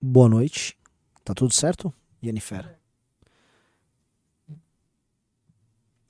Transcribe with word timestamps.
Boa 0.00 0.28
noite. 0.28 0.76
Tá 1.24 1.32
tudo 1.32 1.52
certo, 1.52 1.92
Yennefer? 2.22 2.78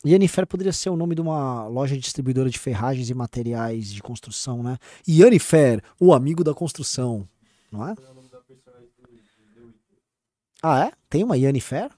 Yennefer 0.04 0.46
poderia 0.46 0.72
ser 0.72 0.90
o 0.90 0.96
nome 0.96 1.14
de 1.14 1.20
uma 1.20 1.66
loja 1.66 1.96
distribuidora 1.96 2.50
de 2.50 2.58
ferragens 2.58 3.08
e 3.08 3.14
materiais 3.14 3.90
de 3.92 4.02
construção, 4.02 4.62
né? 4.62 4.78
Yennefer, 5.08 5.82
o 5.98 6.12
amigo 6.12 6.44
da 6.44 6.52
construção, 6.52 7.26
não 7.70 7.88
é? 7.88 7.94
Ah, 10.62 10.86
é? 10.86 10.92
Tem 11.08 11.22
uma 11.22 11.36
Yennefer? 11.36 11.90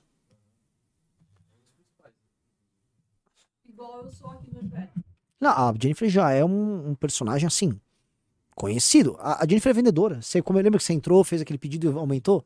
Igual 3.69 4.05
eu 4.05 4.11
sou 4.11 4.31
aqui 4.31 4.55
no 4.55 4.69
pé. 4.69 4.91
Não, 5.47 5.53
a 5.53 5.75
Jennifer 5.81 6.09
já 6.09 6.33
é 6.33 6.45
um, 6.45 6.91
um 6.91 6.95
personagem 6.97 7.47
assim, 7.47 7.79
conhecido. 8.57 9.17
A, 9.21 9.45
a 9.45 9.47
Jennifer 9.49 9.71
é 9.71 9.75
vendedora. 9.75 10.21
Você, 10.21 10.43
como 10.43 10.59
eu 10.59 10.63
lembro 10.65 10.79
que 10.79 10.85
você 10.85 10.93
entrou, 10.93 11.23
fez 11.23 11.41
aquele 11.41 11.59
pedido 11.59 11.89
e 11.89 11.97
aumentou? 11.97 12.45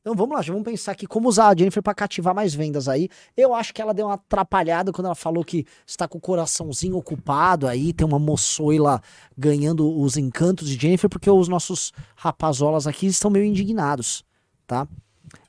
Então 0.00 0.14
vamos 0.14 0.36
lá, 0.36 0.40
já 0.40 0.52
vamos 0.52 0.64
pensar 0.64 0.92
aqui 0.92 1.04
como 1.04 1.28
usar 1.28 1.48
a 1.48 1.54
Jennifer 1.54 1.82
para 1.82 1.92
cativar 1.92 2.34
mais 2.34 2.54
vendas 2.54 2.88
aí. 2.88 3.10
Eu 3.36 3.52
acho 3.54 3.74
que 3.74 3.82
ela 3.82 3.92
deu 3.92 4.06
uma 4.06 4.14
atrapalhada 4.14 4.92
quando 4.92 5.06
ela 5.06 5.16
falou 5.16 5.44
que 5.44 5.66
está 5.84 6.06
com 6.06 6.16
o 6.16 6.20
coraçãozinho 6.20 6.96
ocupado 6.96 7.66
aí, 7.66 7.92
tem 7.92 8.06
uma 8.06 8.18
moçoila 8.18 9.02
ganhando 9.36 10.00
os 10.00 10.16
encantos 10.16 10.68
de 10.68 10.80
Jennifer, 10.80 11.10
porque 11.10 11.28
os 11.28 11.48
nossos 11.48 11.92
rapazolas 12.14 12.86
aqui 12.86 13.06
estão 13.08 13.32
meio 13.32 13.44
indignados, 13.44 14.24
tá? 14.64 14.86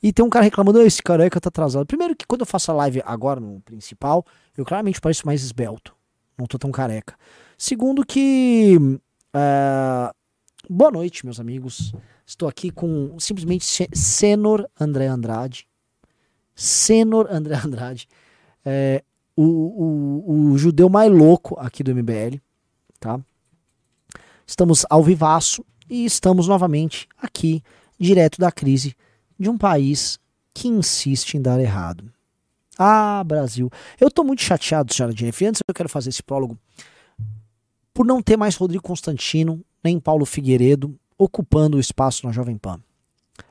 E 0.01 0.11
tem 0.11 0.25
um 0.25 0.29
cara 0.29 0.43
reclamando, 0.43 0.79
"Ah, 0.79 0.85
esse 0.85 1.03
careca 1.03 1.39
tá 1.39 1.49
atrasado. 1.49 1.85
Primeiro 1.85 2.15
que 2.15 2.25
quando 2.25 2.41
eu 2.41 2.47
faço 2.47 2.71
a 2.71 2.73
live 2.73 3.03
agora 3.05 3.39
no 3.39 3.61
principal, 3.61 4.25
eu 4.57 4.65
claramente 4.65 4.99
pareço 4.99 5.23
mais 5.23 5.43
esbelto. 5.43 5.96
Não 6.37 6.45
tô 6.45 6.57
tão 6.57 6.71
careca. 6.71 7.15
Segundo 7.57 8.05
que. 8.05 8.77
é, 9.33 10.11
Boa 10.69 10.91
noite, 10.91 11.25
meus 11.25 11.39
amigos. 11.39 11.93
Estou 12.25 12.47
aqui 12.49 12.69
com 12.71 13.17
simplesmente 13.19 13.63
Se- 13.65 13.89
Senor 13.93 14.69
André 14.79 15.07
Andrade. 15.07 15.65
Senor 16.53 17.27
André 17.31 17.55
Andrade. 17.63 18.07
É, 18.65 19.01
o, 19.35 19.43
o, 19.43 20.51
o 20.51 20.57
judeu 20.57 20.89
mais 20.89 21.11
louco 21.11 21.57
aqui 21.59 21.83
do 21.83 21.91
MBL. 21.95 22.37
Tá? 22.99 23.19
Estamos 24.45 24.85
ao 24.89 25.03
vivaço 25.03 25.63
e 25.89 26.03
estamos 26.05 26.47
novamente 26.47 27.07
aqui, 27.17 27.63
direto 27.99 28.39
da 28.39 28.51
crise 28.51 28.95
de 29.39 29.49
um 29.49 29.57
país 29.57 30.19
que 30.53 30.67
insiste 30.67 31.35
em 31.35 31.41
dar 31.41 31.59
errado. 31.61 32.11
Ah, 32.77 33.23
Brasil. 33.25 33.69
Eu 33.99 34.11
tô 34.11 34.23
muito 34.23 34.41
chateado, 34.41 34.93
Jennifer. 34.93 35.49
Antes 35.49 35.61
eu 35.67 35.73
quero 35.73 35.89
fazer 35.89 36.09
esse 36.09 36.21
prólogo. 36.21 36.57
Por 37.93 38.05
não 38.05 38.21
ter 38.21 38.37
mais 38.37 38.55
Rodrigo 38.55 38.83
Constantino, 38.83 39.63
nem 39.83 39.99
Paulo 39.99 40.25
Figueiredo 40.25 40.97
ocupando 41.17 41.77
o 41.77 41.79
espaço 41.79 42.25
na 42.25 42.31
Jovem 42.31 42.57
Pan. 42.57 42.79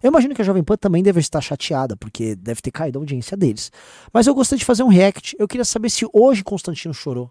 Eu 0.02 0.08
imagino 0.08 0.34
que 0.34 0.42
a 0.42 0.44
Jovem 0.44 0.62
Pan 0.62 0.76
também 0.76 1.02
deve 1.02 1.20
estar 1.20 1.40
chateada, 1.40 1.96
porque 1.96 2.34
deve 2.36 2.60
ter 2.60 2.70
caído 2.70 2.98
a 2.98 3.02
audiência 3.02 3.36
deles. 3.36 3.72
Mas 4.12 4.26
eu 4.26 4.34
gostaria 4.34 4.58
de 4.58 4.64
fazer 4.64 4.82
um 4.82 4.88
react. 4.88 5.34
Eu 5.38 5.48
queria 5.48 5.64
saber 5.64 5.90
se 5.90 6.06
hoje 6.12 6.44
Constantino 6.44 6.94
chorou. 6.94 7.30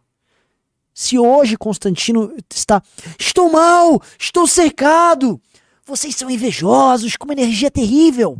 Se 0.93 1.17
hoje 1.19 1.57
Constantino 1.57 2.33
está. 2.53 2.81
Estou 3.19 3.51
mal! 3.51 4.01
Estou 4.17 4.47
cercado! 4.47 5.39
Vocês 5.85 6.15
são 6.15 6.29
invejosos, 6.29 7.15
com 7.15 7.25
uma 7.25 7.33
energia 7.33 7.69
terrível! 7.69 8.39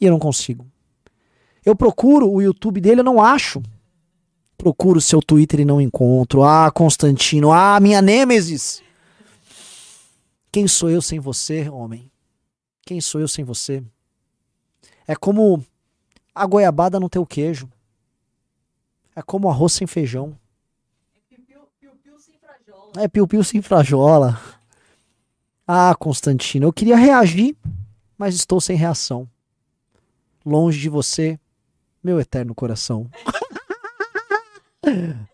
E 0.00 0.06
eu 0.06 0.10
não 0.10 0.18
consigo. 0.18 0.66
Eu 1.64 1.76
procuro 1.76 2.30
o 2.30 2.40
YouTube 2.40 2.80
dele, 2.80 3.00
eu 3.00 3.04
não 3.04 3.22
acho. 3.22 3.62
Procuro 4.56 4.98
o 4.98 5.02
seu 5.02 5.20
Twitter 5.20 5.60
e 5.60 5.64
não 5.64 5.80
encontro. 5.80 6.42
Ah, 6.42 6.70
Constantino, 6.70 7.52
ah, 7.52 7.78
minha 7.80 8.02
nêmesis! 8.02 8.82
Quem 10.52 10.66
sou 10.66 10.90
eu 10.90 11.00
sem 11.00 11.20
você, 11.20 11.68
homem? 11.68 12.10
Quem 12.82 13.00
sou 13.00 13.20
eu 13.20 13.28
sem 13.28 13.44
você? 13.44 13.82
É 15.06 15.14
como 15.14 15.64
a 16.34 16.46
goiabada 16.46 16.98
não 16.98 17.08
ter 17.08 17.18
o 17.18 17.26
queijo. 17.26 17.70
É 19.14 19.22
como 19.22 19.48
arroz 19.48 19.72
sem 19.72 19.86
feijão. 19.86 20.36
Piu-piu 21.28 21.60
piu-piu 21.78 22.18
sem 22.18 22.34
frajola. 22.38 22.92
É 22.96 23.44
sem 23.44 23.62
frajola. 23.62 24.40
Ah, 25.66 25.94
Constantino, 25.94 26.66
eu 26.66 26.72
queria 26.72 26.96
reagir, 26.96 27.56
mas 28.18 28.34
estou 28.34 28.60
sem 28.60 28.76
reação. 28.76 29.28
Longe 30.44 30.80
de 30.80 30.88
você, 30.88 31.38
meu 32.02 32.20
eterno 32.20 32.54
coração. 32.54 33.08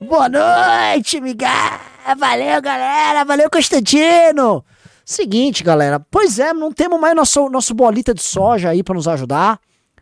Boa 0.01 0.29
noite, 0.29 1.21
miga! 1.21 1.81
Valeu, 2.19 2.61
galera! 2.61 3.25
Valeu, 3.25 3.51
Constantino! 3.51 4.65
Seguinte, 5.05 5.63
galera. 5.63 6.01
Pois 6.01 6.39
é, 6.39 6.53
não 6.53 6.73
temos 6.73 6.99
mais 6.99 7.15
nosso, 7.15 7.49
nosso 7.49 7.73
bolita 7.73 8.13
de 8.13 8.23
soja 8.23 8.71
aí 8.71 8.83
pra 8.83 8.95
nos 8.95 9.07
ajudar. 9.07 9.61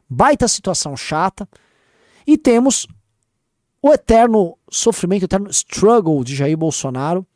Baita 0.09 0.49
situação 0.49 0.97
chata. 0.97 1.49
E 2.27 2.39
temos 2.39 2.87
o 3.83 3.93
eterno 3.93 4.57
sofrimento, 4.71 5.23
o 5.23 5.27
eterno 5.27 5.51
struggle 5.51 6.25
de 6.25 6.35
Jair 6.35 6.57
Bolsonaro 6.57 7.27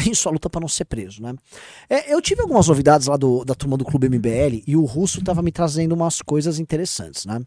em 0.06 0.14
sua 0.14 0.32
luta 0.32 0.48
para 0.50 0.60
não 0.60 0.68
ser 0.68 0.84
preso, 0.84 1.22
né? 1.22 1.34
É, 1.88 2.12
eu 2.12 2.20
tive 2.20 2.40
algumas 2.42 2.68
novidades 2.68 3.06
lá 3.06 3.16
do- 3.16 3.44
da 3.44 3.54
turma 3.54 3.76
do 3.76 3.84
Clube 3.84 4.08
MBL 4.08 4.62
e 4.66 4.76
o 4.76 4.84
Russo 4.84 5.22
tava 5.22 5.42
me 5.42 5.52
trazendo 5.52 5.94
umas 5.94 6.22
coisas 6.22 6.58
interessantes, 6.58 7.24
né? 7.26 7.40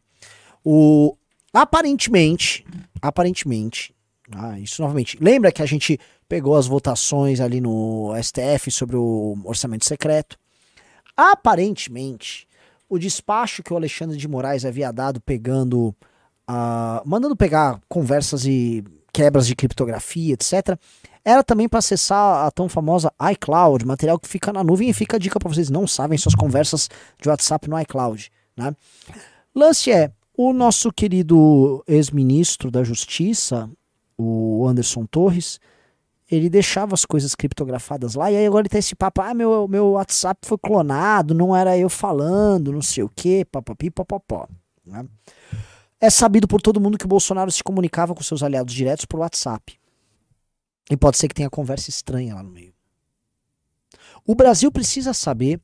O, 0.64 1.16
aparentemente, 1.54 2.66
aparentemente, 3.02 3.94
ah, 4.32 4.60
isso 4.60 4.82
novamente, 4.82 5.18
lembra 5.20 5.52
que 5.52 5.62
a 5.62 5.66
gente 5.66 6.00
pegou 6.30 6.56
as 6.56 6.68
votações 6.68 7.40
ali 7.40 7.60
no 7.60 8.14
STF 8.22 8.72
sobre 8.72 8.96
o 8.96 9.38
orçamento 9.44 9.86
secreto? 9.86 10.38
Aparentemente, 11.18 12.48
o 12.90 12.98
despacho 12.98 13.64
que 13.64 13.74
o 13.74 13.76
Alexandre 13.78 14.18
de 14.18 14.28
Moraes 14.28 14.66
havia 14.66 14.92
dado 14.92 15.20
pegando, 15.22 15.96
ah, 16.48 17.02
mandando 17.06 17.36
pegar 17.36 17.80
conversas 17.88 18.46
e 18.46 18.84
quebras 19.14 19.46
de 19.48 19.56
criptografia, 19.56 20.34
etc., 20.34 20.78
era 21.24 21.44
também 21.44 21.70
para 21.70 21.80
acessar 21.80 22.46
a 22.46 22.52
tão 22.52 22.68
famosa 22.68 23.12
iCloud, 23.32 23.86
material 23.86 24.20
que 24.20 24.28
fica 24.28 24.52
na 24.52 24.64
nuvem 24.64 24.90
e 24.90 24.94
fica 24.94 25.18
a 25.18 25.20
dica 25.20 25.40
para 25.40 25.50
vocês 25.50 25.70
não 25.70 25.86
sabem 25.86 26.18
suas 26.18 26.36
conversas 26.36 26.90
de 27.22 27.30
WhatsApp 27.30 27.70
no 27.70 27.80
iCloud, 27.80 28.32
né? 28.56 28.76
Lance 29.54 29.92
é, 29.92 30.12
o 30.36 30.54
nosso 30.54 30.92
querido 30.92 31.84
ex-ministro 31.88 32.72
da 32.72 32.84
Justiça, 32.84 33.70
o 34.18 34.66
Anderson 34.68 35.06
Torres, 35.06 35.60
ele 36.30 36.50
deixava 36.50 36.94
as 36.94 37.04
coisas 37.04 37.36
criptografadas 37.36 38.16
lá, 38.16 38.32
e 38.32 38.38
aí 38.38 38.46
agora 38.46 38.62
ele 38.62 38.70
tem 38.70 38.80
esse 38.80 38.96
papo, 38.96 39.22
ah, 39.22 39.34
meu, 39.34 39.68
meu 39.68 39.92
WhatsApp 39.92 40.48
foi 40.48 40.58
clonado, 40.58 41.34
não 41.34 41.56
era 41.56 41.78
eu 41.78 41.90
falando, 41.90 42.72
não 42.72 42.82
sei 42.82 43.04
o 43.04 43.10
que, 43.10 43.44
papapi, 43.46 43.92
papapó. 43.92 44.48
Né? 44.86 45.06
É 46.00 46.10
sabido 46.10 46.48
por 46.48 46.62
todo 46.62 46.80
mundo 46.80 46.98
que 46.98 47.06
o 47.06 47.10
Bolsonaro 47.10 47.52
se 47.52 47.64
comunicava 47.64 48.16
com 48.16 48.24
seus 48.24 48.42
aliados 48.42 48.74
diretos 48.74 49.06
por 49.06 49.20
WhatsApp. 49.20 49.81
E 50.92 50.98
pode 50.98 51.18
ser 51.18 51.30
que 51.30 51.34
tenha 51.34 51.50
conversa 51.50 51.90
estranha 51.90 52.36
lá 52.36 52.44
no 52.44 52.52
meio. 52.52 52.74
O 54.28 54.36
Brasil 54.36 54.70
precisa 54.70 55.14
saber, 55.14 55.62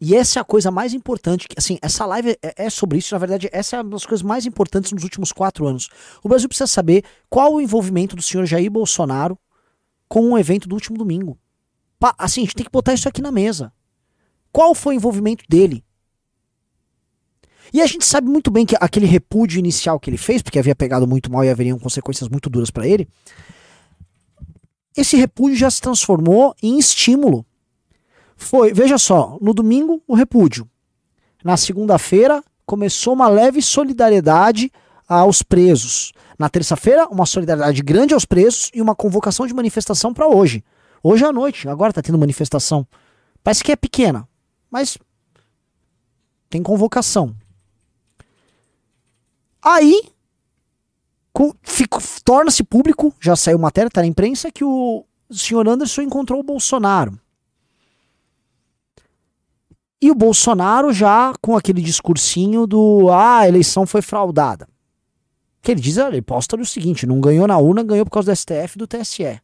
e 0.00 0.16
essa 0.16 0.40
é 0.40 0.42
a 0.42 0.44
coisa 0.44 0.68
mais 0.70 0.92
importante, 0.92 1.46
assim, 1.56 1.78
essa 1.80 2.04
live 2.04 2.36
é, 2.42 2.66
é 2.66 2.70
sobre 2.70 2.98
isso, 2.98 3.14
na 3.14 3.18
verdade, 3.18 3.48
essa 3.52 3.76
é 3.76 3.80
uma 3.80 3.90
das 3.90 4.04
coisas 4.04 4.22
mais 4.22 4.44
importantes 4.44 4.90
nos 4.90 5.04
últimos 5.04 5.30
quatro 5.30 5.64
anos. 5.64 5.88
O 6.24 6.28
Brasil 6.28 6.48
precisa 6.48 6.66
saber 6.66 7.04
qual 7.28 7.54
o 7.54 7.60
envolvimento 7.60 8.16
do 8.16 8.22
senhor 8.22 8.44
Jair 8.46 8.68
Bolsonaro 8.68 9.38
com 10.08 10.32
o 10.32 10.38
evento 10.38 10.68
do 10.68 10.74
último 10.74 10.98
domingo. 10.98 11.38
Pa- 11.98 12.14
assim, 12.18 12.40
a 12.40 12.44
gente 12.44 12.56
tem 12.56 12.66
que 12.66 12.72
botar 12.72 12.92
isso 12.92 13.08
aqui 13.08 13.22
na 13.22 13.30
mesa. 13.30 13.72
Qual 14.50 14.74
foi 14.74 14.94
o 14.94 14.96
envolvimento 14.96 15.44
dele? 15.48 15.84
E 17.72 17.80
a 17.80 17.86
gente 17.86 18.04
sabe 18.04 18.28
muito 18.28 18.50
bem 18.50 18.66
que 18.66 18.74
aquele 18.80 19.06
repúdio 19.06 19.60
inicial 19.60 20.00
que 20.00 20.10
ele 20.10 20.18
fez, 20.18 20.42
porque 20.42 20.58
havia 20.58 20.74
pegado 20.74 21.06
muito 21.06 21.30
mal 21.30 21.44
e 21.44 21.48
haveriam 21.48 21.78
consequências 21.78 22.28
muito 22.28 22.50
duras 22.50 22.72
para 22.72 22.88
ele, 22.88 23.08
esse 24.96 25.16
repúdio 25.16 25.56
já 25.56 25.70
se 25.70 25.80
transformou 25.80 26.54
em 26.62 26.78
estímulo. 26.78 27.44
Foi, 28.36 28.72
veja 28.72 28.98
só, 28.98 29.38
no 29.40 29.52
domingo 29.52 30.02
o 30.06 30.14
repúdio. 30.14 30.68
Na 31.44 31.56
segunda-feira 31.56 32.42
começou 32.66 33.14
uma 33.14 33.28
leve 33.28 33.62
solidariedade 33.62 34.70
aos 35.08 35.42
presos. 35.42 36.12
Na 36.38 36.48
terça-feira, 36.48 37.06
uma 37.08 37.26
solidariedade 37.26 37.82
grande 37.82 38.14
aos 38.14 38.24
presos 38.24 38.70
e 38.72 38.80
uma 38.80 38.94
convocação 38.94 39.46
de 39.46 39.52
manifestação 39.52 40.14
para 40.14 40.26
hoje. 40.26 40.64
Hoje 41.02 41.24
à 41.24 41.32
noite, 41.32 41.68
agora 41.68 41.92
tá 41.92 42.02
tendo 42.02 42.18
manifestação. 42.18 42.86
Parece 43.42 43.64
que 43.64 43.72
é 43.72 43.76
pequena, 43.76 44.28
mas 44.70 44.98
tem 46.48 46.62
convocação. 46.62 47.34
Aí 49.62 50.09
torna-se 52.24 52.62
público, 52.64 53.14
já 53.20 53.36
saiu 53.36 53.58
matéria, 53.58 53.90
tá 53.90 54.00
na 54.00 54.06
imprensa, 54.06 54.50
que 54.50 54.64
o 54.64 55.04
senhor 55.30 55.66
Anderson 55.68 56.02
encontrou 56.02 56.40
o 56.40 56.44
Bolsonaro. 56.44 57.18
E 60.02 60.10
o 60.10 60.14
Bolsonaro 60.14 60.92
já 60.92 61.34
com 61.42 61.56
aquele 61.56 61.82
discursinho 61.82 62.66
do 62.66 63.10
ah, 63.10 63.40
a 63.40 63.48
eleição 63.48 63.86
foi 63.86 64.00
fraudada. 64.00 64.66
Que 65.60 65.72
ele 65.72 65.80
diz, 65.80 65.98
ele 65.98 66.22
posta 66.22 66.56
o 66.56 66.64
seguinte: 66.64 67.06
não 67.06 67.20
ganhou 67.20 67.46
na 67.46 67.58
urna, 67.58 67.82
ganhou 67.82 68.06
por 68.06 68.12
causa 68.12 68.32
do 68.32 68.36
STF 68.36 68.76
e 68.76 68.78
do 68.78 68.86
TSE. 68.86 69.40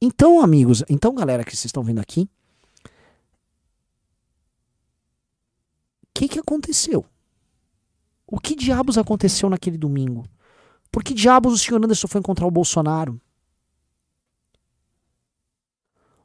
Então, 0.00 0.40
amigos, 0.40 0.84
então, 0.88 1.14
galera 1.14 1.42
que 1.42 1.50
vocês 1.50 1.66
estão 1.66 1.82
vendo 1.82 1.98
aqui, 1.98 2.28
o 6.02 6.08
que, 6.14 6.28
que 6.28 6.38
aconteceu? 6.38 7.04
O 8.26 8.38
que 8.38 8.54
diabos 8.54 8.96
aconteceu 8.96 9.50
naquele 9.50 9.76
domingo? 9.76 10.24
Por 10.90 11.02
que 11.02 11.12
diabos 11.12 11.52
o 11.52 11.58
senhor 11.58 11.82
Anderson 11.82 12.08
foi 12.08 12.20
encontrar 12.20 12.46
o 12.46 12.50
Bolsonaro? 12.50 13.20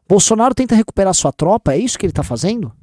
Bolsonaro 0.08 0.56
tenta 0.56 0.76
recuperar 0.76 1.14
sua 1.14 1.32
tropa, 1.32 1.74
é 1.74 1.78
isso 1.78 1.98
que 1.98 2.06
ele 2.06 2.12
está 2.12 2.24
fazendo? 2.24 2.74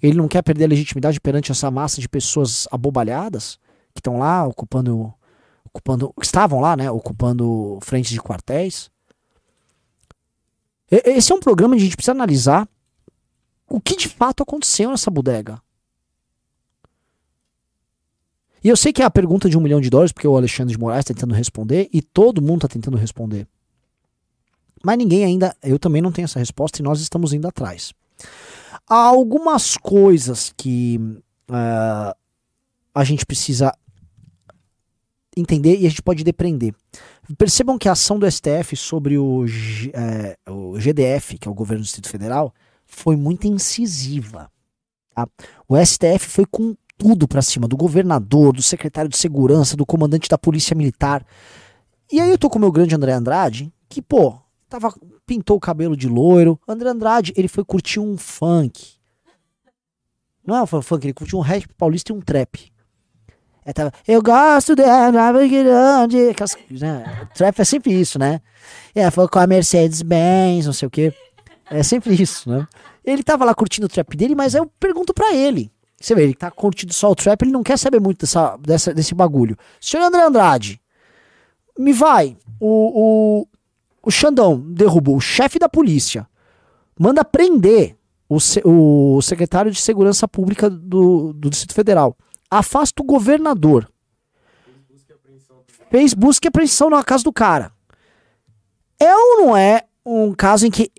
Ele 0.00 0.16
não 0.16 0.28
quer 0.28 0.42
perder 0.42 0.64
a 0.64 0.68
legitimidade 0.68 1.20
perante 1.20 1.50
essa 1.50 1.70
massa 1.70 2.00
de 2.00 2.08
pessoas 2.08 2.68
abobalhadas 2.70 3.58
que 3.92 4.00
estão 4.00 4.18
lá 4.18 4.46
ocupando, 4.46 5.12
ocupando, 5.64 6.14
estavam 6.22 6.60
lá, 6.60 6.76
né, 6.76 6.90
ocupando 6.90 7.78
frentes 7.82 8.10
de 8.10 8.20
quartéis. 8.20 8.90
Esse 10.88 11.32
é 11.32 11.34
um 11.34 11.40
programa 11.40 11.74
onde 11.74 11.82
a 11.82 11.86
gente 11.86 11.96
precisa 11.96 12.12
analisar 12.12 12.68
o 13.68 13.80
que 13.80 13.96
de 13.96 14.08
fato 14.08 14.42
aconteceu 14.42 14.90
nessa 14.90 15.10
bodega. 15.10 15.60
E 18.66 18.68
eu 18.68 18.76
sei 18.76 18.92
que 18.92 19.00
é 19.00 19.04
a 19.04 19.10
pergunta 19.10 19.48
de 19.48 19.56
um 19.56 19.60
milhão 19.60 19.80
de 19.80 19.88
dólares, 19.88 20.10
porque 20.10 20.26
o 20.26 20.36
Alexandre 20.36 20.74
de 20.74 20.80
Moraes 20.80 21.04
está 21.04 21.14
tentando 21.14 21.34
responder 21.34 21.88
e 21.92 22.02
todo 22.02 22.42
mundo 22.42 22.66
está 22.66 22.66
tentando 22.66 22.96
responder. 22.96 23.46
Mas 24.84 24.98
ninguém 24.98 25.24
ainda, 25.24 25.54
eu 25.62 25.78
também 25.78 26.02
não 26.02 26.10
tenho 26.10 26.24
essa 26.24 26.40
resposta 26.40 26.80
e 26.80 26.82
nós 26.82 27.00
estamos 27.00 27.32
indo 27.32 27.46
atrás. 27.46 27.94
Há 28.84 28.96
algumas 28.96 29.76
coisas 29.76 30.52
que 30.56 30.98
uh, 31.48 32.12
a 32.92 33.04
gente 33.04 33.24
precisa 33.24 33.72
entender 35.36 35.78
e 35.78 35.86
a 35.86 35.88
gente 35.88 36.02
pode 36.02 36.24
depreender. 36.24 36.74
Percebam 37.38 37.78
que 37.78 37.88
a 37.88 37.92
ação 37.92 38.18
do 38.18 38.28
STF 38.28 38.74
sobre 38.74 39.16
o, 39.16 39.46
é, 39.92 40.36
o 40.50 40.76
GDF, 40.76 41.38
que 41.38 41.46
é 41.46 41.50
o 41.52 41.54
governo 41.54 41.84
do 41.84 41.84
Distrito 41.84 42.08
Federal, 42.08 42.52
foi 42.84 43.14
muito 43.14 43.46
incisiva. 43.46 44.50
Tá? 45.14 45.28
O 45.68 45.76
STF 45.76 46.26
foi 46.26 46.46
com 46.46 46.74
tudo 46.96 47.28
para 47.28 47.42
cima 47.42 47.68
do 47.68 47.76
governador, 47.76 48.54
do 48.54 48.62
secretário 48.62 49.10
de 49.10 49.16
segurança, 49.16 49.76
do 49.76 49.86
comandante 49.86 50.28
da 50.28 50.38
polícia 50.38 50.74
militar. 50.74 51.24
E 52.10 52.20
aí 52.20 52.30
eu 52.30 52.38
tô 52.38 52.48
com 52.48 52.58
o 52.58 52.60
meu 52.60 52.72
grande 52.72 52.94
André 52.94 53.12
Andrade, 53.12 53.72
que, 53.88 54.00
pô, 54.00 54.38
tava, 54.68 54.94
pintou 55.26 55.56
o 55.56 55.60
cabelo 55.60 55.96
de 55.96 56.08
loiro. 56.08 56.58
André 56.66 56.88
Andrade, 56.88 57.32
ele 57.36 57.48
foi 57.48 57.64
curtir 57.64 58.00
um 58.00 58.16
funk. 58.16 58.94
Não 60.46 60.56
é 60.56 60.62
um 60.62 60.66
funk, 60.66 61.04
ele 61.04 61.12
curtiu 61.12 61.38
um 61.38 61.42
rap 61.42 61.66
paulista 61.76 62.12
e 62.12 62.16
um 62.16 62.20
trap. 62.20 62.72
É, 63.64 63.72
tava, 63.72 63.92
eu 64.06 64.22
gosto 64.22 64.76
dela, 64.76 65.32
grande. 65.48 66.28
Aquelas, 66.28 66.56
né? 66.70 67.28
Trap 67.34 67.58
é 67.58 67.64
sempre 67.64 67.92
isso, 67.92 68.16
né? 68.16 68.40
É, 68.94 69.10
foi 69.10 69.26
com 69.26 69.40
a 69.40 69.46
Mercedes-Benz, 69.46 70.66
não 70.66 70.72
sei 70.72 70.86
o 70.86 70.90
quê. 70.90 71.12
É 71.68 71.82
sempre 71.82 72.14
isso, 72.14 72.48
né? 72.48 72.66
Ele 73.04 73.24
tava 73.24 73.44
lá 73.44 73.52
curtindo 73.54 73.86
o 73.86 73.88
trap 73.88 74.16
dele, 74.16 74.36
mas 74.36 74.54
eu 74.54 74.70
pergunto 74.78 75.12
para 75.12 75.34
ele. 75.34 75.72
Você 76.00 76.14
vê, 76.14 76.24
ele 76.24 76.34
tá 76.34 76.50
curtindo 76.50 76.92
só 76.92 77.10
o 77.10 77.14
trap, 77.14 77.42
ele 77.42 77.52
não 77.52 77.62
quer 77.62 77.78
saber 77.78 78.00
muito 78.00 78.20
dessa, 78.20 78.56
dessa, 78.58 78.92
desse 78.92 79.14
bagulho. 79.14 79.56
Senhor 79.80 80.04
André 80.04 80.22
Andrade, 80.22 80.80
me 81.78 81.92
vai. 81.92 82.36
O, 82.60 83.42
o, 83.42 83.48
o 84.02 84.10
Xandão 84.10 84.58
derrubou 84.58 85.16
o 85.16 85.20
chefe 85.20 85.58
da 85.58 85.68
polícia, 85.68 86.28
manda 86.98 87.24
prender 87.24 87.96
o, 88.28 88.38
o 88.64 89.22
secretário 89.22 89.70
de 89.70 89.80
Segurança 89.80 90.28
Pública 90.28 90.68
do, 90.68 91.32
do 91.32 91.50
Distrito 91.50 91.74
Federal, 91.74 92.16
afasta 92.50 93.02
o 93.02 93.06
governador. 93.06 93.90
Fez 95.90 96.12
busca 96.14 96.46
e 96.46 96.48
apreensão 96.48 96.90
na 96.90 97.02
casa 97.02 97.24
do 97.24 97.32
cara. 97.32 97.72
É 98.98 99.14
ou 99.14 99.36
não 99.38 99.56
é 99.56 99.82
um 100.04 100.34
caso 100.34 100.66
em 100.66 100.70
que 100.70 100.90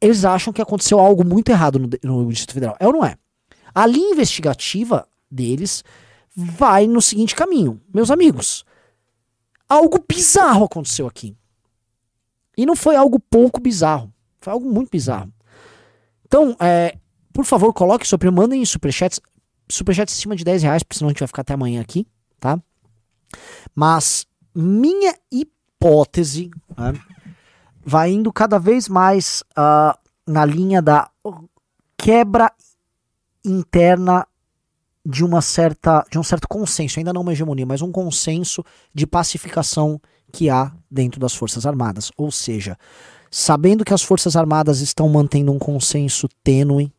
eles 0.00 0.24
acham 0.24 0.52
que 0.52 0.62
aconteceu 0.62 0.98
algo 0.98 1.24
muito 1.24 1.48
errado 1.48 1.78
no, 1.78 1.88
no 2.02 2.28
Distrito 2.28 2.54
Federal? 2.54 2.76
É 2.78 2.86
ou 2.86 2.92
não 2.92 3.04
é? 3.04 3.16
A 3.74 3.86
linha 3.86 4.12
investigativa 4.12 5.08
deles 5.30 5.82
vai 6.34 6.86
no 6.86 7.02
seguinte 7.02 7.34
caminho. 7.34 7.80
Meus 7.92 8.10
amigos, 8.10 8.64
algo 9.68 10.04
bizarro 10.08 10.64
aconteceu 10.64 11.06
aqui. 11.06 11.36
E 12.56 12.64
não 12.64 12.76
foi 12.76 12.96
algo 12.96 13.18
pouco 13.18 13.60
bizarro. 13.60 14.12
Foi 14.40 14.52
algo 14.52 14.70
muito 14.70 14.90
bizarro. 14.90 15.32
Então, 16.26 16.56
é, 16.60 16.96
por 17.32 17.44
favor, 17.44 17.72
coloque 17.72 18.06
super, 18.06 18.30
mandem 18.30 18.64
superchats. 18.64 19.20
Superchats 19.68 20.14
acima 20.14 20.36
de 20.36 20.44
10 20.44 20.62
reais, 20.62 20.82
porque 20.82 20.98
senão 20.98 21.08
a 21.08 21.12
gente 21.12 21.20
vai 21.20 21.26
ficar 21.26 21.42
até 21.42 21.54
amanhã 21.54 21.80
aqui, 21.80 22.06
tá? 22.38 22.60
Mas 23.74 24.26
minha 24.54 25.16
hipótese 25.32 26.50
né, 26.76 26.92
vai 27.84 28.12
indo 28.12 28.32
cada 28.32 28.58
vez 28.58 28.88
mais 28.88 29.42
uh, 29.52 29.98
na 30.26 30.44
linha 30.44 30.80
da 30.80 31.10
quebra 31.96 32.52
interna 33.44 34.26
de 35.06 35.24
uma 35.24 35.42
certa 35.42 36.04
de 36.10 36.18
um 36.18 36.22
certo 36.22 36.48
consenso, 36.48 36.98
ainda 36.98 37.12
não 37.12 37.20
uma 37.20 37.32
hegemonia, 37.32 37.66
mas 37.66 37.82
um 37.82 37.92
consenso 37.92 38.64
de 38.94 39.06
pacificação 39.06 40.00
que 40.32 40.48
há 40.48 40.72
dentro 40.90 41.20
das 41.20 41.34
Forças 41.34 41.66
Armadas. 41.66 42.10
Ou 42.16 42.30
seja, 42.30 42.76
sabendo 43.30 43.84
que 43.84 43.92
as 43.92 44.02
Forças 44.02 44.34
Armadas 44.34 44.80
estão 44.80 45.08
mantendo 45.08 45.52
um 45.52 45.58
consenso 45.58 46.28
tênue, 46.42 46.92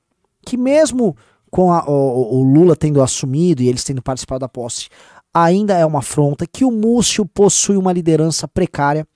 que 0.45 0.55
mesmo 0.55 1.15
com 1.49 1.71
a, 1.71 1.83
o, 1.89 2.39
o, 2.39 2.43
Lula 2.43 2.75
tendo 2.75 3.01
assumido 3.01 3.63
e 3.63 3.67
eles 3.67 3.83
tendo 3.83 4.01
participado 4.01 4.41
da 4.41 4.49
posse, 4.49 4.89
ainda 5.33 5.73
é 5.77 5.85
uma 5.85 5.99
afronta, 5.99 6.45
que 6.45 6.65
o 6.65 6.71
Múcio 6.71 7.25
possui 7.25 7.77
uma 7.77 7.93
liderança 7.93 8.47
precária. 8.47 9.07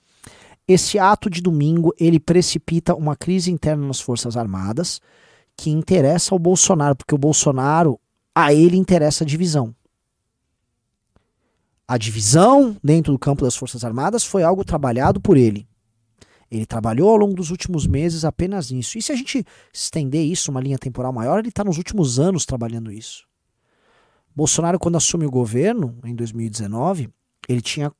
Esse 0.67 0.97
ato 0.97 1.29
de 1.29 1.41
domingo 1.41 1.93
ele 1.99 2.19
precipita 2.19 2.95
uma 2.95 3.15
crise 3.15 3.51
interna 3.51 3.85
nas 3.85 3.99
Forças 3.99 4.37
Armadas 4.37 4.99
que 5.59 5.69
interessa 5.69 6.33
ao 6.33 6.39
Bolsonaro, 6.39 6.95
porque 6.95 7.13
o 7.13 7.17
Bolsonaro, 7.17 7.99
a 8.33 8.53
ele 8.53 8.77
interessa 8.77 9.25
a 9.25 9.27
divisão. 9.27 9.75
A 11.85 11.97
divisão 11.97 12.77
dentro 12.81 13.11
do 13.11 13.19
campo 13.19 13.43
das 13.43 13.57
Forças 13.57 13.83
Armadas 13.83 14.23
foi 14.23 14.41
algo 14.41 14.63
trabalhado 14.63 15.19
por 15.19 15.35
ele. 15.35 15.67
Ele 16.49 16.65
trabalhou 16.65 17.09
ao 17.09 17.17
longo 17.17 17.33
dos 17.33 17.51
últimos 17.51 17.85
meses 17.85 18.23
apenas 18.23 18.71
nisso. 18.71 18.97
E 18.97 19.01
se 19.01 19.11
a 19.11 19.15
gente 19.15 19.45
estender 19.73 20.25
isso, 20.25 20.49
uma 20.49 20.61
linha 20.61 20.77
temporal 20.77 21.11
maior, 21.11 21.39
ele 21.39 21.49
está 21.49 21.61
nos 21.61 21.77
últimos 21.77 22.19
anos 22.19 22.45
trabalhando 22.45 22.89
isso. 22.89 23.27
Bolsonaro, 24.33 24.79
quando 24.79 24.95
assume 24.95 25.25
o 25.25 25.31
governo, 25.31 25.99
em 26.05 26.15
2019, 26.15 27.09
ele 27.49 27.61
tinha 27.61 27.91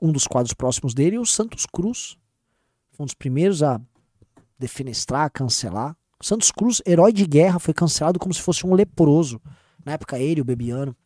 um 0.00 0.10
dos 0.10 0.26
quadros 0.26 0.54
próximos 0.54 0.94
dele, 0.94 1.18
o 1.18 1.26
Santos 1.26 1.66
Cruz. 1.66 2.16
Um 2.98 3.04
dos 3.04 3.14
primeiros 3.14 3.62
a 3.62 3.78
defenestrar, 4.58 5.26
a 5.26 5.30
cancelar. 5.30 5.97
Santos 6.20 6.50
Cruz, 6.50 6.82
herói 6.84 7.12
de 7.12 7.24
guerra, 7.26 7.58
foi 7.58 7.72
cancelado 7.72 8.18
como 8.18 8.34
se 8.34 8.42
fosse 8.42 8.66
um 8.66 8.74
leproso. 8.74 9.40
Na 9.84 9.92
época, 9.92 10.18
ele, 10.18 10.40
o 10.40 10.44
Bebiano. 10.44 10.96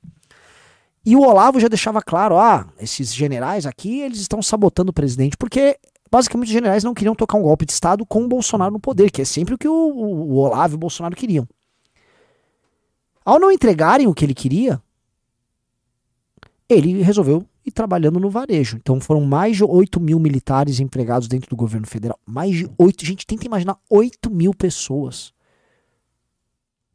E 1.04 1.14
o 1.16 1.20
Olavo 1.20 1.60
já 1.60 1.68
deixava 1.68 2.00
claro: 2.00 2.38
ah, 2.38 2.66
esses 2.78 3.14
generais 3.14 3.66
aqui, 3.66 4.00
eles 4.00 4.18
estão 4.18 4.40
sabotando 4.40 4.90
o 4.90 4.94
presidente, 4.94 5.36
porque 5.36 5.78
basicamente 6.10 6.48
os 6.48 6.52
generais 6.52 6.84
não 6.84 6.94
queriam 6.94 7.14
tocar 7.14 7.36
um 7.36 7.42
golpe 7.42 7.66
de 7.66 7.72
Estado 7.72 8.06
com 8.06 8.24
o 8.24 8.28
Bolsonaro 8.28 8.72
no 8.72 8.80
poder, 8.80 9.10
que 9.10 9.22
é 9.22 9.24
sempre 9.24 9.54
o 9.54 9.58
que 9.58 9.68
o, 9.68 9.72
o 9.72 10.36
Olavo 10.36 10.74
e 10.74 10.76
o 10.76 10.78
Bolsonaro 10.78 11.16
queriam. 11.16 11.46
Ao 13.24 13.38
não 13.38 13.52
entregarem 13.52 14.06
o 14.06 14.14
que 14.14 14.24
ele 14.24 14.34
queria, 14.34 14.82
ele 16.68 17.02
resolveu 17.02 17.46
ir 17.64 17.70
trabalhando 17.70 18.18
no 18.18 18.30
varejo. 18.30 18.76
Então 18.76 19.00
foram 19.00 19.22
mais 19.22 19.56
de 19.56 19.64
8 19.64 20.00
mil 20.00 20.18
militares 20.18 20.80
empregados 20.80 21.28
dentro 21.28 21.48
do 21.50 21.56
governo 21.56 21.86
federal. 21.86 22.18
Mais 22.26 22.56
de 22.56 22.70
8, 22.78 23.04
gente, 23.04 23.26
tenta 23.26 23.46
imaginar 23.46 23.78
8 23.88 24.30
mil 24.30 24.52
pessoas. 24.52 25.32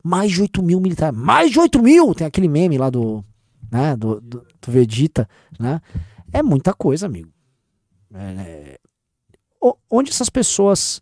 Mais 0.03 0.31
de 0.31 0.41
8 0.41 0.62
mil 0.63 0.79
militares. 0.79 1.17
Mais 1.17 1.51
de 1.51 1.59
8 1.59 1.81
mil! 1.81 2.13
Tem 2.13 2.27
aquele 2.27 2.47
meme 2.47 2.77
lá 2.77 2.89
do, 2.89 3.24
né, 3.71 3.95
do, 3.95 4.21
do, 4.21 4.45
do 4.62 4.71
Vegeta, 4.71 5.27
né? 5.59 5.81
É 6.31 6.43
muita 6.43 6.74
coisa, 6.74 7.05
amigo. 7.05 7.31
É, 8.13 8.19
é, 8.19 8.79
onde 9.89 10.12
essas 10.12 10.29
pessoas. 10.29 11.01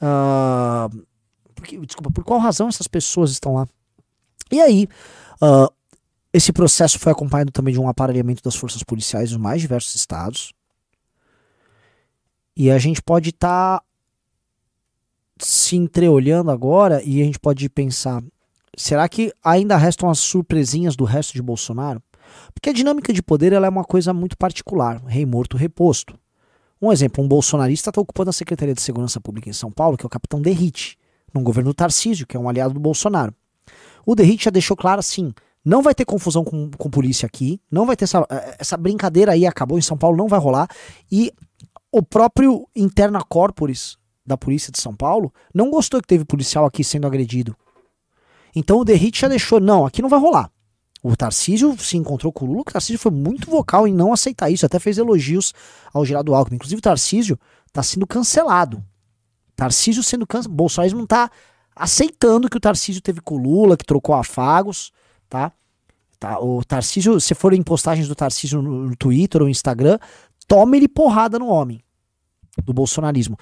Uh, 0.00 1.06
porque, 1.54 1.78
desculpa, 1.78 2.10
por 2.10 2.24
qual 2.24 2.38
razão 2.38 2.68
essas 2.68 2.86
pessoas 2.86 3.30
estão 3.30 3.54
lá? 3.54 3.66
E 4.50 4.60
aí, 4.60 4.88
uh, 5.42 5.72
esse 6.36 6.52
processo 6.52 6.98
foi 6.98 7.12
acompanhado 7.12 7.50
também 7.50 7.72
de 7.72 7.80
um 7.80 7.88
aparelhamento 7.88 8.42
das 8.42 8.54
forças 8.54 8.82
policiais 8.82 9.32
nos 9.32 9.40
mais 9.40 9.62
diversos 9.62 9.94
estados. 9.94 10.52
E 12.54 12.70
a 12.70 12.78
gente 12.78 13.00
pode 13.00 13.30
estar 13.30 13.78
tá 13.80 13.84
se 15.38 15.76
entreolhando 15.76 16.50
agora 16.50 17.02
e 17.02 17.22
a 17.22 17.24
gente 17.24 17.38
pode 17.38 17.66
pensar: 17.70 18.22
será 18.76 19.08
que 19.08 19.32
ainda 19.42 19.78
restam 19.78 20.10
as 20.10 20.18
surpresinhas 20.18 20.94
do 20.94 21.04
resto 21.04 21.32
de 21.32 21.40
Bolsonaro? 21.40 22.02
Porque 22.52 22.68
a 22.68 22.72
dinâmica 22.74 23.14
de 23.14 23.22
poder 23.22 23.54
ela 23.54 23.66
é 23.66 23.70
uma 23.70 23.84
coisa 23.84 24.12
muito 24.12 24.36
particular, 24.36 25.02
rei 25.06 25.24
morto, 25.24 25.56
reposto. 25.56 26.18
Um 26.82 26.92
exemplo, 26.92 27.24
um 27.24 27.28
bolsonarista 27.28 27.88
está 27.88 28.00
ocupando 28.00 28.28
a 28.28 28.32
Secretaria 28.34 28.74
de 28.74 28.82
Segurança 28.82 29.18
Pública 29.18 29.48
em 29.48 29.54
São 29.54 29.70
Paulo, 29.70 29.96
que 29.96 30.04
é 30.04 30.06
o 30.06 30.10
capitão 30.10 30.42
Derrite, 30.42 30.98
num 31.32 31.42
governo 31.42 31.72
Tarcísio, 31.72 32.26
que 32.26 32.36
é 32.36 32.40
um 32.40 32.46
aliado 32.46 32.74
do 32.74 32.80
Bolsonaro. 32.80 33.34
O 34.04 34.14
Derrite 34.14 34.44
já 34.44 34.50
deixou 34.50 34.76
claro 34.76 35.00
assim, 35.00 35.32
Não 35.66 35.82
vai 35.82 35.96
ter 35.96 36.04
confusão 36.04 36.44
com, 36.44 36.70
com 36.70 36.88
polícia 36.88 37.26
aqui. 37.26 37.60
Não 37.68 37.84
vai 37.84 37.96
ter 37.96 38.04
essa, 38.04 38.24
eh, 38.30 38.56
essa 38.60 38.76
brincadeira 38.76 39.32
aí, 39.32 39.44
acabou 39.44 39.76
em 39.76 39.82
São 39.82 39.98
Paulo, 39.98 40.16
não 40.16 40.28
vai 40.28 40.38
rolar. 40.38 40.68
E 41.10 41.32
o 41.90 42.00
próprio 42.00 42.68
interna 42.76 43.20
corporis 43.20 43.98
da 44.24 44.36
polícia 44.36 44.70
de 44.70 44.80
São 44.80 44.94
Paulo 44.94 45.34
não 45.52 45.68
gostou 45.68 46.00
que 46.00 46.06
teve 46.06 46.24
policial 46.24 46.64
aqui 46.64 46.84
sendo 46.84 47.04
agredido. 47.04 47.56
Então 48.54 48.78
o 48.78 48.84
Derrite 48.84 49.20
já 49.20 49.28
deixou, 49.28 49.58
não, 49.58 49.84
aqui 49.84 50.00
não 50.00 50.08
vai 50.08 50.20
rolar. 50.20 50.48
O 51.02 51.16
Tarcísio 51.16 51.76
se 51.78 51.96
encontrou 51.96 52.32
com 52.32 52.44
o 52.44 52.48
Lula, 52.48 52.60
o 52.60 52.64
Tarcísio 52.64 52.98
foi 53.00 53.10
muito 53.10 53.50
vocal 53.50 53.88
em 53.88 53.92
não 53.92 54.12
aceitar 54.12 54.48
isso, 54.48 54.64
até 54.64 54.78
fez 54.78 54.98
elogios 54.98 55.52
ao 55.92 56.04
Geraldo 56.04 56.32
Alckmin. 56.32 56.56
Inclusive 56.56 56.78
o 56.78 56.82
Tarcísio 56.82 57.36
está 57.66 57.82
sendo 57.82 58.06
cancelado. 58.06 58.84
Tarcísio 59.56 60.02
sendo 60.02 60.24
cancelado. 60.26 60.54
Bolsonaro 60.54 60.96
não 60.96 61.04
está 61.04 61.28
aceitando 61.74 62.48
que 62.48 62.56
o 62.56 62.60
Tarcísio 62.60 63.02
teve 63.02 63.20
com 63.20 63.34
o 63.34 63.38
Lula, 63.38 63.76
que 63.76 63.84
trocou 63.84 64.14
afagos, 64.14 64.92
tá? 65.28 65.52
tá? 66.18 66.38
O 66.40 66.64
Tarcísio, 66.64 67.20
se 67.20 67.34
forem 67.34 67.62
postagens 67.62 68.08
do 68.08 68.14
Tarcísio 68.14 68.62
no, 68.62 68.88
no 68.88 68.96
Twitter 68.96 69.42
ou 69.42 69.48
Instagram, 69.48 69.98
tome-lhe 70.46 70.88
porrada 70.88 71.38
no 71.38 71.48
homem 71.48 71.80
do 72.64 72.72
bolsonarismo. 72.72 73.38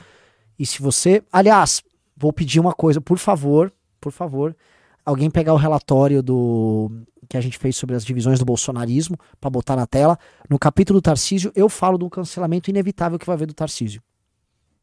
E 0.59 0.67
se 0.67 0.81
você. 0.81 1.23
Aliás, 1.33 1.83
vou 2.17 2.33
pedir 2.33 2.61
uma 2.61 2.73
coisa, 2.73 3.01
por 3.01 3.19
favor, 3.19 3.73
por 4.01 4.13
favor, 4.13 4.57
alguém 5.05 5.31
pegar 5.31 5.53
o 5.53 5.59
relatório 5.59 6.23
do 6.23 6.91
que 7.29 7.37
a 7.37 7.41
gente 7.41 7.59
fez 7.59 7.77
sobre 7.77 7.97
as 7.97 8.05
divisões 8.05 8.39
do 8.39 8.45
bolsonarismo 8.45 9.19
para 9.41 9.51
botar 9.51 9.77
na 9.77 9.87
tela. 9.87 10.19
No 10.49 10.59
capítulo 10.59 11.01
do 11.01 11.03
Tarcísio, 11.03 11.51
eu 11.55 11.69
falo 11.69 11.97
do 11.97 12.11
cancelamento 12.11 12.71
inevitável 12.71 13.19
que 13.19 13.27
vai 13.27 13.35
haver 13.35 13.47
do 13.47 13.55
Tarcísio. 13.55 14.03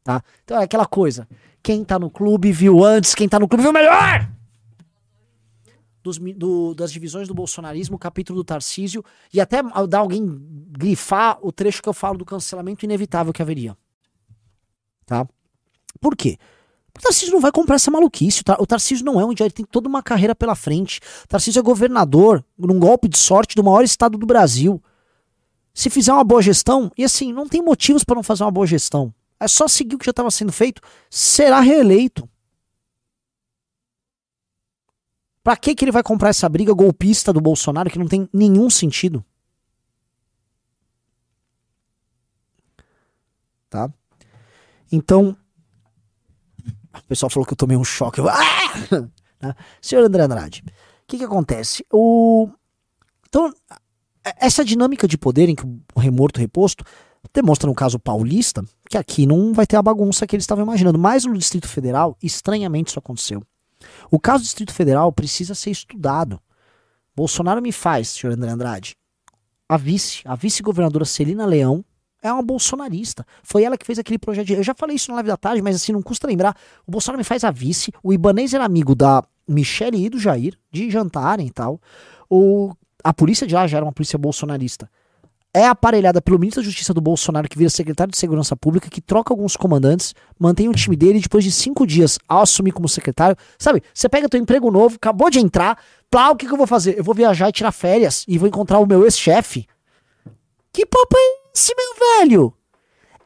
Tá? 0.02 0.22
Então 0.44 0.58
é 0.60 0.64
aquela 0.64 0.86
coisa. 0.86 1.28
Quem 1.62 1.84
tá 1.84 1.98
no 1.98 2.10
clube 2.10 2.50
viu 2.50 2.84
antes, 2.84 3.14
quem 3.14 3.28
tá 3.28 3.38
no 3.38 3.46
clube 3.46 3.62
viu 3.62 3.72
melhor! 3.72 4.28
Dos, 6.02 6.18
do, 6.18 6.74
das 6.74 6.92
divisões 6.92 7.28
do 7.28 7.34
bolsonarismo, 7.34 7.96
capítulo 7.96 8.40
do 8.40 8.44
Tarcísio, 8.44 9.04
e 9.32 9.40
até 9.40 9.62
dar 9.88 10.00
alguém 10.00 10.26
grifar 10.70 11.38
o 11.40 11.52
trecho 11.52 11.80
que 11.80 11.88
eu 11.88 11.92
falo 11.92 12.18
do 12.18 12.24
cancelamento 12.24 12.84
inevitável 12.84 13.32
que 13.32 13.40
haveria. 13.40 13.76
Tá? 15.06 15.26
Por 16.00 16.16
quê? 16.16 16.38
O 16.96 17.00
Tarcísio 17.00 17.32
não 17.32 17.40
vai 17.40 17.50
comprar 17.50 17.76
essa 17.76 17.90
maluquice. 17.90 18.42
O 18.58 18.66
Tarcísio 18.66 19.04
não 19.04 19.20
é 19.20 19.24
um 19.24 19.32
idiota, 19.32 19.44
ele 19.44 19.54
tem 19.54 19.64
toda 19.64 19.88
uma 19.88 20.02
carreira 20.02 20.34
pela 20.34 20.54
frente. 20.54 21.00
O 21.24 21.28
Tarcísio 21.28 21.60
é 21.60 21.62
governador, 21.62 22.44
num 22.58 22.78
golpe 22.78 23.08
de 23.08 23.16
sorte 23.16 23.56
do 23.56 23.64
maior 23.64 23.82
estado 23.82 24.18
do 24.18 24.26
Brasil. 24.26 24.82
Se 25.72 25.88
fizer 25.88 26.12
uma 26.12 26.24
boa 26.24 26.42
gestão, 26.42 26.92
e 26.98 27.04
assim, 27.04 27.32
não 27.32 27.48
tem 27.48 27.62
motivos 27.62 28.04
para 28.04 28.16
não 28.16 28.22
fazer 28.22 28.44
uma 28.44 28.50
boa 28.50 28.66
gestão. 28.66 29.12
É 29.40 29.48
só 29.48 29.66
seguir 29.66 29.94
o 29.94 29.98
que 29.98 30.04
já 30.04 30.10
estava 30.10 30.30
sendo 30.30 30.52
feito, 30.52 30.82
será 31.08 31.60
reeleito. 31.60 32.28
Para 35.42 35.56
que 35.56 35.74
que 35.74 35.84
ele 35.84 35.92
vai 35.92 36.02
comprar 36.02 36.28
essa 36.28 36.48
briga 36.48 36.72
golpista 36.72 37.32
do 37.32 37.40
Bolsonaro 37.40 37.90
que 37.90 37.98
não 37.98 38.06
tem 38.06 38.28
nenhum 38.32 38.70
sentido? 38.70 39.24
Tá? 43.68 43.92
Então, 44.90 45.36
o 46.94 47.02
pessoal 47.08 47.30
falou 47.30 47.46
que 47.46 47.54
eu 47.54 47.56
tomei 47.56 47.76
um 47.76 47.84
choque. 47.84 48.20
Eu, 48.20 48.28
ah! 48.28 48.38
Senhor 49.80 50.04
André 50.04 50.22
Andrade, 50.22 50.62
o 50.66 50.72
que, 51.06 51.18
que 51.18 51.24
acontece? 51.24 51.84
O... 51.90 52.48
Então, 53.28 53.52
essa 54.38 54.64
dinâmica 54.64 55.08
de 55.08 55.18
poder 55.18 55.48
em 55.48 55.54
que 55.54 55.64
o 55.64 56.00
remorto 56.00 56.38
reposto 56.38 56.84
demonstra 57.32 57.68
no 57.68 57.74
caso 57.74 57.98
paulista 57.98 58.64
que 58.88 58.98
aqui 58.98 59.26
não 59.26 59.52
vai 59.52 59.66
ter 59.66 59.76
a 59.76 59.82
bagunça 59.82 60.26
que 60.26 60.36
eles 60.36 60.44
estavam 60.44 60.64
imaginando. 60.64 60.98
Mas 60.98 61.24
no 61.24 61.36
Distrito 61.36 61.66
Federal, 61.66 62.16
estranhamente 62.22 62.90
isso 62.90 62.98
aconteceu. 62.98 63.42
O 64.10 64.18
caso 64.18 64.42
do 64.42 64.46
Distrito 64.46 64.72
Federal 64.72 65.12
precisa 65.12 65.54
ser 65.54 65.70
estudado. 65.70 66.40
Bolsonaro 67.14 67.60
me 67.60 67.72
faz, 67.72 68.08
senhor 68.08 68.32
André 68.32 68.50
Andrade, 68.50 68.96
a 69.68 69.76
vice, 69.76 70.22
a 70.24 70.34
vice-governadora 70.34 71.04
Celina 71.04 71.46
Leão, 71.46 71.84
é 72.22 72.32
uma 72.32 72.42
bolsonarista. 72.42 73.26
Foi 73.42 73.64
ela 73.64 73.76
que 73.76 73.84
fez 73.84 73.98
aquele 73.98 74.18
projeto 74.18 74.46
de... 74.46 74.52
Eu 74.54 74.62
já 74.62 74.74
falei 74.74 74.96
isso 74.96 75.10
na 75.10 75.16
live 75.16 75.28
da 75.28 75.36
tarde, 75.36 75.60
mas 75.60 75.74
assim, 75.74 75.92
não 75.92 76.00
custa 76.00 76.26
lembrar. 76.26 76.56
O 76.86 76.90
Bolsonaro 76.90 77.18
me 77.18 77.24
faz 77.24 77.42
a 77.42 77.50
vice. 77.50 77.92
O 78.02 78.12
Ibanez 78.12 78.54
era 78.54 78.64
amigo 78.64 78.94
da 78.94 79.24
Michelle 79.48 80.04
e 80.04 80.08
do 80.08 80.20
Jair, 80.20 80.56
de 80.70 80.88
jantarem 80.88 81.48
e 81.48 81.50
tal. 81.50 81.80
O... 82.30 82.72
A 83.02 83.12
polícia 83.12 83.44
de 83.44 83.54
lá 83.54 83.66
já 83.66 83.78
era 83.78 83.84
uma 83.84 83.92
polícia 83.92 84.16
bolsonarista. 84.16 84.88
É 85.54 85.66
aparelhada 85.66 86.22
pelo 86.22 86.38
ministro 86.38 86.62
da 86.62 86.66
Justiça 86.66 86.94
do 86.94 87.00
Bolsonaro, 87.00 87.46
que 87.46 87.58
vira 87.58 87.68
secretário 87.68 88.10
de 88.10 88.16
Segurança 88.16 88.56
Pública, 88.56 88.88
que 88.88 89.02
troca 89.02 89.34
alguns 89.34 89.54
comandantes, 89.54 90.14
mantém 90.38 90.66
o 90.66 90.72
time 90.72 90.96
dele 90.96 91.18
e 91.18 91.22
depois 91.22 91.44
de 91.44 91.52
cinco 91.52 91.86
dias, 91.86 92.18
ao 92.26 92.40
assumir 92.40 92.72
como 92.72 92.88
secretário, 92.88 93.36
sabe? 93.58 93.82
Você 93.92 94.08
pega 94.08 94.30
teu 94.30 94.40
emprego 94.40 94.70
novo, 94.70 94.96
acabou 94.96 95.28
de 95.28 95.38
entrar, 95.38 95.78
plá, 96.10 96.30
o 96.30 96.36
que, 96.36 96.46
que 96.46 96.52
eu 96.52 96.56
vou 96.56 96.66
fazer? 96.66 96.96
Eu 96.96 97.04
vou 97.04 97.14
viajar 97.14 97.50
e 97.50 97.52
tirar 97.52 97.70
férias 97.70 98.24
e 98.26 98.38
vou 98.38 98.48
encontrar 98.48 98.78
o 98.78 98.86
meu 98.86 99.04
ex-chefe. 99.04 99.66
Que 100.72 100.86
papo 100.86 101.16
é 101.18 101.50
esse, 101.54 101.74
meu 101.76 102.18
velho? 102.18 102.54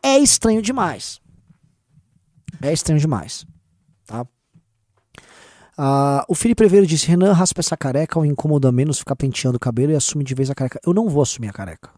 É 0.02 0.18
estranho 0.18 0.61
demais. 0.61 1.21
É 2.61 2.73
estranho 2.73 2.99
demais. 2.99 3.47
Tá? 4.04 4.26
Uh, 5.78 6.25
o 6.26 6.35
Felipe 6.35 6.59
Preveiro 6.59 6.87
disse: 6.87 7.06
Renan, 7.06 7.33
raspa 7.33 7.61
essa 7.61 7.76
careca 7.76 8.18
ou 8.18 8.25
incomoda 8.25 8.73
menos 8.73 8.99
ficar 8.99 9.14
penteando 9.14 9.59
o 9.59 9.61
cabelo 9.61 9.92
e 9.92 9.95
assume 9.95 10.25
de 10.25 10.35
vez 10.35 10.50
a 10.50 10.54
careca. 10.54 10.80
Eu 10.85 10.92
não 10.92 11.09
vou 11.09 11.23
assumir 11.23 11.49
a 11.49 11.52
careca. 11.52 11.90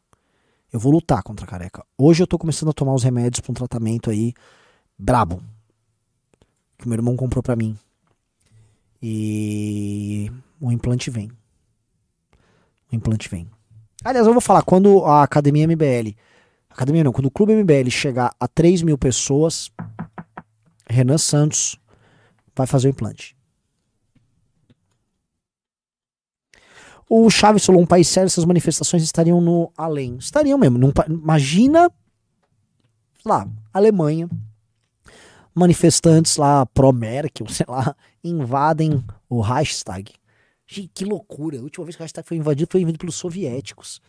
Eu 0.73 0.79
vou 0.79 0.93
lutar 0.93 1.23
contra 1.23 1.47
a 1.47 1.49
careca. 1.49 1.85
Hoje 1.97 2.23
eu 2.23 2.27
tô 2.27 2.39
começando 2.39 2.69
a 2.69 2.75
tomar 2.75 2.95
os 2.95 3.03
remédios 3.03 3.41
para 3.41 3.51
um 3.51 3.55
tratamento 3.55 4.11
aí 4.11 4.35
brabo. 4.99 5.43
Que 6.77 6.87
meu 6.87 6.97
irmão 6.97 7.17
comprou 7.17 7.43
para 7.43 7.57
mim. 7.57 7.77
E 9.03 10.31
o 10.61 10.71
implante 10.71 11.11
vem. 11.11 11.31
O 12.93 12.95
implante 12.95 13.29
vem. 13.29 13.49
Aliás, 14.05 14.27
eu 14.27 14.33
vou 14.33 14.43
falar, 14.43 14.63
quando 14.63 15.05
a 15.05 15.23
Academia 15.23 15.67
MBL, 15.67 16.15
Academia 16.69 17.03
não, 17.03 17.13
quando 17.13 17.27
o 17.27 17.31
Clube 17.31 17.55
MBL 17.55 17.91
chegar 17.91 18.35
a 18.39 18.47
3 18.47 18.83
mil 18.83 18.99
pessoas, 18.99 19.71
Renan 20.89 21.19
Santos 21.19 21.79
vai 22.55 22.67
fazer 22.67 22.89
o 22.89 22.91
implante. 22.91 23.38
O 27.09 27.31
Chaves 27.31 27.65
falou, 27.65 27.81
um 27.81 27.87
país 27.87 28.07
sério, 28.07 28.27
essas 28.27 28.45
manifestações 28.45 29.03
estariam 29.03 29.41
no 29.41 29.73
além. 29.77 30.17
Estariam 30.19 30.59
mesmo. 30.59 30.79
Num, 30.79 30.93
imagina, 31.09 31.91
lá, 33.25 33.49
Alemanha, 33.73 34.29
manifestantes 35.55 36.37
lá 36.37 36.67
pró-Merkel, 36.67 37.49
sei 37.51 37.67
lá, 37.69 37.97
invadem 38.23 39.03
o 39.29 39.41
Reichstag. 39.41 40.13
Gente, 40.67 40.91
que 40.95 41.05
loucura. 41.05 41.59
A 41.59 41.63
última 41.63 41.87
vez 41.87 41.97
que 41.97 42.03
o 42.03 42.05
Reichstag 42.05 42.29
foi 42.29 42.37
invadido 42.37 42.69
foi 42.71 42.83
invadido 42.83 42.99
pelos 42.99 43.15
soviéticos. 43.15 44.03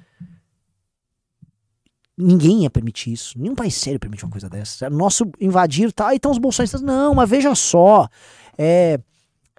Ninguém 2.17 2.63
ia 2.63 2.69
permitir 2.69 3.13
isso. 3.13 3.39
Nenhum 3.39 3.55
país 3.55 3.75
sério 3.75 3.97
permite 3.97 4.25
uma 4.25 4.31
coisa 4.31 4.49
dessa. 4.49 4.89
Nosso 4.89 5.31
invadir, 5.39 5.93
tá? 5.93 6.13
Então 6.13 6.29
os 6.29 6.37
bolsonaristas, 6.37 6.81
não, 6.81 7.15
mas 7.15 7.29
veja 7.29 7.55
só. 7.55 8.09
É, 8.57 8.99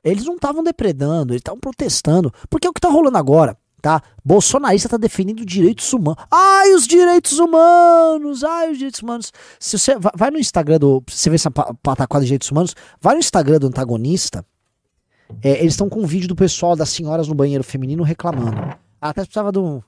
eles 0.04 0.24
não 0.24 0.34
estavam 0.34 0.62
depredando, 0.62 1.32
eles 1.32 1.40
estavam 1.40 1.60
protestando. 1.60 2.32
Porque 2.48 2.66
é 2.66 2.70
o 2.70 2.72
que 2.72 2.80
tá 2.80 2.88
rolando 2.88 3.18
agora, 3.18 3.56
tá? 3.80 4.02
Bolsonarista 4.24 4.88
tá 4.88 4.96
defendendo 4.96 5.44
direitos 5.44 5.92
humanos. 5.92 6.22
Ai, 6.30 6.72
os 6.74 6.86
direitos 6.86 7.38
humanos! 7.38 8.44
Ai, 8.44 8.70
os 8.70 8.78
direitos 8.78 9.00
humanos. 9.00 9.32
Se 9.58 9.78
você 9.78 9.96
vai 10.14 10.30
no 10.30 10.38
Instagram 10.38 10.78
do. 10.78 11.02
Você 11.08 11.30
vê 11.30 11.36
essa 11.36 11.50
pataquada 11.50 12.24
de 12.24 12.28
direitos 12.28 12.50
humanos, 12.50 12.74
vai 13.00 13.14
no 13.14 13.20
Instagram 13.20 13.58
do 13.58 13.66
antagonista 13.66 14.44
é, 15.42 15.60
eles 15.60 15.74
estão 15.74 15.88
com 15.88 16.00
um 16.00 16.06
vídeo 16.06 16.28
do 16.28 16.34
pessoal 16.34 16.74
das 16.74 16.90
senhoras 16.90 17.28
no 17.28 17.34
banheiro 17.34 17.62
feminino 17.62 18.02
reclamando. 18.02 18.56
Ah, 19.00 19.10
até 19.10 19.22
precisava 19.22 19.52
do. 19.52 19.82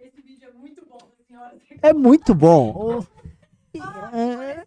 Esse 0.00 0.20
vídeo 0.22 0.48
é 0.48 0.52
muito 0.58 0.82
bom, 0.88 0.98
senhoras. 1.28 1.60
É 1.82 1.92
muito 1.92 2.34
bom. 2.34 3.04
é. 4.12 4.64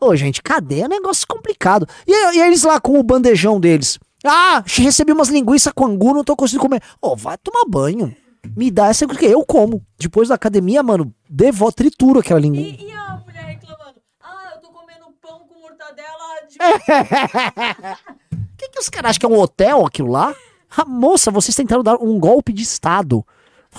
Ô, 0.00 0.14
gente, 0.14 0.42
cadê? 0.42 0.80
É 0.80 0.86
um 0.86 0.88
negócio 0.88 1.26
complicado. 1.26 1.86
E, 2.06 2.36
e 2.36 2.40
eles 2.40 2.62
lá 2.62 2.80
com 2.80 2.98
o 2.98 3.02
bandejão 3.02 3.58
deles. 3.58 3.98
Ah, 4.24 4.62
recebi 4.66 5.12
umas 5.12 5.28
linguiças 5.28 5.72
com 5.72 5.86
angu, 5.86 6.14
não 6.14 6.24
tô 6.24 6.34
conseguindo 6.34 6.62
comer. 6.62 6.82
Ô, 7.00 7.08
oh, 7.08 7.16
vai 7.16 7.36
tomar 7.38 7.64
banho. 7.68 8.14
Me 8.56 8.70
dá 8.70 8.88
essa 8.88 9.06
porque 9.06 9.26
eu 9.26 9.44
como. 9.44 9.84
Depois 9.98 10.28
da 10.28 10.34
academia, 10.34 10.82
mano, 10.82 11.14
devo 11.28 11.70
trituro 11.72 12.20
aquela 12.20 12.40
linguiça. 12.40 12.82
E, 12.82 12.88
e 12.88 12.92
a 12.92 13.22
mulher 13.24 13.44
reclamando? 13.44 14.00
Ah, 14.20 14.52
eu 14.54 14.60
tô 14.60 14.68
comendo 14.68 15.06
pão 15.20 15.40
com 15.46 15.60
mortadela 15.60 16.46
de. 16.48 16.58
O 18.54 18.56
que, 18.56 18.68
que 18.68 18.78
os 18.78 18.88
caras 18.88 19.10
acham 19.10 19.20
que 19.20 19.26
é 19.26 19.28
um 19.28 19.40
hotel 19.40 19.84
aquilo 19.84 20.10
lá? 20.10 20.32
Ah, 20.76 20.84
moça, 20.84 21.30
vocês 21.30 21.54
tentaram 21.56 21.82
dar 21.82 21.96
um 21.96 22.18
golpe 22.20 22.52
de 22.52 22.62
Estado. 22.62 23.26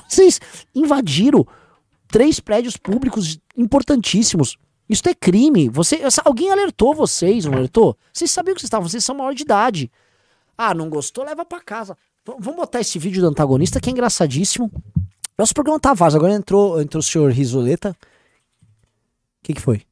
Vocês 0.08 0.40
invadiram 0.76 1.48
três 2.10 2.42
prédios 2.42 2.76
públicos 2.76 3.40
importantíssimos. 3.58 4.58
Isso 4.88 5.08
é 5.08 5.14
crime. 5.14 5.70
Você, 5.70 6.02
alguém 6.24 6.52
alertou 6.52 6.94
vocês, 6.94 7.46
não 7.46 7.54
alertou? 7.54 7.98
Vocês 8.14 8.30
sabiam 8.32 8.54
que 8.54 8.62
vocês 8.62 8.68
estavam, 8.68 8.88
vocês 8.88 9.04
são 9.04 9.16
maior 9.16 9.34
de 9.34 9.44
idade. 9.44 9.92
Ah, 10.58 10.74
não 10.74 10.90
gostou? 10.90 11.24
Leva 11.24 11.44
para 11.44 11.62
casa. 11.62 11.98
V 12.26 12.36
vamos 12.40 12.56
botar 12.56 12.80
esse 12.80 12.98
vídeo 12.98 13.22
do 13.22 13.28
antagonista 13.28 13.80
que 13.80 13.90
é 13.90 13.92
engraçadíssimo. 13.92 14.72
Nosso 15.38 15.54
programa 15.54 15.80
tá 15.80 15.94
vaso. 15.94 16.16
Agora 16.16 16.34
entrou, 16.34 16.82
entrou 16.82 17.00
o 17.00 17.04
senhor 17.04 17.32
Risoleta. 17.32 17.92
O 17.92 19.44
que, 19.44 19.54
que 19.54 19.62
foi? 19.62 19.84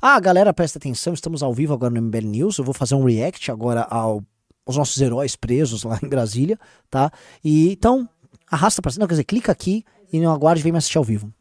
Ah, 0.00 0.20
galera, 0.20 0.52
presta 0.52 0.78
atenção, 0.78 1.14
estamos 1.14 1.42
ao 1.42 1.54
vivo 1.54 1.72
agora 1.72 1.94
no 1.94 2.02
MBL 2.02 2.26
News. 2.26 2.58
Eu 2.58 2.64
vou 2.64 2.74
fazer 2.74 2.94
um 2.94 3.04
react 3.04 3.50
agora 3.50 3.82
ao 3.82 4.22
os 4.66 4.76
nossos 4.76 5.00
heróis 5.00 5.36
presos 5.36 5.84
lá 5.84 5.98
em 6.02 6.08
Brasília, 6.08 6.58
tá? 6.90 7.12
E 7.42 7.70
então, 7.70 8.08
arrasta 8.50 8.82
pra 8.82 8.90
cima. 8.90 9.02
Não, 9.02 9.06
quer 9.06 9.14
dizer, 9.14 9.24
clica 9.24 9.52
aqui 9.52 9.84
e 10.12 10.20
não 10.20 10.32
aguarde 10.32 10.62
vem 10.62 10.72
me 10.72 10.78
assistir 10.78 10.98
ao 10.98 11.04
vivo. 11.04 11.32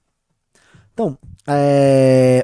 Então, 0.96 1.18
é. 1.46 2.42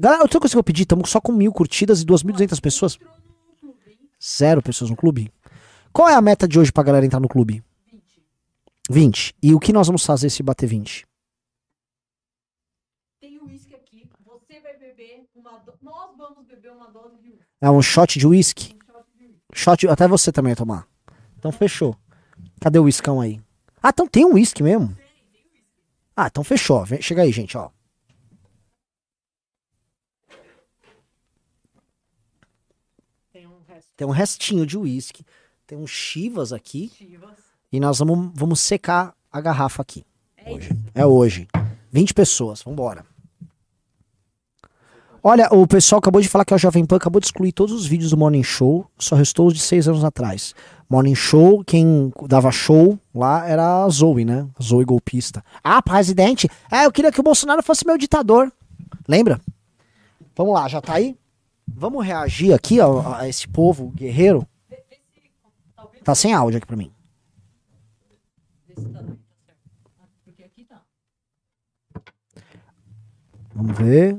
Galera, 0.00 0.22
outra 0.22 0.40
coisa 0.40 0.54
que 0.54 0.58
eu 0.58 0.64
pedi, 0.64 0.84
estamos 0.84 1.10
só 1.10 1.20
com 1.20 1.32
mil 1.32 1.52
curtidas 1.52 2.00
e 2.00 2.06
2.200 2.06 2.58
pessoas. 2.62 2.98
Zero 4.18 4.62
pessoas 4.62 4.88
no 4.88 4.96
clube. 4.96 5.30
Qual 5.92 6.08
é 6.08 6.14
a 6.14 6.22
meta 6.22 6.48
de 6.48 6.58
hoje 6.58 6.72
pra 6.72 6.82
galera 6.82 7.04
entrar 7.04 7.20
no 7.20 7.28
clube? 7.28 7.62
20. 8.88 9.34
E 9.42 9.54
o 9.54 9.60
que 9.60 9.70
nós 9.70 9.86
vamos 9.86 10.04
fazer 10.04 10.30
se 10.30 10.42
bater 10.42 10.66
20? 10.66 11.06
Tem 13.20 13.38
uísque 13.42 13.74
aqui. 13.74 14.08
Você 14.24 14.60
vai 14.60 14.78
beber 14.78 15.28
uma 15.34 15.58
do... 15.58 15.74
Nós 15.82 16.16
vamos 16.16 16.46
beber 16.46 16.72
uma 16.72 16.90
dose 16.90 17.18
de 17.18 17.28
uísque. 17.28 17.44
É 17.60 17.70
um 17.70 17.82
shot 17.82 18.18
de 18.18 18.26
uísque? 18.26 18.74
Um 18.74 18.86
shot 18.86 19.04
de 19.14 19.24
uísque. 19.26 19.42
Shot, 19.52 19.88
até 19.88 20.08
você 20.08 20.32
também 20.32 20.54
vai 20.54 20.56
tomar. 20.56 20.88
Então 21.38 21.52
fechou. 21.52 21.94
Cadê 22.62 22.78
o 22.78 22.84
uiscão 22.84 23.20
aí? 23.20 23.38
Ah, 23.82 23.90
então 23.90 24.08
tem 24.08 24.24
um 24.24 24.34
uísque 24.34 24.62
mesmo? 24.62 24.96
Ah, 26.20 26.26
então 26.26 26.42
fechou. 26.42 26.84
Vem, 26.84 27.00
chega 27.00 27.22
aí, 27.22 27.30
gente, 27.30 27.56
ó. 27.56 27.70
Tem 33.32 33.46
um 33.46 33.60
Tem 33.96 34.04
um 34.04 34.10
restinho 34.10 34.66
de 34.66 34.76
uísque. 34.76 35.24
Tem 35.64 35.78
um 35.78 35.86
chivas 35.86 36.52
aqui. 36.52 36.88
chivas. 36.88 37.38
E 37.70 37.78
nós 37.78 38.00
vamos, 38.00 38.32
vamos 38.34 38.58
secar 38.58 39.14
a 39.30 39.40
garrafa 39.40 39.80
aqui. 39.80 40.04
É 40.36 40.50
Hoje. 40.52 40.70
É 40.92 41.06
hoje. 41.06 41.46
20 41.92 42.12
pessoas. 42.12 42.62
Vambora. 42.64 43.06
Olha, 45.22 45.48
o 45.52 45.66
pessoal 45.66 45.98
acabou 45.98 46.20
de 46.20 46.28
falar 46.28 46.44
que 46.44 46.54
a 46.54 46.56
Jovem 46.58 46.86
Pan 46.86 46.96
acabou 46.96 47.20
de 47.20 47.26
excluir 47.26 47.52
todos 47.52 47.74
os 47.74 47.86
vídeos 47.86 48.10
do 48.10 48.16
Morning 48.16 48.42
Show. 48.42 48.86
Só 48.98 49.16
restou 49.16 49.48
os 49.48 49.54
de 49.54 49.60
seis 49.60 49.88
anos 49.88 50.04
atrás. 50.04 50.54
Morning 50.88 51.14
Show, 51.14 51.64
quem 51.64 52.12
dava 52.26 52.50
show 52.50 52.98
lá 53.14 53.46
era 53.46 53.84
a 53.84 53.88
Zoe, 53.88 54.24
né? 54.24 54.48
A 54.58 54.62
Zoe 54.62 54.84
golpista. 54.84 55.44
Ah, 55.62 55.82
presidente, 55.82 56.48
é, 56.70 56.86
eu 56.86 56.92
queria 56.92 57.12
que 57.12 57.20
o 57.20 57.22
Bolsonaro 57.22 57.62
fosse 57.62 57.84
meu 57.86 57.98
ditador. 57.98 58.50
Lembra? 59.06 59.40
Vamos 60.36 60.54
lá, 60.54 60.68
já 60.68 60.80
tá 60.80 60.94
aí? 60.94 61.16
Vamos 61.66 62.06
reagir 62.06 62.54
aqui 62.54 62.80
ó, 62.80 63.14
a 63.14 63.28
esse 63.28 63.46
povo 63.46 63.90
guerreiro. 63.90 64.46
Tá 66.04 66.14
sem 66.14 66.32
áudio 66.32 66.58
aqui 66.58 66.66
pra 66.66 66.76
mim. 66.76 66.90
desse 68.66 68.88
tamanho, 68.88 69.18
tá 69.18 69.42
certo. 69.44 69.60
Ah, 70.00 70.06
Porque 70.24 70.42
aqui 70.42 70.64
tá. 70.64 70.80
Vamos 73.54 73.76
ver. 73.76 74.16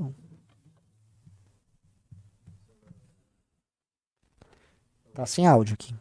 Tá 5.19 5.25
sem 5.25 5.45
áudio 5.45 5.73
aqui. 5.73 5.93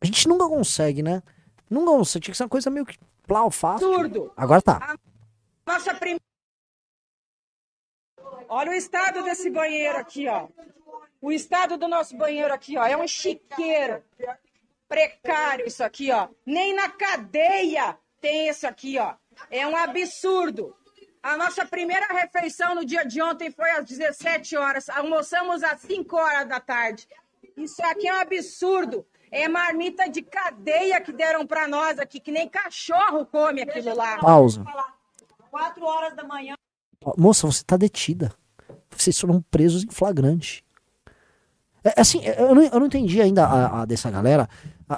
A 0.00 0.06
gente 0.06 0.26
nunca 0.26 0.48
consegue, 0.48 1.02
né? 1.02 1.22
Nunca 1.68 1.90
consegue. 1.90 2.24
Tinha 2.24 2.32
que 2.32 2.38
ser 2.38 2.44
uma 2.44 2.48
coisa 2.48 2.70
meio 2.70 2.86
que 2.86 2.98
plau, 3.26 3.50
fácil. 3.50 3.86
absurdo. 3.88 4.32
Agora 4.34 4.62
tá. 4.62 4.96
Nossa 5.66 5.94
prim... 5.94 6.18
Olha 8.48 8.70
o 8.70 8.74
estado 8.74 9.22
desse 9.22 9.50
banheiro 9.50 9.98
aqui, 9.98 10.28
ó. 10.28 10.48
O 11.20 11.30
estado 11.30 11.76
do 11.76 11.86
nosso 11.86 12.16
banheiro 12.16 12.54
aqui, 12.54 12.78
ó. 12.78 12.86
É 12.86 12.96
um 12.96 13.06
chiqueiro. 13.06 14.02
Precário 14.88 15.66
isso 15.66 15.84
aqui, 15.84 16.10
ó. 16.10 16.26
Nem 16.46 16.74
na 16.74 16.88
cadeia 16.88 17.98
tem 18.18 18.48
isso 18.48 18.66
aqui, 18.66 18.98
ó. 18.98 19.14
É 19.50 19.66
um 19.66 19.76
absurdo. 19.76 20.74
A 21.22 21.36
nossa 21.36 21.66
primeira 21.66 22.06
refeição 22.06 22.74
no 22.74 22.84
dia 22.84 23.04
de 23.04 23.20
ontem 23.20 23.50
foi 23.50 23.70
às 23.72 23.84
17 23.84 24.56
horas. 24.56 24.88
Almoçamos 24.88 25.62
às 25.62 25.80
5 25.80 26.16
horas 26.16 26.48
da 26.48 26.58
tarde. 26.58 27.06
Isso 27.56 27.82
aqui 27.84 28.08
é 28.08 28.14
um 28.14 28.20
absurdo. 28.20 29.04
É 29.30 29.46
marmita 29.46 30.08
de 30.08 30.22
cadeia 30.22 31.00
que 31.00 31.12
deram 31.12 31.46
pra 31.46 31.68
nós 31.68 31.98
aqui, 31.98 32.18
que 32.18 32.32
nem 32.32 32.48
cachorro 32.48 33.26
come 33.26 33.62
aquilo 33.62 33.94
lá. 33.94 34.18
Pausa. 34.18 34.64
Quatro 35.50 35.84
horas 35.84 36.16
da 36.16 36.24
manhã. 36.24 36.54
Moça, 37.16 37.46
você 37.46 37.62
tá 37.62 37.76
detida. 37.76 38.32
Vocês 38.90 39.18
foram 39.18 39.42
presos 39.50 39.84
em 39.84 39.90
flagrante. 39.90 40.64
É, 41.84 41.90
é 41.96 42.00
assim, 42.00 42.22
eu 42.24 42.54
não, 42.54 42.62
eu 42.62 42.80
não 42.80 42.86
entendi 42.86 43.20
ainda 43.20 43.44
a, 43.44 43.82
a 43.82 43.84
dessa 43.84 44.10
galera. 44.10 44.48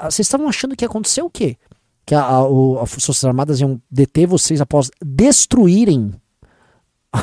Vocês 0.04 0.20
estavam 0.20 0.48
achando 0.48 0.76
que 0.76 0.84
ia 0.84 0.88
acontecer 0.88 1.20
o 1.20 1.30
quê? 1.30 1.58
Que 2.04 2.14
a, 2.14 2.22
a, 2.22 2.48
o- 2.48 2.80
as 2.80 2.90
Forças 2.90 3.24
Armadas 3.24 3.60
iam 3.60 3.80
deter 3.90 4.26
vocês 4.26 4.60
após 4.60 4.90
destruírem 5.04 6.12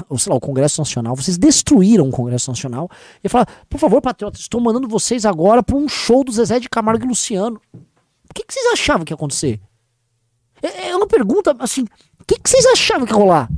o, 0.09 0.17
sei 0.17 0.29
lá, 0.31 0.37
o 0.37 0.39
Congresso 0.39 0.79
Nacional. 0.79 1.15
Vocês 1.15 1.37
destruíram 1.37 2.07
o 2.07 2.11
Congresso 2.11 2.49
Nacional. 2.51 2.89
E 3.23 3.27
falar, 3.27 3.47
por 3.69 3.79
favor, 3.79 4.01
patriotas, 4.01 4.41
estou 4.41 4.61
mandando 4.61 4.87
vocês 4.87 5.25
agora 5.25 5.61
para 5.63 5.75
um 5.75 5.87
show 5.87 6.23
do 6.23 6.31
Zezé 6.31 6.59
de 6.59 6.69
Camargo 6.69 7.03
e 7.03 7.07
Luciano. 7.07 7.59
O 7.73 8.33
que, 8.33 8.45
que 8.45 8.53
vocês 8.53 8.73
achavam 8.73 9.03
que 9.03 9.11
ia 9.11 9.15
acontecer? 9.15 9.59
É, 10.61 10.89
é 10.89 10.95
uma 10.95 11.07
pergunta, 11.07 11.55
assim, 11.59 11.81
o 12.19 12.23
que, 12.25 12.37
que 12.39 12.49
vocês 12.49 12.65
achavam 12.67 13.07
que 13.07 13.13
ia 13.13 13.17
rolar? 13.17 13.49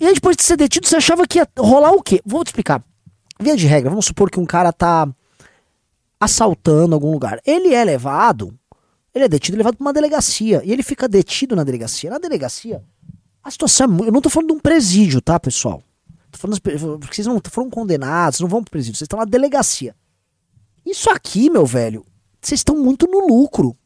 E 0.00 0.06
aí, 0.06 0.14
depois 0.14 0.36
de 0.36 0.42
ser 0.42 0.56
detido, 0.56 0.86
você 0.86 0.96
achava 0.96 1.26
que 1.26 1.38
ia 1.38 1.48
rolar 1.58 1.90
o 1.92 2.02
quê? 2.02 2.20
Vou 2.24 2.42
te 2.44 2.48
explicar. 2.48 2.82
Via 3.40 3.56
de 3.56 3.66
regra, 3.66 3.90
vamos 3.90 4.06
supor 4.06 4.30
que 4.30 4.40
um 4.40 4.46
cara 4.46 4.72
tá 4.72 5.06
assaltando 6.20 6.94
algum 6.94 7.12
lugar. 7.12 7.40
Ele 7.44 7.74
é 7.74 7.84
levado, 7.84 8.54
ele 9.18 9.24
é 9.24 9.28
detido, 9.28 9.58
levado 9.58 9.76
pra 9.76 9.84
uma 9.84 9.92
delegacia. 9.92 10.62
E 10.64 10.72
ele 10.72 10.82
fica 10.82 11.08
detido 11.08 11.54
na 11.56 11.64
delegacia. 11.64 12.10
Na 12.10 12.18
delegacia, 12.18 12.82
a 13.42 13.50
situação 13.50 13.84
é 13.84 13.88
muito. 13.88 14.04
Eu 14.06 14.12
não 14.12 14.20
tô 14.20 14.30
falando 14.30 14.48
de 14.48 14.54
um 14.54 14.60
presídio, 14.60 15.20
tá, 15.20 15.38
pessoal? 15.38 15.82
Tô 16.30 16.38
falando, 16.38 16.60
porque 16.60 17.14
vocês 17.14 17.26
não 17.26 17.40
foram 17.50 17.70
condenados, 17.70 18.40
não 18.40 18.48
vão 18.48 18.62
pro 18.62 18.70
presídio, 18.70 18.96
vocês 18.96 19.06
estão 19.06 19.18
na 19.18 19.24
delegacia. 19.24 19.94
Isso 20.84 21.10
aqui, 21.10 21.50
meu 21.50 21.66
velho, 21.66 22.04
vocês 22.40 22.60
estão 22.60 22.76
muito 22.76 23.06
no 23.06 23.26
lucro. 23.26 23.76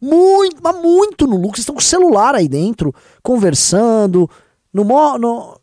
Muito, 0.00 0.62
mas 0.62 0.76
muito 0.80 1.26
no 1.26 1.36
lucro. 1.36 1.56
Vocês 1.56 1.60
estão 1.60 1.74
com 1.74 1.80
o 1.80 1.84
celular 1.84 2.34
aí 2.34 2.48
dentro, 2.48 2.94
conversando. 3.22 4.28
No, 4.72 4.84
no, 5.18 5.60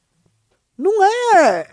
não 0.78 1.04
é. 1.36 1.68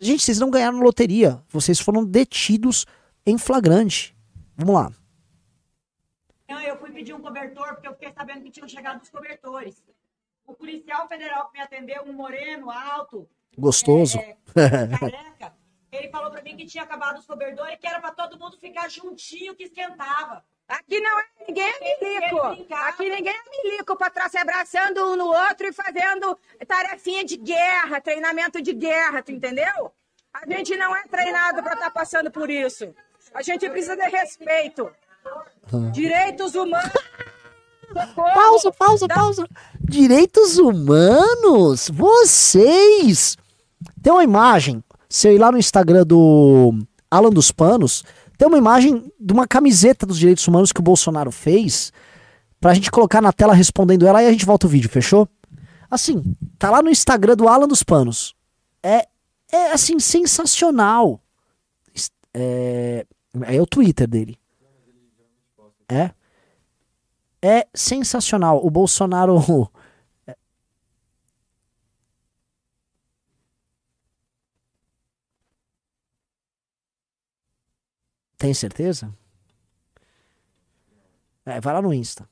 Gente, 0.00 0.22
vocês 0.22 0.38
não 0.38 0.50
ganharam 0.50 0.80
loteria. 0.80 1.40
Vocês 1.48 1.80
foram 1.80 2.04
detidos 2.04 2.86
em 3.24 3.38
flagrante. 3.38 4.14
Vamos 4.56 4.74
lá. 4.74 4.92
Pedir 6.98 7.14
um 7.14 7.20
cobertor 7.20 7.74
porque 7.74 7.86
eu 7.86 7.92
fiquei 7.92 8.10
sabendo 8.10 8.42
que 8.42 8.50
tinham 8.50 8.68
chegado 8.68 9.00
os 9.00 9.08
cobertores. 9.08 9.84
O 10.44 10.52
policial 10.52 11.06
federal 11.06 11.46
que 11.46 11.56
me 11.56 11.62
atendeu, 11.62 12.02
um 12.02 12.12
moreno, 12.12 12.72
alto, 12.72 13.30
Gostoso. 13.56 14.18
é, 14.18 14.36
careca, 14.98 15.56
ele 15.92 16.10
falou 16.10 16.28
pra 16.32 16.42
mim 16.42 16.56
que 16.56 16.66
tinha 16.66 16.82
acabado 16.82 17.18
os 17.18 17.24
cobertores 17.24 17.74
e 17.74 17.76
que 17.76 17.86
era 17.86 18.00
pra 18.00 18.10
todo 18.10 18.36
mundo 18.36 18.58
ficar 18.58 18.90
juntinho 18.90 19.54
que 19.54 19.62
esquentava. 19.62 20.44
Aqui 20.66 20.98
não 20.98 21.20
é 21.20 21.24
ninguém 21.46 21.72
é 21.72 22.00
milico. 22.00 22.74
Aqui 22.74 23.08
ninguém 23.08 23.32
é 23.32 23.62
milico 23.62 23.94
para 23.94 24.08
estar 24.08 24.28
se 24.28 24.38
abraçando 24.38 25.12
um 25.12 25.14
no 25.14 25.28
outro 25.28 25.68
e 25.68 25.72
fazendo 25.72 26.36
tarefinha 26.66 27.24
de 27.24 27.36
guerra, 27.36 28.00
treinamento 28.00 28.60
de 28.60 28.72
guerra, 28.72 29.22
tu 29.22 29.30
entendeu? 29.30 29.94
A 30.32 30.44
gente 30.50 30.76
não 30.76 30.96
é 30.96 31.06
treinado 31.06 31.62
para 31.62 31.74
estar 31.74 31.92
passando 31.92 32.28
por 32.28 32.50
isso. 32.50 32.92
A 33.32 33.40
gente 33.40 33.70
precisa 33.70 33.94
de 33.94 34.08
respeito. 34.08 34.92
Direitos 35.92 36.54
humanos. 36.54 36.90
Socorro. 37.92 38.34
Pausa, 38.34 38.72
pausa, 38.72 39.08
pausa. 39.08 39.48
Direitos 39.80 40.58
humanos? 40.58 41.90
Vocês! 41.92 43.36
Tem 44.02 44.12
uma 44.12 44.24
imagem. 44.24 44.82
Se 45.08 45.28
eu 45.28 45.34
ir 45.34 45.38
lá 45.38 45.50
no 45.50 45.58
Instagram 45.58 46.04
do 46.04 46.74
Alan 47.10 47.30
dos 47.30 47.50
Panos, 47.50 48.04
tem 48.36 48.46
uma 48.46 48.58
imagem 48.58 49.10
de 49.18 49.32
uma 49.32 49.46
camiseta 49.46 50.04
dos 50.04 50.18
direitos 50.18 50.46
humanos 50.46 50.70
que 50.70 50.80
o 50.80 50.82
Bolsonaro 50.82 51.32
fez 51.32 51.92
pra 52.60 52.74
gente 52.74 52.90
colocar 52.90 53.22
na 53.22 53.32
tela 53.32 53.54
respondendo 53.54 54.06
ela 54.06 54.22
e 54.22 54.26
a 54.26 54.30
gente 54.30 54.44
volta 54.44 54.66
o 54.66 54.70
vídeo, 54.70 54.90
fechou? 54.90 55.28
Assim, 55.90 56.22
tá 56.58 56.70
lá 56.70 56.82
no 56.82 56.90
Instagram 56.90 57.34
do 57.34 57.48
Alan 57.48 57.66
dos 57.66 57.82
Panos. 57.82 58.34
É, 58.82 59.06
é 59.50 59.72
assim, 59.72 59.98
sensacional. 59.98 61.20
É, 62.34 63.06
é 63.46 63.60
o 63.60 63.66
Twitter 63.66 64.06
dele. 64.06 64.38
É? 65.88 66.10
É 67.42 67.66
sensacional. 67.74 68.64
O 68.64 68.70
Bolsonaro. 68.70 69.36
Tem 78.36 78.54
certeza? 78.54 79.12
É, 81.44 81.60
vai 81.60 81.74
lá 81.74 81.82
no 81.82 81.92
Insta. 81.92 82.28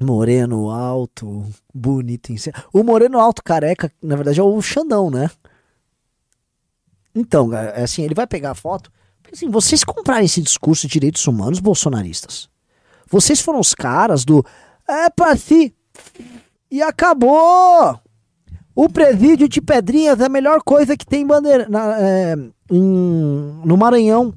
Moreno 0.00 0.70
alto, 0.70 1.46
bonito 1.72 2.32
em 2.32 2.36
cena. 2.36 2.64
O 2.72 2.82
moreno 2.82 3.20
alto 3.20 3.42
careca, 3.42 3.92
na 4.02 4.16
verdade, 4.16 4.40
é 4.40 4.42
o 4.42 4.60
Xandão, 4.60 5.10
né? 5.10 5.30
Então, 7.14 7.52
é 7.54 7.82
assim, 7.82 8.02
ele 8.02 8.14
vai 8.14 8.26
pegar 8.26 8.52
a 8.52 8.54
foto. 8.54 8.90
Assim, 9.32 9.48
vocês 9.48 9.82
comprarem 9.82 10.26
esse 10.26 10.42
discurso 10.42 10.86
de 10.86 10.92
direitos 10.92 11.26
humanos 11.26 11.58
bolsonaristas. 11.58 12.48
Vocês 13.08 13.40
foram 13.40 13.60
os 13.60 13.74
caras 13.74 14.24
do. 14.24 14.44
É 14.88 15.08
pra 15.10 15.36
si. 15.36 15.74
E 16.70 16.82
acabou! 16.82 17.98
O 18.74 18.88
presídio 18.88 19.48
de 19.48 19.60
Pedrinhas 19.60 20.20
é 20.20 20.26
a 20.26 20.30
melhor 20.30 20.62
coisa 20.62 20.96
que 20.96 21.04
tem 21.04 21.22
em 21.22 21.26
bandeira, 21.26 21.68
na- 21.68 22.00
é, 22.00 22.34
em- 22.70 23.60
no 23.64 23.76
Maranhão. 23.76 24.34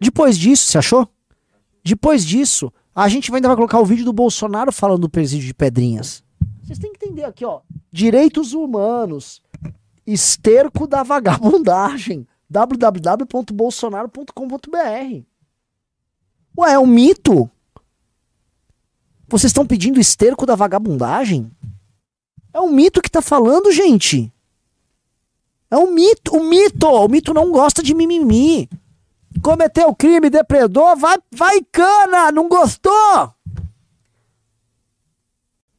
Depois 0.00 0.38
disso, 0.38 0.66
você 0.70 0.78
achou? 0.78 1.08
Depois 1.84 2.24
disso, 2.24 2.72
a 2.94 3.08
gente 3.08 3.32
ainda 3.34 3.48
vai 3.48 3.56
colocar 3.56 3.78
o 3.80 3.84
vídeo 3.84 4.04
do 4.04 4.12
Bolsonaro 4.12 4.72
falando 4.72 5.02
do 5.02 5.08
presídio 5.10 5.46
de 5.46 5.54
Pedrinhas. 5.54 6.22
Vocês 6.62 6.78
têm 6.78 6.92
que 6.92 7.04
entender 7.06 7.24
aqui, 7.24 7.44
ó. 7.44 7.60
Direitos 7.92 8.52
humanos. 8.52 9.40
Esterco 10.06 10.86
da 10.86 11.02
vagabundagem. 11.02 12.24
www.bolsonaro.com.br. 12.48 15.24
Ué, 16.58 16.72
é 16.72 16.78
um 16.78 16.86
mito? 16.86 17.50
Vocês 19.28 19.50
estão 19.50 19.66
pedindo 19.66 20.00
esterco 20.00 20.46
da 20.46 20.54
vagabundagem? 20.54 21.50
É 22.52 22.60
um 22.60 22.70
mito 22.70 23.02
que 23.02 23.10
tá 23.10 23.20
falando, 23.20 23.72
gente. 23.72 24.32
É 25.70 25.76
um 25.76 25.92
mito, 25.92 26.36
um 26.36 26.48
mito. 26.48 26.86
O 26.86 27.08
mito 27.08 27.34
não 27.34 27.50
gosta 27.50 27.82
de 27.82 27.94
mimimi. 27.94 28.70
Cometeu 29.42 29.94
crime, 29.94 30.30
depredou, 30.30 30.96
vai, 30.96 31.18
vai 31.30 31.60
cana, 31.70 32.32
não 32.32 32.48
gostou? 32.48 33.34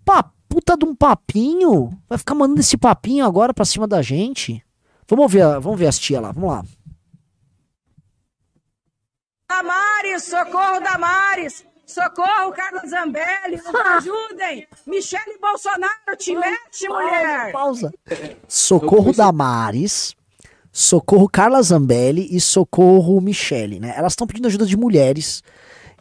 Pá, 0.06 0.32
puta 0.58 0.76
de 0.76 0.86
um 0.86 0.96
papinho. 0.96 1.92
Vai 2.10 2.18
ficar 2.18 2.34
mandando 2.34 2.60
esse 2.60 2.76
papinho 2.76 3.24
agora 3.24 3.54
pra 3.54 3.64
cima 3.64 3.88
da 3.88 4.02
gente. 4.02 4.64
Vamos 5.08 5.32
ver, 5.32 5.60
vamos 5.60 5.80
ver 5.80 5.86
as 5.86 6.00
tia 6.00 6.20
lá, 6.20 6.32
vamos 6.32 6.50
lá. 6.50 6.66
Damares, 9.48 10.24
socorro 10.24 10.80
Damares! 10.80 11.66
Socorro, 11.86 12.52
Carlos 12.52 12.90
Zambelli, 12.90 13.56
nos 13.56 13.68
ajudem! 13.76 14.68
Michele 14.86 15.38
Bolsonaro, 15.40 16.18
te 16.18 16.36
mete, 16.36 16.90
mulher! 16.90 17.52
Pausa. 17.54 17.94
Socorro 18.46 19.14
Damares, 19.14 20.16
socorro 20.70 21.30
Carla 21.30 21.62
Zambelli 21.62 22.28
e 22.36 22.42
socorro 22.42 23.22
Michele, 23.22 23.80
né? 23.80 23.94
Elas 23.96 24.14
estão 24.14 24.28
pedindo 24.28 24.48
ajuda 24.48 24.66
de 24.66 24.76
mulheres. 24.76 25.42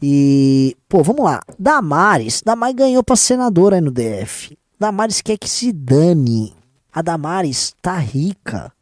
E, 0.02 0.76
pô, 0.88 1.02
vamos 1.02 1.24
lá. 1.24 1.40
Damares, 1.58 2.42
Damares 2.44 2.76
ganhou 2.76 3.02
pra 3.02 3.16
senadora 3.16 3.76
aí 3.76 3.80
no 3.80 3.90
DF. 3.90 4.56
Damares 4.78 5.22
quer 5.22 5.38
que 5.38 5.48
se 5.48 5.72
dane. 5.72 6.54
A 6.92 7.02
Damares 7.02 7.74
tá 7.80 7.96
rica. 7.96 8.72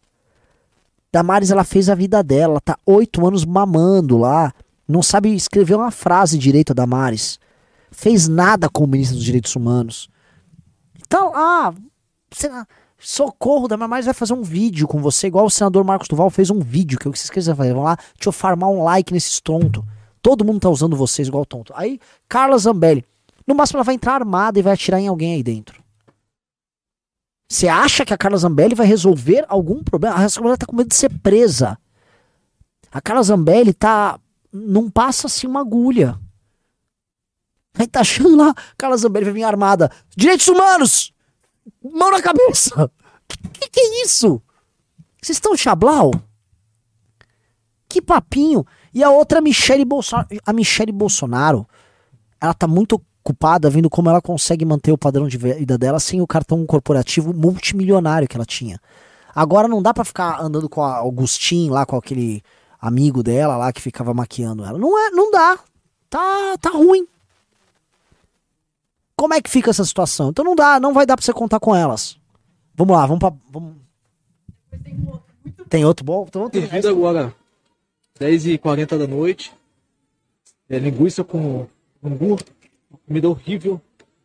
Damares, 1.13 1.51
ela 1.51 1.63
fez 1.63 1.89
a 1.89 1.95
vida 1.95 2.23
dela, 2.25 2.61
tá 2.61 2.77
oito 2.85 3.25
anos 3.27 3.45
mamando 3.45 4.19
lá. 4.19 4.53
Não 4.87 5.03
sabe 5.03 5.35
escrever 5.35 5.77
uma 5.77 5.93
frase 5.93 6.37
direito, 6.37 6.73
a 6.73 6.75
Damares. 6.75 7.39
Fez 7.93 8.27
nada 8.27 8.69
como 8.69 8.89
ministra 8.89 9.17
dos 9.17 9.25
Direitos 9.25 9.55
Humanos. 9.55 10.09
Então, 11.07 11.33
ah, 11.35 11.73
lá, 12.51 12.67
socorro, 12.99 13.69
da 13.69 13.77
Damares 13.77 14.07
vai 14.07 14.15
fazer 14.15 14.33
um 14.33 14.43
vídeo 14.43 14.89
com 14.89 15.01
você, 15.01 15.29
igual 15.29 15.47
o 15.47 15.51
senador 15.51 15.85
Marcos 15.85 16.09
Duval 16.09 16.31
fez 16.31 16.51
um 16.51 16.59
vídeo, 16.59 16.99
que 16.99 17.07
é 17.07 17.09
o 17.09 17.13
que 17.13 17.19
vocês 17.19 17.31
quiserem 17.31 17.57
fazer. 17.57 17.75
Vão 17.75 17.85
lá, 17.85 17.97
deixa 17.97 18.29
eu 18.29 18.33
farmar 18.33 18.69
um 18.71 18.83
like 18.83 19.13
nesses 19.13 19.41
tonto. 19.41 19.85
Todo 20.25 20.43
mundo 20.43 20.59
tá 20.59 20.71
usando 20.71 20.97
vocês 20.97 21.29
igual 21.29 21.45
tonto. 21.45 21.71
Aí, 21.77 22.01
Carla 22.27 22.57
Zambelli. 22.57 23.05
No 23.47 23.55
máximo, 23.55 23.77
ela 23.77 23.85
vai 23.85 23.95
entrar 23.95 24.15
armada 24.15 24.59
e 24.59 24.63
vai 24.63 24.73
atirar 24.73 24.99
em 24.99 25.07
alguém 25.07 25.35
aí 25.35 25.43
dentro. 25.43 25.85
Você 27.47 27.69
acha 27.69 28.07
que 28.07 28.15
a 28.15 28.17
Carla 28.17 28.39
Zambelli 28.39 28.75
vai 28.75 28.87
resolver 28.87 29.45
algum 29.47 29.85
problema? 29.85 30.15
A 30.15 30.17
Carla 30.17 30.31
Zambelli 30.31 30.57
tá 30.57 30.65
com 30.65 30.77
medo 30.77 30.89
de 30.89 30.95
ser 30.95 31.11
presa. 31.19 31.79
A 32.91 33.03
Carla 33.03 33.23
Zambelli 33.23 33.75
tá. 33.75 34.19
Não 34.51 34.91
passa 34.91 35.27
assim 35.27 35.47
uma 35.47 35.61
agulha. 35.61 36.19
Aí 37.79 37.87
tá 37.87 38.01
achando 38.01 38.35
lá, 38.35 38.55
Carla 38.79 38.97
Zambelli 38.97 39.27
vai 39.27 39.35
vir 39.35 39.45
armada. 39.45 39.93
Direitos 40.17 40.49
humanos! 40.49 41.13
Mão 41.83 42.11
na 42.11 42.23
cabeça! 42.23 42.91
Que 43.53 43.69
que 43.69 43.81
é 43.81 44.03
isso? 44.05 44.41
Vocês 45.21 45.37
estão 45.37 45.55
chablau? 45.55 46.13
Que 47.87 48.01
papinho! 48.01 48.65
E 48.95 49.03
a 49.03 49.11
outra 49.11 49.41
Michele 49.41 49.85
Bolsonaro. 49.85 50.29
A 50.47 50.53
Michele 50.53 50.93
Bolsonaro, 50.93 51.67
ela 52.41 52.55
tá 52.55 52.69
muito 52.69 53.03
ocupada 53.25 53.69
vendo 53.69 53.91
como 53.91 54.09
ela 54.09 54.23
consegue 54.23 54.65
manter 54.65 54.93
o 54.93 54.99
padrão 54.99 55.27
de 55.27 55.37
vida 55.37 55.77
dela 55.77 55.99
sem 55.99 56.21
o 56.21 56.27
cartão 56.27 56.65
corporativo 56.65 57.35
multimilionário 57.35 58.29
que 58.29 58.37
ela 58.37 58.47
tinha. 58.47 58.79
Agora 59.35 59.67
não 59.67 59.83
dá 59.83 59.93
pra 59.93 60.05
ficar 60.05 60.41
andando 60.41 60.69
com 60.69 60.83
a 60.83 60.99
Augustin 60.99 61.71
lá, 61.71 61.85
com 61.85 61.97
aquele 61.97 62.43
amigo 62.81 63.23
dela 63.23 63.57
lá 63.57 63.73
que 63.73 63.81
ficava 63.81 64.15
maquiando 64.15 64.65
ela. 64.65 64.79
Não 64.79 64.97
é, 64.97 65.11
não 65.11 65.31
dá. 65.31 65.59
Tá, 66.09 66.57
tá 66.61 66.71
ruim. 66.71 67.09
Como 69.17 69.35
é 69.35 69.41
que 69.41 69.51
fica 69.51 69.71
essa 69.71 69.85
situação? 69.85 70.29
Então 70.29 70.45
não 70.45 70.55
dá, 70.55 70.79
não 70.79 70.93
vai 70.93 71.07
dar 71.07 71.17
pra 71.17 71.25
você 71.25 71.33
contar 71.33 71.59
com 71.59 71.75
elas. 71.75 72.17
Vamos 72.77 72.95
lá, 72.95 73.07
vamos 73.07 73.21
pra. 73.21 73.33
Vamos... 73.51 73.75
Tem 75.69 75.85
outro 75.85 76.05
bom? 76.05 76.27
Então, 76.29 76.51
tem 76.51 76.63
Servido 76.63 76.89
agora, 76.89 77.35
10h40 78.19 78.99
da 78.99 79.07
noite. 79.07 79.53
É, 80.69 80.79
linguiça 80.79 81.23
com 81.25 81.67
angu, 82.03 82.39
comida 83.07 83.29
horrível. 83.29 83.81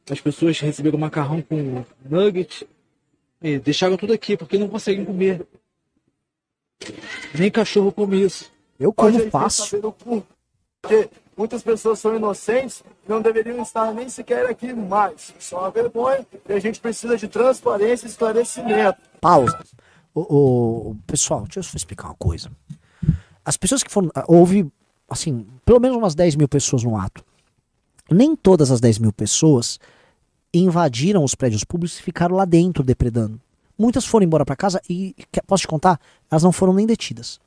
As 0.10 0.19
pessoas 0.21 0.60
receberam 0.60 0.97
macarrão 0.97 1.41
com 1.41 1.84
nugget. 2.04 2.67
E 3.41 3.58
deixaram 3.60 3.95
tudo 3.97 4.13
aqui 4.13 4.36
porque 4.36 4.58
não 4.58 4.67
conseguem 4.67 5.06
comer. 5.06 5.45
Nem 7.38 7.49
cachorro 7.52 7.91
come 7.91 8.21
isso. 8.23 8.52
Eu 8.80 8.93
como 8.93 9.30
fácil. 9.30 9.93
Porque 10.82 11.10
muitas 11.36 11.62
pessoas 11.62 11.99
são 11.99 12.15
inocentes 12.15 12.84
não 13.08 13.21
deveriam 13.21 13.62
estar 13.62 13.93
nem 13.93 14.08
sequer 14.10 14.45
aqui 14.45 14.73
mais. 14.73 15.34
Isso 15.38 15.56
é 15.56 15.58
uma 15.58 15.71
vergonha 15.71 16.25
e 16.47 16.54
a 16.54 16.60
gente 16.60 16.80
precisa 16.80 17.17
de 17.17 17.28
transparência 17.28 18.06
e 18.06 18.10
esclarecimento. 18.10 18.99
Pausa. 19.19 19.60
O- 20.13 20.89
o- 20.91 20.95
pessoal, 21.08 21.41
deixa 21.43 21.60
eu 21.60 21.63
só 21.63 21.75
explicar 21.78 22.08
uma 22.08 22.15
coisa. 22.15 22.52
As 23.43 23.58
pessoas 23.58 23.84
que 23.84 23.91
foram. 23.91 24.10
ah, 24.13 24.25
Houve, 24.28 24.71
assim, 25.10 25.45
pelo 25.65 25.80
menos 25.80 25.97
umas 25.97 26.15
10 26.15 26.36
mil 26.36 26.47
pessoas 26.47 26.84
no 26.84 26.97
ato. 26.97 27.23
Nem 28.10 28.36
todas 28.36 28.71
as 28.71 28.80
10 28.80 28.99
mil 28.99 29.13
pessoas 29.13 29.80
invadiram 30.54 31.23
os 31.23 31.36
prédios 31.36 31.63
públicos 31.63 31.99
e 31.99 32.04
ficaram 32.04 32.36
lá 32.36 32.45
dentro 32.45 32.84
depredando. 32.84 33.39
Muitas 33.78 34.06
foram 34.06 34.25
embora 34.25 34.45
pra 34.45 34.56
casa 34.56 34.82
e, 34.89 35.15
posso 35.47 35.62
te 35.62 35.67
contar, 35.67 35.99
elas 36.30 36.43
não 36.43 36.52
foram 36.52 36.73
nem 36.73 36.86
detidas. 36.86 37.39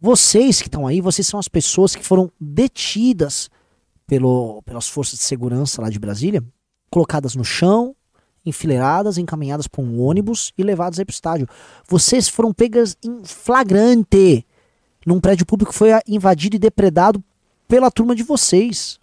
Vocês 0.00 0.62
que 0.62 0.68
estão 0.68 0.86
aí, 0.86 1.00
vocês 1.00 1.26
são 1.26 1.38
as 1.38 1.46
pessoas 1.48 1.94
que 1.94 2.04
foram 2.04 2.30
detidas 2.40 3.50
pelo, 4.06 4.62
pelas 4.62 4.88
forças 4.88 5.18
de 5.18 5.24
segurança 5.24 5.82
lá 5.82 5.90
de 5.90 5.98
Brasília, 5.98 6.42
colocadas 6.90 7.34
no 7.34 7.44
chão, 7.44 7.94
enfileiradas, 8.44 9.18
encaminhadas 9.18 9.66
para 9.66 9.82
um 9.82 10.00
ônibus 10.02 10.52
e 10.56 10.62
levadas 10.62 10.98
aí 10.98 11.04
pro 11.04 11.12
estádio. 11.14 11.48
Vocês 11.88 12.28
foram 12.28 12.52
pegas 12.52 12.96
em 13.02 13.24
flagrante 13.24 14.46
num 15.06 15.20
prédio 15.20 15.46
público 15.46 15.72
que 15.72 15.78
foi 15.78 15.90
invadido 16.06 16.56
e 16.56 16.58
depredado 16.58 17.22
pela 17.68 17.90
turma 17.90 18.14
de 18.14 18.22
vocês. 18.22 19.00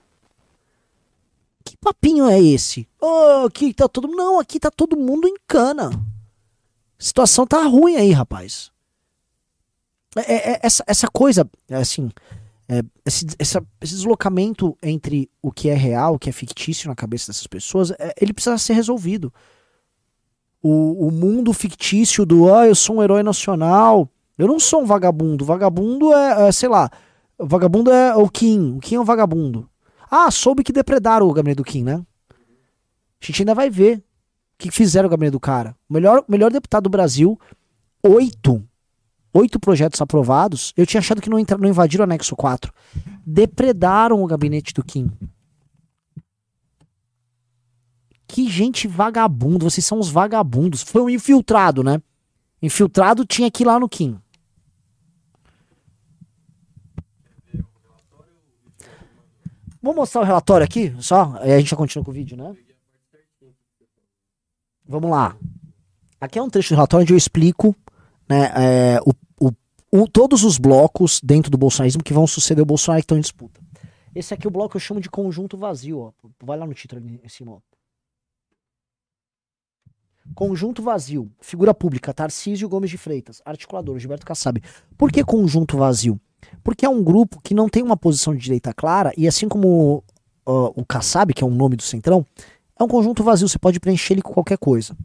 Que 1.63 1.75
papinho 1.77 2.27
é 2.27 2.41
esse? 2.41 2.87
Oh, 2.99 3.45
aqui 3.45 3.73
tá 3.73 3.87
todo 3.87 4.07
Não, 4.07 4.39
aqui 4.39 4.59
tá 4.59 4.71
todo 4.71 4.97
mundo 4.97 5.27
em 5.27 5.35
cana. 5.47 5.89
A 5.89 7.03
situação 7.03 7.45
tá 7.45 7.63
ruim 7.63 7.95
aí, 7.95 8.11
rapaz. 8.11 8.71
É- 10.15 10.33
é- 10.33 10.51
é- 10.53 10.59
essa, 10.63 10.83
essa 10.87 11.07
coisa, 11.07 11.47
é 11.69 11.75
assim, 11.75 12.11
é, 12.69 12.81
esse, 13.05 13.25
essa- 13.39 13.65
esse 13.81 13.95
deslocamento 13.95 14.77
entre 14.83 15.29
o 15.41 15.51
que 15.51 15.69
é 15.69 15.73
real, 15.73 16.13
o 16.15 16.19
que 16.19 16.29
é 16.29 16.31
fictício 16.31 16.87
na 16.87 16.95
cabeça 16.95 17.31
dessas 17.31 17.47
pessoas, 17.47 17.91
é, 17.91 18.13
ele 18.21 18.31
precisa 18.31 18.57
ser 18.59 18.73
resolvido. 18.73 19.33
O, 20.61 21.07
o 21.07 21.11
mundo 21.11 21.51
fictício 21.53 22.25
do, 22.25 22.53
ah, 22.53 22.67
eu 22.67 22.75
sou 22.75 22.97
um 22.97 23.03
herói 23.03 23.23
nacional. 23.23 24.09
Eu 24.37 24.47
não 24.47 24.59
sou 24.59 24.81
um 24.83 24.85
vagabundo. 24.85 25.43
Vagabundo 25.45 26.13
é, 26.13 26.47
é, 26.47 26.51
sei 26.51 26.69
lá, 26.69 26.89
vagabundo 27.37 27.91
é 27.91 28.15
o 28.15 28.29
Kim. 28.29 28.75
O 28.77 28.79
Kim 28.79 28.95
é 28.95 28.99
um 28.99 29.05
vagabundo. 29.05 29.69
Ah, 30.11 30.29
soube 30.29 30.63
que 30.63 30.71
depredaram 30.73 31.27
o 31.27 31.33
gabinete 31.33 31.57
do 31.57 31.63
Kim, 31.63 31.83
né? 31.83 32.03
A 32.29 33.25
gente 33.25 33.41
ainda 33.41 33.55
vai 33.55 33.69
ver 33.69 33.97
o 33.97 34.03
que 34.57 34.71
fizeram 34.71 35.07
o 35.07 35.09
gabinete 35.09 35.31
do 35.33 35.39
cara. 35.39 35.75
O 35.89 35.93
melhor, 35.93 36.23
melhor 36.27 36.51
deputado 36.51 36.83
do 36.83 36.89
Brasil, 36.89 37.39
oito 38.03 38.63
oito 39.33 39.59
projetos 39.59 40.01
aprovados, 40.01 40.73
eu 40.75 40.85
tinha 40.85 40.99
achado 40.99 41.21
que 41.21 41.29
não, 41.29 41.39
entra, 41.39 41.57
não 41.57 41.69
invadiram 41.69 42.03
o 42.03 42.05
anexo 42.05 42.35
4. 42.35 42.73
Depredaram 43.25 44.23
o 44.23 44.27
gabinete 44.27 44.73
do 44.73 44.83
Kim. 44.83 45.11
Que 48.27 48.49
gente 48.49 48.87
vagabundo, 48.87 49.69
vocês 49.69 49.85
são 49.85 49.99
os 49.99 50.09
vagabundos. 50.09 50.83
Foi 50.83 51.01
um 51.01 51.09
infiltrado, 51.09 51.83
né? 51.83 52.01
Infiltrado 52.61 53.25
tinha 53.25 53.49
que 53.49 53.63
ir 53.63 53.65
lá 53.65 53.79
no 53.79 53.89
Kim. 53.89 54.19
Vou 59.81 59.95
mostrar 59.95 60.21
o 60.21 60.25
relatório 60.25 60.65
aqui, 60.65 60.93
só, 60.99 61.37
aí 61.39 61.53
a 61.53 61.59
gente 61.59 61.69
já 61.69 61.77
continua 61.77 62.03
com 62.03 62.11
o 62.11 62.13
vídeo, 62.13 62.35
né? 62.35 62.53
Vamos 64.85 65.09
lá. 65.09 65.37
Aqui 66.19 66.37
é 66.37 66.41
um 66.41 66.49
trecho 66.49 66.69
do 66.69 66.75
relatório 66.75 67.03
onde 67.03 67.13
eu 67.13 67.17
explico 67.17 67.73
né, 68.29 68.51
é, 68.55 68.99
o, 69.05 69.47
o- 69.47 69.53
o- 70.03 70.07
todos 70.07 70.43
os 70.43 70.57
blocos 70.57 71.19
dentro 71.23 71.49
do 71.49 71.57
bolsonarismo 71.57 72.03
que 72.03 72.13
vão 72.13 72.27
suceder 72.27 72.61
o 72.61 72.65
Bolsonaro 72.65 73.01
que 73.01 73.05
estão 73.05 73.17
em 73.17 73.21
disputa. 73.21 73.59
Esse 74.13 74.33
aqui 74.33 74.45
é 74.45 74.49
o 74.49 74.51
bloco 74.51 74.71
que 74.71 74.77
eu 74.77 74.81
chamo 74.81 74.99
de 75.01 75.09
conjunto 75.09 75.57
vazio, 75.57 75.99
ó. 75.99 76.11
Vai 76.43 76.57
lá 76.57 76.65
no 76.65 76.73
título 76.73 77.01
ali 77.01 77.19
em 77.23 77.29
cima, 77.29 77.53
ó. 77.53 77.59
Conjunto 80.35 80.81
vazio. 80.81 81.31
Figura 81.41 81.73
pública, 81.73 82.13
Tarcísio 82.13 82.69
Gomes 82.69 82.89
de 82.89 82.97
Freitas. 82.97 83.41
Articulador, 83.45 83.97
Gilberto 83.97 84.25
Kassab. 84.25 84.61
Por 84.97 85.11
que 85.11 85.23
conjunto 85.23 85.77
vazio? 85.77 86.19
Porque 86.63 86.85
é 86.85 86.89
um 86.89 87.03
grupo 87.03 87.41
que 87.41 87.53
não 87.53 87.67
tem 87.67 87.83
uma 87.83 87.97
posição 87.97 88.33
de 88.35 88.41
direita 88.41 88.73
clara 88.73 89.11
e 89.17 89.27
assim 89.27 89.47
como 89.49 90.03
ó, 90.45 90.71
o 90.75 90.85
Kassab, 90.85 91.33
que 91.33 91.43
é 91.43 91.47
o 91.47 91.49
nome 91.49 91.75
do 91.75 91.83
Centrão, 91.83 92.25
é 92.79 92.83
um 92.83 92.87
conjunto 92.87 93.23
vazio, 93.23 93.47
você 93.49 93.59
pode 93.59 93.79
preencher 93.79 94.13
ele 94.13 94.21
com 94.21 94.33
qualquer 94.33 94.57
coisa. 94.57 94.95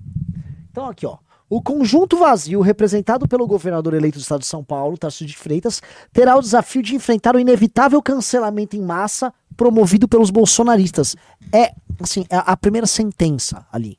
Então 0.71 0.87
aqui, 0.89 1.07
ó. 1.07 1.19
O 1.49 1.61
conjunto 1.61 2.17
vazio, 2.17 2.61
representado 2.61 3.29
pelo 3.29 3.47
governador 3.47 3.95
eleito 3.95 4.19
do 4.19 4.23
estado 4.23 4.41
de 4.41 4.47
São 4.47 4.65
Paulo, 4.65 4.97
Tarcísio 4.97 5.27
de 5.27 5.37
Freitas, 5.37 5.83
terá 6.13 6.37
o 6.37 6.41
desafio 6.41 6.83
de 6.83 6.95
enfrentar 6.95 7.37
o 7.37 7.41
inevitável 7.41 8.03
cancelamento 8.03 8.77
em 8.77 8.83
massa 8.83 9.33
promovido 9.57 10.09
pelos 10.09 10.31
bolsonaristas. 10.31 11.15
É, 11.53 11.75
assim, 12.01 12.25
é 12.31 12.37
a 12.37 12.57
primeira 12.57 12.87
sentença 12.87 13.67
ali. 13.71 13.99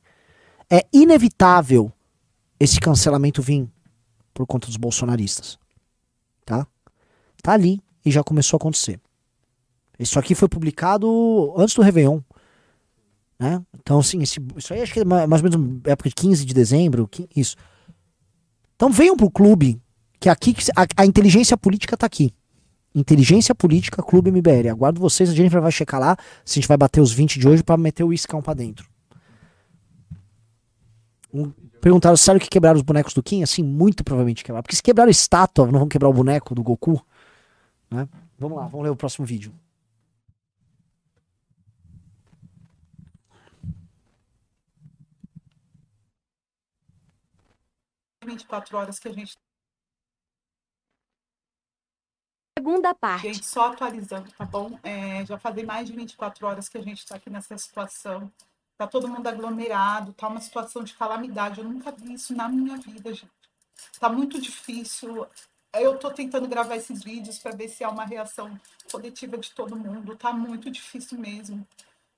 É 0.68 0.84
inevitável 0.92 1.92
esse 2.58 2.80
cancelamento 2.80 3.40
vir 3.40 3.68
por 4.34 4.46
conta 4.46 4.66
dos 4.66 4.76
bolsonaristas. 4.76 5.58
Tá? 6.44 6.66
Tá 7.42 7.52
ali 7.52 7.80
e 8.04 8.10
já 8.10 8.22
começou 8.22 8.56
a 8.56 8.58
acontecer. 8.58 9.00
Isso 9.98 10.18
aqui 10.18 10.34
foi 10.34 10.48
publicado 10.48 11.54
antes 11.56 11.74
do 11.74 11.82
Réveillon. 11.82 12.20
Né? 13.38 13.62
Então, 13.80 13.98
assim, 13.98 14.22
esse- 14.22 14.40
isso 14.56 14.72
aí 14.72 14.80
acho 14.80 14.92
que 14.92 15.00
é 15.00 15.04
ma- 15.04 15.26
mais 15.26 15.42
ou 15.42 15.50
menos 15.58 15.80
época 15.84 16.08
de 16.08 16.14
15 16.14 16.44
de 16.44 16.54
dezembro. 16.54 17.08
Isso. 17.36 17.56
Então 18.74 18.90
venham 18.90 19.16
pro 19.16 19.30
clube, 19.30 19.80
que 20.18 20.28
aqui 20.28 20.54
a, 20.74 21.02
a 21.02 21.06
inteligência 21.06 21.56
política 21.56 21.96
tá 21.96 22.06
aqui. 22.06 22.32
Inteligência 22.94 23.54
Política 23.54 24.02
Clube 24.02 24.30
MBL. 24.30 24.70
Aguardo 24.70 24.98
vocês, 24.98 25.28
a 25.28 25.34
Jennifer 25.34 25.60
vai 25.60 25.70
checar 25.70 26.00
lá 26.00 26.16
se 26.46 26.58
a 26.58 26.62
gente 26.62 26.68
vai 26.68 26.78
bater 26.78 27.02
os 27.02 27.12
20 27.12 27.38
de 27.38 27.46
hoje 27.46 27.62
pra 27.62 27.76
meter 27.76 28.04
o 28.04 28.10
iscão 28.12 28.40
pra 28.40 28.54
dentro. 28.54 28.88
Um- 31.32 31.52
perguntaram, 31.80 32.16
sério 32.16 32.40
que 32.40 32.48
quebraram 32.48 32.76
os 32.76 32.82
bonecos 32.82 33.12
do 33.12 33.22
Kim? 33.22 33.42
Assim, 33.42 33.62
muito 33.62 34.02
provavelmente 34.02 34.42
quebraram. 34.42 34.62
Porque 34.62 34.76
se 34.76 34.82
quebraram 34.82 35.10
estátua, 35.10 35.66
não 35.70 35.80
vão 35.80 35.88
quebrar 35.88 36.08
o 36.08 36.12
boneco 36.12 36.54
do 36.54 36.62
Goku? 36.62 37.04
Né? 37.90 38.08
Vamos 38.38 38.56
lá, 38.56 38.66
vamos 38.66 38.84
ler 38.84 38.90
o 38.90 38.96
próximo 38.96 39.26
vídeo. 39.26 39.52
24 48.26 48.76
horas 48.76 48.98
que 48.98 49.08
a 49.08 49.12
gente 49.12 49.34
Segunda 52.58 52.94
parte. 52.94 53.32
Gente, 53.32 53.46
só 53.46 53.70
atualizando, 53.70 54.32
tá 54.32 54.44
bom? 54.44 54.78
É, 54.82 55.24
já 55.26 55.38
fazem 55.38 55.64
mais 55.64 55.86
de 55.86 55.94
24 55.94 56.46
horas 56.46 56.68
que 56.68 56.78
a 56.78 56.82
gente 56.82 56.98
está 56.98 57.16
aqui 57.16 57.28
nessa 57.30 57.56
situação. 57.58 58.32
Tá 58.78 58.86
todo 58.86 59.06
mundo 59.06 59.26
aglomerado, 59.26 60.12
tá 60.14 60.26
uma 60.26 60.40
situação 60.40 60.82
de 60.82 60.94
calamidade. 60.94 61.60
Eu 61.60 61.64
nunca 61.64 61.92
vi 61.92 62.14
isso 62.14 62.34
na 62.34 62.48
minha 62.48 62.76
vida, 62.78 63.12
gente. 63.12 63.30
Tá 64.00 64.08
muito 64.08 64.40
difícil. 64.40 65.26
Eu 65.74 65.98
tô 65.98 66.10
tentando 66.10 66.48
gravar 66.48 66.76
esses 66.76 67.04
vídeos 67.04 67.38
para 67.38 67.54
ver 67.54 67.68
se 67.68 67.84
há 67.84 67.88
uma 67.88 68.04
reação 68.04 68.58
coletiva 68.90 69.36
de 69.36 69.50
todo 69.52 69.76
mundo. 69.76 70.16
Tá 70.16 70.32
muito 70.32 70.70
difícil 70.70 71.18
mesmo. 71.18 71.66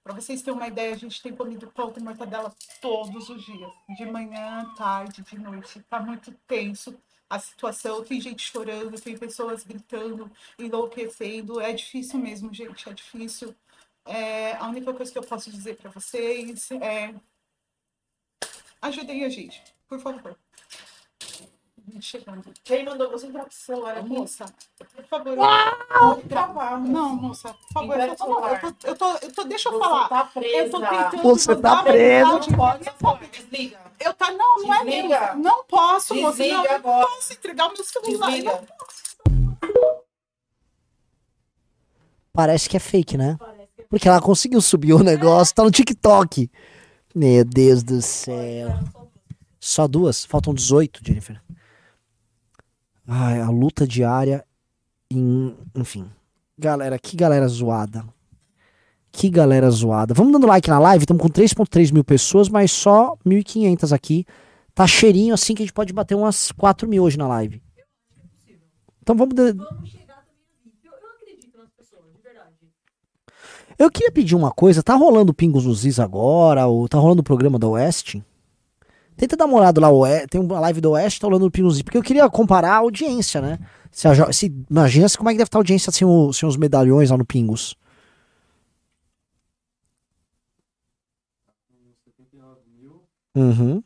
Para 0.09 0.23
vocês 0.23 0.41
terem 0.41 0.59
uma 0.59 0.67
ideia, 0.67 0.95
a 0.95 0.97
gente 0.97 1.21
tem 1.21 1.37
comido 1.37 1.67
pão 1.67 1.93
e 1.95 2.01
mortadela 2.01 2.51
todos 2.81 3.29
os 3.29 3.45
dias, 3.45 3.71
de 3.95 4.07
manhã, 4.07 4.65
tarde, 4.75 5.21
de 5.21 5.39
noite. 5.39 5.83
Tá 5.83 6.01
muito 6.01 6.33
tenso 6.47 6.99
a 7.29 7.39
situação, 7.39 8.03
tem 8.03 8.19
gente 8.19 8.41
chorando, 8.41 8.99
tem 8.99 9.19
pessoas 9.19 9.65
gritando, 9.65 10.33
enlouquecendo. 10.59 11.61
É 11.61 11.75
difícil 11.75 12.19
mesmo, 12.19 12.55
gente, 12.55 12.89
é 12.89 12.93
difícil. 12.95 13.55
É, 14.07 14.55
a 14.57 14.67
única 14.69 14.95
coisa 14.95 15.13
que 15.13 15.19
eu 15.19 15.23
posso 15.23 15.51
dizer 15.51 15.77
para 15.77 15.91
vocês 15.91 16.71
é 16.71 17.15
ajudem 18.81 19.27
a 19.27 19.29
gente, 19.29 19.63
por 19.87 20.01
favor. 20.01 20.39
Chegando. 22.01 22.45
Quem 22.65 22.85
mandou 22.85 23.11
você 23.11 23.27
entrar 23.27 23.43
com 23.43 23.49
esse 23.49 23.61
celular 23.61 23.99
aqui? 23.99 24.09
Moça, 24.09 24.47
por 24.95 25.05
favor. 25.05 25.37
Gravar, 26.27 26.79
moça. 26.79 26.93
Não, 26.93 27.17
moça, 27.17 27.55
por 27.55 27.73
favor. 27.73 27.99
Eu 27.99 28.17
tô, 28.17 28.25
eu 28.25 28.61
tô, 28.61 28.87
eu 28.89 28.97
tô, 28.97 29.17
eu 29.27 29.33
tô- 29.33 29.45
deixa 29.45 29.69
eu 29.69 29.73
Você 29.73 29.79
falar. 29.79 30.09
tá 30.09 30.25
presa. 30.25 30.57
Eu 30.59 30.71
tô 30.71 30.81
tentando 30.81 31.23
Você 31.23 31.57
tá 31.57 31.83
presa. 31.83 32.25
Não 32.31 32.41
pode, 32.41 32.85
não 32.87 32.93
pode. 32.95 33.27
Desliga. 33.29 33.79
Eu 34.01 34.15
tá, 34.15 34.31
não, 34.31 34.57
não 34.63 34.75
é 34.75 34.85
Desliga. 34.85 35.21
mesmo. 35.27 35.43
Não 35.43 35.65
posso, 35.65 36.15
moça. 36.15 36.37
Desliga 36.39 36.57
Não, 36.59 36.65
eu 36.67 36.75
agora. 36.77 37.01
não 37.01 37.17
posso 37.17 37.33
entregar 37.33 37.67
o 37.67 37.73
meu 37.73 37.85
celular. 37.85 38.31
Desliga. 38.31 38.69
Parece 42.33 42.69
que 42.69 42.77
é 42.77 42.81
fake, 42.81 43.17
né? 43.17 43.37
Porque 43.89 44.09
ela 44.09 44.21
conseguiu 44.21 44.61
subir 44.61 44.93
o 44.93 45.03
negócio, 45.03 45.55
tá 45.55 45.65
no 45.65 45.71
TikTok. 45.71 46.51
Meu 47.15 47.45
Deus 47.45 47.83
do 47.83 48.01
céu. 48.03 48.69
Só 49.59 49.89
duas? 49.89 50.25
Faltam 50.25 50.55
18, 50.55 51.01
Jennifer. 51.05 51.41
Ai, 53.09 53.41
a 53.41 53.49
luta 53.51 53.87
diária. 53.87 54.45
Em... 55.11 55.57
Enfim. 55.75 56.07
Galera, 56.59 56.99
que 56.99 57.17
galera 57.17 57.49
zoada. 57.49 58.05
Que 59.11 59.31
galera 59.31 59.71
zoada. 59.71 60.13
Vamos 60.13 60.33
dando 60.33 60.47
like 60.47 60.69
na 60.69 60.79
live, 60.79 61.03
estamos 61.05 61.23
com 61.23 61.29
3.3 61.31 61.93
mil 61.93 62.05
pessoas, 62.05 62.49
mas 62.49 62.71
só 62.71 63.17
1.500 63.27 63.93
aqui. 63.95 64.27
Tá 64.75 64.87
cheirinho 64.87 65.33
assim 65.35 65.55
que 65.55 65.63
a 65.63 65.65
gente 65.67 65.73
pode 65.73 65.93
bater 65.93 66.15
umas 66.15 66.53
4 66.53 66.87
mil 66.87 67.03
hoje 67.03 67.17
na 67.17 67.27
live. 67.27 67.63
Então 69.03 69.17
vamos. 69.17 69.35
de- 69.35 69.55
Vamos 69.55 69.89
chegar 69.91 70.23
também 70.27 70.45
a 70.53 70.65
20. 70.65 70.85
Eu, 70.85 70.93
eu 70.93 71.09
acredito 71.17 71.57
nas 71.59 71.71
pessoas, 71.71 72.03
de 72.15 72.21
verdade. 72.23 72.55
Eu 73.79 73.91
queria 73.91 74.13
pedir 74.13 74.35
uma 74.37 74.51
coisa, 74.53 74.83
tá 74.83 74.95
rolando 74.95 75.33
Pingos 75.33 75.65
nos 75.65 75.87
Is 75.87 75.99
agora, 75.99 76.67
ou 76.67 76.87
tá 76.87 76.99
rolando 76.99 77.23
o 77.23 77.25
programa 77.25 77.59
da 77.59 77.67
Oeste? 77.67 78.23
Tenta 79.19 79.37
dar 79.37 79.47
uma 79.47 79.59
olhada 79.59 79.81
lá, 79.81 79.89
tem 80.31 80.41
uma 80.41 80.61
live 80.61 80.81
do 80.81 80.93
Oeste, 80.93 81.21
tá 81.21 81.27
rolando 81.27 81.47
o 81.47 81.69
Is, 81.69 81.83
porque 81.83 81.99
eu 81.99 82.03
queria 82.03 82.31
comparar 82.31 82.73
a 82.75 82.77
audiência, 82.77 83.41
né? 83.41 83.59
Se 83.91 84.07
a 84.07 84.33
se, 84.33 84.55
imagina 84.71 85.09
se 85.09 85.19
como 85.19 85.29
é 85.29 85.33
que 85.33 85.39
deve 85.39 85.49
estar 85.49 85.59
a 85.59 85.61
audiência 85.61 85.91
sem, 85.91 86.07
o- 86.07 86.33
sem 86.33 86.49
os 86.49 86.57
medalhões 86.57 87.11
lá 87.11 87.19
no 87.19 87.25
Pingos. 87.27 87.77
Uhum. 93.35 93.83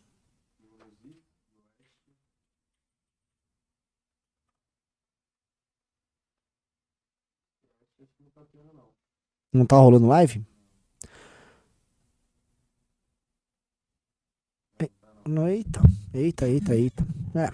Não 9.52 9.66
tá 9.66 9.76
rolando 9.76 10.06
live? 10.06 10.44
Eita, 15.24 15.80
eita, 16.12 16.48
eita, 16.48 16.74
eita. 16.74 17.06
É. 17.34 17.50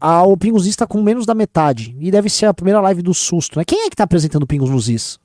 A, 0.00 0.22
o 0.24 0.36
Pingos 0.36 0.66
Is 0.66 0.76
tá 0.76 0.86
com 0.86 1.02
menos 1.02 1.26
da 1.26 1.34
metade. 1.34 1.94
E 2.00 2.10
deve 2.10 2.28
ser 2.28 2.46
a 2.46 2.54
primeira 2.54 2.80
live 2.80 3.02
do 3.02 3.12
susto, 3.12 3.58
né? 3.58 3.64
Quem 3.64 3.86
é 3.86 3.90
que 3.90 3.96
tá 3.96 4.04
apresentando 4.04 4.44
o 4.44 4.46
Pingos 4.46 4.70
nos 4.70 5.18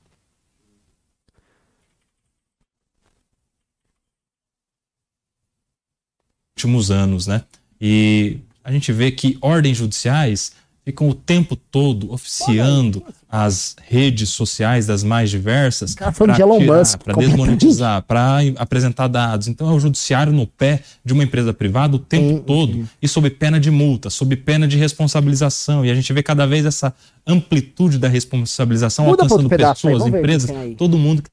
últimos 6.56 6.90
anos, 6.90 7.26
né? 7.26 7.44
E 7.80 8.38
a 8.64 8.72
gente 8.72 8.92
vê 8.92 9.10
que 9.10 9.38
ordens 9.40 9.76
judiciais 9.76 10.52
ficam 10.86 11.08
o 11.08 11.14
tempo 11.14 11.56
todo 11.56 12.12
oficiando 12.12 13.02
as 13.28 13.74
redes 13.82 14.28
sociais 14.28 14.86
das 14.86 15.02
mais 15.02 15.28
diversas 15.28 15.96
para 15.96 17.16
desmonetizar, 17.18 18.02
para 18.02 18.38
apresentar 18.56 19.08
dados. 19.08 19.48
Então 19.48 19.68
é 19.68 19.74
o 19.74 19.80
judiciário 19.80 20.32
no 20.32 20.46
pé 20.46 20.80
de 21.04 21.12
uma 21.12 21.24
empresa 21.24 21.52
privada 21.52 21.96
o 21.96 21.98
tempo 21.98 22.36
Sim, 22.36 22.42
todo 22.46 22.88
e 23.02 23.08
sob 23.08 23.28
pena 23.30 23.58
de 23.58 23.68
multa, 23.68 24.08
sob 24.10 24.36
pena 24.36 24.68
de 24.68 24.76
responsabilização. 24.76 25.84
E 25.84 25.90
a 25.90 25.94
gente 25.94 26.12
vê 26.12 26.22
cada 26.22 26.46
vez 26.46 26.64
essa 26.64 26.94
amplitude 27.26 27.98
da 27.98 28.06
responsabilização 28.06 29.06
Muda 29.06 29.24
alcançando 29.24 29.52
aí, 29.52 29.58
pessoas, 29.58 30.06
empresas, 30.06 30.50
todo 30.78 30.96
mundo 30.96 31.20
que 31.20 31.28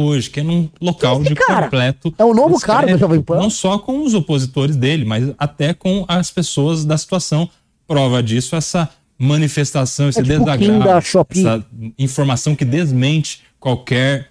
hoje, 0.00 0.30
que 0.30 0.40
é 0.40 0.42
num 0.42 0.68
local 0.80 1.22
de 1.22 1.34
cara? 1.34 1.64
completo 1.64 2.14
É 2.16 2.24
o 2.24 2.32
novo 2.32 2.58
cara 2.60 2.86
do 2.92 2.98
Jovem 2.98 3.20
Pan? 3.20 3.36
Não 3.36 3.50
só 3.50 3.78
com 3.78 4.02
os 4.04 4.14
opositores 4.14 4.76
dele, 4.76 5.04
mas 5.04 5.34
até 5.36 5.74
com 5.74 6.04
as 6.08 6.30
pessoas 6.30 6.84
da 6.84 6.96
situação. 6.96 7.50
Prova 7.90 8.22
disso, 8.22 8.54
essa 8.54 8.88
manifestação, 9.18 10.08
esse 10.08 10.20
É 10.20 10.22
tipo 10.22 10.38
desagravo, 10.38 10.88
essa 11.28 11.66
informação 11.98 12.54
que 12.54 12.64
desmente 12.64 13.42
qualquer 13.58 14.30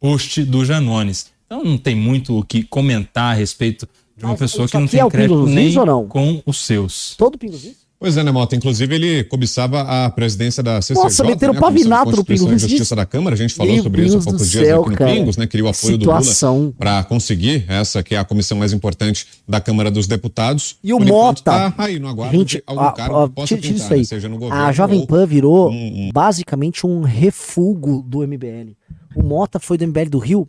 post 0.00 0.42
do 0.42 0.64
Janones. 0.64 1.30
Então 1.44 1.62
não 1.62 1.76
tem 1.76 1.94
muito 1.94 2.38
o 2.38 2.42
que 2.42 2.62
comentar 2.62 3.32
a 3.32 3.34
respeito 3.34 3.86
de 4.16 4.24
uma 4.24 4.30
Mas 4.30 4.40
pessoa 4.40 4.66
que 4.66 4.78
não 4.78 4.88
tem 4.88 5.00
é 5.00 5.08
crédito 5.10 5.46
nem 5.46 5.74
com 6.08 6.42
os 6.46 6.64
seus. 6.64 7.14
Todo 7.14 7.36
Pingos? 7.36 7.83
Pois 7.98 8.16
é, 8.18 8.22
né, 8.22 8.30
Mota? 8.30 8.54
Inclusive, 8.54 8.94
ele 8.94 9.24
cobiçava 9.24 9.80
a 9.82 10.10
presidência 10.10 10.62
da 10.62 10.82
CCJ, 10.82 11.02
Nossa, 11.04 11.24
meteram 11.24 11.54
né, 11.54 11.60
Comissão 11.60 11.82
de 11.82 11.88
pavinato 11.94 12.16
no 12.16 12.24
Pingos. 12.24 12.52
e 12.52 12.58
Justiça 12.68 12.94
da 12.94 13.06
Câmara. 13.06 13.34
A 13.34 13.38
gente 13.38 13.54
falou 13.54 13.72
Meu 13.72 13.82
sobre 13.82 14.02
isso 14.02 14.10
há 14.10 14.14
Deus 14.16 14.24
poucos 14.26 14.50
dias 14.50 14.66
céu, 14.66 14.80
aqui 14.82 14.90
no 14.90 14.96
cara. 14.96 15.10
Pingos, 15.12 15.36
né? 15.38 15.46
Queria 15.46 15.64
o 15.64 15.68
apoio 15.68 15.94
Situação. 15.94 16.56
do 16.56 16.60
Lula 16.62 16.74
para 16.78 17.04
conseguir 17.04 17.64
essa, 17.66 18.02
que 18.02 18.14
é 18.14 18.18
a 18.18 18.24
comissão 18.24 18.58
mais 18.58 18.74
importante 18.74 19.26
da 19.48 19.58
Câmara 19.60 19.90
dos 19.90 20.06
Deputados. 20.06 20.76
E 20.84 20.92
o 20.92 20.98
Por 20.98 21.06
enquanto, 21.06 21.38
Mota? 21.38 21.42
Tá 21.70 21.74
aí 21.78 21.98
no 21.98 22.08
aguardo 22.08 22.36
Gente, 22.36 22.56
de 22.58 22.62
algum 22.66 22.82
a- 22.82 22.92
cargo 22.92 23.16
a- 23.22 23.28
possa 23.30 23.56
tira- 23.56 23.62
pintar, 23.62 23.76
isso 23.76 23.92
aí. 23.94 23.98
né, 24.00 24.04
seja 24.04 24.28
no 24.28 24.36
governo 24.38 24.64
A 24.64 24.72
Jovem 24.72 25.06
Pan 25.06 25.24
virou 25.24 25.70
um- 25.70 26.08
um- 26.08 26.10
basicamente 26.12 26.86
um 26.86 27.00
refúgio 27.00 28.02
do 28.06 28.22
MBL. 28.22 28.76
O 29.16 29.22
Mota 29.22 29.58
foi 29.58 29.78
do 29.78 29.84
MBL 29.84 30.10
do 30.10 30.18
Rio 30.18 30.46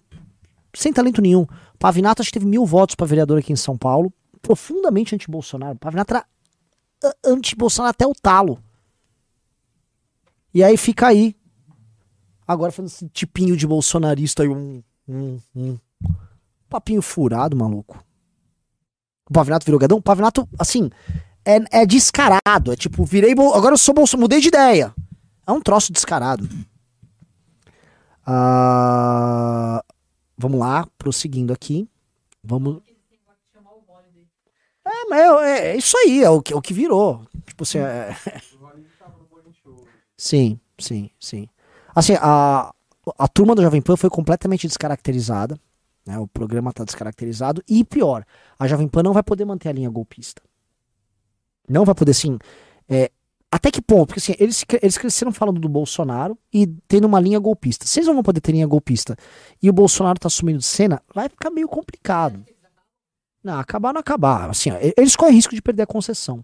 sem 0.75 0.91
talento 0.91 1.21
nenhum. 1.21 1.45
Pavinato 1.79 2.21
acho 2.21 2.29
que 2.29 2.37
teve 2.39 2.49
mil 2.49 2.65
votos 2.65 2.95
pra 2.95 3.07
vereador 3.07 3.37
aqui 3.39 3.53
em 3.53 3.55
São 3.55 3.77
Paulo. 3.77 4.11
Profundamente 4.41 5.15
anti-Bolsonaro. 5.15 5.77
Pavinato 5.77 6.13
era 6.13 6.25
anti-Bolsonaro 7.23 7.91
até 7.91 8.05
o 8.05 8.13
talo. 8.13 8.59
E 10.53 10.63
aí 10.63 10.77
fica 10.77 11.07
aí. 11.07 11.35
Agora 12.47 12.71
fazendo 12.71 12.91
esse 12.91 13.09
tipinho 13.09 13.57
de 13.57 13.67
bolsonarista 13.67 14.43
aí, 14.43 14.49
um, 14.49 14.81
um, 15.07 15.39
um 15.55 15.77
papinho 16.69 17.01
furado, 17.01 17.57
maluco. 17.57 18.01
O 19.29 19.33
Pavinato 19.33 19.65
virou 19.65 19.79
gadão? 19.79 19.97
O 19.97 20.01
Pavinato, 20.01 20.47
assim, 20.57 20.89
é, 21.43 21.81
é 21.81 21.85
descarado. 21.85 22.71
É 22.71 22.75
tipo, 22.75 23.03
virei. 23.03 23.31
Agora 23.31 23.73
eu 23.73 23.77
sou 23.77 23.93
Bolsonaro, 23.93 24.21
mudei 24.21 24.39
de 24.39 24.47
ideia. 24.47 24.93
É 25.45 25.51
um 25.51 25.61
troço 25.61 25.91
descarado. 25.91 26.47
Ah, 28.25 29.83
vamos 30.37 30.59
lá, 30.59 30.87
prosseguindo 30.97 31.53
aqui. 31.53 31.87
Vamos. 32.43 32.81
É, 35.05 35.09
mas 35.09 35.41
é, 35.43 35.67
é 35.67 35.77
isso 35.77 35.97
aí, 35.97 36.23
é 36.23 36.29
o 36.29 36.41
que, 36.41 36.53
é 36.53 36.55
o 36.55 36.61
que 36.61 36.73
virou. 36.73 37.21
Tipo 37.45 37.63
assim, 37.63 37.79
é... 37.79 38.15
Sim, 40.17 40.59
sim, 40.79 41.09
sim. 41.19 41.47
Assim, 41.93 42.13
a, 42.19 42.73
a 43.17 43.27
turma 43.27 43.55
do 43.55 43.61
Jovem 43.61 43.81
Pan 43.81 43.95
foi 43.95 44.09
completamente 44.09 44.67
descaracterizada. 44.67 45.59
Né? 46.05 46.17
O 46.19 46.27
programa 46.27 46.71
tá 46.71 46.83
descaracterizado. 46.83 47.63
E 47.67 47.83
pior, 47.83 48.25
a 48.59 48.67
Jovem 48.67 48.87
Pan 48.87 49.03
não 49.03 49.13
vai 49.13 49.23
poder 49.23 49.45
manter 49.45 49.69
a 49.69 49.73
linha 49.73 49.89
golpista. 49.89 50.41
Não 51.67 51.83
vai 51.83 51.95
poder, 51.95 52.13
sim. 52.13 52.37
É, 52.87 53.11
até 53.51 53.71
que 53.71 53.81
ponto? 53.81 54.07
Porque 54.07 54.19
assim, 54.19 54.35
eles, 54.39 54.63
eles 54.81 54.97
cresceram 54.97 55.31
falando 55.31 55.59
do 55.59 55.69
Bolsonaro 55.69 56.37
e 56.53 56.67
tendo 56.87 57.05
uma 57.05 57.19
linha 57.19 57.39
golpista. 57.39 57.85
Eles 57.95 58.07
não 58.07 58.13
vão 58.13 58.23
poder 58.23 58.41
ter 58.41 58.51
linha 58.51 58.67
golpista 58.67 59.15
e 59.61 59.69
o 59.69 59.73
Bolsonaro 59.73 60.19
tá 60.19 60.27
assumindo 60.27 60.59
de 60.59 60.65
cena, 60.65 61.01
vai 61.13 61.29
ficar 61.29 61.49
meio 61.49 61.67
complicado. 61.67 62.45
Não, 63.45 63.59
acabar 63.59 63.93
não 63.93 63.99
acabar. 63.99 64.49
Assim, 64.49 64.71
eles 64.97 65.15
correm 65.15 65.35
risco 65.35 65.53
de 65.53 65.61
perder 65.61 65.83
a 65.83 65.87
concessão. 65.87 66.43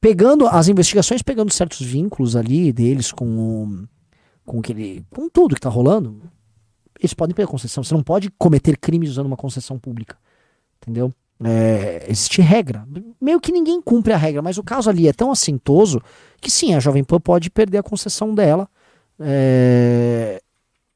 Pegando 0.00 0.48
as 0.48 0.66
investigações, 0.66 1.22
pegando 1.22 1.52
certos 1.52 1.80
vínculos 1.80 2.34
ali 2.34 2.72
deles 2.72 3.12
com 3.12 3.86
com 4.44 4.58
aquele, 4.58 5.06
com 5.08 5.28
tudo 5.28 5.54
que 5.54 5.60
tá 5.60 5.70
rolando, 5.70 6.20
eles 6.98 7.14
podem 7.14 7.32
perder 7.32 7.48
a 7.48 7.52
concessão. 7.52 7.84
Você 7.84 7.94
não 7.94 8.02
pode 8.02 8.30
cometer 8.36 8.76
crimes 8.76 9.10
usando 9.10 9.26
uma 9.26 9.36
concessão 9.36 9.78
pública. 9.78 10.18
Entendeu? 10.82 11.14
É, 11.42 12.04
existe 12.08 12.42
regra. 12.42 12.86
Meio 13.20 13.40
que 13.40 13.52
ninguém 13.52 13.80
cumpre 13.80 14.12
a 14.12 14.16
regra, 14.16 14.42
mas 14.42 14.58
o 14.58 14.62
caso 14.62 14.90
ali 14.90 15.06
é 15.06 15.12
tão 15.12 15.30
assintoso 15.30 16.02
que 16.40 16.50
sim, 16.50 16.74
a 16.74 16.80
Jovem 16.80 17.04
Pan 17.04 17.20
pode 17.20 17.48
perder 17.48 17.78
a 17.78 17.82
concessão 17.82 18.34
dela 18.34 18.68
é, 19.20 20.42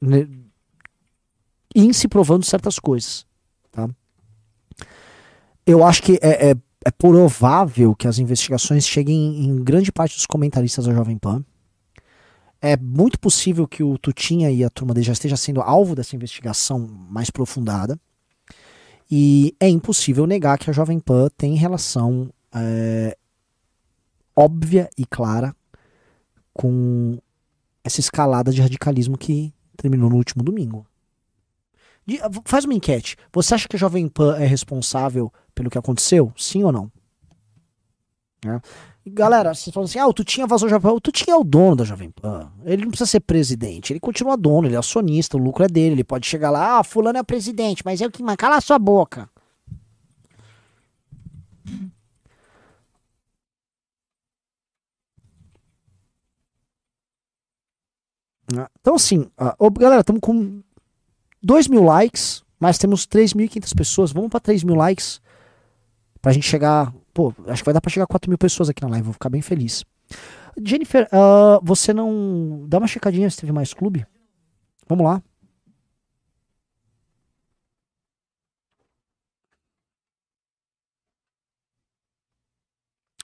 né, 0.01 0.27
em 1.73 1.93
se 1.93 2.09
provando 2.09 2.43
certas 2.43 2.77
coisas. 2.77 3.28
Eu 5.69 5.85
acho 5.85 6.01
que 6.01 6.17
é, 6.19 6.49
é, 6.49 6.55
é 6.83 6.91
provável 6.91 7.93
que 7.93 8.07
as 8.07 8.17
investigações 8.17 8.87
cheguem 8.87 9.45
em 9.45 9.63
grande 9.63 9.91
parte 9.91 10.15
dos 10.15 10.25
comentaristas 10.25 10.85
da 10.85 10.93
Jovem 10.95 11.15
Pan. 11.15 11.45
É 12.59 12.75
muito 12.75 13.19
possível 13.19 13.67
que 13.67 13.83
o 13.83 13.95
Tutinha 13.99 14.49
e 14.49 14.63
a 14.63 14.69
turma 14.71 14.95
dele 14.95 15.05
já 15.05 15.13
esteja 15.13 15.37
sendo 15.37 15.61
alvo 15.61 15.93
dessa 15.93 16.15
investigação 16.15 16.79
mais 16.79 17.29
aprofundada. 17.29 17.99
E 19.11 19.55
é 19.59 19.69
impossível 19.69 20.25
negar 20.25 20.57
que 20.57 20.71
a 20.71 20.73
Jovem 20.73 20.99
Pan 20.99 21.27
tem 21.37 21.53
relação 21.53 22.33
é, 22.51 23.15
óbvia 24.35 24.89
e 24.97 25.05
clara 25.05 25.55
com 26.51 27.19
essa 27.83 27.99
escalada 27.99 28.51
de 28.51 28.59
radicalismo 28.59 29.19
que 29.19 29.53
terminou 29.77 30.09
no 30.09 30.15
último 30.15 30.43
domingo. 30.43 30.83
De- 32.09 32.19
faz 32.45 32.65
uma 32.65 32.73
enquete. 32.73 33.15
Você 33.31 33.53
acha 33.53 33.67
que 33.67 33.75
a 33.75 33.79
Jovem 33.79 34.07
Pan 34.07 34.35
é 34.35 34.47
responsável 34.47 35.31
pelo 35.59 35.69
que 35.69 35.77
aconteceu? 35.77 36.31
Sim 36.37 36.63
ou 36.63 36.71
não? 36.71 36.89
Né? 38.45 38.61
Galera, 39.05 39.53
vocês 39.53 39.73
falam 39.73 39.83
assim: 39.83 39.99
ah, 39.99 40.07
o 40.07 40.13
Tutinha 40.13 40.47
vazou 40.47 40.67
a 40.67 40.69
Jovem 40.69 40.89
Pan. 40.89 40.95
O 40.95 41.01
Tutinha 41.01 41.35
é 41.35 41.37
o 41.37 41.43
dono 41.43 41.75
da 41.75 41.83
Jovem 41.83 42.09
Pan. 42.09 42.49
Ele 42.63 42.83
não 42.83 42.91
precisa 42.91 43.09
ser 43.09 43.19
presidente. 43.19 43.91
Ele 43.91 43.99
continua 43.99 44.37
dono, 44.37 44.67
ele 44.67 44.75
é 44.75 44.77
acionista, 44.77 45.35
o 45.35 45.39
lucro 45.39 45.65
é 45.65 45.67
dele. 45.67 45.95
Ele 45.95 46.03
pode 46.05 46.25
chegar 46.25 46.49
lá, 46.49 46.79
ah, 46.79 46.83
fulano 46.83 47.17
é 47.19 47.23
presidente, 47.23 47.83
mas 47.83 47.99
eu 47.99 48.09
que 48.09 48.23
mas 48.23 48.37
cala 48.37 48.55
a 48.55 48.61
sua 48.61 48.79
boca. 48.79 49.29
Né? 58.53 58.65
Então, 58.79 58.95
assim, 58.95 59.29
ah, 59.37 59.57
galera, 59.77 59.99
estamos 59.99 60.21
com 60.21 60.61
2 61.43 61.67
mil 61.67 61.83
likes, 61.83 62.43
mas 62.57 62.77
temos 62.77 63.05
3.500 63.05 63.75
pessoas. 63.75 64.13
Vamos 64.13 64.29
para 64.29 64.39
3 64.39 64.63
mil 64.63 64.75
likes 64.75 65.19
pra 66.21 66.31
gente 66.31 66.47
chegar. 66.47 66.93
Pô, 67.13 67.33
acho 67.47 67.61
que 67.61 67.65
vai 67.65 67.73
dar 67.73 67.81
pra 67.81 67.91
chegar 67.91 68.03
a 68.05 68.07
4 68.07 68.29
mil 68.29 68.37
pessoas 68.37 68.69
aqui 68.69 68.81
na 68.81 68.89
live. 68.89 69.05
Vou 69.05 69.13
ficar 69.13 69.29
bem 69.29 69.41
feliz. 69.41 69.83
Jennifer, 70.63 71.07
ah, 71.11 71.59
você 71.63 71.93
não. 71.93 72.65
Dá 72.67 72.77
uma 72.77 72.87
checadinha 72.87 73.29
se 73.29 73.37
teve 73.37 73.51
mais 73.51 73.73
clube? 73.73 74.05
Vamos 74.87 75.05
lá. 75.05 75.21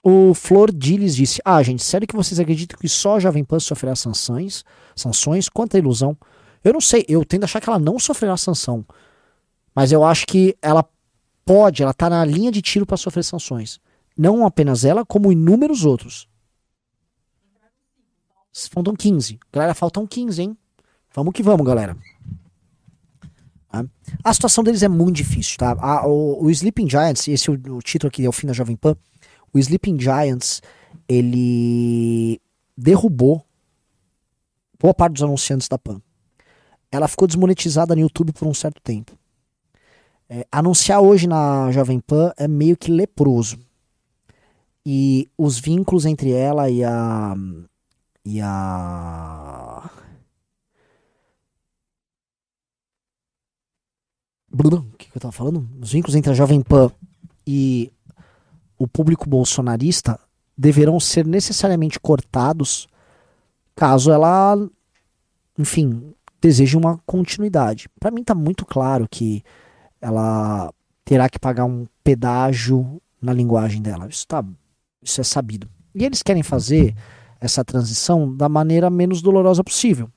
O 0.08 0.34
Flor 0.34 0.72
Diles 0.72 1.16
disse: 1.16 1.40
Ah, 1.44 1.60
gente, 1.64 1.82
sério 1.82 2.06
que 2.06 2.14
vocês 2.14 2.38
acreditam 2.38 2.78
que 2.78 2.88
só 2.88 3.16
a 3.16 3.20
Jovem 3.20 3.42
Pan 3.44 3.58
sofrerá 3.58 3.96
sanções? 3.96 4.64
Sanções? 4.94 5.48
Quanta 5.48 5.78
ilusão. 5.78 6.16
Eu 6.62 6.72
não 6.72 6.80
sei, 6.80 7.04
eu 7.08 7.24
tendo 7.24 7.42
a 7.42 7.46
achar 7.46 7.60
que 7.60 7.68
ela 7.68 7.78
não 7.78 7.98
sofrerá 7.98 8.36
sanção. 8.36 8.84
Mas 9.74 9.90
eu 9.90 10.04
acho 10.04 10.24
que 10.26 10.56
ela 10.62 10.88
pode, 11.46 11.82
ela 11.82 11.94
tá 11.94 12.10
na 12.10 12.24
linha 12.24 12.50
de 12.52 12.60
tiro 12.60 12.84
para 12.84 12.96
sofrer 12.98 13.22
sanções. 13.24 13.80
Não 14.18 14.44
apenas 14.44 14.84
ela, 14.84 15.06
como 15.06 15.32
inúmeros 15.32 15.84
outros. 15.84 16.28
Faltam 18.70 18.94
15. 18.96 19.38
Galera, 19.52 19.74
faltam 19.74 20.06
15, 20.06 20.42
hein? 20.42 20.56
Vamos 21.14 21.32
que 21.32 21.42
vamos, 21.42 21.66
galera. 21.66 21.96
Tá? 23.70 23.84
A 24.24 24.34
situação 24.34 24.64
deles 24.64 24.82
é 24.82 24.88
muito 24.88 25.16
difícil, 25.16 25.58
tá? 25.58 25.76
A- 25.78 26.06
o, 26.06 26.44
o 26.44 26.50
Sleeping 26.50 26.88
Giants, 26.88 27.28
esse 27.28 27.48
é 27.48 27.52
o, 27.52 27.76
o 27.76 27.82
título 27.82 28.08
aqui 28.08 28.24
é 28.24 28.28
o 28.28 28.32
fim 28.32 28.46
da 28.46 28.52
Jovem 28.52 28.76
Pan. 28.76 28.96
O 29.52 29.58
Sleeping 29.58 29.98
Giants, 30.00 30.62
ele 31.08 32.40
derrubou 32.76 33.44
boa 34.78 34.94
parte 34.94 35.14
dos 35.14 35.22
anunciantes 35.22 35.68
da 35.68 35.78
Pan. 35.78 36.00
Ela 36.90 37.08
ficou 37.08 37.26
desmonetizada 37.28 37.94
no 37.94 38.00
YouTube 38.00 38.32
por 38.32 38.48
um 38.48 38.54
certo 38.54 38.80
tempo. 38.80 39.12
É, 40.28 40.46
anunciar 40.50 41.00
hoje 41.00 41.26
na 41.26 41.70
Jovem 41.70 42.00
Pan 42.00 42.32
é 42.36 42.48
meio 42.48 42.76
que 42.76 42.90
leproso. 42.90 43.58
E 44.84 45.28
os 45.36 45.58
vínculos 45.58 46.04
entre 46.04 46.30
ela 46.30 46.70
e 46.70 46.84
a. 46.84 47.34
E 48.24 48.40
a. 48.40 49.90
Blum, 54.48 54.78
O 54.78 54.96
que, 54.96 55.10
que 55.10 55.16
eu 55.16 55.20
tava 55.20 55.32
falando? 55.32 55.68
Os 55.80 55.92
vínculos 55.92 56.14
entre 56.16 56.30
a 56.30 56.34
Jovem 56.34 56.62
Pan 56.62 56.90
e 57.46 57.92
o 58.78 58.88
público 58.88 59.28
bolsonarista 59.28 60.18
deverão 60.56 60.98
ser 60.98 61.26
necessariamente 61.26 62.00
cortados 62.00 62.88
caso 63.74 64.10
ela, 64.10 64.56
enfim, 65.58 66.14
deseje 66.40 66.76
uma 66.76 66.98
continuidade. 67.04 67.88
Para 68.00 68.10
mim 68.10 68.24
tá 68.24 68.34
muito 68.34 68.64
claro 68.64 69.06
que 69.10 69.44
ela 70.06 70.72
terá 71.04 71.28
que 71.28 71.38
pagar 71.38 71.64
um 71.64 71.84
pedágio 72.04 73.02
na 73.20 73.32
linguagem 73.32 73.82
dela. 73.82 74.06
Isso 74.08 74.24
tá, 74.26 74.44
isso 75.02 75.20
é 75.20 75.24
sabido. 75.24 75.68
E 75.92 76.04
eles 76.04 76.22
querem 76.22 76.44
fazer 76.44 76.94
essa 77.40 77.64
transição 77.64 78.32
da 78.34 78.48
maneira 78.48 78.88
menos 78.88 79.20
dolorosa 79.20 79.64
possível. 79.64 80.08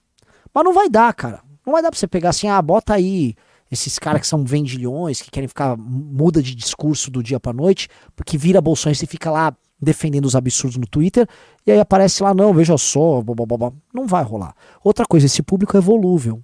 Mas 0.53 0.63
não 0.63 0.73
vai 0.73 0.89
dar, 0.89 1.11
cara. 1.13 1.41
Não 1.65 1.73
vai 1.73 1.81
dar 1.81 1.89
pra 1.89 1.99
você 1.99 2.07
pegar 2.07 2.29
assim, 2.29 2.47
ah, 2.47 2.61
bota 2.61 2.93
aí 2.93 3.33
esses 3.71 3.97
caras 3.97 4.21
que 4.21 4.27
são 4.27 4.43
vendilhões, 4.43 5.21
que 5.21 5.31
querem 5.31 5.47
ficar, 5.47 5.75
muda 5.75 6.41
de 6.41 6.53
discurso 6.53 7.09
do 7.09 7.23
dia 7.23 7.39
pra 7.39 7.51
noite, 7.51 7.87
porque 8.15 8.37
vira 8.37 8.61
bolsonarista 8.61 9.05
e 9.05 9.07
fica 9.07 9.31
lá 9.31 9.55
defendendo 9.81 10.25
os 10.25 10.35
absurdos 10.35 10.77
no 10.77 10.87
Twitter, 10.87 11.27
e 11.65 11.71
aí 11.71 11.79
aparece 11.79 12.21
lá, 12.21 12.33
não, 12.33 12.53
veja 12.53 12.77
só, 12.77 13.21
blá, 13.21 13.33
blá, 13.33 13.57
blá. 13.57 13.71
não 13.93 14.05
vai 14.05 14.23
rolar. 14.23 14.53
Outra 14.83 15.05
coisa, 15.05 15.25
esse 15.25 15.41
público 15.41 15.77
é 15.77 15.79
volúvel. 15.79 16.43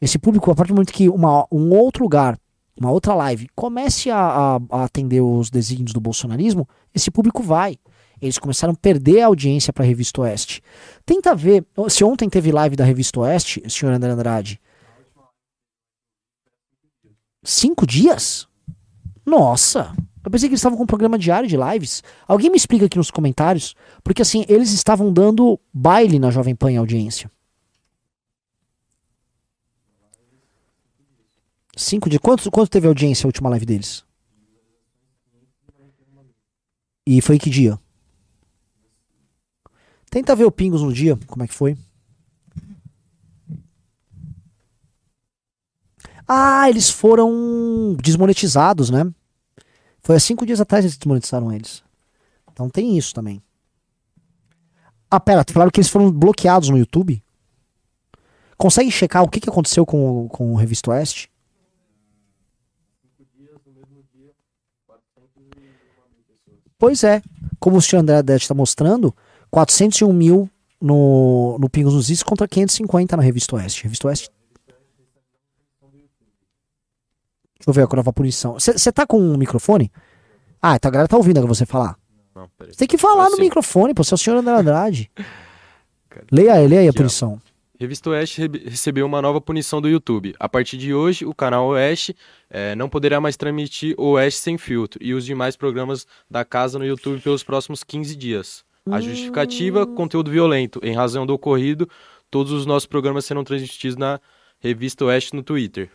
Esse 0.00 0.18
público, 0.18 0.50
a 0.50 0.54
partir 0.54 0.68
do 0.72 0.76
momento 0.76 0.92
que 0.92 1.08
uma, 1.08 1.46
um 1.50 1.70
outro 1.74 2.02
lugar, 2.04 2.38
uma 2.80 2.90
outra 2.90 3.14
live, 3.14 3.48
comece 3.54 4.10
a, 4.10 4.18
a- 4.18 4.60
a 4.70 4.84
atender 4.84 5.20
os 5.20 5.50
desígnios 5.50 5.92
do 5.92 6.00
bolsonarismo, 6.00 6.68
esse 6.94 7.10
público 7.10 7.42
vai. 7.42 7.76
Eles 8.20 8.38
começaram 8.38 8.72
a 8.72 8.76
perder 8.76 9.22
a 9.22 9.26
audiência 9.26 9.72
para 9.72 9.84
a 9.84 9.86
Revista 9.86 10.20
Oeste. 10.22 10.60
Tenta 11.06 11.34
ver, 11.34 11.64
se 11.88 12.02
ontem 12.04 12.28
teve 12.28 12.50
live 12.52 12.74
da 12.76 12.84
Revista 12.84 13.20
Oeste, 13.20 13.62
senhor 13.68 13.92
André 13.92 14.10
Andrade. 14.10 14.60
Cinco 17.44 17.86
dias? 17.86 18.46
Nossa! 19.24 19.94
Eu 20.24 20.30
pensei 20.30 20.48
que 20.48 20.52
eles 20.52 20.60
estavam 20.60 20.76
com 20.76 20.84
um 20.84 20.86
programa 20.86 21.18
diário 21.18 21.48
de 21.48 21.56
lives. 21.56 22.02
Alguém 22.26 22.50
me 22.50 22.56
explica 22.56 22.84
aqui 22.86 22.98
nos 22.98 23.10
comentários, 23.10 23.74
porque 24.02 24.20
assim, 24.20 24.44
eles 24.48 24.72
estavam 24.72 25.12
dando 25.12 25.58
baile 25.72 26.18
na 26.18 26.30
Jovem 26.30 26.54
Pan 26.54 26.72
em 26.72 26.76
audiência. 26.76 27.30
Cinco 31.78 32.10
dias. 32.10 32.20
Quanto, 32.20 32.50
quanto 32.50 32.68
teve 32.68 32.88
audiência 32.88 33.24
a 33.24 33.28
última 33.28 33.48
live 33.50 33.64
deles? 33.64 34.04
E 37.06 37.22
foi 37.22 37.38
que 37.38 37.48
dia? 37.48 37.78
Tenta 40.10 40.34
ver 40.34 40.44
o 40.44 40.50
Pingos 40.50 40.82
no 40.82 40.92
dia, 40.92 41.16
como 41.28 41.44
é 41.44 41.46
que 41.46 41.54
foi. 41.54 41.78
Ah, 46.26 46.68
eles 46.68 46.90
foram 46.90 47.96
desmonetizados, 48.02 48.90
né? 48.90 49.08
Foi 50.00 50.16
há 50.16 50.20
cinco 50.20 50.44
dias 50.44 50.60
atrás 50.60 50.82
que 50.82 50.88
eles 50.88 50.98
desmonetizaram 50.98 51.52
eles. 51.52 51.84
Então 52.52 52.68
tem 52.68 52.98
isso 52.98 53.14
também. 53.14 53.40
Ah, 55.08 55.20
pera, 55.20 55.44
falaram 55.48 55.70
que 55.70 55.78
eles 55.78 55.88
foram 55.88 56.10
bloqueados 56.10 56.70
no 56.70 56.76
YouTube? 56.76 57.22
Consegue 58.56 58.90
checar 58.90 59.22
o 59.22 59.28
que, 59.28 59.40
que 59.40 59.48
aconteceu 59.48 59.86
com, 59.86 60.28
com 60.28 60.52
o 60.52 60.56
Revista 60.56 60.90
Oeste? 60.90 61.30
Pois 66.78 67.02
é. 67.02 67.20
Como 67.58 67.76
o 67.76 67.82
senhor 67.82 68.02
André 68.02 68.16
Adete 68.16 68.44
está 68.44 68.54
mostrando, 68.54 69.14
401 69.50 70.12
mil 70.12 70.48
no, 70.80 71.58
no 71.58 71.68
Pingos 71.68 71.94
nos 71.94 72.08
Is 72.08 72.22
contra 72.22 72.46
550 72.46 73.16
na 73.16 73.22
Revista 73.22 73.56
Oeste. 73.56 73.82
Revista 73.82 74.06
Oeste. 74.06 74.30
Deixa 77.58 77.68
eu 77.68 77.72
ver 77.72 77.92
a 77.92 77.96
nova 77.96 78.12
punição. 78.12 78.54
Você 78.54 78.92
tá 78.92 79.04
com 79.04 79.18
um 79.18 79.36
microfone? 79.36 79.90
Ah, 80.62 80.76
então 80.76 80.88
a 80.88 80.92
galera 80.92 81.08
tá 81.08 81.16
ouvindo 81.16 81.44
você 81.46 81.66
falar. 81.66 81.96
Não, 82.34 82.48
peraí. 82.56 82.72
Você 82.72 82.78
tem 82.78 82.88
que 82.88 82.96
falar 82.96 83.28
no 83.30 83.38
microfone, 83.38 83.92
pô. 83.92 84.04
Você 84.04 84.14
é 84.14 84.16
o 84.16 84.18
senhor 84.18 84.36
André 84.36 84.54
Andrade. 84.54 85.10
leia 86.30 86.54
aí, 86.54 86.68
leia 86.68 86.82
aí 86.82 86.88
a 86.88 86.92
punição. 86.92 87.40
Revista 87.80 88.10
Oeste 88.10 88.40
re- 88.40 88.62
recebeu 88.68 89.06
uma 89.06 89.22
nova 89.22 89.40
punição 89.40 89.80
do 89.80 89.88
YouTube. 89.88 90.34
A 90.40 90.48
partir 90.48 90.76
de 90.76 90.92
hoje, 90.92 91.24
o 91.24 91.32
canal 91.34 91.68
Oeste 91.68 92.14
eh, 92.50 92.74
não 92.74 92.88
poderá 92.88 93.20
mais 93.20 93.36
transmitir 93.36 93.94
Oeste 93.98 94.40
sem 94.40 94.58
filtro 94.58 94.98
e 95.02 95.14
os 95.14 95.24
demais 95.24 95.56
programas 95.56 96.04
da 96.28 96.44
casa 96.44 96.78
no 96.78 96.84
YouTube 96.84 97.20
pelos 97.20 97.44
próximos 97.44 97.84
15 97.84 98.16
dias. 98.16 98.64
A 98.90 99.00
justificativa, 99.00 99.86
conteúdo 99.86 100.30
violento. 100.30 100.80
Em 100.82 100.94
razão 100.94 101.26
do 101.26 101.34
ocorrido, 101.34 101.88
todos 102.30 102.50
os 102.52 102.64
nossos 102.66 102.86
programas 102.86 103.26
serão 103.26 103.44
transmitidos 103.44 103.96
na 103.96 104.18
Revista 104.58 105.04
Oeste 105.04 105.36
no 105.36 105.42
Twitter. 105.42 105.90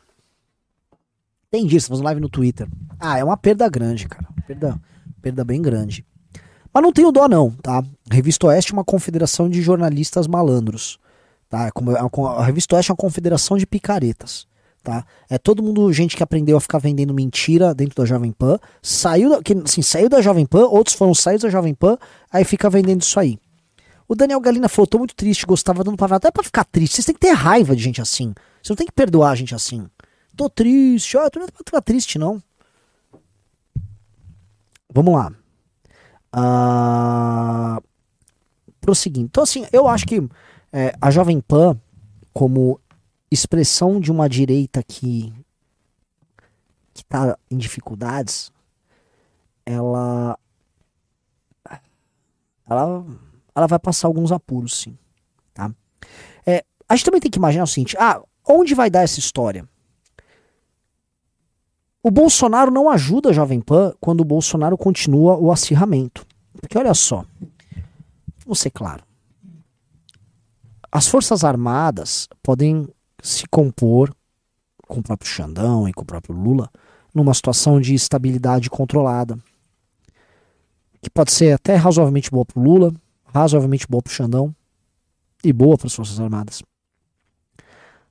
Entendi, 1.51 1.79
faz 1.79 1.99
live 1.99 2.21
no 2.21 2.29
Twitter. 2.29 2.67
Ah, 2.99 3.17
é 3.17 3.23
uma 3.23 3.35
perda 3.35 3.67
grande, 3.67 4.07
cara. 4.07 4.27
Perda, 4.47 4.79
perda 5.21 5.43
bem 5.43 5.61
grande. 5.61 6.05
Mas 6.73 6.81
não 6.83 6.93
tenho 6.93 7.11
dó, 7.11 7.27
não, 7.27 7.51
tá? 7.51 7.83
Revista 8.09 8.47
Oeste 8.47 8.71
é 8.71 8.75
uma 8.75 8.83
confederação 8.85 9.49
de 9.49 9.61
jornalistas 9.61 10.27
malandros. 10.27 10.97
Tá? 11.53 11.67
É 11.67 11.67
é 11.67 12.27
A 12.39 12.43
Revista 12.43 12.75
Oeste 12.75 12.89
é 12.89 12.93
uma 12.93 12.97
confederação 12.97 13.57
de 13.57 13.67
picaretas. 13.67 14.47
Tá? 14.81 15.05
É 15.29 15.37
todo 15.37 15.61
mundo, 15.61 15.93
gente 15.93 16.17
que 16.17 16.23
aprendeu 16.23 16.57
a 16.57 16.59
ficar 16.59 16.79
vendendo 16.79 17.13
mentira 17.13 17.75
dentro 17.75 17.95
da 17.95 18.05
Jovem 18.05 18.31
Pan, 18.31 18.57
saiu 18.81 19.29
da, 19.29 19.43
que, 19.43 19.53
assim, 19.63 19.83
saiu 19.83 20.09
da 20.09 20.19
Jovem 20.19 20.47
Pan, 20.47 20.65
outros 20.65 20.95
foram 20.95 21.13
saídos 21.13 21.43
da 21.43 21.49
Jovem 21.51 21.75
Pan, 21.75 21.95
aí 22.31 22.43
fica 22.43 22.71
vendendo 22.71 23.03
isso 23.03 23.19
aí. 23.19 23.37
O 24.07 24.15
Daniel 24.15 24.39
Galina 24.39 24.67
falou, 24.67 24.87
tô 24.87 24.97
muito 24.97 25.15
triste, 25.15 25.45
gostava 25.45 25.83
dando 25.83 25.95
palavra. 25.95 26.17
Até 26.17 26.31
pra 26.31 26.43
ficar 26.43 26.65
triste, 26.65 26.95
vocês 26.95 27.05
têm 27.05 27.13
que 27.13 27.21
ter 27.21 27.33
raiva 27.33 27.75
de 27.75 27.83
gente 27.83 28.01
assim. 28.01 28.33
Você 28.63 28.71
não 28.71 28.77
tem 28.77 28.87
que 28.87 28.91
perdoar 28.91 29.35
gente 29.35 29.53
assim. 29.53 29.87
Tô 30.35 30.49
triste, 30.49 31.15
ó, 31.17 31.29
tu 31.29 31.37
não 31.37 31.45
é 31.45 31.51
pra 31.51 31.63
ficar 31.63 31.81
triste, 31.81 32.17
não. 32.17 32.41
Vamos 34.91 35.13
lá. 35.13 35.31
Ah, 36.31 37.79
prosseguindo. 38.81 39.27
Então, 39.27 39.43
assim, 39.43 39.67
eu 39.71 39.87
acho 39.87 40.07
que 40.07 40.19
é, 40.73 40.95
a 40.99 41.11
Jovem 41.11 41.39
Pan, 41.39 41.79
como 42.33 42.79
expressão 43.29 43.99
de 43.99 44.11
uma 44.11 44.27
direita 44.27 44.81
que, 44.81 45.31
que 46.95 47.05
tá 47.05 47.37
em 47.49 47.57
dificuldades, 47.57 48.51
ela, 49.63 50.37
ela, 52.67 53.05
ela 53.53 53.67
vai 53.67 53.77
passar 53.77 54.07
alguns 54.07 54.31
apuros, 54.31 54.75
sim. 54.79 54.97
Tá? 55.53 55.71
É, 56.43 56.65
a 56.89 56.95
gente 56.95 57.05
também 57.05 57.21
tem 57.21 57.29
que 57.29 57.37
imaginar 57.37 57.65
o 57.65 57.67
seguinte: 57.67 57.95
ah, 57.99 58.19
onde 58.49 58.73
vai 58.73 58.89
dar 58.89 59.03
essa 59.03 59.19
história? 59.19 59.69
O 62.01 62.09
Bolsonaro 62.09 62.71
não 62.71 62.89
ajuda 62.89 63.29
a 63.29 63.33
Jovem 63.33 63.61
Pan 63.61 63.93
quando 64.01 64.21
o 64.21 64.25
Bolsonaro 64.25 64.77
continua 64.77 65.37
o 65.37 65.51
acirramento. 65.51 66.25
Porque 66.59 66.77
olha 66.77 66.93
só, 66.93 67.23
vou 68.45 68.55
ser 68.55 68.71
claro. 68.71 69.03
As 70.95 71.07
Forças 71.07 71.43
Armadas 71.43 72.29
podem 72.43 72.87
se 73.19 73.47
compor 73.47 74.15
com 74.87 74.99
o 74.99 75.03
próprio 75.03 75.27
Xandão 75.27 75.89
e 75.89 75.91
com 75.91 76.03
o 76.03 76.05
próprio 76.05 76.35
Lula 76.35 76.69
numa 77.11 77.33
situação 77.33 77.81
de 77.81 77.95
estabilidade 77.95 78.69
controlada. 78.69 79.39
Que 81.01 81.09
pode 81.09 81.31
ser 81.31 81.53
até 81.53 81.73
razoavelmente 81.73 82.29
boa 82.29 82.45
para 82.45 82.59
o 82.59 82.63
Lula, 82.63 82.93
razoavelmente 83.25 83.87
boa 83.89 84.03
para 84.03 84.11
o 84.11 84.13
Xandão 84.13 84.55
e 85.43 85.51
boa 85.51 85.79
para 85.79 85.87
as 85.87 85.95
Forças 85.95 86.19
Armadas. 86.19 86.61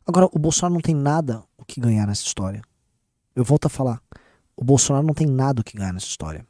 Agora, 0.05 0.29
o 0.33 0.39
Bolsonaro 0.41 0.75
não 0.75 0.81
tem 0.81 0.97
nada 0.97 1.45
o 1.57 1.65
que 1.65 1.81
ganhar 1.81 2.05
nessa 2.05 2.25
história. 2.25 2.63
Eu 3.33 3.45
volto 3.45 3.67
a 3.67 3.69
falar. 3.69 4.03
O 4.57 4.65
Bolsonaro 4.65 5.07
não 5.07 5.15
tem 5.15 5.29
nada 5.29 5.61
o 5.61 5.65
que 5.65 5.77
ganhar 5.77 5.93
nessa 5.93 6.07
história. 6.07 6.45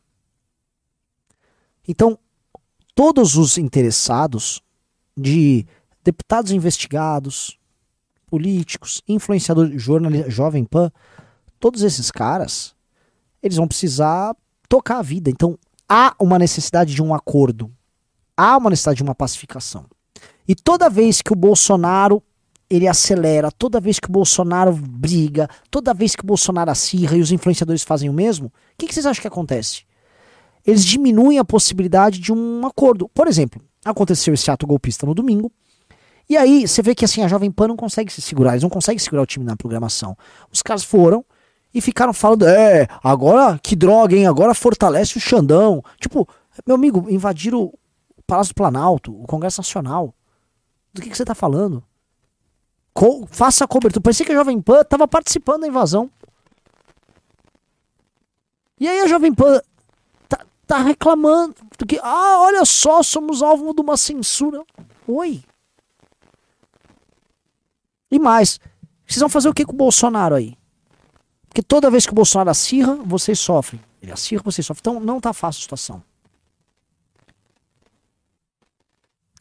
Então, 1.86 2.18
todos 2.94 3.36
os 3.36 3.58
interessados 3.58 4.62
de 5.14 5.66
deputados 6.02 6.52
investigados, 6.52 7.58
políticos, 8.26 9.02
influenciadores, 9.06 9.82
Jovem 10.28 10.64
Pan, 10.64 10.90
todos 11.60 11.82
esses 11.82 12.10
caras, 12.10 12.74
eles 13.42 13.56
vão 13.56 13.68
precisar 13.68 14.34
tocar 14.68 14.98
a 14.98 15.02
vida. 15.02 15.30
Então, 15.30 15.58
há 15.88 16.14
uma 16.18 16.38
necessidade 16.38 16.94
de 16.94 17.02
um 17.02 17.14
acordo. 17.14 17.70
Há 18.36 18.56
uma 18.56 18.70
necessidade 18.70 18.96
de 18.96 19.02
uma 19.02 19.14
pacificação. 19.14 19.84
E 20.48 20.54
toda 20.54 20.88
vez 20.88 21.20
que 21.20 21.32
o 21.32 21.36
Bolsonaro 21.36 22.22
ele 22.70 22.88
acelera, 22.88 23.50
toda 23.50 23.78
vez 23.78 24.00
que 24.00 24.08
o 24.08 24.12
Bolsonaro 24.12 24.72
briga, 24.72 25.46
toda 25.70 25.92
vez 25.92 26.16
que 26.16 26.24
o 26.24 26.26
Bolsonaro 26.26 26.70
acirra 26.70 27.18
e 27.18 27.20
os 27.20 27.30
influenciadores 27.30 27.82
fazem 27.82 28.08
o 28.08 28.14
mesmo, 28.14 28.46
o 28.46 28.52
que, 28.78 28.86
que 28.86 28.94
vocês 28.94 29.04
acham 29.04 29.20
que 29.20 29.28
acontece? 29.28 29.84
Eles 30.66 30.82
diminuem 30.82 31.38
a 31.38 31.44
possibilidade 31.44 32.18
de 32.18 32.32
um 32.32 32.64
acordo. 32.66 33.10
Por 33.10 33.28
exemplo, 33.28 33.60
aconteceu 33.84 34.32
esse 34.32 34.50
ato 34.50 34.66
golpista 34.66 35.04
no 35.04 35.14
domingo, 35.14 35.52
e 36.28 36.36
aí 36.36 36.66
você 36.66 36.82
vê 36.82 36.94
que 36.94 37.04
assim 37.04 37.22
a 37.22 37.28
Jovem 37.28 37.50
Pan 37.50 37.68
não 37.68 37.76
consegue 37.76 38.12
se 38.12 38.20
segurar, 38.22 38.52
eles 38.52 38.62
não 38.62 38.70
conseguem 38.70 38.98
segurar 38.98 39.22
o 39.22 39.26
time 39.26 39.44
na 39.44 39.56
programação. 39.56 40.16
Os 40.50 40.62
caras 40.62 40.84
foram 40.84 41.24
e 41.74 41.80
ficaram 41.80 42.12
falando, 42.12 42.46
é, 42.46 42.86
agora 43.02 43.58
que 43.62 43.74
droga, 43.74 44.14
hein? 44.14 44.26
Agora 44.26 44.54
fortalece 44.54 45.16
o 45.16 45.20
Xandão. 45.20 45.82
Tipo, 46.00 46.28
meu 46.66 46.76
amigo, 46.76 47.06
invadiram 47.08 47.62
o 47.62 47.74
Palácio 48.26 48.52
do 48.52 48.56
Planalto, 48.56 49.12
o 49.12 49.26
Congresso 49.26 49.60
Nacional. 49.60 50.14
Do 50.92 51.00
que, 51.00 51.08
que 51.10 51.16
você 51.16 51.24
tá 51.24 51.34
falando? 51.34 51.82
Co- 52.92 53.26
faça 53.30 53.64
a 53.64 53.68
cobertura. 53.68 54.02
Parecia 54.02 54.26
que 54.26 54.32
a 54.32 54.34
Jovem 54.34 54.60
Pan 54.60 54.84
tava 54.84 55.08
participando 55.08 55.62
da 55.62 55.68
invasão. 55.68 56.10
E 58.78 58.86
aí 58.86 59.00
a 59.00 59.06
Jovem 59.06 59.32
Pan 59.32 59.60
tá, 60.28 60.44
tá 60.66 60.78
reclamando 60.78 61.54
do 61.78 61.86
que, 61.86 61.98
ah, 62.02 62.40
olha 62.40 62.64
só, 62.64 63.02
somos 63.02 63.40
alvo 63.42 63.72
de 63.74 63.80
uma 63.80 63.96
censura. 63.96 64.62
Oi. 65.06 65.42
E 68.12 68.18
mais, 68.18 68.60
vocês 69.06 69.20
vão 69.20 69.28
fazer 69.30 69.48
o 69.48 69.54
que 69.54 69.64
com 69.64 69.72
o 69.72 69.76
Bolsonaro 69.76 70.34
aí? 70.34 70.54
Porque 71.48 71.62
toda 71.62 71.90
vez 71.90 72.04
que 72.04 72.12
o 72.12 72.14
Bolsonaro 72.14 72.50
acirra, 72.50 72.94
vocês 73.06 73.38
sofrem. 73.38 73.80
Ele 74.02 74.12
acirra, 74.12 74.42
vocês 74.44 74.66
sofrem. 74.66 74.80
Então 74.80 75.00
não 75.00 75.18
tá 75.18 75.32
fácil 75.32 75.60
a 75.60 75.62
situação. 75.62 76.02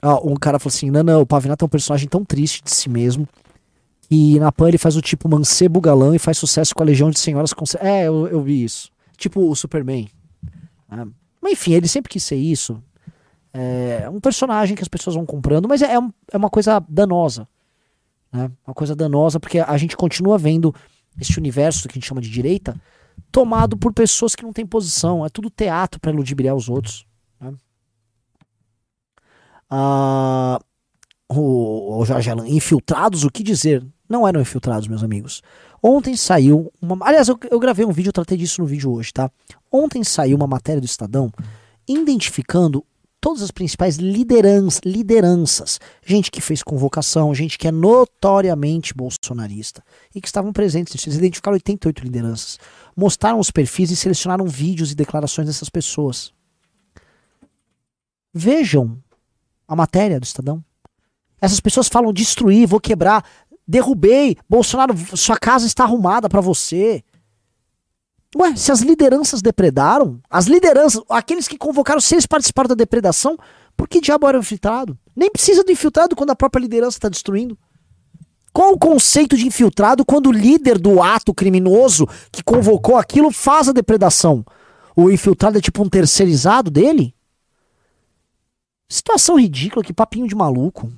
Ó, 0.02 0.30
um 0.30 0.36
cara 0.36 0.58
falou 0.58 0.74
assim: 0.74 0.90
não, 0.90 1.04
não, 1.04 1.22
o 1.22 1.26
Pavinato 1.26 1.66
é 1.66 1.68
um 1.68 1.70
personagem 1.70 2.08
tão 2.08 2.24
triste 2.24 2.64
de 2.64 2.72
si 2.72 2.90
mesmo. 2.90 3.28
E 4.10 4.40
na 4.40 4.52
Pan 4.52 4.70
ele 4.70 4.78
faz 4.78 4.96
o 4.96 5.02
tipo 5.02 5.30
mancebo 5.30 5.80
galã 5.80 6.16
e 6.16 6.20
faz 6.20 6.38
sucesso 6.38 6.74
com 6.74 6.82
a 6.82 6.86
Legião 6.86 7.10
de 7.10 7.20
Senhoras. 7.20 7.54
É, 7.80 8.08
eu, 8.08 8.28
eu 8.28 8.42
vi 8.42 8.64
isso. 8.64 8.90
Tipo 9.18 9.50
o 9.50 9.56
Superman. 9.56 10.10
né? 10.90 11.08
Mas 11.42 11.54
enfim, 11.54 11.74
ele 11.74 11.88
sempre 11.88 12.10
quis 12.10 12.24
ser 12.24 12.38
isso. 12.38 12.82
É 13.54 14.10
um 14.10 14.20
personagem 14.20 14.76
que 14.76 14.82
as 14.82 14.88
pessoas 14.88 15.16
vão 15.16 15.26
comprando, 15.26 15.68
mas 15.68 15.82
é, 15.82 15.94
é 15.94 16.38
uma 16.38 16.50
coisa 16.50 16.84
danosa. 16.88 17.48
Né? 18.32 18.52
Uma 18.66 18.74
coisa 18.74 18.96
danosa, 18.96 19.40
porque 19.40 19.60
a 19.60 19.78
gente 19.78 19.98
continua 19.98 20.38
vendo 20.38 20.74
esse 21.20 21.38
universo 21.38 21.88
que 21.88 21.94
a 21.94 22.00
gente 22.00 22.08
chama 22.08 22.22
de 22.22 22.30
direita 22.30 22.80
tomado 23.32 23.78
por 23.78 23.94
pessoas 23.94 24.36
que 24.36 24.44
não 24.44 24.54
têm 24.54 24.66
posição. 24.66 25.26
É 25.26 25.30
tudo 25.30 25.50
teatro 25.50 26.00
para 26.00 26.12
ludibriar 26.12 26.56
os 26.56 26.70
outros. 26.70 27.06
né? 27.40 27.54
Ah, 29.70 30.60
o, 31.30 32.00
o 32.00 32.06
Jorge 32.06 32.30
Alan, 32.30 32.48
infiltrados, 32.48 33.24
o 33.24 33.30
que 33.32 33.44
dizer? 33.44 33.86
Não 34.08 34.28
eram 34.28 34.42
infiltrados, 34.42 34.88
meus 34.88 35.04
amigos. 35.04 35.42
Ontem 35.82 36.16
saiu 36.18 36.72
uma. 36.82 36.98
Aliás, 37.02 37.30
eu, 37.30 37.40
eu 37.50 37.60
gravei 37.60 37.86
um 37.86 37.92
vídeo, 37.92 38.10
eu 38.10 38.14
tratei 38.14 38.38
disso 38.38 38.62
no 38.62 38.68
vídeo 38.68 38.92
hoje, 38.92 39.14
tá? 39.14 39.32
Ontem 39.72 40.04
saiu 40.04 40.36
uma 40.36 40.48
matéria 40.48 40.82
do 40.82 40.86
Estadão 40.86 41.32
identificando 41.88 42.86
todas 43.22 43.44
as 43.44 43.52
principais 43.52 43.98
lideranças, 43.98 44.82
lideranças, 44.84 45.80
gente 46.04 46.32
que 46.32 46.42
fez 46.42 46.64
convocação, 46.64 47.34
gente 47.36 47.58
que 47.58 47.68
é 47.68 47.72
notoriamente 47.72 48.96
bolsonarista 48.96 49.84
e 50.14 50.20
que 50.20 50.28
estavam 50.28 50.52
presentes. 50.52 51.06
Eles 51.06 51.20
identificaram 51.20 51.54
88 51.54 52.04
lideranças, 52.04 52.60
mostraram 52.98 53.40
os 53.40 53.52
perfis 53.52 53.92
e 53.92 53.96
selecionaram 53.96 54.48
vídeos 54.48 54.92
e 54.92 54.96
declarações 54.96 55.48
dessas 55.48 55.70
pessoas. 55.70 56.34
Vejam 58.34 58.98
a 59.68 59.76
matéria 59.76 60.20
do 60.20 60.26
Estadão. 60.26 60.64
Essas 61.40 61.60
pessoas 61.60 61.88
falam 61.88 62.12
destruir, 62.12 62.68
vou 62.68 62.80
quebrar, 62.80 63.24
derrubei, 63.68 64.36
Bolsonaro, 64.50 64.96
sua 65.16 65.38
casa 65.38 65.68
está 65.68 65.84
arrumada 65.84 66.28
para 66.28 66.42
você. 66.42 67.04
Ué, 68.38 68.56
se 68.56 68.72
as 68.72 68.80
lideranças 68.80 69.42
depredaram, 69.42 70.22
as 70.30 70.46
lideranças, 70.46 71.04
aqueles 71.10 71.48
que 71.48 71.58
convocaram, 71.58 72.00
se 72.00 72.16
eles 72.16 72.26
participaram 72.26 72.70
da 72.70 72.76
depredação, 72.76 73.38
por 73.76 73.90
que 73.90 74.00
diabo 74.00 74.28
era 74.28 74.38
infiltrado? 74.38 74.98
Nem 75.16 75.30
precisa 75.30 75.64
do 75.64 75.72
infiltrado 75.72 76.16
quando 76.16 76.30
a 76.30 76.36
própria 76.36 76.62
liderança 76.62 76.98
está 76.98 77.10
destruindo. 77.10 77.58
Qual 78.54 78.74
o 78.74 78.80
conceito 78.80 79.36
de 79.36 79.48
infiltrado 79.48 80.06
quando 80.06 80.28
o 80.28 80.32
líder 80.32 80.78
do 80.78 81.02
ato 81.02 81.34
criminoso 81.34 82.08
que 82.32 82.44
convocou 82.44 82.98
aquilo 82.98 83.32
faz 83.32 83.70
a 83.70 83.74
depredação? 83.74 84.46
O 84.96 85.10
infiltrado 85.10 85.58
é 85.58 85.62
tipo 85.62 85.82
um 85.82 85.90
terceirizado 85.90 86.70
dele? 86.70 87.16
Situação 88.90 89.40
ridícula, 89.40 89.84
que 89.84 89.94
papinho 89.94 90.28
de 90.28 90.36
maluco. 90.36 90.92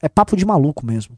É 0.00 0.08
papo 0.08 0.36
de 0.36 0.46
maluco 0.46 0.86
mesmo. 0.86 1.17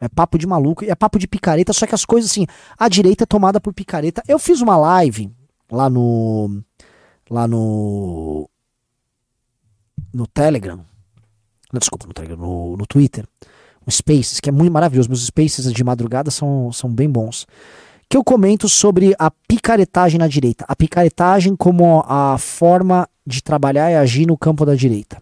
É 0.00 0.08
papo 0.08 0.38
de 0.38 0.46
maluco 0.46 0.84
é 0.84 0.94
papo 0.94 1.18
de 1.18 1.26
picareta, 1.26 1.72
só 1.72 1.86
que 1.86 1.94
as 1.94 2.04
coisas 2.04 2.30
assim, 2.30 2.46
a 2.78 2.88
direita 2.88 3.24
é 3.24 3.26
tomada 3.26 3.60
por 3.60 3.72
picareta. 3.72 4.22
Eu 4.28 4.38
fiz 4.38 4.60
uma 4.60 4.76
live 4.76 5.32
lá 5.70 5.88
no 5.88 6.62
lá 7.30 7.48
no 7.48 8.48
no 10.12 10.26
Telegram. 10.26 10.84
Não, 11.72 11.78
desculpa, 11.78 12.06
no 12.06 12.14
Telegram, 12.14 12.36
no, 12.36 12.76
no 12.76 12.86
Twitter. 12.86 13.26
Um 13.86 13.90
Spaces, 13.90 14.40
que 14.40 14.48
é 14.48 14.52
muito 14.52 14.72
maravilhoso. 14.72 15.08
Meus 15.08 15.26
Spaces 15.26 15.72
de 15.72 15.84
madrugada 15.84 16.30
são, 16.30 16.72
são 16.72 16.92
bem 16.92 17.08
bons. 17.08 17.46
Que 18.08 18.16
eu 18.16 18.24
comento 18.24 18.68
sobre 18.68 19.14
a 19.18 19.30
picaretagem 19.30 20.18
na 20.18 20.28
direita. 20.28 20.64
A 20.68 20.76
picaretagem 20.76 21.56
como 21.56 22.04
a 22.06 22.38
forma 22.38 23.08
de 23.26 23.42
trabalhar 23.42 23.90
e 23.90 23.96
agir 23.96 24.26
no 24.26 24.38
campo 24.38 24.64
da 24.64 24.74
direita 24.74 25.20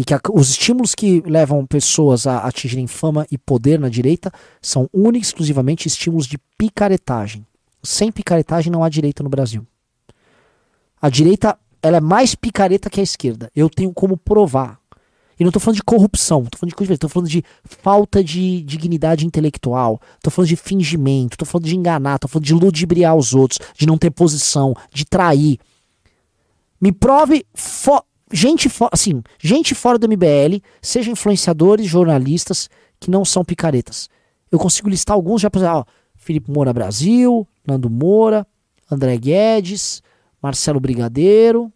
e 0.00 0.04
que 0.04 0.14
a, 0.14 0.20
os 0.32 0.48
estímulos 0.48 0.94
que 0.94 1.20
levam 1.26 1.66
pessoas 1.66 2.26
a 2.26 2.38
atingirem 2.38 2.86
fama 2.86 3.26
e 3.30 3.36
poder 3.36 3.78
na 3.78 3.90
direita 3.90 4.32
são 4.62 4.88
únicos 4.94 5.28
exclusivamente 5.28 5.86
estímulos 5.86 6.26
de 6.26 6.38
picaretagem. 6.56 7.46
Sem 7.82 8.10
picaretagem 8.10 8.72
não 8.72 8.82
há 8.82 8.88
direita 8.88 9.22
no 9.22 9.28
Brasil. 9.28 9.66
A 11.02 11.10
direita 11.10 11.58
ela 11.82 11.98
é 11.98 12.00
mais 12.00 12.34
picareta 12.34 12.88
que 12.88 12.98
a 12.98 13.02
esquerda. 13.02 13.50
Eu 13.54 13.68
tenho 13.68 13.92
como 13.92 14.16
provar. 14.16 14.80
E 15.38 15.44
não 15.44 15.50
estou 15.50 15.60
falando 15.60 15.76
de 15.76 15.82
corrupção, 15.82 16.44
estou 16.44 16.58
falando 16.58 16.70
de 16.70 16.76
coisa 16.76 16.94
estou 16.94 17.10
falando 17.10 17.28
de 17.28 17.44
falta 17.64 18.24
de 18.24 18.62
dignidade 18.62 19.26
intelectual, 19.26 20.00
estou 20.16 20.30
falando 20.30 20.48
de 20.48 20.56
fingimento, 20.56 21.34
estou 21.34 21.46
falando 21.46 21.66
de 21.66 21.76
enganar, 21.76 22.14
estou 22.14 22.28
falando 22.30 22.46
de 22.46 22.54
ludibriar 22.54 23.14
os 23.14 23.34
outros, 23.34 23.58
de 23.76 23.86
não 23.86 23.98
ter 23.98 24.10
posição, 24.10 24.74
de 24.90 25.04
trair. 25.04 25.58
Me 26.80 26.90
prove 26.90 27.44
gente, 28.32 28.68
assim, 28.92 29.22
gente 29.38 29.74
fora 29.74 29.98
do 29.98 30.08
MBL, 30.08 30.62
seja 30.80 31.10
influenciadores, 31.10 31.86
jornalistas, 31.86 32.68
que 32.98 33.10
não 33.10 33.24
são 33.24 33.44
picaretas. 33.44 34.08
Eu 34.50 34.58
consigo 34.58 34.88
listar 34.88 35.14
alguns 35.14 35.40
já, 35.40 35.50
exemplo, 35.54 35.78
ó, 35.78 35.84
Felipe 36.16 36.50
Moura 36.50 36.72
Brasil, 36.72 37.46
Nando 37.66 37.88
Moura, 37.88 38.46
André 38.90 39.16
Guedes, 39.16 40.02
Marcelo 40.42 40.80
Brigadeiro, 40.80 41.72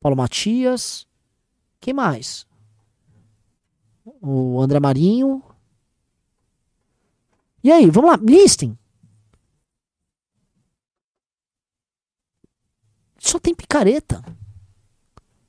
Paulo 0.00 0.16
Matias, 0.16 1.06
quem 1.80 1.94
mais? 1.94 2.46
O 4.20 4.60
André 4.60 4.80
Marinho. 4.80 5.42
E 7.62 7.72
aí, 7.72 7.88
vamos 7.90 8.10
lá, 8.10 8.16
listem. 8.16 8.78
Só 13.18 13.38
tem 13.38 13.54
picareta. 13.54 14.22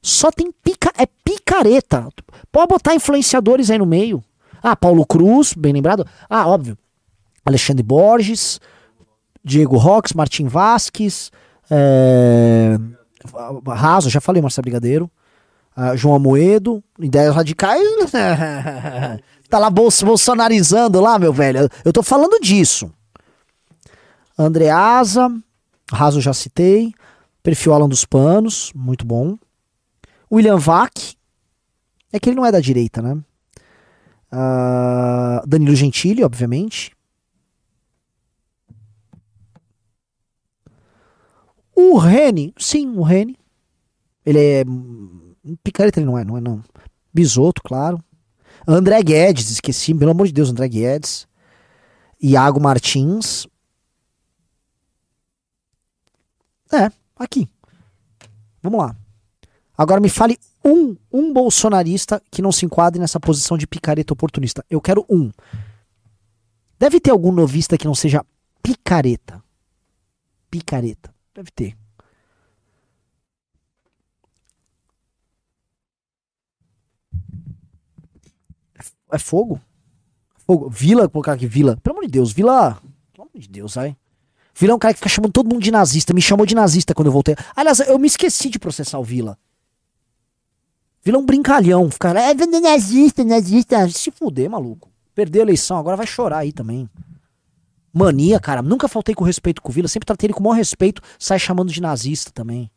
Só 0.06 0.30
tem 0.30 0.52
pica, 0.52 0.92
é 1.00 1.08
picareta. 1.08 2.08
Pode 2.52 2.68
botar 2.68 2.94
influenciadores 2.94 3.72
aí 3.72 3.80
no 3.80 3.88
meio. 3.88 4.24
Ah, 4.62 4.76
Paulo 4.76 5.04
Cruz, 5.04 5.56
bem 5.56 5.74
lembrado. 5.74 6.06
Ah, 6.30 6.48
óbvio. 6.48 6.78
Alexandre 7.44 7.82
Borges, 7.82 8.62
Diego 9.44 9.78
Rox, 9.78 10.14
Martim 10.14 10.46
Vasques, 10.46 11.32
é... 11.72 12.78
Raso, 13.68 14.12
já 14.12 14.22
falei, 14.22 14.44
Marcelo 14.44 14.66
Brigadeiro. 14.66 15.10
Uh, 15.76 15.98
João 15.98 16.14
Amoedo, 16.14 16.84
ideias 17.00 17.36
radicais. 17.36 17.82
tá 19.50 19.58
lá 19.58 19.72
bolsonarizando 19.72 21.02
lá, 21.02 21.18
meu 21.18 21.34
velho. 21.34 21.68
Eu 21.84 21.92
tô 21.92 22.04
falando 22.04 22.40
disso. 22.40 22.92
Andreasa, 24.38 25.32
Raso 25.92 26.22
já 26.22 26.32
citei. 26.32 26.94
Perfil 27.42 27.74
Alan 27.74 27.90
dos 27.90 28.06
Panos, 28.06 28.72
muito 28.76 29.04
bom. 29.04 29.36
William 30.36 30.58
Vac, 30.58 31.16
é 32.12 32.20
que 32.20 32.30
ele 32.30 32.36
não 32.36 32.46
é 32.46 32.52
da 32.52 32.60
direita, 32.60 33.02
né? 33.02 33.14
Uh, 34.34 35.48
Danilo 35.48 35.74
Gentili, 35.74 36.26
obviamente. 36.26 36.92
O 41.74 41.98
Rene, 41.98 42.54
sim, 42.58 42.98
o 42.98 43.02
Rene. 43.02 43.40
Ele 44.26 44.40
é. 44.40 44.64
Picareta 45.64 46.00
ele 46.00 46.08
não 46.08 46.18
é, 46.18 46.26
não 46.26 46.38
é 46.38 46.42
não. 46.42 46.62
Bisoto, 47.14 47.62
claro. 47.64 48.04
André 48.68 49.02
Guedes, 49.04 49.52
esqueci, 49.52 49.94
pelo 49.94 50.12
amor 50.12 50.28
de 50.28 50.34
Deus, 50.34 50.50
André 50.50 50.68
Guedes. 50.68 51.28
Iago 52.22 52.60
Martins. 52.60 53.48
É, 56.74 56.92
aqui. 57.18 57.48
Vamos 58.62 58.80
lá. 58.80 59.05
Agora 59.78 60.00
me 60.00 60.10
fale 60.10 60.38
um, 60.64 60.96
um 61.12 61.34
bolsonarista 61.34 62.22
que 62.32 62.42
não 62.42 62.52
se 62.52 62.66
enquadre 62.66 63.00
nessa 63.00 63.20
posição 63.20 63.58
de 63.58 63.68
picareta 63.68 64.14
oportunista. 64.14 64.64
Eu 64.70 64.80
quero 64.80 65.06
um. 65.10 65.32
Deve 66.80 67.00
ter 67.00 67.12
algum 67.12 67.32
novista 67.32 67.78
que 67.78 67.86
não 67.86 67.96
seja 67.96 68.26
picareta. 68.64 69.44
Picareta. 70.50 71.14
Deve 71.34 71.52
ter. 71.52 71.78
É 79.12 79.20
fogo? 79.20 79.62
Fogo. 80.46 80.70
Vila, 80.70 81.08
colocar 81.10 81.34
aqui, 81.34 81.48
Vila. 81.48 81.78
Pelo 81.78 81.98
amor 81.98 82.06
de 82.06 82.12
Deus, 82.12 82.32
Vila. 82.32 82.82
Pelo 83.14 83.30
amor 83.30 83.40
de 83.40 83.48
Deus, 83.48 83.74
sai. 83.74 83.96
Vila 84.54 84.72
é 84.74 84.76
um 84.76 84.80
cara 84.80 84.94
que 84.94 85.00
fica 85.00 85.10
chamando 85.10 85.32
todo 85.32 85.50
mundo 85.50 85.62
de 85.62 85.72
nazista. 85.72 86.14
Me 86.14 86.22
chamou 86.22 86.46
de 86.46 86.56
nazista 86.56 86.94
quando 86.94 87.08
eu 87.08 87.12
voltei. 87.12 87.36
Aliás, 87.56 87.80
eu 87.82 88.00
me 88.00 88.08
esqueci 88.08 88.50
de 88.50 88.58
processar 88.58 89.00
o 89.00 89.04
Vila. 89.04 89.38
É 91.06 91.18
um 91.18 91.26
brincalhão. 91.26 91.90
Ficar, 91.92 92.16
é 92.16 92.34
nazista, 92.34 93.24
nazista. 93.24 93.88
Se 93.90 94.10
fuder, 94.10 94.50
maluco. 94.50 94.90
Perdeu 95.14 95.44
a 95.44 95.46
eleição, 95.46 95.78
agora 95.78 95.96
vai 95.96 96.08
chorar 96.08 96.40
aí 96.40 96.52
também. 96.52 96.90
Mania, 97.94 98.40
cara. 98.40 98.62
Nunca 98.62 98.88
faltei 98.88 99.14
com 99.14 99.24
respeito 99.24 99.62
com 99.62 99.70
o 99.70 99.72
Vila. 99.72 99.88
Sempre 99.88 100.08
tratei 100.08 100.28
ele 100.28 100.34
com 100.34 100.42
o 100.42 100.44
maior 100.44 100.56
respeito. 100.56 101.02
Sai 101.18 101.40
chamando 101.40 101.72
de 101.72 101.82
nazista 101.82 102.32
também. 102.32 102.70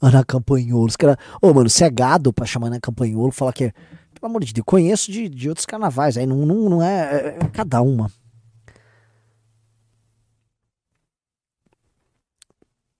Ana 0.00 0.24
Campanholo. 0.24 0.86
Os 0.86 0.96
cara... 0.96 1.16
Ô, 1.40 1.54
mano, 1.54 1.70
você 1.70 1.84
é 1.84 1.90
gado 1.90 2.32
pra 2.32 2.44
chamar 2.44 2.66
Ana 2.66 2.80
Campanholo. 2.80 3.30
Falar 3.30 3.52
que 3.52 3.64
é. 3.64 3.72
Pelo 4.12 4.30
amor 4.30 4.44
de 4.44 4.52
Deus, 4.52 4.64
conheço 4.66 5.10
de, 5.10 5.28
de 5.28 5.48
outros 5.48 5.64
carnavais. 5.64 6.18
Aí 6.18 6.26
não, 6.26 6.44
não, 6.44 6.68
não 6.68 6.82
é, 6.82 7.00
é, 7.00 7.38
é 7.40 7.48
cada 7.48 7.80
uma. 7.80 8.10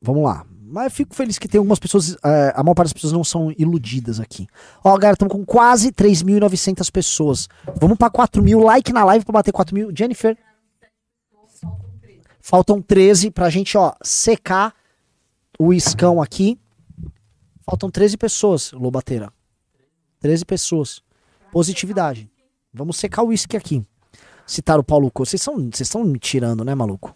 Vamos 0.02 0.24
lá. 0.24 0.44
Mas 0.72 0.92
fico 0.92 1.14
feliz 1.14 1.38
que 1.38 1.46
tem 1.46 1.58
algumas 1.58 1.78
pessoas, 1.78 2.16
é, 2.24 2.52
a 2.56 2.62
maior 2.62 2.74
parte 2.74 2.88
das 2.88 2.92
pessoas 2.94 3.12
não 3.12 3.22
são 3.22 3.52
iludidas 3.58 4.18
aqui. 4.18 4.46
Ó, 4.82 4.96
galera, 4.96 5.12
estamos 5.12 5.32
com 5.32 5.44
quase 5.44 5.92
3.900 5.92 6.90
pessoas. 6.90 7.48
Vamos 7.78 7.98
para 7.98 8.10
4 8.10 8.42
mil. 8.42 8.60
Like 8.60 8.90
na 8.90 9.04
live 9.04 9.24
para 9.24 9.34
bater 9.34 9.52
4 9.52 9.74
mil. 9.74 9.92
Jennifer. 9.94 10.36
Faltam 12.40 12.80
13 12.80 13.30
pra 13.30 13.50
gente, 13.50 13.76
ó, 13.78 13.92
secar 14.02 14.74
o 15.58 15.72
iscão 15.72 16.20
aqui. 16.20 16.58
Faltam 17.64 17.90
13 17.90 18.16
pessoas, 18.16 18.72
Lobateira. 18.72 19.32
13 20.20 20.44
pessoas. 20.44 21.02
Positividade. 21.52 22.30
Vamos 22.72 22.96
secar 22.96 23.22
o 23.22 23.28
uísque 23.28 23.56
aqui. 23.56 23.84
Citar 24.46 24.78
o 24.80 24.84
Paulo 24.84 25.10
Coelho. 25.10 25.28
Vocês 25.28 25.46
estão 25.80 26.02
me 26.02 26.18
tirando, 26.18 26.64
né, 26.64 26.74
maluco? 26.74 27.14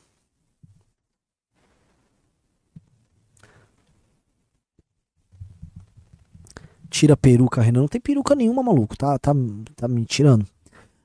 Tira 6.88 7.16
peruca, 7.16 7.60
Renan. 7.60 7.80
Não 7.80 7.88
tem 7.88 8.00
peruca 8.00 8.34
nenhuma, 8.34 8.62
maluco. 8.62 8.96
Tá, 8.96 9.18
tá, 9.18 9.32
tá 9.74 9.88
me 9.88 10.04
tirando. 10.04 10.46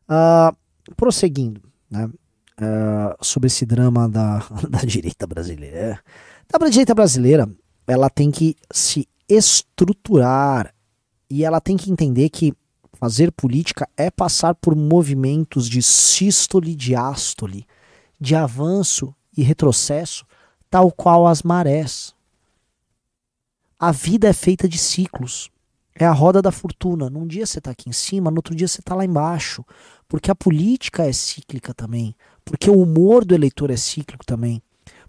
Ah, 0.08 0.54
prosseguindo, 0.96 1.62
né? 1.90 2.10
ah, 2.62 3.18
sobre 3.22 3.48
esse 3.48 3.66
drama 3.66 4.08
da, 4.08 4.40
da 4.70 4.80
direita 4.80 5.26
brasileira. 5.26 6.00
A 6.54 6.70
direita 6.70 6.94
brasileira, 6.94 7.50
ela 7.88 8.10
tem 8.10 8.30
que 8.30 8.56
se 8.72 9.08
estruturar 9.28 10.74
e 11.30 11.44
ela 11.44 11.62
tem 11.62 11.78
que 11.78 11.90
entender 11.90 12.30
que 12.30 12.54
fazer 12.94 13.32
política 13.32 13.90
é 13.98 14.12
passar 14.12 14.54
por 14.54 14.76
movimentos 14.76 15.68
de 15.68 15.82
sístole 15.82 16.72
e 16.72 16.76
diástole, 16.76 17.66
de 18.20 18.36
avanço 18.36 19.16
e 19.36 19.42
retrocesso, 19.42 20.26
tal 20.70 20.92
qual 20.92 21.26
as 21.26 21.42
marés. 21.42 22.14
A 23.80 23.92
vida 23.92 24.28
é 24.28 24.34
feita 24.34 24.68
de 24.68 24.78
ciclos. 24.78 25.50
É 26.02 26.06
a 26.08 26.12
roda 26.12 26.42
da 26.42 26.52
fortuna. 26.52 27.12
Num 27.12 27.28
dia 27.28 27.46
você 27.46 27.60
está 27.60 27.70
aqui 27.70 27.88
em 27.88 27.92
cima, 27.92 28.32
no 28.32 28.38
outro 28.38 28.56
dia 28.56 28.68
você 28.68 28.80
está 28.80 28.96
lá 28.96 29.06
embaixo. 29.06 29.64
Porque 30.08 30.32
a 30.32 30.36
política 30.36 31.06
é 31.06 31.14
cíclica 31.14 31.76
também. 31.76 32.16
Porque 32.44 32.72
o 32.72 32.82
humor 32.82 33.24
do 33.24 33.36
eleitor 33.36 33.70
é 33.70 33.78
cíclico 33.78 34.26
também. 34.26 34.64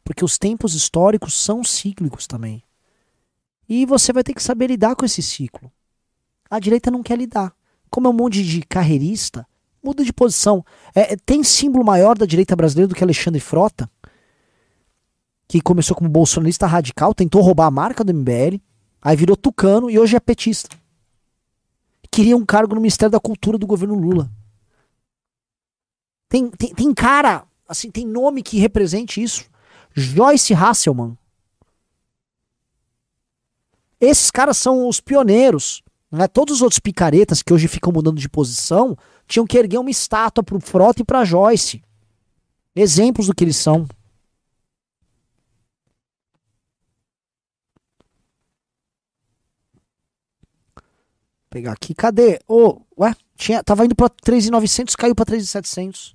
Porque 0.04 0.22
os 0.22 0.36
tempos 0.36 0.74
históricos 0.74 1.32
são 1.32 1.64
cíclicos 1.64 2.26
também. 2.26 2.62
E 3.66 3.86
você 3.86 4.12
vai 4.12 4.22
ter 4.22 4.34
que 4.34 4.42
saber 4.42 4.66
lidar 4.66 4.94
com 4.94 5.06
esse 5.06 5.22
ciclo. 5.22 5.72
A 6.50 6.58
direita 6.58 6.90
não 6.90 7.02
quer 7.02 7.16
lidar. 7.16 7.54
Como 7.88 8.06
é 8.06 8.10
um 8.10 8.12
monte 8.12 8.44
de 8.44 8.60
carreirista, 8.60 9.46
muda 9.82 10.04
de 10.04 10.12
posição. 10.12 10.62
É, 10.94 11.16
tem 11.16 11.42
símbolo 11.42 11.86
maior 11.86 12.18
da 12.18 12.26
direita 12.26 12.54
brasileira 12.54 12.88
do 12.88 12.94
que 12.94 13.02
Alexandre 13.02 13.40
Frota, 13.40 13.90
que 15.48 15.58
começou 15.62 15.96
como 15.96 16.10
bolsonarista 16.10 16.66
radical, 16.66 17.14
tentou 17.14 17.40
roubar 17.40 17.68
a 17.68 17.70
marca 17.70 18.04
do 18.04 18.12
MBL, 18.12 18.60
aí 19.00 19.16
virou 19.16 19.38
tucano 19.38 19.88
e 19.88 19.98
hoje 19.98 20.16
é 20.16 20.20
petista. 20.20 20.81
Queria 22.12 22.36
um 22.36 22.44
cargo 22.44 22.74
no 22.74 22.80
Ministério 22.80 23.10
da 23.10 23.18
Cultura 23.18 23.56
do 23.56 23.66
governo 23.66 23.94
Lula. 23.94 24.30
Tem, 26.28 26.50
tem, 26.50 26.74
tem 26.74 26.94
cara, 26.94 27.44
assim, 27.66 27.90
tem 27.90 28.06
nome 28.06 28.42
que 28.42 28.58
represente 28.58 29.22
isso. 29.22 29.50
Joyce 29.94 30.52
Hasselman. 30.52 31.16
Esses 33.98 34.30
caras 34.30 34.58
são 34.58 34.86
os 34.86 35.00
pioneiros. 35.00 35.82
Né? 36.10 36.28
Todos 36.28 36.56
os 36.56 36.62
outros 36.62 36.78
picaretas 36.78 37.42
que 37.42 37.52
hoje 37.52 37.66
ficam 37.66 37.90
mudando 37.90 38.18
de 38.18 38.28
posição 38.28 38.96
tinham 39.26 39.46
que 39.46 39.56
erguer 39.56 39.78
uma 39.78 39.90
estátua 39.90 40.44
pro 40.44 40.60
Frota 40.60 41.00
e 41.00 41.04
pra 41.04 41.24
Joyce. 41.24 41.82
Exemplos 42.76 43.26
do 43.26 43.34
que 43.34 43.42
eles 43.42 43.56
são. 43.56 43.86
Pegar 51.52 51.72
aqui. 51.72 51.94
Cadê? 51.94 52.40
Ô, 52.48 52.82
oh, 52.96 53.02
ué, 53.02 53.14
tinha, 53.36 53.62
tava 53.62 53.84
indo 53.84 53.94
pra 53.94 54.08
3.900, 54.08 54.96
caiu 54.96 55.14
pra 55.14 55.24
3.700. 55.24 56.14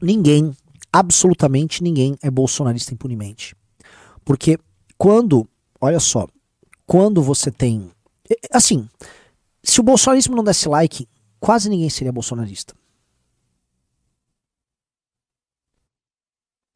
ninguém, 0.00 0.56
absolutamente 0.92 1.82
ninguém 1.82 2.16
é 2.22 2.30
bolsonarista 2.30 2.94
impunemente. 2.94 3.54
Porque 4.24 4.58
quando, 4.96 5.48
olha 5.80 6.00
só, 6.00 6.26
quando 6.86 7.22
você 7.22 7.50
tem. 7.50 7.90
Assim, 8.52 8.88
se 9.62 9.80
o 9.80 9.82
bolsonarismo 9.82 10.36
não 10.36 10.44
desse 10.44 10.68
like, 10.68 11.08
quase 11.38 11.68
ninguém 11.68 11.90
seria 11.90 12.12
bolsonarista. 12.12 12.74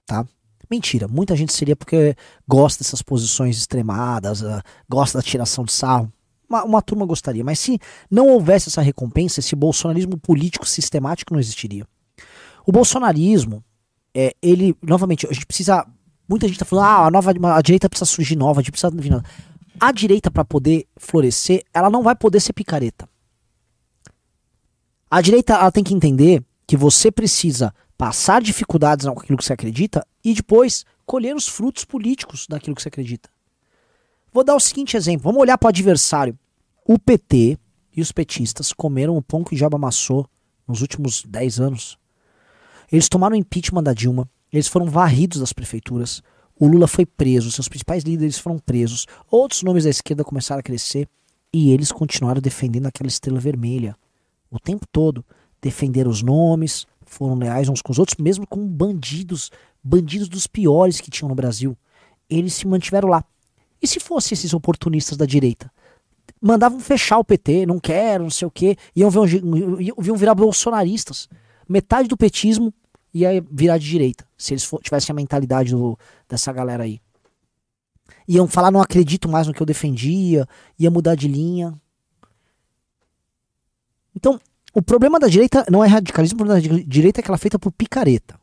Tá? 0.07 0.27
Mentira, 0.75 1.07
muita 1.07 1.37
gente 1.37 1.53
seria 1.53 1.77
porque 1.77 2.17
gosta 2.49 2.83
dessas 2.83 3.01
posições 3.01 3.57
extremadas, 3.57 4.43
uh, 4.43 4.61
gosta 4.89 5.19
da 5.19 5.23
tiração 5.23 5.65
de 5.65 5.71
sarro. 5.71 6.13
Uma, 6.49 6.65
uma 6.65 6.83
turma 6.83 7.07
gostaria, 7.07 7.45
mas 7.45 7.61
se 7.61 7.79
não 8.11 8.27
houvesse 8.27 8.69
essa 8.69 8.83
recompensa, 8.83 9.39
esse 9.39 9.55
bolsonarismo 9.55 10.19
político 10.19 10.67
sistemático 10.67 11.33
não 11.33 11.39
existiria. 11.39 11.87
O 12.67 12.73
bolsonarismo, 12.73 13.63
é, 14.13 14.35
ele, 14.43 14.77
novamente, 14.83 15.29
a 15.31 15.33
gente 15.33 15.47
precisa. 15.47 15.87
Muita 16.29 16.49
gente 16.49 16.59
tá 16.59 16.65
falando, 16.65 16.87
ah, 16.87 17.07
a, 17.07 17.11
nova, 17.11 17.33
a 17.57 17.63
direita 17.63 17.89
precisa 17.89 18.11
surgir 18.11 18.35
nova, 18.35 18.59
a 18.59 18.63
gente 18.65 18.73
precisa. 18.73 18.93
A 19.79 19.93
direita, 19.93 20.29
para 20.29 20.45
poder 20.45 20.89
florescer, 20.97 21.63
ela 21.73 21.89
não 21.89 22.03
vai 22.03 22.17
poder 22.17 22.41
ser 22.41 22.53
picareta. 22.53 23.09
A 25.09 25.21
direita 25.21 25.55
ela 25.55 25.71
tem 25.71 25.85
que 25.85 25.95
entender 25.95 26.43
que 26.67 26.77
você 26.77 27.11
precisa 27.11 27.75
passar 27.97 28.43
dificuldades 28.43 29.07
naquilo 29.07 29.39
que 29.39 29.45
você 29.45 29.53
acredita 29.53 30.07
e 30.25 30.35
depois 30.35 30.85
colher 31.07 31.35
os 31.35 31.47
frutos 31.47 31.85
políticos 31.85 32.47
daquilo 32.49 32.75
que 32.75 32.83
você 32.83 32.89
acredita. 32.89 33.29
Vou 34.33 34.43
dar 34.43 34.55
o 34.55 34.61
seguinte 34.61 34.97
exemplo: 34.97 35.25
vamos 35.25 35.41
olhar 35.41 35.59
para 35.59 35.67
o 35.67 35.69
adversário. 35.69 36.39
O 36.87 36.99
PT 36.99 37.59
e 37.97 38.01
os 38.01 38.13
petistas 38.13 38.73
comeram 38.73 39.17
o 39.17 39.23
pão 39.23 39.45
que 39.45 39.55
o 39.55 39.77
amassou 39.77 40.29
nos 40.67 40.81
últimos 40.81 41.23
10 41.25 41.61
anos. 41.61 41.99
Eles 42.91 43.09
tomaram 43.09 43.37
impeachment 43.37 43.83
da 43.83 43.95
Dilma, 43.95 44.29
eles 44.53 44.69
foram 44.69 44.87
varridos 44.87 45.41
das 45.41 45.53
prefeituras, 45.53 46.23
o 46.59 46.67
Lula 46.67 46.87
foi 46.87 47.07
preso, 47.07 47.51
seus 47.51 47.69
principais 47.69 48.05
líderes 48.05 48.39
foram 48.39 48.59
presos, 48.59 49.07
outros 49.31 49.63
nomes 49.63 49.85
da 49.85 49.91
esquerda 49.91 50.23
começaram 50.23 50.61
a 50.61 50.63
crescer 50.63 51.09
e 51.53 51.71
eles 51.73 51.91
continuaram 51.91 52.41
defendendo 52.41 52.87
aquela 52.87 53.09
estrela 53.09 53.41
vermelha 53.41 53.97
o 54.51 54.59
tempo 54.59 54.87
todo. 54.91 55.25
Defenderam 55.65 56.11
os 56.11 56.23
nomes, 56.23 56.87
foram 57.07 57.37
leais 57.37 57.69
uns 57.69 57.81
com 57.81 57.91
os 57.91 57.99
outros, 57.99 58.19
mesmo 58.19 58.47
com 58.47 58.67
bandidos, 58.67 59.51
bandidos 59.83 60.29
dos 60.29 60.47
piores 60.47 61.01
que 61.01 61.11
tinham 61.11 61.29
no 61.29 61.35
Brasil. 61.35 61.77
Eles 62.29 62.53
se 62.53 62.67
mantiveram 62.67 63.09
lá. 63.09 63.25
E 63.81 63.87
se 63.87 63.99
fossem 63.99 64.35
esses 64.35 64.53
oportunistas 64.53 65.17
da 65.17 65.25
direita? 65.25 65.71
Mandavam 66.41 66.79
fechar 66.81 67.19
o 67.19 67.25
PT, 67.25 67.65
não 67.65 67.81
quero, 67.81 68.25
não 68.25 68.31
sei 68.31 68.47
o 68.47 68.51
quê, 68.51 68.77
iam, 68.95 69.09
ver, 69.09 69.43
iam 70.07 70.17
virar 70.17 70.35
bolsonaristas 70.35 71.29
metade 71.69 72.09
do 72.09 72.17
petismo 72.17 72.73
ia 73.13 73.41
virar 73.49 73.79
de 73.79 73.89
direita, 73.89 74.27
se 74.37 74.53
eles 74.53 74.65
for, 74.65 74.83
tivessem 74.83 75.13
a 75.13 75.17
mentalidade 75.17 75.71
do, 75.71 75.97
dessa 76.29 76.53
galera 76.53 76.83
aí. 76.83 77.01
Iam 78.27 78.49
falar, 78.49 78.73
não 78.73 78.83
acredito 78.83 79.29
mais 79.29 79.47
no 79.47 79.55
que 79.55 79.63
eu 79.63 79.67
defendia, 79.67 80.49
ia 80.77 80.91
mudar 80.91 81.15
de 81.15 81.29
linha. 81.29 81.81
Então, 84.17 84.41
o 84.75 84.83
problema 84.83 85.21
da 85.21 85.29
direita 85.29 85.65
não 85.71 85.85
é 85.85 85.87
radicalismo, 85.87 86.35
o 86.35 86.45
problema 86.45 86.61
da 86.61 86.83
direita 86.85 87.21
é 87.21 87.23
que 87.23 87.31
ela 87.31 87.37
é 87.37 87.39
feita 87.39 87.59
por 87.59 87.71
picareta. 87.71 88.39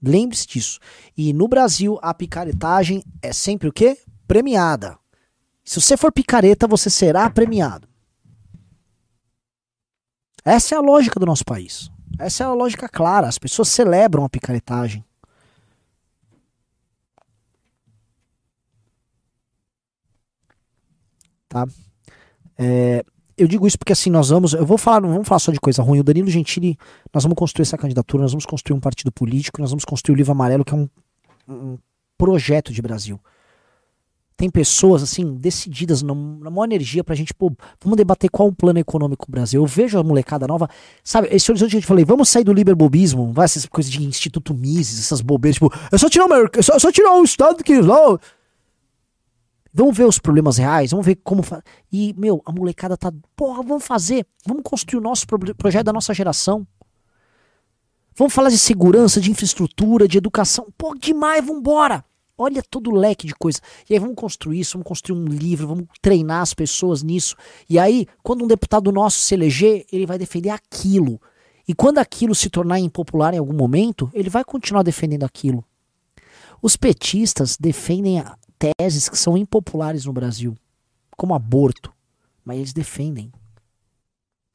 Lembre-se 0.00 0.46
disso. 0.46 0.78
E 1.16 1.32
no 1.32 1.48
Brasil, 1.48 1.98
a 2.00 2.14
picaretagem 2.14 3.04
é 3.20 3.32
sempre 3.32 3.68
o 3.68 3.72
quê? 3.72 3.98
Premiada. 4.28 4.96
Se 5.64 5.80
você 5.80 5.96
for 5.96 6.12
picareta, 6.12 6.68
você 6.68 6.88
será 6.88 7.28
premiado. 7.28 7.88
Essa 10.44 10.76
é 10.76 10.78
a 10.78 10.80
lógica 10.80 11.18
do 11.18 11.26
nosso 11.26 11.44
país. 11.44 11.90
Essa 12.18 12.44
é 12.44 12.46
a 12.46 12.52
lógica 12.52 12.88
clara. 12.88 13.28
As 13.28 13.38
pessoas 13.38 13.68
celebram 13.68 14.24
a 14.24 14.28
picaretagem. 14.28 15.04
Tá? 21.48 21.66
É, 22.56 23.04
eu 23.40 23.48
digo 23.48 23.66
isso 23.66 23.78
porque 23.78 23.92
assim, 23.92 24.10
nós 24.10 24.28
vamos. 24.28 24.52
Eu 24.52 24.66
vou 24.66 24.78
falar, 24.78 25.00
não 25.00 25.10
vamos 25.10 25.28
falar 25.28 25.38
só 25.38 25.52
de 25.52 25.60
coisa 25.60 25.82
ruim. 25.82 26.00
O 26.00 26.04
Danilo 26.04 26.28
Gentili, 26.28 26.78
nós 27.12 27.22
vamos 27.22 27.36
construir 27.36 27.62
essa 27.62 27.78
candidatura, 27.78 28.22
nós 28.22 28.32
vamos 28.32 28.46
construir 28.46 28.76
um 28.76 28.80
partido 28.80 29.10
político, 29.10 29.60
nós 29.60 29.70
vamos 29.70 29.84
construir 29.84 30.14
o 30.14 30.16
Livro 30.16 30.32
Amarelo, 30.32 30.64
que 30.64 30.74
é 30.74 30.76
um, 30.76 30.88
um 31.48 31.78
projeto 32.16 32.72
de 32.72 32.82
Brasil 32.82 33.20
tem 34.40 34.48
pessoas, 34.48 35.02
assim, 35.02 35.34
decididas, 35.34 36.00
na, 36.00 36.14
na 36.14 36.48
maior 36.48 36.64
energia 36.64 37.04
pra 37.04 37.14
gente, 37.14 37.34
pô, 37.34 37.52
vamos 37.78 37.94
debater 37.98 38.30
qual 38.30 38.48
o 38.48 38.52
plano 38.54 38.78
econômico 38.78 39.26
do 39.26 39.30
Brasil. 39.30 39.60
Eu 39.60 39.66
vejo 39.66 39.98
a 39.98 40.02
molecada 40.02 40.46
nova, 40.46 40.66
sabe, 41.04 41.28
esse 41.30 41.50
horizonte 41.50 41.72
que 41.72 41.76
a 41.76 41.80
gente 41.80 41.86
falei, 41.86 42.06
vamos 42.06 42.30
sair 42.30 42.42
do 42.42 42.50
liberbobismo, 42.50 43.34
vai, 43.34 43.44
essas 43.44 43.66
coisas 43.66 43.92
de 43.92 44.02
Instituto 44.02 44.54
Mises, 44.54 44.98
essas 44.98 45.20
bobeiras, 45.20 45.56
tipo, 45.56 45.70
é 45.92 45.98
só 45.98 46.08
tirar 46.08 46.24
o 46.24 46.50
é 46.56 46.62
só, 46.62 46.74
é 46.74 46.78
só 46.78 46.90
tirar 46.90 47.12
o 47.12 47.22
Estado 47.22 47.62
que 47.62 47.82
lá. 47.82 48.18
Vamos 49.72 49.96
ver 49.96 50.04
os 50.04 50.18
problemas 50.18 50.58
reais, 50.58 50.90
vamos 50.90 51.06
ver 51.06 51.16
como. 51.22 51.42
E, 51.92 52.14
meu, 52.18 52.42
a 52.44 52.52
molecada 52.52 52.96
tá. 52.96 53.12
Porra, 53.36 53.62
vamos 53.62 53.84
fazer. 53.84 54.26
Vamos 54.44 54.62
construir 54.64 54.98
o 54.98 55.02
nosso 55.02 55.26
pro 55.26 55.38
projeto 55.54 55.86
da 55.86 55.92
nossa 55.92 56.12
geração. 56.12 56.66
Vamos 58.16 58.34
falar 58.34 58.50
de 58.50 58.58
segurança, 58.58 59.20
de 59.20 59.30
infraestrutura, 59.30 60.08
de 60.08 60.18
educação. 60.18 60.66
Pô, 60.76 60.94
demais, 60.94 61.44
vambora. 61.44 62.04
Olha 62.36 62.62
todo 62.62 62.90
o 62.90 62.94
leque 62.94 63.26
de 63.26 63.34
coisa. 63.34 63.60
E 63.88 63.94
aí 63.94 64.00
vamos 64.00 64.16
construir 64.16 64.60
isso, 64.60 64.72
vamos 64.72 64.88
construir 64.88 65.18
um 65.18 65.26
livro, 65.26 65.68
vamos 65.68 65.86
treinar 66.02 66.40
as 66.40 66.54
pessoas 66.54 67.02
nisso. 67.02 67.36
E 67.68 67.78
aí, 67.78 68.06
quando 68.22 68.44
um 68.44 68.48
deputado 68.48 68.90
nosso 68.90 69.18
se 69.18 69.34
eleger, 69.34 69.86
ele 69.92 70.06
vai 70.06 70.18
defender 70.18 70.50
aquilo. 70.50 71.20
E 71.68 71.74
quando 71.74 71.98
aquilo 71.98 72.34
se 72.34 72.50
tornar 72.50 72.80
impopular 72.80 73.34
em 73.34 73.38
algum 73.38 73.52
momento, 73.52 74.10
ele 74.12 74.28
vai 74.28 74.42
continuar 74.42 74.82
defendendo 74.82 75.24
aquilo. 75.24 75.64
Os 76.60 76.76
petistas 76.76 77.56
defendem 77.58 78.22
teses 78.78 79.08
que 79.08 79.18
são 79.18 79.36
impopulares 79.36 80.04
no 80.04 80.12
Brasil, 80.12 80.56
como 81.16 81.34
aborto, 81.34 81.92
mas 82.44 82.58
eles 82.58 82.72
defendem. 82.72 83.32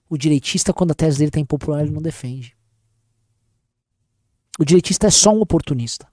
O 0.09 0.17
direitista, 0.17 0.71
quando 0.71 0.91
a 0.91 0.95
tese 0.95 1.17
dele 1.17 1.29
está 1.29 1.39
impopular, 1.39 1.81
ele 1.81 1.91
não 1.91 2.01
defende. 2.01 2.55
O 4.59 4.63
direitista 4.63 5.07
é 5.07 5.11
só 5.11 5.31
um 5.31 5.41
oportunista. 5.41 6.07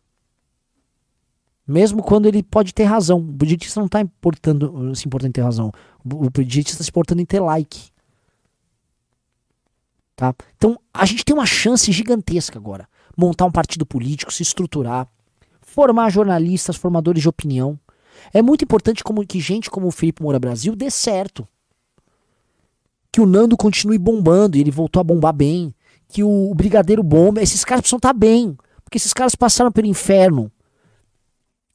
Mesmo 1.67 2.03
quando 2.03 2.27
ele 2.27 2.43
pode 2.43 2.75
ter 2.75 2.85
razão. 2.85 3.19
O 3.19 3.23
budgetista 3.23 3.81
não 3.81 3.89
tá 3.89 4.01
importando, 4.01 4.95
se 4.97 5.07
importando 5.07 5.29
em 5.29 5.33
ter 5.33 5.43
razão. 5.43 5.71
O 6.05 6.29
budgetista 6.29 6.79
tá 6.79 6.85
se 6.85 6.91
importando 6.91 7.21
em 7.23 7.27
ter 7.27 7.41
like. 7.41 7.91
Tá? 10.17 10.35
Então, 10.57 10.79
a 10.93 11.07
gente 11.07 11.25
tem 11.25 11.35
uma 11.35 11.47
chance 11.47 11.91
gigantesca 11.93 12.59
agora. 12.59 12.89
Montar 13.17 13.45
um 13.45 13.53
partido 13.53 13.87
político, 13.87 14.33
se 14.33 14.43
estruturar, 14.43 15.09
formar 15.61 16.11
jornalistas, 16.11 16.77
formadores 16.77 17.23
de 17.23 17.29
opinião. 17.29 17.79
É 18.33 18.43
muito 18.43 18.65
importante 18.65 19.03
como, 19.03 19.27
que 19.27 19.41
gente 19.41 19.71
como 19.71 19.87
o 19.87 19.91
Felipe 19.91 20.23
Moura 20.23 20.39
Brasil 20.39 20.77
dê 20.77 20.91
certo. 20.91 21.47
Que 23.11 23.21
o 23.21 23.27
Nando 23.27 23.57
continue 23.57 23.99
bombando, 23.99 24.57
e 24.57 24.61
ele 24.61 24.71
voltou 24.71 25.01
a 25.01 25.05
bombar 25.05 25.33
bem. 25.33 25.75
Que 26.09 26.23
o, 26.23 26.51
o 26.51 26.55
Brigadeiro 26.55 27.03
bomba. 27.03 27.43
Esses 27.43 27.65
caras 27.65 27.83
precisam 27.83 27.99
estar 27.99 28.13
bem. 28.13 28.57
Porque 28.85 28.99
esses 28.99 29.13
caras 29.13 29.35
passaram 29.35 29.73
pelo 29.73 29.87
inferno. 29.87 30.51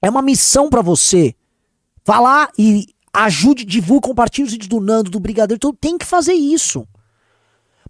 É 0.01 0.09
uma 0.09 0.21
missão 0.21 0.69
para 0.69 0.81
você. 0.81 1.35
Vá 2.05 2.19
lá 2.19 2.49
e 2.57 2.87
ajude, 3.11 3.65
divulgue, 3.65 4.07
compartilhe 4.07 4.45
os 4.45 4.51
vídeos 4.51 4.69
do 4.69 4.79
Nando, 4.79 5.09
do 5.09 5.19
Brigadeiro. 5.19 5.57
Então 5.57 5.73
tem 5.73 5.97
que 5.97 6.05
fazer 6.05 6.33
isso. 6.33 6.87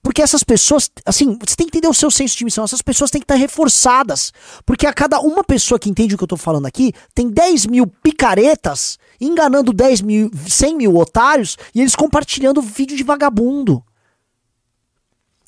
Porque 0.02 0.22
essas 0.22 0.44
pessoas, 0.44 0.90
assim, 1.06 1.38
você 1.40 1.56
tem 1.56 1.68
que 1.68 1.78
entender 1.78 1.88
o 1.88 1.94
seu 1.94 2.12
senso 2.12 2.38
de 2.38 2.46
missão. 2.46 2.64
Essas 2.64 2.82
pessoas 2.82 3.12
têm 3.12 3.20
que 3.20 3.26
estar 3.26 3.36
reforçadas. 3.36 4.32
Porque 4.66 4.86
a 4.86 4.94
cada 4.94 5.20
uma 5.20 5.44
pessoa 5.44 5.80
que 5.80 5.90
entende 5.90 6.16
o 6.16 6.18
que 6.18 6.24
eu 6.24 6.28
tô 6.28 6.38
falando 6.38 6.66
aqui, 6.66 6.94
tem 7.14 7.30
10 7.30 7.66
mil 7.66 7.88
picaretas 7.88 8.98
enganando 9.20 9.74
10 9.74 10.02
mil, 10.02 10.32
100 10.48 10.78
mil 10.78 10.96
otários 10.96 11.58
e 11.74 11.82
eles 11.82 11.96
compartilhando 11.96 12.62
vídeo 12.62 12.96
de 12.96 13.04
vagabundo. 13.04 13.84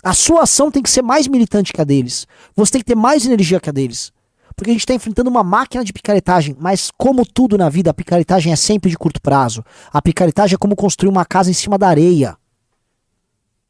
A 0.04 0.14
sua 0.14 0.44
ação 0.44 0.72
tem 0.72 0.82
que 0.82 0.90
ser 0.90 1.02
mais 1.02 1.28
militante 1.28 1.74
que 1.74 1.82
a 1.82 1.84
deles. 1.84 2.26
Você 2.56 2.74
tem 2.74 2.82
que 2.82 2.86
ter 2.86 2.96
mais 2.96 3.26
energia 3.26 3.60
que 3.60 3.70
a 3.70 3.74
deles. 3.74 4.12
Porque 4.56 4.72
a 4.72 4.74
gente 4.74 4.82
está 4.82 4.94
enfrentando 4.94 5.30
uma 5.30 5.44
máquina 5.44 5.84
de 5.84 5.94
picaretagem, 5.94 6.56
mas 6.60 6.92
como 6.98 7.26
tudo 7.26 7.58
na 7.58 7.70
vida, 7.70 7.92
a 7.92 7.94
picaretagem 7.94 8.52
é 8.52 8.56
sempre 8.56 8.90
de 8.90 8.98
curto 8.98 9.22
prazo. 9.22 9.64
A 9.92 10.02
picaretagem 10.02 10.56
é 10.56 10.58
como 10.58 10.76
construir 10.76 11.10
uma 11.10 11.26
casa 11.26 11.50
em 11.50 11.54
cima 11.54 11.78
da 11.78 11.88
areia. 11.88 12.38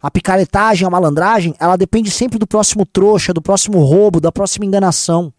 A 0.01 0.09
picaretagem, 0.09 0.87
a 0.87 0.89
malandragem, 0.89 1.53
ela 1.59 1.75
depende 1.75 2.09
sempre 2.09 2.39
do 2.39 2.47
próximo 2.47 2.85
trouxa, 2.85 3.33
do 3.33 3.41
próximo 3.41 3.83
roubo, 3.83 4.21
da 4.21 4.31
próxima 4.31 4.65
enganação. 4.65 5.33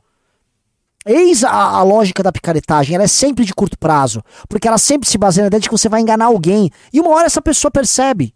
Eis 1.06 1.42
a, 1.42 1.50
a, 1.50 1.82
lógica 1.82 2.22
da 2.22 2.30
picaretagem, 2.30 2.94
ela 2.94 3.04
é 3.04 3.08
sempre 3.08 3.44
de 3.46 3.54
curto 3.54 3.78
prazo, 3.78 4.22
porque 4.48 4.68
ela 4.68 4.76
sempre 4.76 5.08
se 5.08 5.16
baseia 5.16 5.44
na 5.44 5.46
ideia 5.46 5.60
de 5.60 5.68
que 5.68 5.74
você 5.74 5.88
vai 5.88 6.02
enganar 6.02 6.26
alguém. 6.26 6.70
E 6.92 7.00
uma 7.00 7.10
hora 7.10 7.24
essa 7.24 7.40
pessoa 7.40 7.70
percebe. 7.70 8.34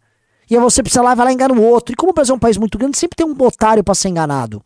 E 0.50 0.56
aí 0.56 0.62
você 0.62 0.82
precisa 0.82 1.02
lá, 1.02 1.14
vai 1.14 1.26
lá 1.26 1.30
e 1.30 1.34
engana 1.34 1.54
o 1.54 1.62
outro. 1.62 1.92
E 1.92 1.96
como 1.96 2.10
o 2.10 2.14
Brasil 2.14 2.32
é 2.32 2.36
um 2.36 2.40
país 2.40 2.56
muito 2.56 2.78
grande, 2.78 2.96
sempre 2.96 3.16
tem 3.16 3.26
um 3.26 3.36
otário 3.44 3.84
para 3.84 3.94
ser 3.94 4.08
enganado. 4.08 4.64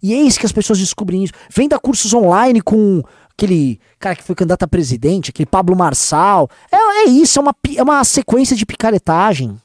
E 0.00 0.12
eis 0.12 0.38
que 0.38 0.46
as 0.46 0.52
pessoas 0.52 0.78
descobrem 0.78 1.24
isso. 1.24 1.32
Venda 1.50 1.78
cursos 1.80 2.12
online 2.14 2.60
com 2.60 3.02
aquele 3.30 3.80
cara 3.98 4.14
que 4.14 4.22
foi 4.22 4.36
candidato 4.36 4.62
a 4.62 4.68
presidente, 4.68 5.30
aquele 5.30 5.46
Pablo 5.46 5.76
Marçal. 5.76 6.48
É, 6.70 6.76
é 6.76 7.04
isso, 7.08 7.40
é 7.40 7.42
uma, 7.42 7.54
é 7.76 7.82
uma 7.82 8.04
sequência 8.04 8.54
de 8.56 8.64
picaretagem. 8.64 9.56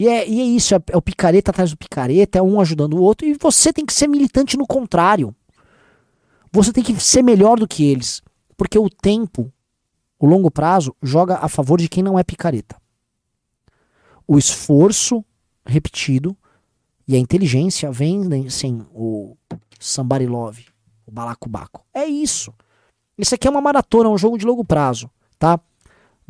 E 0.00 0.08
é, 0.08 0.26
e 0.26 0.40
é 0.40 0.44
isso, 0.44 0.74
é, 0.74 0.80
é 0.88 0.96
o 0.96 1.02
picareta 1.02 1.50
atrás 1.50 1.70
do 1.70 1.76
picareta, 1.76 2.38
é 2.38 2.42
um 2.42 2.58
ajudando 2.58 2.94
o 2.94 3.02
outro, 3.02 3.26
e 3.26 3.34
você 3.34 3.70
tem 3.70 3.84
que 3.84 3.92
ser 3.92 4.08
militante 4.08 4.56
no 4.56 4.66
contrário. 4.66 5.36
Você 6.50 6.72
tem 6.72 6.82
que 6.82 6.98
ser 6.98 7.22
melhor 7.22 7.58
do 7.58 7.68
que 7.68 7.84
eles. 7.84 8.22
Porque 8.56 8.78
o 8.78 8.88
tempo, 8.88 9.52
o 10.18 10.24
longo 10.24 10.50
prazo, 10.50 10.96
joga 11.02 11.36
a 11.36 11.50
favor 11.50 11.78
de 11.78 11.86
quem 11.86 12.02
não 12.02 12.18
é 12.18 12.24
picareta. 12.24 12.80
O 14.26 14.38
esforço 14.38 15.22
repetido 15.66 16.34
e 17.06 17.14
a 17.14 17.18
inteligência 17.18 17.92
vem 17.92 18.48
sem 18.48 18.80
o 18.94 19.36
somebody 19.78 20.26
love, 20.26 20.64
o 21.06 21.10
balacobaco. 21.10 21.84
É 21.92 22.06
isso. 22.06 22.54
Isso 23.18 23.34
aqui 23.34 23.46
é 23.46 23.50
uma 23.50 23.60
maratona, 23.60 24.08
é 24.08 24.12
um 24.12 24.16
jogo 24.16 24.38
de 24.38 24.46
longo 24.46 24.64
prazo, 24.64 25.10
tá? 25.38 25.60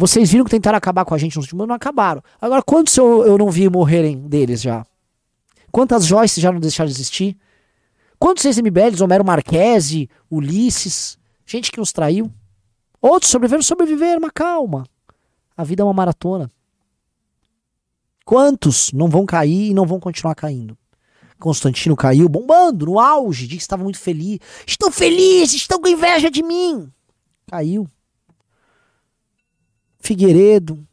Vocês 0.01 0.33
viram 0.33 0.47
que 0.47 0.51
tentaram 0.51 0.79
acabar 0.79 1.05
com 1.05 1.15
a 1.15 1.19
gente 1.19 1.37
nos 1.37 1.45
últimos 1.45 1.61
anos, 1.61 1.69
não 1.69 1.77
acabaram. 1.77 2.23
Agora, 2.41 2.63
quantos 2.63 2.97
eu, 2.97 3.23
eu 3.27 3.37
não 3.37 3.51
vi 3.51 3.69
morrerem 3.69 4.17
deles 4.17 4.63
já? 4.63 4.83
Quantas 5.71 6.07
Joyce 6.07 6.41
já 6.41 6.51
não 6.51 6.59
deixaram 6.59 6.89
de 6.89 6.97
existir? 6.97 7.37
Quantos 8.19 8.47
ex-MBLs, 8.47 9.05
Homero 9.05 9.23
Marquese, 9.23 10.09
Ulisses, 10.31 11.19
gente 11.45 11.71
que 11.71 11.79
nos 11.79 11.93
traiu? 11.93 12.33
Outros 12.99 13.31
sobreviveram, 13.31 13.63
sobreviveram, 13.63 14.23
mas 14.23 14.31
calma. 14.35 14.87
A 15.55 15.65
vida 15.65 15.83
é 15.83 15.85
uma 15.85 15.93
maratona. 15.93 16.51
Quantos 18.25 18.93
não 18.95 19.07
vão 19.07 19.27
cair 19.27 19.71
e 19.71 19.75
não 19.75 19.85
vão 19.85 20.01
continuar 20.01 20.35
caindo? 20.35 20.79
Constantino 21.39 21.95
caiu 21.95 22.27
bombando, 22.27 22.87
no 22.87 22.99
auge, 22.99 23.43
disse 23.43 23.59
que 23.59 23.63
estava 23.65 23.85
muito 23.85 23.99
feliz. 23.99 24.39
Estou 24.67 24.91
feliz, 24.91 25.53
estão 25.53 25.79
com 25.79 25.89
inveja 25.89 26.31
de 26.31 26.43
mim. 26.43 26.91
Caiu. 27.47 27.87
Figueiredo, 30.01 30.85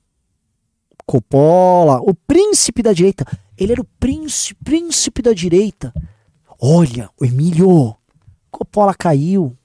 Coppola, 1.06 2.02
o 2.02 2.14
príncipe 2.14 2.84
da 2.84 2.92
direita. 2.92 3.26
Ele 3.58 3.72
era 3.72 3.82
o 3.82 3.88
príncipe, 4.00 4.62
príncipe 4.64 5.22
da 5.22 5.34
direita. 5.34 5.94
Olha, 6.60 7.10
o 7.20 7.26
Emílio, 7.26 7.96
Coppola 8.52 8.94
caiu. 8.94 9.58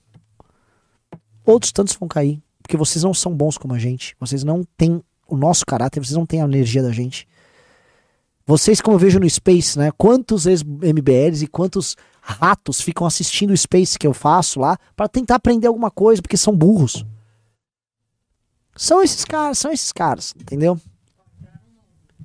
Outros 1.45 1.73
tantos 1.73 1.95
vão 1.97 2.09
cair. 2.09 2.41
Porque 2.63 2.77
vocês 2.77 3.03
não 3.03 3.13
são 3.13 3.35
bons 3.35 3.59
como 3.59 3.75
a 3.75 3.79
gente. 3.79 4.15
Vocês 4.21 4.45
não 4.45 4.63
têm 4.77 5.03
o 5.29 5.37
nosso 5.37 5.67
caráter, 5.67 5.99
vocês 5.99 6.17
não 6.17 6.25
têm 6.25 6.41
a 6.41 6.45
energia 6.45 6.83
da 6.83 6.93
gente. 6.93 7.27
Vocês, 8.47 8.81
como 8.81 8.95
eu 8.95 8.99
vejo 8.99 9.19
no 9.19 9.29
Space, 9.29 9.79
né? 9.79 9.91
Quantos 9.97 10.47
ex-MBLs 10.47 11.45
e 11.45 11.49
quantos 11.49 11.97
ratos 12.21 12.81
ficam 12.81 13.07
assistindo 13.07 13.53
o 13.53 13.57
Space 13.57 13.99
que 13.99 14.07
eu 14.07 14.15
faço 14.15 14.61
lá 14.61 14.79
para 14.97 15.09
tentar 15.09 15.37
aprender 15.37 15.67
alguma 15.67 15.91
coisa, 15.91 16.23
porque 16.23 16.37
são 16.37 16.57
burros. 16.57 17.05
São 18.75 19.03
esses 19.03 19.25
caras, 19.25 19.59
são 19.59 19.71
esses 19.71 19.93
caras, 19.93 20.35
entendeu? 20.39 20.81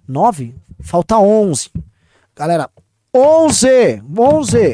Nove? 0.07 0.55
Falta 0.81 1.17
onze. 1.17 1.69
Galera, 2.35 2.69
onze! 3.13 4.01
Onze! 4.17 4.73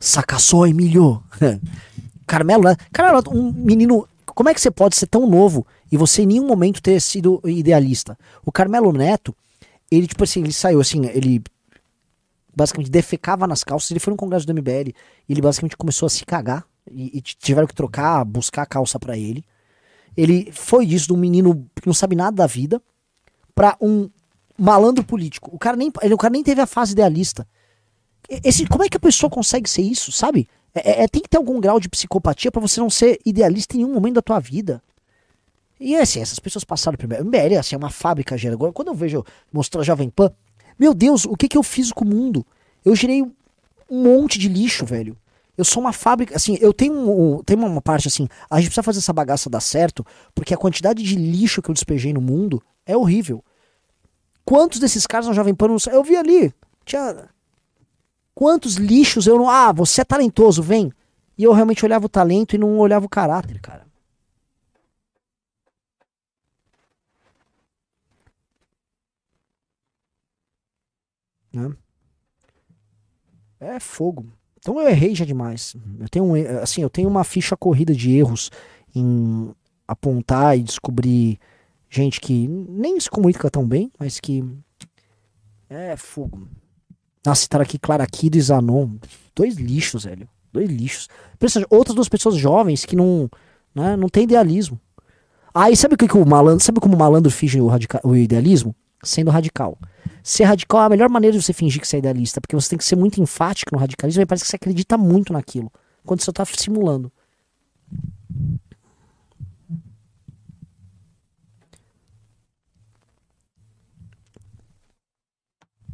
Saca 0.00 0.38
só, 0.38 0.66
Emílio. 0.66 1.22
Carmelo, 2.26 2.64
né? 2.64 2.76
Carmelo, 2.92 3.22
um 3.28 3.52
menino. 3.52 4.08
Como 4.26 4.48
é 4.48 4.54
que 4.54 4.60
você 4.60 4.70
pode 4.70 4.96
ser 4.96 5.06
tão 5.06 5.28
novo 5.28 5.66
e 5.92 5.96
você 5.96 6.22
em 6.22 6.26
nenhum 6.26 6.46
momento 6.46 6.82
ter 6.82 7.00
sido 7.00 7.40
idealista? 7.44 8.18
O 8.44 8.50
Carmelo 8.50 8.92
Neto, 8.92 9.36
ele, 9.90 10.06
tipo 10.06 10.24
assim, 10.24 10.40
ele 10.40 10.52
saiu 10.52 10.80
assim, 10.80 11.06
ele 11.06 11.42
basicamente 12.56 12.90
defecava 12.90 13.46
nas 13.46 13.62
calças. 13.62 13.90
Ele 13.90 14.00
foi 14.00 14.12
no 14.12 14.16
congresso 14.16 14.46
do 14.46 14.54
MBL 14.54 14.88
e 14.88 15.32
ele 15.32 15.42
basicamente 15.42 15.76
começou 15.76 16.06
a 16.06 16.10
se 16.10 16.24
cagar 16.24 16.64
e, 16.90 17.18
e 17.18 17.20
tiveram 17.20 17.66
que 17.66 17.74
trocar, 17.74 18.24
buscar 18.24 18.62
a 18.62 18.66
calça 18.66 18.98
para 18.98 19.16
ele. 19.16 19.44
Ele 20.16 20.50
foi 20.52 20.86
disso 20.86 21.08
de 21.08 21.12
um 21.12 21.16
menino 21.16 21.66
que 21.74 21.86
não 21.86 21.94
sabe 21.94 22.16
nada 22.16 22.36
da 22.36 22.46
vida 22.46 22.82
para 23.54 23.76
um 23.80 24.08
malandro 24.58 25.04
político. 25.04 25.50
O 25.52 25.58
cara 25.58 25.76
nem, 25.76 25.90
ele, 26.02 26.14
o 26.14 26.18
cara 26.18 26.32
nem 26.32 26.42
teve 26.42 26.60
a 26.60 26.66
fase 26.66 26.92
idealista. 26.92 27.46
Esse, 28.28 28.66
como 28.66 28.84
é 28.84 28.88
que 28.88 28.96
a 28.96 29.00
pessoa 29.00 29.30
consegue 29.30 29.68
ser 29.68 29.82
isso, 29.82 30.12
sabe? 30.12 30.48
É, 30.74 31.04
é 31.04 31.08
tem 31.08 31.22
que 31.22 31.28
ter 31.28 31.36
algum 31.36 31.60
grau 31.60 31.80
de 31.80 31.88
psicopatia 31.88 32.50
para 32.50 32.60
você 32.60 32.80
não 32.80 32.90
ser 32.90 33.18
idealista 33.24 33.74
em 33.74 33.78
nenhum 33.78 33.94
momento 33.94 34.14
da 34.14 34.22
tua 34.22 34.38
vida. 34.38 34.82
E 35.80 35.96
assim, 35.96 36.20
essas 36.20 36.38
pessoas 36.38 36.64
passaram 36.64 36.98
primeiro. 36.98 37.24
MBL 37.24 37.58
assim, 37.58 37.74
é 37.74 37.78
uma 37.78 37.90
fábrica 37.90 38.36
gera. 38.36 38.54
Agora, 38.54 38.72
quando 38.72 38.88
eu 38.88 38.94
vejo 38.94 39.24
mostrar 39.50 39.82
Jovem 39.82 40.10
Pan, 40.10 40.30
meu 40.78 40.92
Deus, 40.92 41.24
o 41.24 41.34
que 41.34 41.48
que 41.48 41.56
eu 41.56 41.62
fiz 41.62 41.90
com 41.90 42.04
o 42.04 42.08
mundo? 42.08 42.46
Eu 42.84 42.94
gerei 42.94 43.22
um 43.22 43.32
monte 43.90 44.38
de 44.38 44.48
lixo, 44.48 44.84
velho. 44.84 45.16
Eu 45.60 45.64
sou 45.66 45.82
uma 45.82 45.92
fábrica, 45.92 46.34
assim, 46.34 46.56
eu 46.58 46.72
tenho, 46.72 46.94
um, 46.94 47.42
tenho 47.42 47.60
uma 47.66 47.82
parte 47.82 48.08
assim, 48.08 48.26
a 48.48 48.56
gente 48.56 48.68
precisa 48.68 48.82
fazer 48.82 48.98
essa 49.00 49.12
bagaça 49.12 49.50
dar 49.50 49.60
certo, 49.60 50.06
porque 50.34 50.54
a 50.54 50.56
quantidade 50.56 51.02
de 51.02 51.14
lixo 51.16 51.60
que 51.60 51.70
eu 51.70 51.74
despejei 51.74 52.14
no 52.14 52.20
mundo 52.22 52.62
é 52.86 52.96
horrível. 52.96 53.44
Quantos 54.42 54.80
desses 54.80 55.06
caras 55.06 55.26
na 55.26 55.34
Jovem 55.34 55.54
Pan 55.54 55.68
não 55.68 55.76
Eu 55.92 56.02
vi 56.02 56.16
ali, 56.16 56.54
tinha 56.82 57.28
quantos 58.34 58.76
lixos 58.76 59.26
eu 59.26 59.36
não, 59.36 59.50
ah, 59.50 59.70
você 59.70 60.00
é 60.00 60.04
talentoso, 60.04 60.62
vem. 60.62 60.90
E 61.36 61.44
eu 61.44 61.52
realmente 61.52 61.84
olhava 61.84 62.06
o 62.06 62.08
talento 62.08 62.54
e 62.54 62.58
não 62.58 62.78
olhava 62.78 63.04
o 63.04 63.08
caráter, 63.10 63.60
cara. 63.60 63.86
Né? 71.52 71.76
É 73.60 73.78
fogo. 73.78 74.39
Então 74.60 74.78
eu 74.80 74.88
errei 74.88 75.14
já 75.14 75.24
demais. 75.24 75.74
Eu 75.98 76.08
tenho, 76.08 76.60
assim, 76.62 76.82
eu 76.82 76.90
tenho 76.90 77.08
uma 77.08 77.24
ficha 77.24 77.56
corrida 77.56 77.94
de 77.94 78.12
erros 78.16 78.50
em 78.94 79.50
apontar 79.88 80.56
e 80.56 80.62
descobrir 80.62 81.38
gente 81.88 82.20
que 82.20 82.46
nem 82.46 83.00
se 83.00 83.10
comunica 83.10 83.50
tão 83.50 83.66
bem, 83.66 83.90
mas 83.98 84.20
que 84.20 84.44
é 85.68 85.96
fogo. 85.96 86.46
Nossa, 87.24 87.42
citar 87.42 87.60
aqui 87.60 87.78
Claraquido 87.78 88.38
e 88.38 88.40
Zanon. 88.40 88.96
Dois 89.34 89.56
lixos, 89.56 90.04
velho. 90.04 90.28
Dois 90.52 90.68
lixos. 90.68 91.08
Outras 91.68 91.94
duas 91.94 92.08
pessoas 92.08 92.36
jovens 92.36 92.84
que 92.84 92.96
não, 92.96 93.28
né, 93.74 93.96
não 93.96 94.08
tem 94.08 94.24
idealismo. 94.24 94.80
Aí 95.52 95.76
sabe 95.76 95.94
o 95.94 95.98
que, 95.98 96.08
que 96.08 96.16
o 96.16 96.26
malandro. 96.26 96.64
Sabe 96.64 96.80
como 96.80 96.94
o 96.94 96.98
malandro 96.98 97.30
finge 97.30 97.60
o, 97.60 97.66
radical, 97.66 98.00
o 98.04 98.16
idealismo? 98.16 98.74
Sendo 99.02 99.30
radical. 99.30 99.78
Ser 100.22 100.44
radical 100.44 100.82
é 100.82 100.86
a 100.86 100.88
melhor 100.88 101.08
maneira 101.08 101.36
de 101.36 101.42
você 101.42 101.52
fingir 101.52 101.80
que 101.80 101.88
você 101.88 101.96
é 101.96 101.98
idealista, 101.98 102.40
porque 102.40 102.54
você 102.54 102.70
tem 102.70 102.78
que 102.78 102.84
ser 102.84 102.96
muito 102.96 103.20
enfático 103.20 103.74
no 103.74 103.80
radicalismo 103.80 104.22
e 104.22 104.26
parece 104.26 104.44
que 104.44 104.50
você 104.50 104.56
acredita 104.56 104.96
muito 104.96 105.32
naquilo, 105.32 105.70
quando 106.04 106.20
você 106.20 106.32
tá 106.32 106.44
simulando. 106.44 107.12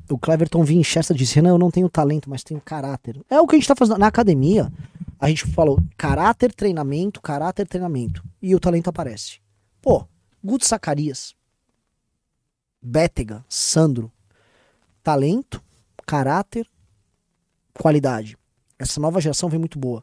O 0.09 0.17
Cleverton 0.17 0.63
Winchester 0.63 1.17
disse: 1.17 1.35
Renan, 1.35 1.51
eu 1.51 1.59
não 1.59 1.71
tenho 1.71 1.89
talento, 1.89 2.31
mas 2.31 2.45
tenho 2.45 2.61
caráter. 2.61 3.21
É 3.29 3.41
o 3.41 3.47
que 3.47 3.57
a 3.57 3.59
gente 3.59 3.69
tá 3.69 3.75
fazendo 3.75 3.99
na 3.99 4.07
academia. 4.07 4.73
A 5.19 5.29
gente 5.29 5.47
falou 5.47 5.83
caráter, 5.97 6.55
treinamento, 6.55 7.21
caráter, 7.21 7.67
treinamento. 7.67 8.23
E 8.41 8.55
o 8.55 8.61
talento 8.61 8.89
aparece. 8.89 9.41
Pô, 9.83 10.07
Guto 10.45 10.67
Zacarias, 10.67 11.35
Bétega, 12.81 13.45
Sandro. 13.49 14.13
Talento, 15.07 15.63
caráter, 16.05 16.69
qualidade. 17.73 18.37
Essa 18.77 19.01
nova 19.01 19.21
geração 19.21 19.49
vem 19.49 19.57
muito 19.57 19.79
boa. 19.79 20.03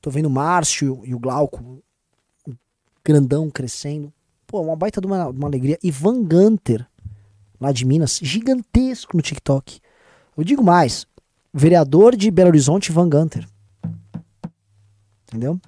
Tô 0.00 0.10
vendo 0.10 0.26
o 0.26 0.30
Márcio 0.30 1.02
e 1.04 1.14
o 1.14 1.20
Glauco, 1.20 1.80
o 2.44 2.52
grandão 3.04 3.48
crescendo. 3.48 4.12
Pô, 4.48 4.60
uma 4.60 4.74
baita 4.74 5.00
de 5.00 5.06
uma, 5.06 5.28
uma 5.28 5.46
alegria. 5.46 5.78
Ivan 5.84 6.24
Gunter, 6.24 6.84
lá 7.60 7.70
de 7.70 7.84
Minas, 7.84 8.18
gigantesco 8.20 9.16
no 9.16 9.22
TikTok. 9.22 9.80
Eu 10.36 10.42
digo 10.42 10.64
mais, 10.64 11.06
vereador 11.54 12.16
de 12.16 12.28
Belo 12.28 12.48
Horizonte, 12.48 12.88
Ivan 12.90 13.08
Gunter. 13.08 13.46
Entendeu? 15.28 15.60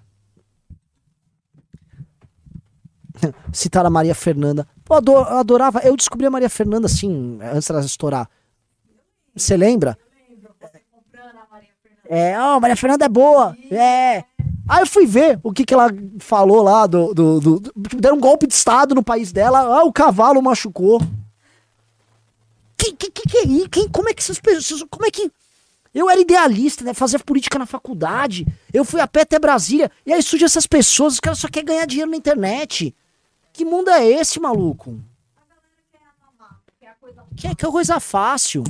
Citar 3.53 3.87
a 3.87 3.91
Maria 3.91 4.17
Fernanda. 4.17 4.67
Pô, 4.85 4.97
eu 4.97 5.19
adorava. 5.19 5.79
Eu 5.85 5.97
descobri 5.97 6.27
a 6.27 6.31
Maria 6.33 6.51
Fernanda 6.51 6.87
assim, 6.87 7.39
antes 7.41 7.69
dela 7.69 7.81
estourar. 7.81 8.29
Você 9.35 9.57
lembra? 9.57 9.99
É, 12.09 12.39
ó, 12.39 12.61
Maria 12.61 12.77
Fernanda 12.77 13.05
é 13.07 13.09
boa. 13.09 13.57
É. 13.71 14.25
Aí 14.69 14.81
eu 14.81 14.87
fui 14.87 15.07
ver 15.07 15.41
o 15.43 15.53
que, 15.53 15.65
que 15.65 15.73
ela 15.75 15.89
falou 16.19 16.63
lá 16.63 16.87
do, 16.87 17.13
do, 17.15 17.41
do, 17.41 17.61
do- 17.61 17.73
Deram 17.97 18.17
um 18.17 18.21
golpe 18.21 18.47
de 18.47 18.55
Estado 18.55 18.95
no 18.95 19.03
país 19.03 19.33
dela. 19.33 19.61
Ah, 19.61 19.85
o 19.85 19.93
cavalo 19.93 20.41
machucou. 20.43 21.01
Que, 22.77 22.93
que, 22.93 23.11
que, 23.11 23.23
que 23.29 23.39
é 23.39 23.45
isso? 23.45 23.71
Quem, 23.71 23.89
como 23.89 24.09
é 24.09 24.15
que 24.15 24.23
essas 24.23 24.39
pessoas. 24.39 24.85
Como 24.91 25.07
é 25.07 25.11
que. 25.11 25.31
Eu 25.95 26.09
era 26.09 26.21
idealista, 26.21 26.85
né? 26.85 26.95
Fazia 26.95 27.19
política 27.19 27.59
na 27.59 27.67
faculdade. 27.67 28.47
Eu 28.73 28.85
fui 28.85 29.01
a 29.01 29.07
pé 29.07 29.23
até 29.23 29.39
Brasília. 29.39 29.91
E 30.07 30.13
aí 30.13 30.23
surgem 30.23 30.47
essas 30.47 30.67
pessoas, 30.67 31.15
os 31.15 31.21
caras 31.21 31.39
só 31.39 31.49
querem 31.49 31.67
ganhar 31.67 31.87
dinheiro 31.87 32.11
na 32.11 32.17
internet. 32.17 32.95
Que 33.53 33.65
mundo 33.65 33.91
é 33.91 34.07
esse, 34.07 34.41
maluco? 34.41 34.99
Que 37.37 37.47
é 37.47 37.55
que 37.55 37.67
é 37.67 37.71
coisa 37.71 38.01
fácil. 38.01 38.65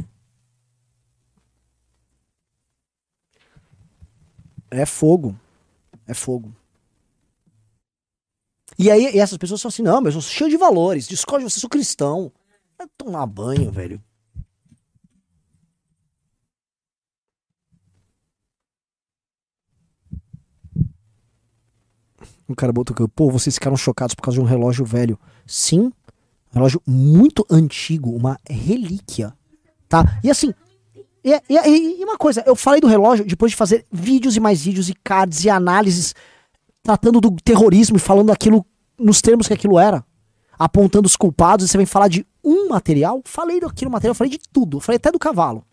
É 4.72 4.86
fogo. 4.86 5.38
É 6.06 6.14
fogo. 6.14 6.50
E 8.78 8.90
aí, 8.90 9.14
e 9.14 9.20
essas 9.20 9.36
pessoas 9.36 9.60
são 9.60 9.68
assim, 9.68 9.82
não, 9.82 10.00
mas 10.00 10.14
eu 10.14 10.22
sou 10.22 10.30
cheio 10.30 10.50
de 10.50 10.56
valores, 10.56 11.06
discordo 11.06 11.44
de 11.46 11.52
você, 11.52 11.60
sou 11.60 11.68
cristão. 11.68 12.32
Vai 12.78 12.88
tomar 12.96 13.26
banho, 13.26 13.70
velho. 13.70 14.02
O 22.48 22.56
cara 22.56 22.72
botou 22.72 22.96
que, 22.96 23.06
pô, 23.08 23.30
vocês 23.30 23.54
ficaram 23.54 23.76
chocados 23.76 24.14
por 24.14 24.22
causa 24.22 24.38
de 24.38 24.40
um 24.40 24.48
relógio 24.48 24.84
velho. 24.86 25.18
Sim, 25.46 25.92
um 26.50 26.54
relógio 26.54 26.82
muito 26.86 27.46
antigo, 27.50 28.10
uma 28.10 28.38
relíquia, 28.48 29.34
tá? 29.86 30.18
E 30.24 30.30
assim, 30.30 30.54
e, 31.24 31.32
e- 31.48 32.00
e 32.00 32.04
uma 32.04 32.16
coisa, 32.18 32.42
eu 32.46 32.56
falei 32.56 32.80
do 32.80 32.86
relógio 32.86 33.24
depois 33.24 33.52
de 33.52 33.56
fazer 33.56 33.86
vídeos 33.90 34.36
e 34.36 34.40
mais 34.40 34.62
vídeos 34.62 34.88
e 34.88 34.94
cards 34.94 35.44
e 35.44 35.50
análises 35.50 36.14
tratando 36.82 37.20
do 37.20 37.30
terrorismo 37.36 37.96
e 37.96 38.00
falando 38.00 38.32
aquilo 38.32 38.66
nos 38.98 39.20
termos 39.20 39.46
que 39.46 39.52
aquilo 39.54 39.78
era, 39.78 40.04
apontando 40.58 41.06
os 41.06 41.16
culpados, 41.16 41.64
e 41.64 41.68
você 41.68 41.76
vem 41.76 41.86
falar 41.86 42.08
de 42.08 42.26
um 42.42 42.68
material? 42.68 43.22
Falei 43.24 43.60
daquilo 43.60 43.90
material, 43.90 44.14
falei 44.14 44.30
de 44.30 44.38
tudo, 44.52 44.80
falei 44.80 44.96
até 44.96 45.10
do 45.12 45.18
cavalo. 45.18 45.64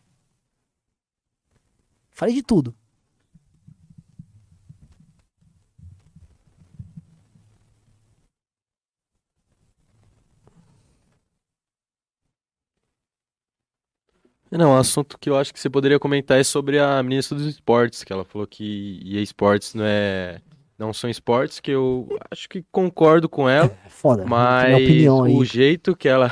Falei 2.11 2.35
de 2.35 2.43
tudo. 2.43 2.75
Não, 14.51 14.71
um 14.71 14.77
assunto 14.77 15.17
que 15.19 15.29
eu 15.29 15.37
acho 15.37 15.53
que 15.53 15.59
você 15.59 15.69
poderia 15.69 15.99
comentar 15.99 16.39
é 16.39 16.43
sobre 16.43 16.79
a 16.79 17.01
ministra 17.03 17.37
dos 17.37 17.45
esportes, 17.47 18.03
que 18.03 18.11
ela 18.11 18.25
falou 18.25 18.47
que 18.47 18.99
EA 19.05 19.21
Sports 19.21 19.73
não 19.75 19.85
é 19.85 20.41
não 20.77 20.93
são 20.93 21.09
esportes, 21.09 21.59
que 21.59 21.71
eu 21.71 22.07
acho 22.31 22.47
que 22.47 22.63
concordo 22.71 23.27
com 23.27 23.49
ela, 23.49 23.69
É 23.85 23.89
foda. 23.89 24.25
mas 24.25 24.67
minha 24.67 24.77
opinião 24.77 25.21
o 25.35 25.43
jeito 25.43 25.95
que 25.95 26.07
ela 26.07 26.29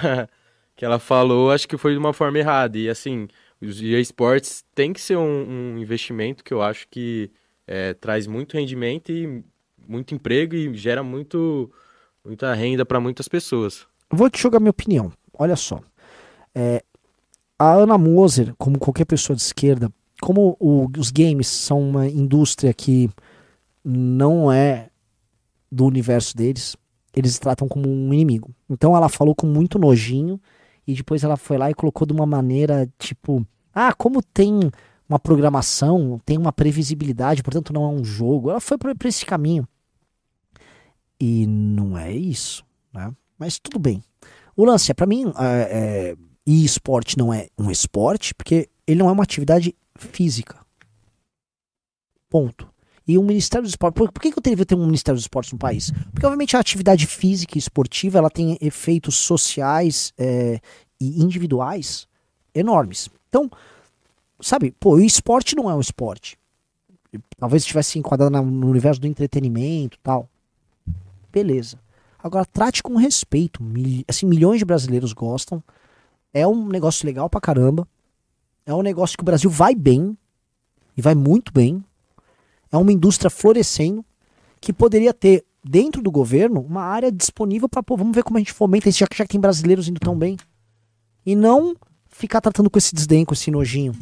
que 0.76 0.86
ela 0.86 1.00
falou, 1.00 1.52
acho 1.52 1.68
que 1.68 1.78
foi 1.78 1.92
de 1.92 1.98
uma 1.98 2.14
forma 2.14 2.38
errada. 2.40 2.78
E 2.78 2.88
assim, 2.90 3.28
os 3.62 3.82
EA 3.82 4.00
Sports 4.00 4.64
tem 4.74 4.94
que 4.94 5.02
ser 5.02 5.18
um, 5.18 5.74
um 5.74 5.78
investimento 5.78 6.44
que 6.44 6.54
eu 6.54 6.62
acho 6.62 6.88
que 6.90 7.32
é, 7.68 7.94
traz 7.94 8.26
muito 8.28 8.56
rendimento 8.56 9.12
e 9.12 9.44
muito 9.88 10.14
emprego 10.16 10.56
e 10.56 10.74
gera 10.76 11.04
muito 11.04 11.72
muita 12.24 12.54
renda 12.54 12.86
para 12.86 13.00
muitas 13.00 13.28
pessoas. 13.28 13.86
Vou 14.12 14.30
te 14.30 14.42
jogar 14.42 14.60
minha 14.60 14.72
opinião. 14.72 15.12
Olha 15.34 15.56
só. 15.56 15.82
É, 16.54 16.84
a 17.60 17.74
Ana 17.74 17.98
Moser, 17.98 18.54
como 18.58 18.78
qualquer 18.80 19.06
pessoa 19.06 19.36
de 19.36 19.42
esquerda, 19.42 19.92
como 20.22 20.56
o- 20.60 20.88
os 20.98 21.12
games 21.12 21.48
são 21.48 21.80
uma 21.90 22.08
indústria 22.08 22.74
que 22.74 23.10
não 23.84 24.52
é 24.52 24.90
do 25.72 25.86
universo 25.86 26.36
deles, 26.36 26.76
eles 27.16 27.40
tratam 27.40 27.68
como 27.68 27.90
um 27.90 28.14
inimigo. 28.14 28.54
Então 28.70 28.96
ela 28.96 29.10
falou 29.10 29.34
com 29.36 29.48
muito 29.48 29.80
nojinho 29.80 30.40
e 30.86 30.94
depois 30.94 31.24
ela 31.24 31.38
foi 31.38 31.58
lá 31.58 31.70
e 31.70 31.74
colocou 31.74 32.06
de 32.06 32.14
uma 32.14 32.26
maneira 32.26 32.88
tipo: 32.98 33.46
ah, 33.74 33.94
como 33.94 34.22
tem 34.22 34.60
uma 35.10 35.20
programação, 35.20 36.20
tem 36.26 36.38
uma 36.38 36.52
previsibilidade, 36.52 37.42
portanto 37.44 37.74
não 37.74 37.84
é 37.84 37.88
um 37.88 38.04
jogo. 38.04 38.50
Ela 38.50 38.60
foi 38.60 38.78
para 38.78 38.94
esse 39.08 39.26
caminho. 39.26 39.68
E 41.20 41.48
não 41.48 41.98
é 41.98 42.12
isso, 42.12 42.64
né? 42.94 43.12
Mas 43.38 43.58
tudo 43.60 43.80
bem. 43.80 44.04
O 44.56 44.66
lance 44.66 44.92
é, 44.92 44.94
pra 44.94 45.08
mim, 45.08 45.32
é, 45.38 46.12
é, 46.12 46.16
e 46.48 46.64
esporte 46.64 47.18
não 47.18 47.34
é 47.34 47.50
um 47.58 47.70
esporte, 47.70 48.34
porque 48.34 48.70
ele 48.88 49.00
não 49.00 49.10
é 49.10 49.12
uma 49.12 49.24
atividade 49.24 49.76
física. 49.98 50.66
Ponto. 52.30 52.68
E 53.06 53.18
o 53.18 53.24
Ministério 53.24 53.68
do 53.68 53.70
Esporte. 53.70 53.96
Por, 53.96 54.12
por 54.12 54.22
que, 54.22 54.32
que 54.32 54.38
eu 54.38 54.42
teria 54.42 54.58
que 54.58 54.66
ter 54.66 54.76
um 54.76 54.86
Ministério 54.86 55.20
do 55.20 55.22
Esporte 55.22 55.54
no 55.54 55.60
país? 55.60 55.92
Porque, 56.12 56.26
obviamente, 56.26 56.56
a 56.56 56.60
atividade 56.60 57.06
física 57.06 57.58
e 57.58 57.60
esportiva 57.60 58.18
ela 58.18 58.30
tem 58.30 58.58
efeitos 58.62 59.16
sociais 59.16 60.14
é, 60.18 60.60
e 61.00 61.22
individuais 61.22 62.08
enormes. 62.54 63.10
Então, 63.30 63.50
sabe, 64.42 64.72
pô, 64.80 64.96
o 64.96 65.02
esporte 65.02 65.56
não 65.56 65.70
é 65.70 65.76
um 65.76 65.80
esporte. 65.80 66.38
Talvez 67.38 67.64
estivesse 67.64 67.98
enquadrado 67.98 68.42
no 68.42 68.70
universo 68.70 69.00
do 69.00 69.08
entretenimento 69.08 69.98
tal. 70.04 70.30
Beleza. 71.32 71.80
Agora, 72.22 72.46
trate 72.46 72.84
com 72.84 72.96
respeito. 72.96 73.64
Mil- 73.64 74.04
assim, 74.08 74.26
milhões 74.26 74.60
de 74.60 74.66
brasileiros 74.66 75.14
gostam. 75.14 75.64
É 76.34 76.48
um 76.48 76.68
negócio 76.68 77.06
legal 77.06 77.30
pra 77.30 77.42
caramba. 77.42 77.88
É 78.66 78.74
um 78.74 78.82
negócio 78.82 79.18
que 79.18 79.24
o 79.24 79.26
Brasil 79.26 79.50
vai 79.50 79.74
bem. 79.74 80.18
E 80.96 81.02
vai 81.02 81.16
muito 81.16 81.52
bem. 81.54 81.84
É 82.72 82.78
uma 82.78 82.92
indústria 82.92 83.30
florescendo 83.30 84.04
que 84.60 84.74
poderia 84.74 85.14
ter, 85.14 85.46
dentro 85.64 86.02
do 86.02 86.12
governo, 86.12 86.62
uma 86.62 86.82
área 86.82 87.12
disponível 87.12 87.70
pra, 87.70 87.84
pô, 87.84 87.96
vamos 87.96 88.16
ver 88.16 88.24
como 88.24 88.38
a 88.38 88.40
gente 88.40 88.52
fomenta 88.52 88.90
isso, 88.90 89.00
já 89.00 89.08
que 89.08 89.18
já 89.18 89.26
tem 89.26 89.40
brasileiros 89.40 89.88
indo 89.88 90.00
tão 90.00 90.18
bem. 90.18 90.38
E 91.26 91.36
não 91.36 91.76
ficar 92.10 92.42
tratando 92.42 92.70
com 92.70 92.78
esse 92.78 92.94
desdém, 92.96 93.24
com 93.24 93.34
esse 93.34 93.52
nojinho. 93.52 93.94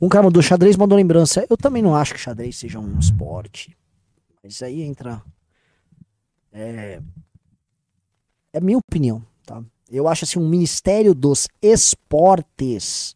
Um 0.00 0.08
cara 0.08 0.24
mandou 0.24 0.42
xadrez, 0.42 0.76
mandou 0.76 0.96
lembrança. 0.96 1.46
Eu 1.48 1.56
também 1.56 1.82
não 1.82 1.96
acho 1.96 2.14
que 2.14 2.20
xadrez 2.20 2.56
seja 2.56 2.78
um 2.78 2.98
esporte. 2.98 3.76
Mas 4.42 4.62
aí 4.62 4.82
entra. 4.82 5.22
É. 6.52 7.00
É 8.52 8.60
minha 8.60 8.78
opinião, 8.78 9.22
tá? 9.44 9.62
Eu 9.90 10.08
acho 10.08 10.24
assim, 10.24 10.38
um 10.38 10.48
Ministério 10.48 11.14
dos 11.14 11.48
Esportes. 11.62 13.14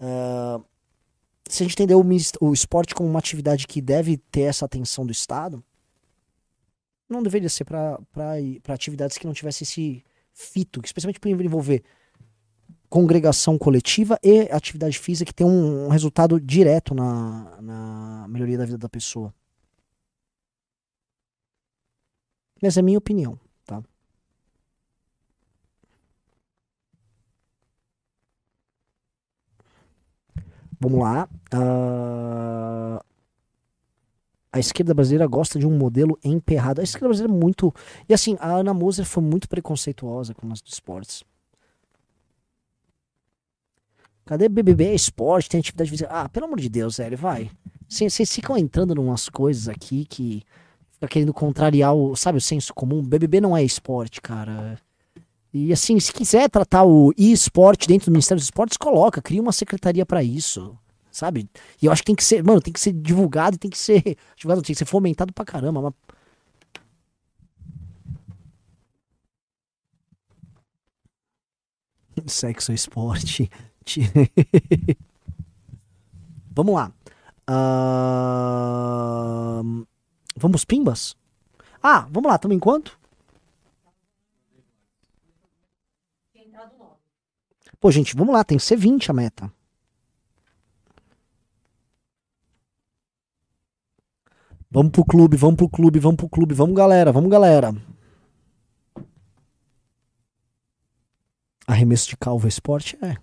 ah, 0.00 0.60
se 1.48 1.62
a 1.62 1.66
gente 1.66 1.74
entender 1.74 1.94
o, 1.94 2.04
o 2.40 2.52
esporte 2.52 2.94
como 2.94 3.08
uma 3.08 3.18
atividade 3.18 3.66
que 3.66 3.80
deve 3.80 4.16
ter 4.16 4.42
essa 4.42 4.64
atenção 4.64 5.04
do 5.04 5.12
Estado, 5.12 5.62
não 7.08 7.22
deveria 7.22 7.48
ser 7.48 7.64
para 7.64 7.98
atividades 8.68 9.18
que 9.18 9.26
não 9.26 9.34
tivessem 9.34 9.64
esse 9.64 10.04
fito, 10.32 10.80
especialmente 10.84 11.20
por 11.20 11.28
envolver 11.28 11.84
congregação 12.88 13.58
coletiva 13.58 14.18
e 14.22 14.42
atividade 14.50 14.98
física 14.98 15.26
que 15.30 15.34
tem 15.34 15.46
um, 15.46 15.86
um 15.86 15.88
resultado 15.88 16.40
direto 16.40 16.94
na, 16.94 17.60
na 17.60 18.26
melhoria 18.28 18.58
da 18.58 18.64
vida 18.64 18.78
da 18.78 18.88
pessoa. 18.88 19.34
Mas 22.62 22.76
é 22.76 22.82
minha 22.82 22.98
opinião, 22.98 23.38
tá? 23.64 23.82
Vamos 30.84 31.00
lá. 31.00 31.28
Ah, 31.50 33.02
a 34.52 34.58
esquerda 34.58 34.92
brasileira 34.92 35.26
gosta 35.26 35.58
de 35.58 35.66
um 35.66 35.76
modelo 35.76 36.18
emperrado. 36.22 36.80
A 36.80 36.84
esquerda 36.84 37.08
brasileira 37.08 37.34
é 37.34 37.40
muito. 37.40 37.74
E 38.06 38.12
assim, 38.12 38.36
a 38.38 38.52
Ana 38.52 38.74
Moser 38.74 39.06
foi 39.06 39.22
muito 39.22 39.48
preconceituosa 39.48 40.34
com 40.34 40.46
o 40.46 40.48
nosso 40.48 40.62
esportes. 40.66 41.24
Cadê 44.26 44.48
BBB 44.48 44.84
é 44.84 44.94
esporte? 44.94 45.48
Tem 45.48 45.60
atividade 45.60 45.90
física. 45.90 46.10
Ah, 46.10 46.28
pelo 46.28 46.46
amor 46.46 46.60
de 46.60 46.68
Deus, 46.68 46.98
velho, 46.98 47.16
vai. 47.16 47.50
Vocês 47.88 48.32
ficam 48.32 48.56
entrando 48.56 48.94
em 48.94 48.98
umas 48.98 49.28
coisas 49.28 49.68
aqui 49.68 50.04
que 50.04 50.42
fica 50.92 51.08
querendo 51.08 51.32
contrariar 51.32 51.94
o, 51.94 52.14
sabe, 52.14 52.38
o 52.38 52.40
senso 52.40 52.72
comum. 52.74 53.02
BBB 53.02 53.40
não 53.40 53.56
é 53.56 53.62
esporte, 53.62 54.20
cara. 54.20 54.78
E 55.54 55.72
assim, 55.72 56.00
se 56.00 56.12
quiser 56.12 56.50
tratar 56.50 56.82
o 56.84 57.12
e-esporte 57.16 57.86
dentro 57.86 58.06
do 58.06 58.12
Ministério 58.12 58.40
dos 58.40 58.46
Esportes, 58.46 58.76
coloca, 58.76 59.22
cria 59.22 59.40
uma 59.40 59.52
secretaria 59.52 60.04
pra 60.04 60.20
isso, 60.22 60.76
sabe? 61.12 61.48
E 61.80 61.86
eu 61.86 61.92
acho 61.92 62.02
que 62.02 62.06
tem 62.06 62.16
que 62.16 62.24
ser, 62.24 62.42
mano, 62.42 62.60
tem 62.60 62.72
que 62.72 62.80
ser 62.80 62.92
divulgado, 62.92 63.56
tem 63.56 63.70
que 63.70 63.78
ser 63.78 64.02
divulgado, 64.36 64.62
tem 64.62 64.74
que 64.74 64.78
ser 64.78 64.84
fomentado 64.84 65.32
pra 65.32 65.44
caramba. 65.44 65.80
Mas... 65.80 65.94
Sexo 72.32 72.72
é 72.72 72.74
esporte. 72.74 73.48
Vamos 76.50 76.74
lá. 76.74 76.92
Ahn, 77.46 78.64
Vamos 80.36 80.64
pimbas? 80.64 81.16
Ah, 81.82 82.08
vamos 82.10 82.28
lá, 82.28 82.34
estamos 82.36 82.56
em 82.56 82.60
Pô, 87.84 87.90
gente, 87.90 88.16
vamos 88.16 88.32
lá, 88.32 88.42
tem 88.42 88.56
que 88.56 88.64
ser 88.64 88.78
20 88.78 89.10
a 89.10 89.12
meta. 89.12 89.52
Vamos 94.70 94.90
pro 94.90 95.04
clube, 95.04 95.36
vamos 95.36 95.56
pro 95.56 95.68
clube, 95.68 95.98
vamos 95.98 96.16
pro 96.16 96.26
clube, 96.26 96.54
vamos 96.54 96.74
galera, 96.74 97.12
vamos 97.12 97.30
galera. 97.30 97.76
Arremesso 101.66 102.08
de 102.08 102.16
calvo 102.16 102.46
é 102.46 102.48
esporte? 102.48 102.96
É. 103.04 103.18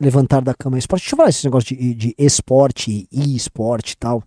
levantar 0.00 0.40
da 0.40 0.54
cama 0.54 0.78
esporte. 0.78 1.02
Deixa 1.02 1.14
eu 1.14 1.16
falar 1.18 1.28
esse 1.28 1.44
negócio 1.44 1.76
de, 1.76 1.94
de 1.94 2.14
esporte 2.16 3.06
e 3.12 3.36
esporte 3.36 3.92
e 3.92 3.96
tal. 3.96 4.22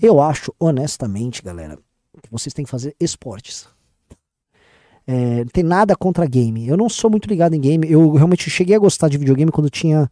Eu 0.00 0.20
acho, 0.20 0.54
honestamente, 0.60 1.42
galera, 1.42 1.78
que 2.22 2.30
vocês 2.30 2.52
têm 2.52 2.64
que 2.64 2.70
fazer 2.70 2.94
esportes. 3.00 3.66
É, 5.06 5.38
não 5.38 5.46
tem 5.46 5.64
nada 5.64 5.96
contra 5.96 6.26
game. 6.26 6.68
Eu 6.68 6.76
não 6.76 6.88
sou 6.88 7.10
muito 7.10 7.28
ligado 7.28 7.54
em 7.54 7.60
game. 7.60 7.90
Eu 7.90 8.12
realmente 8.12 8.48
cheguei 8.50 8.76
a 8.76 8.78
gostar 8.78 9.08
de 9.08 9.18
videogame 9.18 9.50
quando 9.50 9.70
tinha 9.70 10.10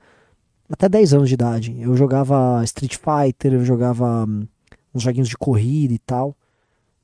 até 0.71 0.89
10 0.89 1.15
anos 1.15 1.29
de 1.29 1.35
idade. 1.35 1.77
Eu 1.79 1.95
jogava 1.95 2.63
Street 2.65 2.97
Fighter, 2.97 3.55
eu 3.55 3.65
jogava 3.65 4.25
hum, 4.27 4.47
uns 4.95 5.03
joguinhos 5.03 5.29
de 5.29 5.37
corrida 5.37 5.93
e 5.93 5.99
tal. 5.99 6.35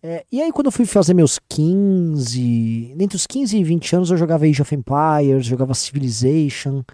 É, 0.02 0.24
e 0.30 0.40
aí, 0.40 0.52
quando 0.52 0.66
eu 0.66 0.72
fui 0.72 0.86
fazer 0.86 1.12
meus 1.12 1.40
15, 1.48 2.94
entre 2.98 3.16
os 3.16 3.26
15 3.26 3.58
e 3.58 3.64
20 3.64 3.96
anos, 3.96 4.10
eu 4.10 4.16
jogava 4.16 4.46
Age 4.46 4.62
of 4.62 4.74
Empires, 4.74 5.44
jogava 5.44 5.74
Civilization. 5.74 6.84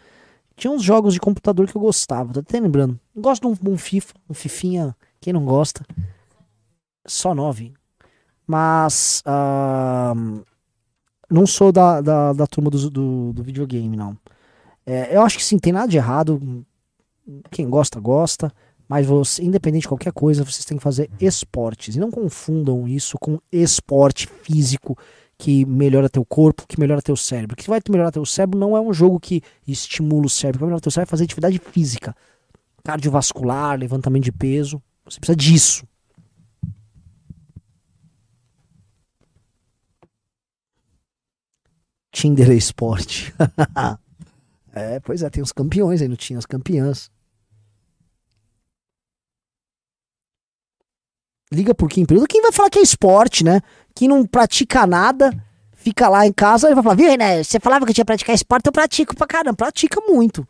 Tinha 0.57 0.73
uns 0.73 0.83
jogos 0.83 1.15
de 1.15 1.21
computador 1.21 1.67
que 1.69 1.77
eu 1.77 1.81
gostava, 1.81 2.33
tô 2.33 2.41
até 2.41 2.61
lembrando. 2.61 2.99
Gosto 3.17 3.43
de 3.43 3.69
um, 3.69 3.73
um 3.73 3.77
FIFA, 3.77 4.15
um 4.31 4.35
Fifinha, 4.35 4.97
quem 5.21 5.33
não 5.33 5.45
gosta? 5.45 5.85
Só 7.07 7.35
9. 7.35 7.73
Mas. 8.47 9.23
ah, 9.25 10.15
não 11.31 11.47
sou 11.47 11.73
da, 11.73 12.01
da, 12.01 12.33
da 12.33 12.47
turma 12.47 12.71
do, 12.71 12.91
do, 12.91 13.33
do 13.33 13.43
videogame, 13.43 13.97
não. 13.97 14.17
É, 14.87 15.17
eu 15.17 15.23
acho 15.23 15.39
que 15.39 15.45
sim, 15.45 15.59
tem 15.59 15.73
nada 15.73 15.89
de 15.89 15.97
errado. 15.97 16.65
Quem 17.51 17.69
gosta, 17.69 17.99
gosta. 17.99 18.53
Mas 18.87 19.07
você, 19.07 19.43
independente 19.43 19.83
de 19.83 19.89
qualquer 19.89 20.13
coisa, 20.13 20.45
vocês 20.45 20.65
têm 20.65 20.77
que 20.77 20.83
fazer 20.83 21.11
esportes. 21.19 21.97
E 21.97 21.99
não 21.99 22.11
confundam 22.11 22.87
isso 22.87 23.19
com 23.19 23.41
esporte 23.51 24.29
físico 24.43 24.97
que 25.37 25.65
melhora 25.65 26.09
teu 26.09 26.25
corpo, 26.25 26.67
que 26.67 26.79
melhora 26.79 27.03
teu 27.03 27.17
cérebro. 27.17 27.55
O 27.55 27.57
que 27.57 27.69
vai 27.69 27.81
melhorar 27.91 28.11
teu 28.11 28.25
cérebro 28.25 28.59
não 28.59 28.77
é 28.77 28.81
um 28.81 28.93
jogo 28.93 29.19
que 29.19 29.43
estimula 29.67 30.27
o 30.27 30.31
cérebro. 30.31 30.57
O 30.57 30.59
que 30.59 30.61
vai 30.61 30.69
melhorar 30.69 30.81
teu 30.81 30.93
cérebro 30.93 31.09
é 31.09 31.13
fazer 31.13 31.25
atividade 31.25 31.59
física. 31.59 32.15
Cardiovascular, 32.83 33.79
levantamento 33.79 34.25
de 34.25 34.33
peso. 34.33 34.83
Você 35.05 35.19
precisa 35.19 35.37
disso. 35.37 35.87
Tinder 42.13 42.51
é 42.51 42.55
esporte. 42.55 43.35
é, 44.73 45.01
pois 45.01 45.23
é, 45.23 45.31
tem 45.31 45.43
os 45.43 45.51
campeões 45.51 46.01
aí, 46.01 46.09
não 46.09 46.17
tinha 46.17 46.39
as 46.39 46.47
campeãs. 46.47 47.11
Liga 51.53 51.75
por 51.75 51.89
Kim 51.89 52.05
Período. 52.05 52.27
Quem 52.27 52.43
vai 52.43 52.53
falar 52.53 52.71
que 52.71 52.79
é 52.79 52.83
esporte, 52.83 53.45
né? 53.45 53.61
Quem 53.95 54.09
não 54.09 54.27
pratica 54.27 54.87
nada, 54.87 55.31
fica 55.75 56.09
lá 56.09 56.27
em 56.27 56.33
casa 56.33 56.71
e 56.71 56.75
vai 56.75 56.83
falar, 56.83 56.97
viu, 56.97 57.17
né? 57.17 57.43
Você 57.43 57.61
falava 57.61 57.85
que 57.85 57.91
eu 57.91 57.95
tinha 57.95 58.05
que 58.05 58.07
praticar 58.07 58.35
esporte, 58.35 58.67
eu 58.67 58.73
pratico 58.73 59.15
pra 59.15 59.27
caramba, 59.27 59.55
pratica 59.57 60.01
muito. 60.01 60.47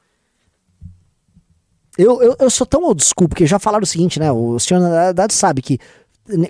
Eu, 1.96 2.20
eu, 2.22 2.36
eu 2.40 2.50
sou 2.50 2.66
tão 2.66 2.82
old 2.82 3.02
school, 3.04 3.28
porque 3.28 3.46
já 3.46 3.58
falaram 3.58 3.82
o 3.84 3.86
seguinte, 3.86 4.18
né? 4.18 4.30
O 4.32 4.58
senhor 4.58 4.80
na 4.80 4.88
verdade 4.88 5.32
sabe 5.34 5.62
que. 5.62 5.78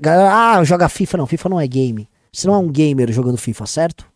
galera, 0.00 0.32
Ah, 0.32 0.64
joga 0.64 0.88
FIFA. 0.88 1.18
Não, 1.18 1.26
FIFA 1.26 1.48
não 1.50 1.60
é 1.60 1.66
game. 1.66 2.08
Você 2.32 2.46
não 2.46 2.54
é 2.54 2.58
um 2.58 2.70
gamer 2.70 3.12
jogando 3.12 3.36
FIFA, 3.36 3.66
certo? 3.66 4.06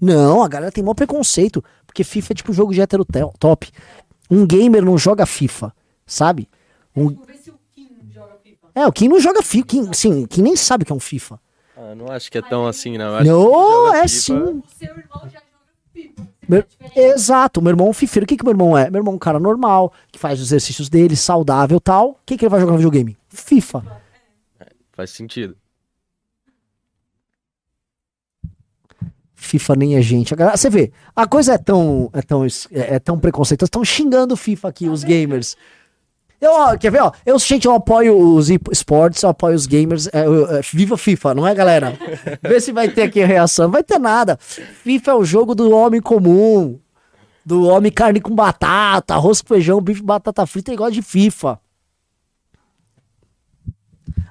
Não, 0.00 0.42
a 0.42 0.48
galera 0.48 0.70
tem 0.72 0.84
maior 0.84 0.94
preconceito. 0.94 1.64
Porque 1.86 2.04
FIFA 2.04 2.32
é 2.32 2.36
tipo 2.36 2.52
jogo 2.52 2.74
de 2.74 2.80
hétero 2.82 3.04
te- 3.04 3.20
top. 3.38 3.70
Um 4.30 4.46
gamer 4.46 4.84
não 4.84 4.98
joga 4.98 5.24
FIFA, 5.24 5.72
sabe? 6.06 6.48
Um- 6.94 7.16
É, 8.74 8.86
o 8.86 8.92
Kim 8.92 9.08
não 9.08 9.20
joga 9.20 9.42
FIFA. 9.42 9.66
Kim, 9.66 9.92
sim, 9.92 10.26
Kim 10.26 10.42
nem 10.42 10.56
sabe 10.56 10.82
o 10.82 10.86
que 10.86 10.92
é 10.92 10.94
um 10.96 11.00
FIFA. 11.00 11.38
Ah, 11.76 11.94
não 11.94 12.10
acho 12.10 12.30
que 12.30 12.38
é 12.38 12.42
tão 12.42 12.66
assim, 12.66 12.96
não. 12.98 13.14
Acho 13.16 13.26
Não, 13.30 13.94
é 13.94 14.08
FIFA- 14.08 14.08
sim. 14.08 14.62
Meu- 16.48 16.64
Exato, 16.94 17.62
meu 17.62 17.70
irmão 17.70 17.86
é 17.86 17.90
um 17.90 17.94
fifeiro. 17.94 18.24
O 18.24 18.26
que, 18.28 18.36
que 18.36 18.44
meu 18.44 18.52
irmão 18.52 18.76
é? 18.76 18.90
Meu 18.90 18.98
irmão 19.00 19.14
é 19.14 19.16
um 19.16 19.18
cara 19.18 19.38
normal, 19.40 19.92
que 20.12 20.18
faz 20.18 20.40
os 20.40 20.48
exercícios 20.48 20.88
dele, 20.90 21.16
saudável 21.16 21.78
e 21.78 21.80
tal. 21.80 22.10
O 22.10 22.16
que, 22.26 22.36
que 22.36 22.44
ele 22.44 22.50
vai 22.50 22.60
jogar 22.60 22.72
no 22.72 22.78
videogame? 22.78 23.16
FIFA. 23.28 23.82
Faz 24.92 25.10
sentido. 25.10 25.56
FIFA 29.34 29.76
nem 29.76 29.96
é 29.96 30.02
gente. 30.02 30.32
A 30.32 30.36
galera- 30.36 30.56
Você 30.56 30.70
vê, 30.70 30.92
a 31.14 31.26
coisa 31.26 31.54
é 31.54 31.58
tão, 31.58 32.08
é 32.12 32.22
tão, 32.22 32.44
é, 32.44 32.94
é 32.94 32.98
tão 32.98 33.18
preconceituosa. 33.18 33.68
Estão 33.68 33.84
xingando 33.84 34.34
o 34.34 34.36
FIFA 34.36 34.68
aqui, 34.68 34.88
os 34.88 35.04
gamers. 35.04 35.56
Eu, 36.44 36.52
ó, 36.52 36.76
quer 36.76 36.90
ver, 36.90 37.02
ó? 37.02 37.12
Eu, 37.24 37.38
gente, 37.38 37.64
eu 37.66 37.72
apoio 37.74 38.16
os 38.18 38.48
esportes, 38.70 39.22
eu 39.22 39.30
apoio 39.30 39.54
os 39.56 39.66
gamers. 39.66 40.08
é, 40.12 40.26
eu- 40.26 40.46
é, 40.56 40.60
viva 40.60 40.96
FIFA, 40.96 41.34
não 41.34 41.46
é, 41.46 41.54
galera? 41.54 41.96
Vê 42.42 42.60
se 42.60 42.70
vai 42.72 42.88
ter 42.88 43.02
aqui 43.02 43.22
a 43.22 43.26
reação. 43.26 43.64
Não 43.66 43.72
vai 43.72 43.82
ter 43.82 43.98
nada. 43.98 44.36
FIFA 44.38 45.10
é 45.10 45.14
o 45.14 45.24
jogo 45.24 45.54
do 45.54 45.70
homem 45.70 46.00
comum. 46.02 46.78
Do 47.46 47.64
homem 47.64 47.92
carne 47.92 48.20
com 48.20 48.34
batata, 48.34 49.14
arroz 49.14 49.42
com 49.42 49.48
feijão, 49.48 49.80
bife, 49.80 50.02
batata 50.02 50.46
frita 50.46 50.72
e 50.72 50.76
gosta 50.76 50.92
de 50.92 51.02
FIFA. 51.02 51.60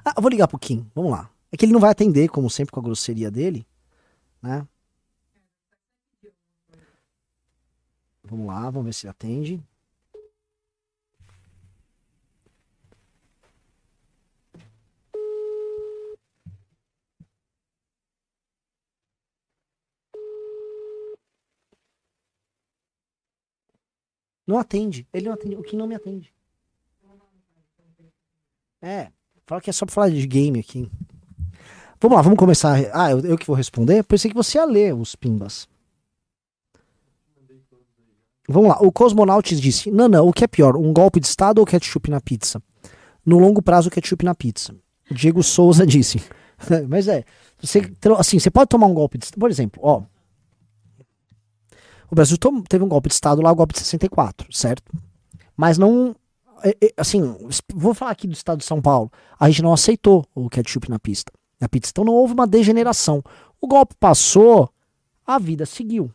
Ah, 0.04 0.20
vou 0.20 0.28
ligar 0.30 0.48
pro 0.48 0.58
Kim. 0.58 0.86
Vamos 0.94 1.10
lá. 1.12 1.30
É 1.52 1.56
que 1.56 1.64
ele 1.64 1.72
não 1.72 1.80
vai 1.80 1.90
atender, 1.90 2.28
como 2.28 2.50
sempre, 2.50 2.72
com 2.72 2.80
a 2.80 2.82
grosseria 2.82 3.30
dele, 3.30 3.64
né? 4.42 4.66
Vamos 8.24 8.46
lá, 8.46 8.70
vamos 8.70 8.86
ver 8.86 8.92
se 8.92 9.06
ele 9.06 9.10
atende. 9.10 9.62
Não 24.46 24.58
atende. 24.58 25.06
Ele 25.12 25.26
não 25.26 25.34
atende. 25.34 25.56
O 25.56 25.62
que 25.62 25.76
não 25.76 25.86
me 25.86 25.94
atende. 25.94 26.32
É. 28.80 29.08
Fala 29.46 29.60
que 29.60 29.70
é 29.70 29.72
só 29.72 29.86
pra 29.86 29.94
falar 29.94 30.10
de 30.10 30.26
game 30.26 30.58
aqui. 30.58 30.90
Vamos 32.00 32.16
lá, 32.16 32.22
vamos 32.22 32.38
começar. 32.38 32.78
Ah, 32.92 33.10
eu, 33.10 33.20
eu 33.20 33.38
que 33.38 33.46
vou 33.46 33.56
responder? 33.56 34.02
Pensei 34.04 34.30
que 34.30 34.36
você 34.36 34.58
ia 34.58 34.64
ler 34.64 34.94
os 34.94 35.14
pimbas. 35.14 35.66
Vamos 38.48 38.68
lá. 38.68 38.78
O 38.80 38.92
Cosmonauts 38.92 39.60
disse: 39.60 39.90
Nana, 39.90 40.22
o 40.22 40.32
que 40.32 40.44
é 40.44 40.46
pior, 40.46 40.76
um 40.76 40.92
golpe 40.92 41.18
de 41.18 41.26
Estado 41.26 41.58
ou 41.60 41.66
ketchup 41.66 42.10
na 42.10 42.20
pizza? 42.20 42.62
No 43.24 43.38
longo 43.38 43.62
prazo, 43.62 43.90
ketchup 43.90 44.24
na 44.24 44.34
pizza. 44.34 44.74
Diego 45.10 45.42
Souza 45.42 45.86
disse. 45.86 46.22
Mas 46.88 47.08
é. 47.08 47.24
Você, 47.58 47.90
assim, 48.18 48.38
você 48.38 48.50
pode 48.50 48.68
tomar 48.68 48.86
um 48.86 48.94
golpe 48.94 49.16
de 49.16 49.24
Estado. 49.24 49.40
Por 49.40 49.50
exemplo, 49.50 49.80
ó. 49.82 50.02
O 52.10 52.14
Brasil 52.14 52.36
teve 52.68 52.84
um 52.84 52.88
golpe 52.88 53.08
de 53.08 53.14
Estado 53.14 53.40
lá, 53.42 53.50
o 53.50 53.54
golpe 53.54 53.74
de 53.74 53.80
64, 53.80 54.46
certo? 54.54 54.92
Mas 55.56 55.78
não. 55.78 56.14
é- 56.62 56.76
é, 56.82 56.92
Assim, 56.96 57.20
vou 57.74 57.94
falar 57.94 58.10
aqui 58.12 58.26
do 58.26 58.32
Estado 58.32 58.58
de 58.58 58.64
São 58.64 58.80
Paulo. 58.80 59.10
A 59.38 59.48
gente 59.48 59.62
não 59.62 59.72
aceitou 59.72 60.24
o 60.34 60.48
ketchup 60.48 60.88
na 60.90 60.98
pista. 60.98 61.32
Na 61.60 61.68
pizza. 61.68 61.90
Então 61.92 62.04
não 62.04 62.12
houve 62.12 62.34
uma 62.34 62.46
degeneração. 62.46 63.22
O 63.60 63.66
golpe 63.66 63.94
passou, 63.98 64.70
a 65.26 65.38
vida 65.38 65.64
seguiu. 65.66 66.10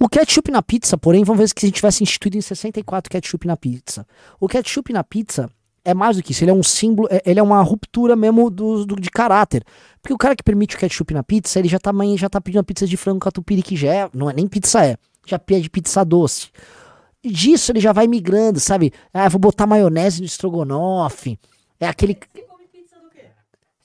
O 0.00 0.08
ketchup 0.08 0.50
na 0.50 0.60
pizza, 0.62 0.98
porém, 0.98 1.22
vamos 1.24 1.38
ver 1.40 1.54
que 1.54 1.64
a 1.64 1.68
gente 1.68 1.76
tivesse 1.76 2.02
instituído 2.02 2.36
em 2.36 2.40
64 2.40 3.08
ketchup 3.10 3.46
na 3.46 3.56
pizza. 3.56 4.06
O 4.40 4.48
ketchup 4.48 4.92
na 4.92 5.04
pizza 5.04 5.48
é 5.84 5.92
mais 5.94 6.16
do 6.16 6.22
que 6.22 6.32
isso, 6.32 6.42
ele 6.42 6.50
é 6.50 6.54
um 6.54 6.62
símbolo, 6.62 7.08
é- 7.10 7.22
ele 7.26 7.38
é 7.38 7.42
uma 7.42 7.60
ruptura 7.62 8.16
mesmo 8.16 8.48
do, 8.50 8.84
do- 8.86 8.96
de 9.00 9.10
caráter. 9.10 9.62
Porque 10.00 10.14
o 10.14 10.18
cara 10.18 10.34
que 10.34 10.42
permite 10.42 10.76
o 10.76 10.78
ketchup 10.78 11.12
na 11.12 11.22
pizza, 11.22 11.58
ele 11.58 11.68
já 11.68 11.78
tá, 11.78 11.92
já 12.16 12.28
tá 12.28 12.40
pedindo 12.40 12.58
uma 12.58 12.64
pizza 12.64 12.86
de 12.86 12.96
frango 12.96 13.20
catupiry, 13.20 13.62
que 13.62 13.76
já 13.76 13.92
é, 13.92 14.10
não 14.14 14.28
é 14.30 14.32
nem 14.32 14.46
pizza 14.46 14.84
é, 14.84 14.96
já 15.26 15.38
pede 15.38 15.68
pizza 15.70 16.04
doce. 16.04 16.48
E 17.22 17.30
disso 17.30 17.72
ele 17.72 17.80
já 17.80 17.92
vai 17.92 18.06
migrando, 18.06 18.60
sabe? 18.60 18.92
Ah, 19.12 19.28
vou 19.28 19.38
botar 19.40 19.66
maionese 19.66 20.20
no 20.20 20.26
estrogonofe. 20.26 21.38
É 21.80 21.86
aquele. 21.88 22.18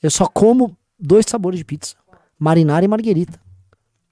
Eu 0.02 0.10
só 0.12 0.26
como 0.28 0.78
dois 1.00 1.26
sabores 1.28 1.58
de 1.60 1.66
pizza: 1.66 1.95
marinara 2.38 2.84
e 2.84 2.88
marguerita. 2.88 3.39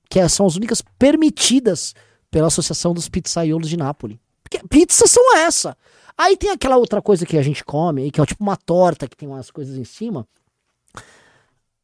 Que 0.09 0.19
é- 0.19 0.27
são 0.29 0.45
as 0.45 0.55
únicas 0.55 0.81
permitidas 0.97 1.93
pela 2.31 2.47
Associação 2.47 2.93
dos 2.93 3.09
Pizzaiolos 3.09 3.69
de 3.69 3.75
Nápoles. 3.77 4.17
Porque 4.49 4.65
pizzas 4.67 5.11
são 5.11 5.37
essa. 5.37 5.77
Aí 6.17 6.37
tem 6.37 6.49
aquela 6.49 6.77
outra 6.77 7.01
coisa 7.01 7.25
que 7.25 7.37
a 7.37 7.41
gente 7.41 7.63
come, 7.63 8.03
aí, 8.03 8.11
que 8.11 8.19
é 8.19 8.25
tipo 8.25 8.43
uma 8.43 8.57
torta 8.57 9.07
que 9.07 9.15
tem 9.15 9.27
umas 9.27 9.51
coisas 9.51 9.77
em 9.77 9.83
cima. 9.83 10.27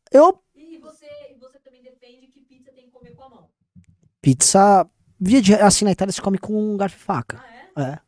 Eu. 0.09 0.41
E 0.55 0.77
você, 0.77 1.07
você 1.39 1.59
também 1.59 1.83
defende 1.83 2.27
que 2.27 2.41
pizza 2.41 2.71
tem 2.71 2.85
que 2.85 2.91
comer 2.91 3.11
com 3.11 3.23
a 3.23 3.29
mão. 3.29 3.49
Pizza. 4.21 4.89
Via 5.19 5.41
de, 5.41 5.53
assim, 5.53 5.85
na 5.85 5.91
Itália 5.91 6.11
se 6.11 6.21
come 6.21 6.37
com 6.37 6.53
um 6.53 6.75
garfo 6.75 6.97
e 6.97 6.99
faca. 6.99 7.43
É. 7.77 7.99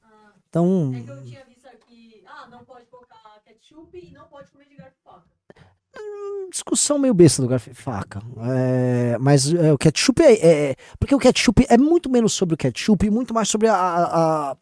Então. 0.50 0.92
É 0.96 1.02
que 1.02 1.10
eu 1.10 1.24
tinha 1.24 1.46
visto 1.46 1.68
aqui, 1.68 2.24
ah, 2.26 2.48
não 2.48 2.66
pode 2.66 2.86
colocar 2.88 3.42
ketchup 3.46 3.98
e 3.98 4.12
não 4.12 4.28
pode 4.28 4.50
comer 4.52 4.68
de 4.68 4.76
garfo 4.76 4.98
e 5.00 5.04
faca. 5.04 5.28
Discussão 6.52 6.98
meio 6.98 7.14
besta 7.14 7.42
do 7.42 7.48
garfo 7.48 7.74
faca. 7.74 8.22
É, 8.50 9.18
mas 9.20 9.54
é, 9.54 9.74
o 9.74 9.78
ketchup 9.78 10.22
é, 10.22 10.34
é- 10.72 10.76
Porque 11.00 11.14
o 11.14 11.20
ketchup 11.20 11.66
é 11.70 11.78
muito 11.78 12.10
menos 12.10 12.34
sobre 12.34 12.56
o 12.56 12.58
ketchup 12.58 13.06
e 13.06 13.10
muito 13.12 13.34
mais 13.34 13.50
sobre 13.50 13.68
a- 13.68 13.76
a- 13.76 14.52
a- 14.52 14.58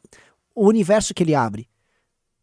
o 0.56 0.68
universo 0.68 1.14
que 1.14 1.24
ele 1.24 1.36
abre. 1.36 1.68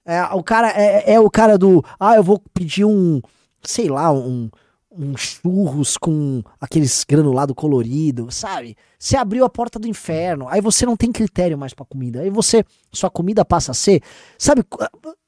É, 0.04 0.22
o 0.34 0.42
cara 0.42 0.68
é, 0.70 1.14
é 1.14 1.20
o 1.20 1.30
cara 1.30 1.58
do. 1.58 1.84
Ah, 1.98 2.16
eu 2.16 2.22
vou 2.22 2.42
pedir 2.54 2.84
um. 2.84 3.20
Sei 3.62 3.88
lá, 3.88 4.12
um. 4.12 4.48
Um 4.92 5.16
churros 5.16 5.96
com 5.96 6.42
aqueles 6.60 7.04
granulado 7.08 7.54
colorido, 7.54 8.28
sabe? 8.32 8.76
Você 8.98 9.16
abriu 9.16 9.44
a 9.44 9.48
porta 9.48 9.78
do 9.78 9.86
inferno, 9.86 10.48
aí 10.48 10.60
você 10.60 10.84
não 10.84 10.96
tem 10.96 11.12
critério 11.12 11.56
mais 11.56 11.72
pra 11.72 11.86
comida. 11.86 12.22
Aí 12.22 12.28
você. 12.30 12.64
Sua 12.92 13.08
comida 13.08 13.44
passa 13.44 13.70
a 13.70 13.74
ser. 13.74 14.02
Sabe? 14.36 14.64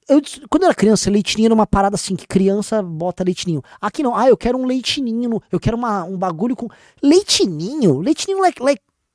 Eu, 0.09 0.21
quando 0.51 0.65
eu 0.65 0.67
era 0.67 0.75
criança, 0.75 1.11
leitinho 1.11 1.47
era 1.47 1.55
uma 1.55 1.67
parada 1.67 1.95
assim, 1.95 2.17
que 2.17 2.27
criança 2.27 2.83
bota 2.83 3.23
leitinho. 3.25 3.63
Aqui 3.81 4.03
não, 4.03 4.15
ah, 4.17 4.29
eu 4.29 4.37
quero 4.37 4.59
um 4.59 4.67
leitinho, 4.67 5.41
eu 5.51 5.61
quero 5.61 5.77
uma, 5.77 6.05
um 6.05 6.19
bagulho 6.19 6.57
com. 6.57 6.69
Leitinho? 7.03 8.01
Leitinho 8.01 8.45
é, 8.45 8.53
não 8.59 8.69
é 8.69 8.75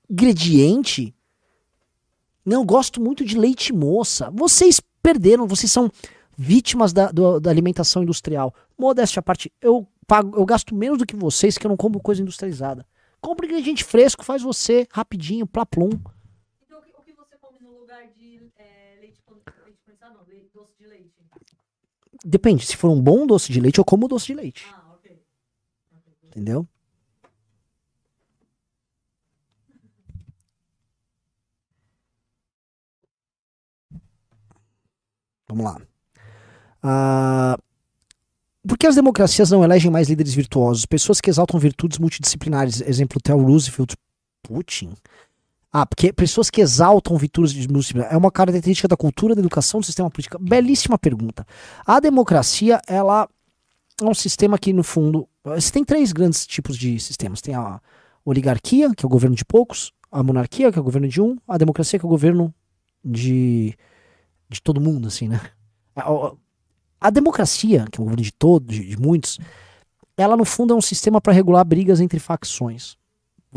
ingrediente? 0.10 1.14
Não, 2.46 2.62
eu 2.62 2.66
gosto 2.66 3.02
muito 3.02 3.26
de 3.26 3.38
leite 3.38 3.74
moça. 3.74 4.32
Vocês 4.34 4.80
perderam, 5.04 5.46
vocês 5.46 5.70
são 5.72 5.92
vítimas 6.38 6.94
da, 6.94 7.12
do- 7.12 7.40
da 7.40 7.50
alimentação 7.50 8.02
industrial. 8.04 8.54
Modéstia 8.78 9.20
à 9.20 9.24
parte, 9.24 9.52
eu, 9.62 9.86
pago, 10.08 10.38
eu 10.40 10.46
gasto 10.46 10.74
menos 10.74 10.98
do 11.00 11.06
que 11.06 11.16
vocês, 11.16 11.58
que 11.58 11.66
eu 11.68 11.70
não 11.70 11.76
compro 11.78 12.00
coisa 12.00 12.22
industrializada. 12.22 12.86
Compre 13.20 13.48
ingrediente 13.48 13.84
fresco, 13.84 14.24
faz 14.24 14.42
você 14.42 14.88
rapidinho, 14.92 15.46
plaplum. 15.46 15.90
Então, 16.66 16.80
o 16.80 16.82
que, 16.84 16.92
o 16.98 17.02
que 17.04 17.12
você 17.14 17.36
come 17.42 17.58
no 17.60 17.80
lugar 17.80 18.08
de 18.16 18.40
é, 18.58 18.98
leite, 19.02 19.20
con- 19.26 19.36
leite 19.66 19.80
condensado, 19.84 20.14
não, 20.14 20.22
leite, 20.30 20.50
doce 20.54 20.72
de 20.80 20.86
leite? 20.88 21.12
Depende, 22.30 22.66
se 22.66 22.76
for 22.76 22.90
um 22.90 23.02
bom 23.02 23.26
doce 23.26 23.54
de 23.54 23.62
leite, 23.62 23.80
eu 23.80 23.86
como 23.86 24.06
doce 24.06 24.28
de 24.28 24.34
leite. 24.34 24.66
Ah. 24.70 24.98
Entendeu? 26.26 26.68
Vamos 35.48 35.64
lá. 35.64 35.82
Ah, 36.84 37.58
por 38.68 38.78
que 38.78 38.88
as 38.88 38.96
democracias 38.96 39.50
não 39.50 39.64
elegem 39.64 39.90
mais 39.90 40.10
líderes 40.10 40.34
virtuosos? 40.34 40.86
Pessoas 40.86 41.22
que 41.22 41.30
exaltam 41.30 41.58
virtudes 41.58 41.98
multidisciplinares. 41.98 42.82
Exemplo, 42.82 43.22
Theodore 43.22 43.50
Roosevelt, 43.50 43.94
Putin. 44.44 44.94
Ah, 45.72 45.86
porque 45.86 46.14
pessoas 46.14 46.50
que 46.50 46.62
exaltam 46.62 47.18
virtudes 47.18 47.54
multidisciplinares. 47.68 48.14
É 48.14 48.18
uma 48.18 48.32
característica 48.32 48.88
da 48.88 48.96
cultura, 48.98 49.36
da 49.36 49.42
educação, 49.42 49.80
do 49.80 49.86
sistema 49.86 50.10
político. 50.10 50.40
Belíssima 50.40 50.98
pergunta. 50.98 51.46
A 51.86 52.00
democracia, 52.00 52.82
ela 52.88 53.28
é 54.02 54.06
um 54.06 54.14
sistema 54.14 54.58
que, 54.58 54.72
no 54.72 54.84
fundo, 54.84 55.28
você 55.44 55.72
tem 55.72 55.84
três 55.84 56.12
grandes 56.12 56.48
tipos 56.48 56.78
de 56.78 57.00
sistemas. 57.00 57.42
Tem 57.42 57.54
a 57.54 57.82
oligarquia, 58.24 58.94
que 58.96 59.06
é 59.06 59.08
o 59.08 59.10
governo 59.10 59.36
de 59.36 59.44
poucos, 59.46 59.92
a 60.12 60.24
monarquia, 60.24 60.72
que 60.72 60.78
é 60.78 60.82
o 60.82 60.84
governo 60.84 61.08
de 61.08 61.22
um, 61.22 61.38
a 61.48 61.58
democracia, 61.58 62.00
que 62.00 62.06
é 62.06 62.08
o 62.08 62.10
governo 62.10 62.54
de, 63.04 63.76
de 64.50 64.62
todo 64.62 64.80
mundo, 64.82 65.08
assim, 65.10 65.28
né? 65.28 65.42
A, 65.96 66.10
a- 66.10 66.32
a 67.00 67.10
democracia, 67.12 67.86
que 67.92 68.00
é 68.00 68.02
o 68.02 68.06
governo 68.06 68.24
de 68.24 68.32
todos, 68.32 68.74
de, 68.76 68.84
de 68.90 68.98
muitos, 69.00 69.38
ela, 70.18 70.36
no 70.36 70.46
fundo, 70.46 70.74
é 70.74 70.78
um 70.78 70.82
sistema 70.82 71.22
para 71.22 71.34
regular 71.34 71.64
brigas 71.64 72.00
entre 72.00 72.20
facções. 72.20 72.98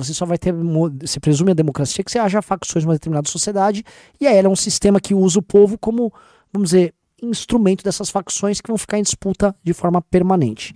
Você 0.05 0.15
só 0.15 0.27
vai 0.27 0.39
ter, 0.39 0.53
você 0.53 1.21
presume 1.21 1.53
a 1.53 1.55
democracia 1.55 2.03
que 2.03 2.11
você 2.11 2.19
haja 2.19 2.43
facções 2.43 2.85
numa 2.85 2.95
determinada 2.95 3.29
sociedade, 3.29 3.85
e 4.21 4.27
aí 4.27 4.37
ela 4.37 4.49
é 4.49 4.51
um 4.51 4.57
sistema 4.57 5.01
que 5.01 5.15
usa 5.15 5.39
o 5.39 5.43
povo 5.43 5.79
como, 5.79 6.13
vamos 6.53 6.71
dizer, 6.71 6.95
instrumento 7.23 7.85
dessas 7.85 8.11
facções 8.11 8.61
que 8.61 8.69
vão 8.69 8.79
ficar 8.79 8.99
em 8.99 9.03
disputa 9.03 9.55
de 9.63 9.73
forma 9.73 10.01
permanente. 10.01 10.75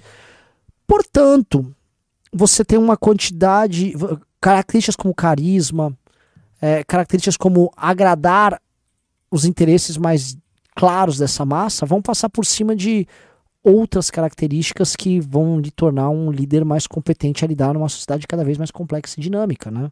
Portanto, 0.87 1.75
você 2.33 2.65
tem 2.65 2.79
uma 2.79 2.97
quantidade, 2.97 3.95
características 4.41 4.97
como 4.97 5.15
carisma, 5.15 5.97
é, 6.61 6.85
características 6.85 7.37
como 7.37 7.73
agradar 7.77 8.61
os 9.31 9.45
interesses 9.45 9.97
mais 9.97 10.37
claros 10.75 11.19
dessa 11.19 11.45
massa, 11.45 11.87
vão 11.87 12.03
passar 12.03 12.29
por 12.29 12.45
cima 12.45 12.75
de 12.75 13.07
outras 13.65 14.11
características 14.11 14.95
que 14.95 15.19
vão 15.19 15.59
lhe 15.59 15.71
tornar 15.71 16.11
um 16.11 16.31
líder 16.31 16.65
mais 16.65 16.87
competente 16.87 17.45
a 17.45 17.49
lidar 17.49 17.73
numa 17.73 17.89
sociedade 17.89 18.27
cada 18.27 18.45
vez 18.45 18.59
mais 18.59 18.71
complexa 18.71 19.19
e 19.19 19.23
dinâmica, 19.23 19.71
né? 19.71 19.91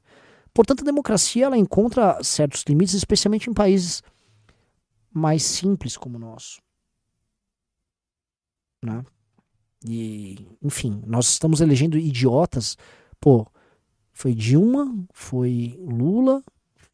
Portanto, 0.53 0.83
a 0.83 0.85
democracia 0.85 1.47
ela 1.47 1.57
encontra 1.57 2.23
certos 2.23 2.63
limites, 2.69 2.95
especialmente 2.95 3.49
em 3.49 3.55
países 3.55 4.03
mais 5.11 5.43
simples 5.43 5.97
como 5.97 6.17
o 6.17 6.21
nosso. 6.21 6.61
Né? 8.85 9.03
E, 9.85 10.47
enfim, 10.63 11.03
nós 11.07 11.31
estamos 11.31 11.61
elegendo 11.61 11.99
idiotas. 11.99 12.77
Pô, 13.19 13.47
foi 14.13 14.35
Dilma, 14.35 14.95
foi 15.13 15.79
Lula, 15.81 16.43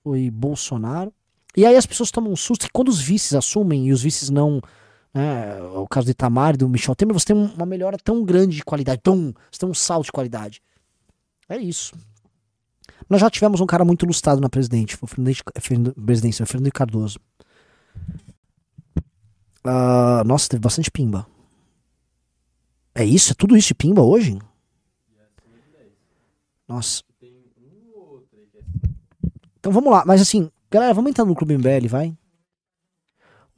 foi 0.02 0.30
Bolsonaro. 0.30 1.12
E 1.56 1.66
aí 1.66 1.76
as 1.76 1.86
pessoas 1.86 2.10
tomam 2.10 2.32
um 2.32 2.36
susto 2.36 2.66
que 2.66 2.72
quando 2.72 2.88
os 2.88 3.00
vices 3.00 3.34
assumem 3.34 3.88
e 3.88 3.92
os 3.92 4.02
vices 4.02 4.30
não. 4.30 4.60
Né, 5.18 5.60
o 5.74 5.84
caso 5.88 6.06
do 6.06 6.10
Itamar 6.12 6.54
e 6.54 6.58
do 6.58 6.68
Michel 6.68 6.94
Temer, 6.94 7.12
você 7.12 7.26
tem 7.26 7.34
uma 7.34 7.66
melhora 7.66 7.98
tão 7.98 8.24
grande 8.24 8.54
de 8.54 8.64
qualidade, 8.64 9.00
tão, 9.02 9.34
você 9.50 9.58
tem 9.58 9.68
um 9.68 9.74
salto 9.74 10.04
de 10.04 10.12
qualidade. 10.12 10.62
É 11.48 11.56
isso. 11.56 11.92
Nós 13.10 13.20
já 13.20 13.28
tivemos 13.28 13.60
um 13.60 13.66
cara 13.66 13.84
muito 13.84 14.04
ilustrado 14.04 14.40
na 14.40 14.48
presidente, 14.48 14.96
foi 14.96 15.08
o 15.08 15.60
Fernando, 15.60 15.92
presidência, 15.94 16.44
o 16.44 16.46
Fernando 16.46 16.72
Cardoso. 16.72 17.18
Ah, 19.64 20.22
nossa, 20.24 20.50
teve 20.50 20.60
bastante 20.60 20.88
pimba. 20.88 21.26
É 22.94 23.04
isso? 23.04 23.32
É 23.32 23.34
tudo 23.34 23.56
isso 23.56 23.68
de 23.68 23.74
pimba 23.74 24.02
hoje? 24.02 24.38
Nossa. 26.68 27.02
Então 29.58 29.72
vamos 29.72 29.90
lá, 29.90 30.04
mas 30.06 30.20
assim, 30.20 30.48
galera, 30.70 30.94
vamos 30.94 31.10
entrar 31.10 31.24
no 31.24 31.34
Clube 31.34 31.58
MBL, 31.58 31.88
vai? 31.88 32.16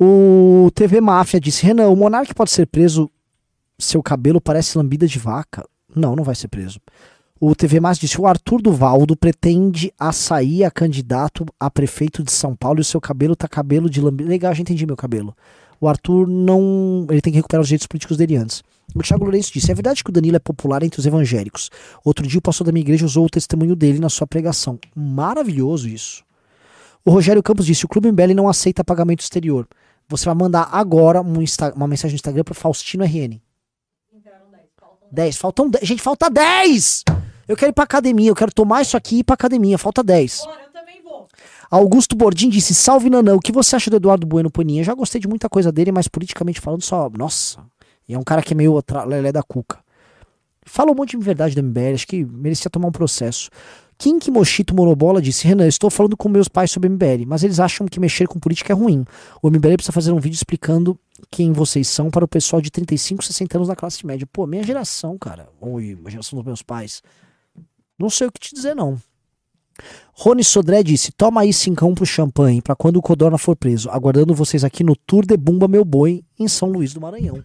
O 0.03 0.71
TV 0.75 0.99
Máfia 0.99 1.39
disse: 1.39 1.67
Renan, 1.67 1.89
o 1.89 1.97
Monark 1.97 2.35
pode 2.35 2.51
ser 2.51 2.67
preso. 2.67 3.11
Seu 3.79 4.03
cabelo 4.03 4.41
parece 4.41 4.79
lambida 4.79 5.07
de 5.07 5.19
vaca. 5.19 5.63
Não, 5.95 6.17
não 6.17 6.25
vai 6.25 6.35
ser 6.35 6.49
preso. 6.49 6.81
O 7.39 7.55
TV 7.55 7.81
Máfia 7.81 8.01
disse: 8.01 8.19
o 8.19 8.27
Arthur 8.27 8.63
Duvaldo 8.63 9.15
pretende 9.15 9.93
açaí 9.99 10.65
a 10.65 10.71
candidato 10.71 11.45
a 11.61 11.71
prefeito 11.71 12.23
de 12.23 12.33
São 12.33 12.57
Paulo 12.57 12.81
e 12.81 12.83
o 12.83 12.85
seu 12.85 12.99
cabelo 12.99 13.37
tá 13.37 13.47
cabelo 13.47 13.91
de 13.91 14.01
lambida. 14.01 14.31
Legal, 14.31 14.55
já 14.55 14.63
entendi 14.63 14.87
meu 14.87 14.97
cabelo. 14.97 15.37
O 15.79 15.87
Arthur 15.87 16.27
não. 16.27 17.07
Ele 17.11 17.21
tem 17.21 17.31
que 17.31 17.39
recuperar 17.39 17.61
os 17.61 17.69
direitos 17.69 17.87
políticos 17.87 18.17
dele 18.17 18.37
antes. 18.37 18.63
O 18.95 19.03
Thiago 19.03 19.25
Lourenço 19.25 19.53
disse: 19.53 19.71
é 19.71 19.75
verdade 19.75 20.03
que 20.03 20.09
o 20.09 20.13
Danilo 20.15 20.37
é 20.37 20.41
popular 20.41 20.83
entre 20.83 20.99
os 20.99 21.05
evangélicos. 21.05 21.69
Outro 22.03 22.27
dia 22.27 22.39
o 22.39 22.43
pastor 22.43 22.65
da 22.65 22.73
minha 22.73 22.83
igreja 22.83 23.05
usou 23.05 23.27
o 23.27 23.31
testemunho 23.31 23.77
dele 23.77 23.99
na 23.99 24.09
sua 24.09 24.27
pregação. 24.27 24.79
Maravilhoso 24.97 25.87
isso. 25.89 26.25
O 27.05 27.11
Rogério 27.11 27.43
Campos 27.43 27.67
disse: 27.67 27.85
o 27.85 27.89
Clube 27.89 28.11
MBL 28.11 28.33
não 28.35 28.49
aceita 28.49 28.83
pagamento 28.83 29.21
exterior. 29.21 29.69
Você 30.11 30.25
vai 30.27 30.35
mandar 30.35 30.69
agora 30.73 31.23
um 31.23 31.41
Insta- 31.41 31.73
uma 31.75 31.87
mensagem 31.89 32.13
no 32.13 32.17
Instagram 32.17 32.45
para 32.45 32.55
Faustino 32.55 33.05
RN. 33.05 33.41
10. 35.13 35.37
Faltam 35.39 35.69
10. 35.71 35.87
Gente, 35.87 36.03
falta 36.03 36.29
10! 36.31 37.05
Eu 37.49 37.57
quero 37.57 37.71
ir 37.71 37.75
pra 37.75 37.83
academia, 37.85 38.29
eu 38.31 38.35
quero 38.35 38.53
tomar 38.53 38.83
isso 38.83 38.97
aqui 38.97 39.17
e 39.17 39.19
ir 39.21 39.25
pra 39.25 39.35
academia. 39.35 39.77
Falta 39.77 40.05
10. 40.05 40.43
Bora, 40.45 40.61
eu 40.63 40.73
também 40.73 41.03
vou. 41.03 41.27
Augusto 41.71 42.15
Bordim 42.15 42.49
disse: 42.49 42.75
Salve 42.75 43.11
Nanã, 43.11 43.35
o 43.35 43.41
que 43.41 43.51
você 43.51 43.75
acha 43.75 43.91
do 43.91 43.97
Eduardo 43.97 44.25
Bueno 44.27 44.51
Poninha? 44.51 44.81
Eu 44.83 44.85
já 44.85 44.95
gostei 44.95 45.21
de 45.21 45.27
muita 45.27 45.49
coisa 45.49 45.73
dele, 45.73 45.91
mas 45.91 46.07
politicamente 46.07 46.61
falando, 46.61 46.83
só. 46.83 47.11
Nossa. 47.11 47.59
E 48.09 48.15
é 48.15 48.19
um 48.19 48.23
cara 48.23 48.41
que 48.43 48.53
é 48.55 48.57
meio 48.57 48.73
outra- 48.73 49.03
lelé 49.05 49.33
da 49.33 49.43
cuca. 49.43 49.79
Fala 50.65 50.93
um 50.93 50.95
monte 50.95 51.17
de 51.17 51.25
verdade 51.25 51.55
do 51.57 51.61
MBL, 51.63 51.95
acho 51.95 52.07
que 52.07 52.25
merecia 52.25 52.71
tomar 52.71 52.87
um 52.89 52.93
processo. 52.93 53.51
Kink 54.01 54.31
Mochito 54.31 54.75
Monobola 54.75 55.21
disse: 55.21 55.47
Renan, 55.47 55.69
estou 55.69 55.91
falando 55.91 56.17
com 56.17 56.27
meus 56.27 56.49
pais 56.49 56.71
sobre 56.71 56.89
MBL, 56.89 57.27
mas 57.27 57.45
eles 57.45 57.61
acham 57.61 57.87
que 57.87 58.01
mexer 58.01 58.27
com 58.27 58.41
política 58.41 58.73
é 58.73 58.75
ruim. 58.75 59.05
O 59.43 59.51
MBL 59.51 59.75
precisa 59.75 59.93
fazer 59.93 60.11
um 60.11 60.19
vídeo 60.19 60.37
explicando 60.37 60.99
quem 61.31 61.53
vocês 61.53 61.87
são 61.87 62.11
para 62.11 62.25
o 62.25 62.29
pessoal 62.29 62.63
de 62.63 62.71
35, 62.71 63.23
60 63.23 63.59
anos 63.59 63.69
da 63.69 63.77
classe 63.77 64.07
média. 64.07 64.27
Pô, 64.33 64.47
minha 64.47 64.63
geração, 64.63 65.19
cara. 65.19 65.51
Ou 65.61 65.77
a 65.77 66.11
geração 66.11 66.39
dos 66.39 66.47
meus 66.47 66.63
pais. 66.63 67.03
Não 67.99 68.09
sei 68.09 68.29
o 68.29 68.33
que 68.33 68.41
te 68.41 68.55
dizer, 68.55 68.75
não. 68.75 68.99
Rony 70.15 70.45
Sodré 70.45 70.83
disse: 70.83 71.13
Toma 71.13 71.43
aí 71.43 71.53
cincão 71.53 71.95
pro 71.95 72.07
champanhe, 72.07 72.63
pra 72.63 72.75
quando 72.75 72.97
o 72.97 73.03
Codorna 73.03 73.37
for 73.37 73.55
preso. 73.55 73.91
Aguardando 73.91 74.35
vocês 74.35 74.65
aqui 74.65 74.83
no 74.83 74.97
Tour 74.97 75.27
de 75.27 75.37
Bumba 75.37 75.69
Meu 75.69 75.85
Boi, 75.85 76.25
em 76.39 76.49
São 76.49 76.71
Luís 76.71 76.95
do 76.95 77.03
Maranhão. 77.03 77.45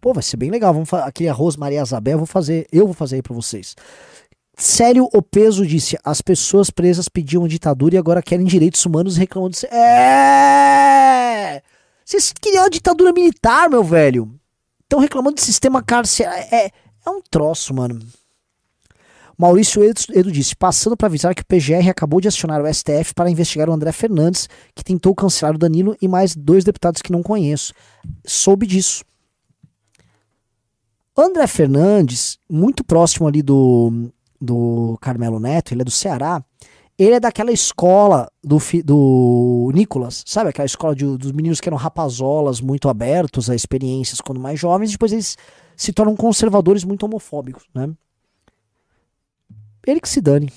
Pô, 0.00 0.12
vai 0.12 0.24
ser 0.24 0.36
bem 0.38 0.50
legal. 0.50 0.74
Vamos 0.74 0.92
aquele 0.92 1.28
arroz 1.28 1.56
Maria 1.56 1.82
Isabel, 1.82 2.14
eu 2.14 2.18
vou 2.18 2.26
fazer, 2.26 2.66
eu 2.72 2.84
vou 2.84 2.94
fazer 2.94 3.14
aí 3.14 3.22
pra 3.22 3.32
vocês. 3.34 3.76
Sério 4.60 5.08
o 5.14 5.22
peso 5.22 5.64
disse: 5.64 5.96
as 6.04 6.20
pessoas 6.20 6.68
presas 6.68 7.08
pediam 7.08 7.46
ditadura 7.46 7.94
e 7.94 7.98
agora 7.98 8.20
querem 8.20 8.44
direitos 8.44 8.84
humanos 8.84 9.16
reclamam 9.16 9.48
de. 9.48 9.64
É! 9.66 11.62
Vocês 12.04 12.32
queriam 12.32 12.64
a 12.64 12.68
ditadura 12.68 13.12
militar, 13.12 13.70
meu 13.70 13.84
velho. 13.84 14.28
Estão 14.82 14.98
reclamando 14.98 15.36
de 15.36 15.42
sistema 15.42 15.80
carcerário. 15.80 16.48
É, 16.50 16.72
é 17.06 17.10
um 17.10 17.20
troço, 17.30 17.72
mano. 17.72 18.00
Maurício 19.38 19.80
Edu 19.84 20.32
disse: 20.32 20.56
passando 20.56 20.96
para 20.96 21.06
avisar 21.06 21.36
que 21.36 21.42
o 21.42 21.46
PGR 21.46 21.88
acabou 21.88 22.20
de 22.20 22.26
acionar 22.26 22.60
o 22.60 22.74
STF 22.74 23.14
para 23.14 23.30
investigar 23.30 23.70
o 23.70 23.72
André 23.72 23.92
Fernandes, 23.92 24.48
que 24.74 24.82
tentou 24.82 25.14
cancelar 25.14 25.54
o 25.54 25.58
Danilo 25.58 25.96
e 26.02 26.08
mais 26.08 26.34
dois 26.34 26.64
deputados 26.64 27.00
que 27.00 27.12
não 27.12 27.22
conheço. 27.22 27.72
Soube 28.26 28.66
disso. 28.66 29.04
André 31.16 31.46
Fernandes, 31.46 32.40
muito 32.50 32.82
próximo 32.82 33.28
ali 33.28 33.40
do, 33.40 34.10
do 34.40 34.96
Carmelo 35.00 35.38
Neto, 35.40 35.72
ele 35.72 35.82
é 35.82 35.84
do 35.84 35.90
Ceará. 35.90 36.42
Ele 36.98 37.14
é 37.14 37.20
daquela 37.20 37.52
escola 37.52 38.28
do, 38.42 38.58
do 38.84 39.70
Nicolas, 39.72 40.24
sabe? 40.26 40.50
Aquela 40.50 40.66
escola 40.66 40.96
de- 40.96 41.16
dos 41.16 41.30
meninos 41.30 41.60
que 41.60 41.68
eram 41.68 41.78
rapazolas, 41.78 42.60
muito 42.60 42.88
abertos 42.88 43.48
a 43.48 43.54
experiências 43.54 44.20
quando 44.20 44.40
mais 44.40 44.58
jovens, 44.58 44.90
depois 44.90 45.12
eles 45.12 45.36
se 45.76 45.92
tornam 45.92 46.16
conservadores 46.16 46.82
muito 46.82 47.04
homofóbicos, 47.06 47.64
né? 47.72 47.88
Ele 49.86 50.00
que 50.00 50.08
se 50.08 50.20
dane. 50.20 50.52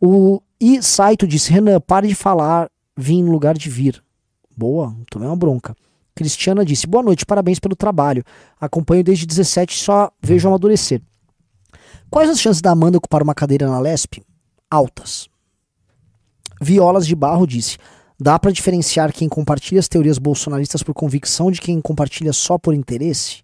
O 0.00 0.42
I 0.60 0.82
Saito 0.82 1.26
disse: 1.26 1.52
Renan, 1.52 1.80
pare 1.80 2.08
de 2.08 2.14
falar, 2.14 2.68
vim 2.96 3.22
no 3.22 3.30
lugar 3.30 3.56
de 3.56 3.70
vir. 3.70 4.02
Boa, 4.56 4.94
tomei 5.10 5.28
uma 5.28 5.36
bronca. 5.36 5.74
Cristiana 6.14 6.64
disse: 6.64 6.86
Boa 6.86 7.02
noite, 7.02 7.24
parabéns 7.24 7.58
pelo 7.58 7.76
trabalho. 7.76 8.24
Acompanho 8.60 9.04
desde 9.04 9.24
17 9.24 9.74
e 9.74 9.78
só 9.78 10.10
vejo 10.20 10.48
amadurecer. 10.48 11.00
Quais 12.10 12.30
as 12.30 12.40
chances 12.40 12.62
da 12.62 12.70
Amanda 12.70 12.98
ocupar 12.98 13.22
uma 13.22 13.34
cadeira 13.34 13.68
na 13.68 13.78
Lesp? 13.78 14.22
Altas. 14.70 15.28
Violas 16.60 17.06
de 17.06 17.14
Barro 17.14 17.46
disse: 17.46 17.76
Dá 18.18 18.38
pra 18.38 18.50
diferenciar 18.50 19.12
quem 19.12 19.28
compartilha 19.28 19.80
as 19.80 19.88
teorias 19.88 20.18
bolsonaristas 20.18 20.82
por 20.82 20.94
convicção 20.94 21.50
de 21.50 21.60
quem 21.60 21.80
compartilha 21.80 22.32
só 22.32 22.56
por 22.58 22.74
interesse? 22.74 23.42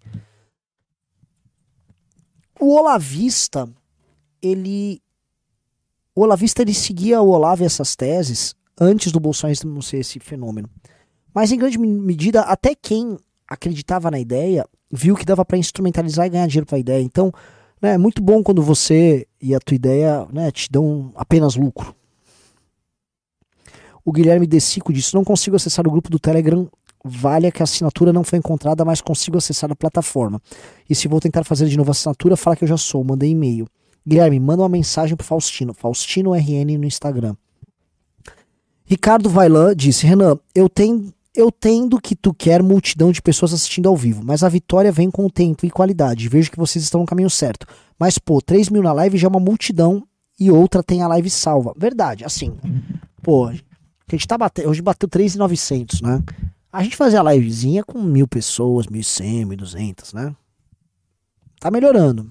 O 2.59 2.75
Olavista, 2.77 3.69
ele. 4.41 5.01
O 6.15 6.21
Olavista 6.21 6.61
ele 6.61 6.73
seguia 6.73 7.21
o 7.21 7.29
Olavo 7.29 7.63
e 7.63 7.65
essas 7.65 7.95
teses 7.95 8.55
antes 8.79 9.11
do 9.11 9.19
bolsonarismo 9.19 9.81
ser 9.81 9.97
esse 9.97 10.19
fenômeno. 10.19 10.69
Mas 11.33 11.51
em 11.51 11.57
grande 11.57 11.77
me- 11.77 11.87
medida, 11.87 12.41
até 12.41 12.75
quem 12.75 13.17
acreditava 13.47 14.09
na 14.11 14.19
ideia 14.19 14.65
viu 14.91 15.15
que 15.15 15.25
dava 15.25 15.43
pra 15.43 15.57
instrumentalizar 15.57 16.25
e 16.27 16.29
ganhar 16.29 16.47
dinheiro 16.47 16.67
com 16.67 16.75
a 16.75 16.79
ideia. 16.79 17.01
Então, 17.01 17.31
é 17.89 17.97
muito 17.97 18.21
bom 18.21 18.41
quando 18.41 18.61
você 18.61 19.27
e 19.41 19.53
a 19.53 19.59
tua 19.59 19.75
ideia 19.75 20.25
né, 20.31 20.51
te 20.51 20.71
dão 20.71 21.11
apenas 21.15 21.55
lucro. 21.55 21.95
O 24.05 24.11
Guilherme 24.11 24.45
Decico 24.45 24.91
disse: 24.91 25.13
Não 25.13 25.23
consigo 25.23 25.55
acessar 25.55 25.87
o 25.87 25.91
grupo 25.91 26.09
do 26.09 26.19
Telegram. 26.19 26.67
Vale 27.05 27.51
que 27.51 27.61
a 27.61 27.65
assinatura 27.65 28.13
não 28.13 28.23
foi 28.23 28.39
encontrada, 28.39 28.85
mas 28.85 29.01
consigo 29.01 29.37
acessar 29.37 29.69
a 29.69 29.75
plataforma. 29.75 30.41
E 30.89 30.95
se 30.95 31.09
vou 31.09 31.19
tentar 31.19 31.43
fazer 31.43 31.67
de 31.67 31.75
novo 31.75 31.89
a 31.89 31.91
assinatura, 31.91 32.37
fala 32.37 32.55
que 32.55 32.63
eu 32.63 32.67
já 32.67 32.77
sou. 32.77 33.03
Mandei 33.03 33.31
e-mail. 33.31 33.67
Guilherme, 34.07 34.39
manda 34.39 34.61
uma 34.61 34.69
mensagem 34.69 35.15
pro 35.15 35.25
Faustino. 35.25 35.73
Faustino 35.73 36.33
RN 36.33 36.77
no 36.77 36.85
Instagram. 36.85 37.35
Ricardo 38.85 39.29
Vailan 39.29 39.75
disse: 39.75 40.05
Renan, 40.05 40.37
eu 40.53 40.69
tenho. 40.69 41.13
Eu 41.35 41.51
tendo 41.51 41.99
que 41.99 42.15
tu 42.15 42.31
quer 42.31 42.61
multidão 42.61 43.11
de 43.11 43.21
pessoas 43.21 43.53
assistindo 43.53 43.89
ao 43.89 43.97
vivo, 43.97 44.23
mas 44.23 44.43
a 44.43 44.49
vitória 44.49 44.91
vem 44.91 45.09
com 45.09 45.25
o 45.25 45.31
tempo 45.31 45.65
e 45.65 45.71
qualidade. 45.71 46.29
Vejo 46.29 46.51
que 46.51 46.59
vocês 46.59 46.83
estão 46.83 47.01
no 47.01 47.07
caminho 47.07 47.29
certo. 47.29 47.65
Mas, 47.97 48.19
pô, 48.19 48.39
3 48.39 48.69
mil 48.69 48.83
na 48.83 48.93
live 48.93 49.17
já 49.17 49.27
é 49.27 49.29
uma 49.29 49.39
multidão 49.39 50.07
e 50.39 50.51
outra 50.51 50.83
tem 50.83 51.01
a 51.01 51.07
live 51.07 51.29
salva. 51.29 51.73
Verdade, 51.75 52.23
assim. 52.23 52.55
Pô, 53.23 53.47
a 53.47 53.53
gente 54.11 54.27
tá 54.27 54.37
batendo. 54.37 54.69
Hoje 54.69 54.81
bateu 54.81 55.09
3,900, 55.09 56.01
né? 56.01 56.21
A 56.71 56.83
gente 56.83 56.95
fazia 56.95 57.19
a 57.19 57.33
livezinha 57.33 57.83
com 57.83 58.01
mil 58.01 58.27
pessoas, 58.27 58.85
1.100, 58.85 59.47
1.200, 59.47 60.13
né? 60.13 60.35
Tá 61.59 61.71
melhorando. 61.71 62.29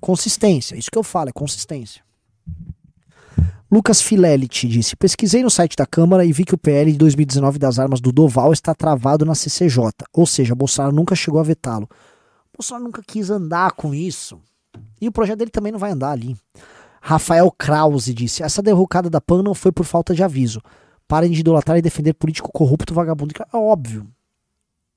Consistência, 0.00 0.76
isso 0.76 0.90
que 0.90 0.98
eu 0.98 1.02
falo, 1.02 1.30
é 1.30 1.32
consistência. 1.32 2.02
Lucas 3.74 4.00
Filelit 4.00 4.68
disse: 4.68 4.94
Pesquisei 4.94 5.42
no 5.42 5.50
site 5.50 5.74
da 5.74 5.84
Câmara 5.84 6.24
e 6.24 6.32
vi 6.32 6.44
que 6.44 6.54
o 6.54 6.58
PL 6.58 6.92
de 6.92 6.96
2019 6.96 7.58
das 7.58 7.80
armas 7.80 8.00
do 8.00 8.12
Doval 8.12 8.52
está 8.52 8.72
travado 8.72 9.24
na 9.24 9.34
CCJ. 9.34 9.90
Ou 10.12 10.24
seja, 10.24 10.54
Bolsonaro 10.54 10.94
nunca 10.94 11.16
chegou 11.16 11.40
a 11.40 11.42
vetá-lo. 11.42 11.88
Bolsonaro 12.56 12.84
nunca 12.84 13.02
quis 13.04 13.30
andar 13.30 13.72
com 13.72 13.92
isso. 13.92 14.40
E 15.00 15.08
o 15.08 15.12
projeto 15.12 15.40
dele 15.40 15.50
também 15.50 15.72
não 15.72 15.78
vai 15.80 15.90
andar 15.90 16.12
ali. 16.12 16.36
Rafael 17.02 17.50
Krause 17.50 18.14
disse: 18.14 18.44
Essa 18.44 18.62
derrocada 18.62 19.10
da 19.10 19.20
PAN 19.20 19.42
não 19.42 19.56
foi 19.56 19.72
por 19.72 19.84
falta 19.84 20.14
de 20.14 20.22
aviso. 20.22 20.62
Parem 21.08 21.32
de 21.32 21.40
idolatrar 21.40 21.76
e 21.76 21.82
defender 21.82 22.14
político 22.14 22.52
corrupto 22.52 22.94
vagabundo. 22.94 23.34
É 23.52 23.56
óbvio. 23.56 24.06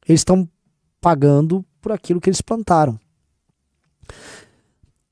Eles 0.08 0.22
estão 0.22 0.48
pagando 1.02 1.66
por 1.82 1.92
aquilo 1.92 2.22
que 2.22 2.30
eles 2.30 2.42
plantaram. 2.42 3.00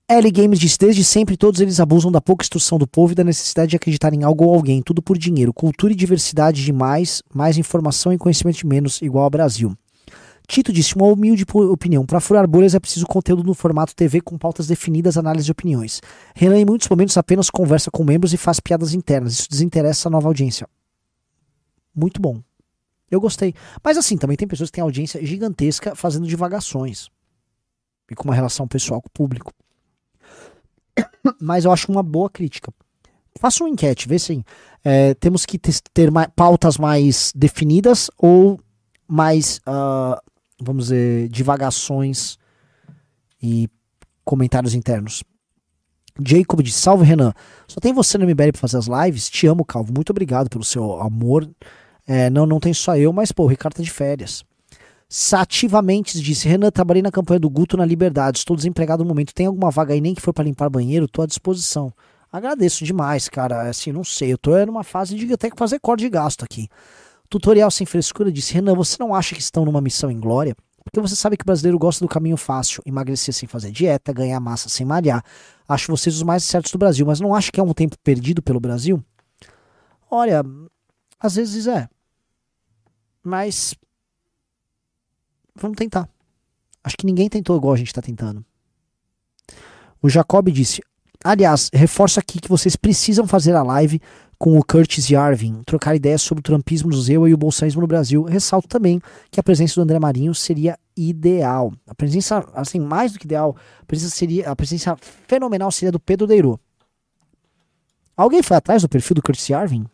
L 0.07 0.32
Games 0.32 0.60
disse: 0.60 0.77
Desde 0.77 1.03
sempre 1.03 1.36
todos 1.36 1.60
eles 1.61 1.80
abusam 1.80 2.11
da 2.11 2.22
pouca 2.22 2.44
instrução 2.44 2.77
do 2.77 2.86
povo 2.86 3.14
e 3.14 3.15
da 3.15 3.23
necessidade 3.23 3.72
de 3.72 3.76
acreditar 3.76 4.14
em 4.14 4.23
algo 4.23 4.45
ou 4.45 4.53
alguém, 4.53 4.80
tudo 4.80 5.02
por 5.02 5.18
dinheiro. 5.18 5.52
Cultura 5.52 5.94
e 5.94 5.95
diversidade 5.95 6.64
de 6.64 6.72
mais, 6.72 7.23
mais 7.34 7.57
informação 7.57 8.14
e 8.14 8.18
conhecimento 8.18 8.57
de 8.57 8.68
menos, 8.68 9.02
igual 9.02 9.23
ao 9.23 9.32
Brasil. 9.32 9.76
Tito 10.48 10.72
disse: 10.72 10.95
Uma 10.95 11.07
humilde 11.07 11.44
opinião. 11.72 12.06
Para 12.06 12.19
furar 12.19 12.48
bolhas 12.48 12.76
é 12.76 12.80
preciso 12.80 13.07
conteúdo 13.07 13.44
no 13.44 13.56
formato 13.56 13.95
TV 13.95 14.22
com 14.22 14.38
pautas 14.38 14.68
definidas, 14.68 15.18
análise 15.18 15.45
de 15.45 15.52
opiniões. 15.52 16.02
Renan, 16.36 16.60
em 16.60 16.65
muitos 16.65 16.88
momentos, 16.88 17.18
apenas 17.18 17.49
conversa 17.49 17.90
com 17.90 18.03
membros 18.03 18.32
e 18.32 18.38
faz 18.38 18.60
piadas 18.60 18.94
internas. 18.94 19.34
Isso 19.34 19.49
desinteressa 19.49 20.07
a 20.07 20.11
nova 20.11 20.27
audiência. 20.27 20.68
Muito 21.95 22.22
bom. 22.22 22.44
Eu 23.10 23.19
gostei. 23.19 23.56
Mas 23.84 23.98
assim, 23.98 24.18
também 24.18 24.38
tem 24.38 24.48
pessoas 24.48 24.69
que 24.69 24.76
têm 24.76 24.84
audiência 24.84 25.26
gigantesca 25.26 25.95
fazendo 25.95 26.27
divagações. 26.27 27.10
E 28.11 28.14
com 28.14 28.26
uma 28.26 28.36
relação 28.36 28.68
pessoal 28.68 29.02
com 29.02 29.07
o 29.07 29.11
público. 29.11 29.52
Mas 31.42 31.66
eu 31.66 31.72
acho 31.72 31.92
uma 31.92 32.04
boa 32.04 32.30
crítica. 32.30 32.72
Faça 33.40 33.64
uma 33.64 33.70
enquete, 33.70 34.08
vê 34.08 34.18
se 34.18 34.44
é, 34.84 35.14
temos 35.16 35.46
que 35.46 35.58
ter 35.58 36.10
ma- 36.12 36.30
pautas 36.30 36.78
mais 36.78 37.34
definidas 37.36 38.10
ou 38.18 38.60
mais, 39.08 39.60
ah, 39.66 40.22
vamos 40.60 40.86
dizer, 40.86 41.28
divagações 41.30 42.38
e 43.42 43.70
comentários 44.24 44.74
internos. 44.74 45.24
Jacob 46.26 46.62
diz: 46.62 46.76
Salve 46.76 47.04
Renan, 47.04 47.34
só 47.68 47.80
tem 47.82 47.92
você 47.94 48.18
no 48.18 48.24
MBL 48.26 48.52
pra 48.54 48.62
fazer 48.62 48.78
as 48.78 48.88
lives? 48.88 49.30
Te 49.30 49.48
amo, 49.48 49.66
Calvo. 49.66 49.92
Muito 49.94 50.12
obrigado 50.12 50.50
pelo 50.50 50.64
seu 50.64 51.02
amor. 51.02 51.50
É, 52.08 52.30
não, 52.30 52.46
não 52.46 52.60
tem 52.60 52.74
só 52.74 52.96
eu, 52.96 53.12
mas 53.12 53.32
pô, 53.34 53.44
o 53.44 53.48
Ricardo 53.48 53.76
tá 53.76 53.84
de 53.84 53.92
férias. 53.92 54.46
Sativamente 55.07 56.19
disse: 56.19 56.48
Renan, 56.48 56.72
trabalhei 56.72 57.02
na 57.02 57.11
campanha 57.11 57.40
do 57.40 57.49
Guto 57.49 57.77
na 57.77 57.86
Liberdade. 57.86 58.40
Estou 58.40 58.56
desempregado 58.56 59.03
no 59.03 59.07
momento. 59.10 59.34
Tem 59.34 59.45
alguma 59.45 59.69
vaga 59.69 59.94
aí, 59.94 60.02
nem 60.02 60.15
que 60.15 60.22
for 60.22 60.34
para 60.34 60.44
limpar 60.44 60.69
banheiro? 60.69 61.07
Tô 61.07 61.22
à 61.22 61.26
disposição. 61.26 61.94
Agradeço 62.32 62.84
demais, 62.84 63.30
cara. 63.30 63.69
Assim, 63.69 63.91
não 63.91 64.03
sei. 64.03 64.34
Eu 64.34 64.38
tô 64.38 64.52
numa 64.65 64.84
fase 64.84 65.15
de 65.15 65.32
até 65.32 65.49
que 65.49 65.57
fazer 65.57 65.80
corte 65.80 66.02
de 66.02 66.10
gasto 66.10 66.44
aqui. 66.44 66.68
Tutorial 67.30 67.69
sem 67.69 67.86
frescura 67.86 68.32
disse: 68.32 68.53
Renan, 68.53 68.76
você 68.76 68.98
não 68.99 69.14
acha 69.14 69.36
que 69.36 69.41
estão 69.41 69.64
numa 69.64 69.82
missão 69.82 70.10
em 70.10 70.19
glória? 70.19 70.56
Porque 70.84 70.99
você 70.99 71.15
sabe 71.15 71.36
que 71.36 71.44
o 71.44 71.45
brasileiro 71.45 71.80
gosta 71.80 72.06
do 72.06 72.07
caminho 72.07 72.38
fácil, 72.38 72.82
emagrecer 72.86 73.34
sem 73.34 73.49
fazer 73.49 73.72
dieta, 73.72 74.14
ganhar 74.14 74.40
massa 74.40 74.69
sem 74.69 74.86
malhar. 74.86 75.23
Acho 75.68 75.91
vocês 75.91 76.15
os 76.15 76.23
mais 76.23 76.44
certos 76.44 76.72
do 76.72 76.77
Brasil, 76.77 77.06
mas 77.06 77.19
não 77.19 77.34
acha 77.34 77.52
que 77.52 77.60
é 77.60 77.64
um 77.64 77.73
tempo 77.73 77.98
perdido 78.03 78.41
pelo 78.41 78.60
Brasil? 78.60 79.03
Olha, 80.10 80.44
às 81.19 81.36
vezes 81.36 81.65
é. 81.65 81.90
Mas 83.23 83.73
vamos 85.56 85.77
tentar. 85.77 86.10
Acho 86.84 86.98
que 86.98 87.06
ninguém 87.06 87.30
tentou 87.30 87.57
igual 87.57 87.73
a 87.73 87.77
gente 87.77 87.88
está 87.88 88.02
tentando. 88.02 88.45
O 90.02 90.10
Jacob 90.10 90.49
disse: 90.49 90.82
aliás, 91.23 91.69
reforço 91.73 92.19
aqui 92.19 92.40
que 92.40 92.48
vocês 92.49 92.76
precisam 92.76 93.26
fazer 93.26 93.56
a 93.56 93.64
live 93.64 93.99
com 94.38 94.57
o 94.57 94.64
Curtis 94.64 95.10
Yarvin, 95.10 95.64
trocar 95.65 95.95
ideias 95.95 96.22
sobre 96.22 96.41
o 96.41 96.44
trumpismo 96.44 96.90
no 96.90 97.02
Zewa 97.02 97.30
e 97.30 97.34
o 97.34 97.38
bolsonarismo 97.38 97.82
no 97.82 97.88
Brasil. 97.88 98.23
Ressalto 98.23 98.68
também 98.68 99.02
que 99.32 99.40
a 99.40 99.44
presença 99.44 99.76
do 99.76 99.82
André 99.82 99.98
Marinho 99.98 100.36
seria 100.36 100.77
ideal. 100.95 101.73
A 101.88 101.95
presença, 101.95 102.48
assim, 102.53 102.80
mais 102.80 103.14
do 103.14 103.19
que 103.19 103.26
ideal, 103.26 103.56
a 103.82 103.86
presença, 103.86 104.15
seria, 104.15 104.49
a 104.49 104.56
presença 104.56 104.95
fenomenal 105.27 105.72
seria 105.72 105.91
do 105.91 105.99
Pedro 105.99 106.27
Deiro. 106.27 106.60
Alguém 108.15 108.44
foi 108.44 108.57
atrás 108.57 108.82
do 108.82 108.90
perfil 108.90 109.15
do 109.15 109.22
Curtis 109.22 109.49
Yarvin? 109.49 109.86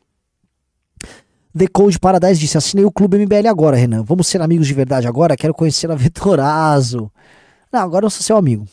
The 1.58 1.68
Code 1.68 2.00
Paradise 2.00 2.40
disse: 2.40 2.58
assinei 2.58 2.86
o 2.86 2.92
Clube 2.92 3.18
MBL 3.18 3.48
agora, 3.50 3.76
Renan. 3.76 4.04
Vamos 4.04 4.28
ser 4.28 4.42
amigos 4.42 4.68
de 4.68 4.74
verdade 4.74 5.08
agora? 5.08 5.36
Quero 5.36 5.54
conhecer 5.54 5.92
a 5.92 5.96
Vetorazo. 5.96 7.12
Não, 7.72 7.82
agora 7.82 8.06
eu 8.06 8.10
sou 8.10 8.22
seu 8.22 8.38
amigo. 8.38 8.66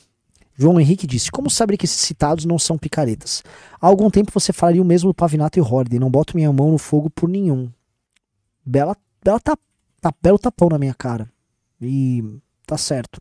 João 0.56 0.80
Henrique 0.80 1.06
disse: 1.06 1.30
Como 1.30 1.50
saber 1.50 1.76
que 1.76 1.86
esses 1.86 2.00
citados 2.00 2.44
não 2.44 2.58
são 2.58 2.78
picaretas? 2.78 3.42
Há 3.80 3.86
algum 3.86 4.10
tempo 4.10 4.32
você 4.32 4.52
falaria 4.52 4.82
o 4.82 4.84
mesmo 4.84 5.10
do 5.10 5.14
Pavinato 5.14 5.58
e 5.58 5.62
Horde. 5.62 5.98
Não 5.98 6.10
boto 6.10 6.36
minha 6.36 6.52
mão 6.52 6.70
no 6.70 6.78
fogo 6.78 7.10
por 7.10 7.28
nenhum. 7.28 7.70
Bela, 8.64 8.96
bela 9.24 9.40
tá, 9.40 9.56
tá, 10.00 10.12
belo 10.22 10.38
tapão 10.38 10.68
na 10.68 10.78
minha 10.78 10.94
cara. 10.94 11.28
E 11.80 12.22
tá 12.66 12.76
certo. 12.76 13.20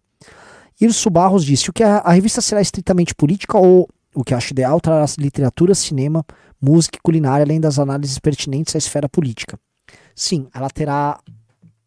Irso 0.79 1.09
Barros 1.09 1.43
disse: 1.43 1.69
O 1.69 1.73
que 1.73 1.83
a, 1.83 1.97
a 1.97 2.11
revista 2.11 2.41
será 2.41 2.61
estritamente 2.61 3.15
política 3.15 3.57
ou 3.57 3.87
o 4.13 4.23
que 4.23 4.33
acho 4.33 4.51
ideal 4.51 4.81
trará 4.81 5.05
literatura, 5.19 5.75
cinema, 5.75 6.25
música 6.61 6.97
e 6.97 7.01
culinária, 7.01 7.43
além 7.43 7.59
das 7.59 7.79
análises 7.79 8.19
pertinentes 8.19 8.75
à 8.75 8.77
esfera 8.77 9.07
política. 9.07 9.59
Sim, 10.15 10.47
ela 10.53 10.69
terá. 10.69 11.19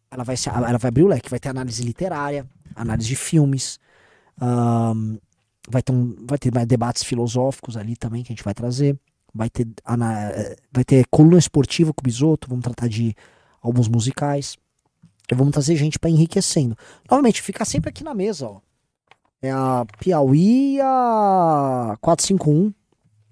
Ela 0.09 0.23
vai, 0.23 0.35
ser, 0.35 0.49
ela 0.49 0.77
vai 0.77 0.89
abrir 0.89 1.03
o 1.03 1.07
leque, 1.07 1.29
vai 1.29 1.39
ter 1.39 1.49
análise 1.49 1.81
literária, 1.83 2.45
análise 2.75 3.07
de 3.07 3.15
filmes, 3.15 3.79
um, 4.41 5.17
vai, 5.69 5.81
ter 5.81 5.93
um, 5.93 6.15
vai 6.27 6.37
ter 6.37 6.51
debates 6.65 7.03
filosóficos 7.03 7.77
ali 7.77 7.95
também 7.95 8.21
que 8.21 8.31
a 8.31 8.35
gente 8.35 8.43
vai 8.43 8.53
trazer. 8.53 8.99
Vai 9.33 9.49
ter, 9.49 9.65
vai 10.73 10.83
ter 10.83 11.05
coluna 11.09 11.37
esportiva 11.37 11.93
com 11.93 12.01
o 12.01 12.03
Bisoto, 12.03 12.49
vamos 12.49 12.63
tratar 12.63 12.89
de 12.89 13.15
álbuns 13.61 13.87
musicais. 13.87 14.57
E 15.31 15.35
vamos 15.35 15.53
trazer 15.53 15.77
gente 15.77 15.97
para 15.97 16.09
enriquecendo. 16.09 16.75
Novamente, 17.09 17.41
fica 17.41 17.63
sempre 17.63 17.89
aqui 17.89 18.03
na 18.03 18.13
mesa, 18.13 18.47
ó. 18.47 18.59
É 19.41 19.49
a 19.49 19.85
Piauí 19.97 20.75
e 20.75 20.81
a 20.81 21.97
451 22.01 22.73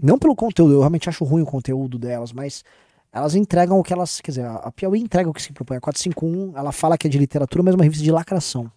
não 0.02 0.18
pelo 0.18 0.36
conteúdo, 0.36 0.74
eu 0.74 0.80
realmente 0.80 1.10
acho 1.10 1.24
ruim 1.26 1.42
o 1.42 1.46
conteúdo 1.46 2.00
delas, 2.00 2.32
mas 2.32 2.64
elas 3.12 3.36
entregam 3.36 3.80
o 3.80 3.84
que 3.84 3.92
elas. 3.92 4.22
Quer 4.22 4.32
dizer, 4.32 4.46
a 4.46 4.72
Piauí 4.72 5.00
entrega 5.00 5.30
o 5.30 5.34
que 5.34 5.42
se 5.42 5.52
propõe. 5.52 5.78
A 5.78 5.82
451, 5.82 6.58
ela 6.58 6.72
fala 6.72 6.98
que 6.98 7.08
é 7.08 7.10
de 7.10 7.18
literatura, 7.18 7.64
mas 7.64 7.74
é 7.74 7.78
uma 7.78 7.84
revista 7.84 8.04
de 8.04 8.12
lacração. 8.12 8.72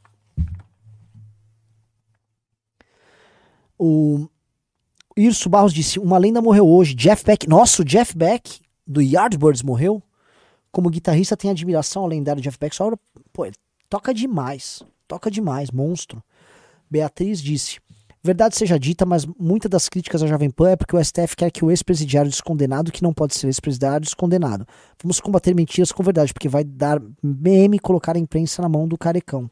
O 3.79 4.29
Irso 5.17 5.49
Barros 5.49 5.73
disse: 5.73 5.99
Uma 5.99 6.19
lenda 6.19 6.41
morreu 6.41 6.67
hoje. 6.67 6.95
Jeff 6.95 7.25
Beck. 7.25 7.49
Nossa, 7.49 7.83
o 7.83 7.85
Jeff 7.85 8.17
Beck 8.17 8.61
do 8.87 9.01
Yardbirds 9.01 9.63
morreu. 9.63 10.03
Como 10.71 10.89
guitarrista, 10.89 11.37
tem 11.37 11.51
admiração 11.51 12.03
ao 12.03 12.09
lendário 12.09 12.43
Jeff 12.43 12.59
Beck. 12.59 12.75
Só, 12.75 12.91
pô, 13.33 13.47
toca 13.89 14.15
demais. 14.15 14.83
Toca 15.07 15.31
demais, 15.31 15.71
monstro. 15.71 16.23
Beatriz 16.91 17.41
disse: 17.41 17.81
Verdade 18.25 18.57
seja 18.57 18.79
dita, 18.79 19.05
mas 19.05 19.27
muitas 19.39 19.69
das 19.69 19.89
críticas 19.89 20.23
à 20.23 20.29
Jovem 20.29 20.49
Pan 20.49 20.71
é 20.71 20.77
porque 20.77 20.95
o 20.95 21.05
STF 21.05 21.35
quer 21.35 21.51
que 21.51 21.65
o 21.65 21.71
ex-presidiário 21.73 22.31
descondenado, 22.31 22.93
que 22.93 23.03
não 23.03 23.13
pode 23.13 23.35
ser 23.35 23.49
ex-presidiário, 23.49 24.05
descondenado. 24.05 24.65
Vamos 25.03 25.19
combater 25.19 25.53
mentiras 25.55 25.91
com 25.91 26.05
verdade, 26.05 26.33
porque 26.33 26.49
vai 26.49 26.63
dar 26.63 27.03
meme 27.21 27.81
colocar 27.81 28.15
a 28.15 28.21
imprensa 28.21 28.63
na 28.63 28.69
mão 28.69 28.87
do 28.87 28.97
carecão. 28.97 29.51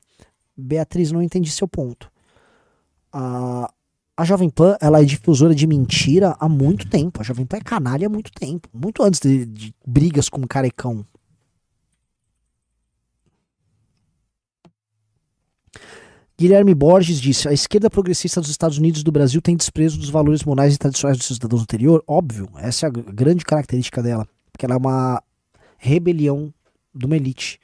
Beatriz, 0.57 1.11
não 1.11 1.21
entendi 1.21 1.51
seu 1.51 1.67
ponto. 1.67 2.09
A, 3.13 3.73
a 4.17 4.25
Jovem 4.25 4.49
Pan, 4.49 4.77
ela 4.81 5.01
é 5.01 5.05
difusora 5.05 5.53
de 5.53 5.67
mentira 5.67 6.37
há 6.39 6.49
muito 6.49 6.89
tempo. 6.89 7.21
A 7.21 7.25
Jovem 7.25 7.47
Pan 7.47 7.57
é 7.57 7.63
canalha 7.63 8.07
há 8.07 8.11
muito 8.11 8.31
tempo. 8.31 8.69
Muito 8.73 9.03
antes 9.03 9.19
de, 9.19 9.47
de 9.47 9.75
brigas 9.85 10.29
com 10.29 10.43
o 10.43 10.47
carecão. 10.47 11.05
Guilherme 16.41 16.75
Borges 16.75 17.21
disse: 17.21 17.47
a 17.47 17.53
esquerda 17.53 17.91
progressista 17.91 18.41
dos 18.41 18.49
Estados 18.49 18.79
Unidos 18.79 19.03
e 19.03 19.05
do 19.05 19.13
Brasil 19.13 19.43
tem 19.43 19.55
desprezo 19.55 19.99
dos 19.99 20.09
valores 20.09 20.43
morais 20.43 20.75
e 20.75 20.79
tradicionais 20.79 21.19
dos 21.19 21.27
cidadãos 21.27 21.61
anterior? 21.61 22.03
Óbvio, 22.07 22.49
essa 22.57 22.87
é 22.87 22.89
a 22.89 22.91
grande 22.91 23.45
característica 23.45 24.03
dela, 24.03 24.27
porque 24.51 24.65
ela 24.65 24.75
é 24.75 24.79
uma 24.79 25.23
rebelião 25.77 26.51
de 26.95 27.05
uma 27.05 27.15
elite. 27.15 27.61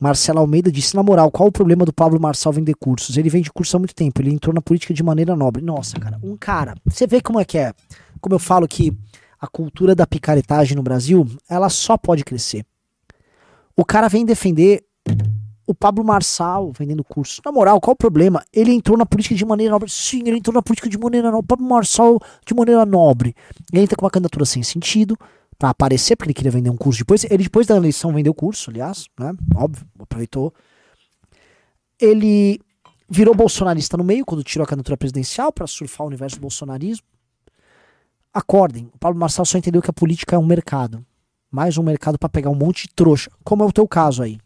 Marcelo 0.00 0.40
Almeida 0.40 0.72
disse: 0.72 0.96
na 0.96 1.02
moral, 1.04 1.30
qual 1.30 1.48
o 1.48 1.52
problema 1.52 1.84
do 1.84 1.92
Pablo 1.92 2.20
Marçal 2.20 2.52
vender 2.52 2.74
cursos? 2.74 3.16
Ele 3.16 3.30
vende 3.30 3.52
curso 3.52 3.76
há 3.76 3.78
muito 3.78 3.94
tempo, 3.94 4.20
ele 4.20 4.34
entrou 4.34 4.52
na 4.52 4.60
política 4.60 4.92
de 4.92 5.04
maneira 5.04 5.36
nobre. 5.36 5.62
Nossa, 5.62 5.96
cara, 6.00 6.18
um 6.24 6.36
cara. 6.36 6.74
Você 6.86 7.06
vê 7.06 7.20
como 7.20 7.38
é 7.38 7.44
que 7.44 7.56
é? 7.56 7.72
Como 8.20 8.34
eu 8.34 8.40
falo 8.40 8.66
que 8.66 8.92
a 9.40 9.46
cultura 9.46 9.94
da 9.94 10.08
picaretagem 10.08 10.74
no 10.74 10.82
Brasil, 10.82 11.24
ela 11.48 11.68
só 11.68 11.96
pode 11.96 12.24
crescer. 12.24 12.66
O 13.76 13.84
cara 13.84 14.08
vem 14.08 14.26
defender 14.26 14.84
o 15.66 15.74
Pablo 15.74 16.04
Marçal 16.04 16.72
vendendo 16.78 17.02
curso. 17.02 17.42
Na 17.44 17.50
moral, 17.50 17.80
qual 17.80 17.92
o 17.92 17.96
problema? 17.96 18.44
Ele 18.52 18.72
entrou 18.72 18.96
na 18.96 19.04
política 19.04 19.34
de 19.34 19.44
maneira 19.44 19.72
nobre. 19.72 19.90
Sim, 19.90 20.22
ele 20.24 20.38
entrou 20.38 20.54
na 20.54 20.62
política 20.62 20.88
de 20.88 20.96
maneira 20.96 21.30
nobre. 21.30 21.44
O 21.44 21.48
Pablo 21.48 21.66
Marçal 21.66 22.20
de 22.46 22.54
maneira 22.54 22.86
nobre. 22.86 23.34
Ele 23.72 23.82
entra 23.82 23.96
com 23.96 24.04
uma 24.04 24.10
candidatura 24.10 24.44
sem 24.44 24.62
sentido 24.62 25.18
para 25.58 25.70
aparecer, 25.70 26.16
porque 26.16 26.28
ele 26.28 26.34
queria 26.34 26.50
vender 26.52 26.70
um 26.70 26.76
curso 26.76 27.00
depois. 27.00 27.24
Ele, 27.24 27.42
depois 27.42 27.66
da 27.66 27.76
eleição, 27.76 28.12
vendeu 28.12 28.30
o 28.30 28.34
curso, 28.34 28.70
aliás, 28.70 29.06
né? 29.18 29.34
Óbvio, 29.54 29.86
aproveitou. 29.98 30.54
Ele 32.00 32.60
virou 33.08 33.34
bolsonarista 33.34 33.96
no 33.96 34.04
meio, 34.04 34.24
quando 34.24 34.44
tirou 34.44 34.64
a 34.64 34.68
candidatura 34.68 34.96
presidencial 34.96 35.52
para 35.52 35.66
surfar 35.66 36.04
o 36.04 36.08
universo 36.08 36.36
do 36.36 36.42
bolsonarismo. 36.42 37.04
Acordem, 38.32 38.90
o 38.94 38.98
Pablo 38.98 39.18
Marçal 39.18 39.46
só 39.46 39.56
entendeu 39.56 39.80
que 39.80 39.90
a 39.90 39.94
política 39.94 40.36
é 40.36 40.38
um 40.38 40.44
mercado. 40.44 41.04
Mais 41.50 41.78
um 41.78 41.82
mercado 41.82 42.18
para 42.18 42.28
pegar 42.28 42.50
um 42.50 42.54
monte 42.54 42.82
de 42.82 42.94
trouxa, 42.94 43.30
como 43.42 43.62
é 43.62 43.66
o 43.66 43.72
teu 43.72 43.88
caso 43.88 44.22
aí. 44.22 44.38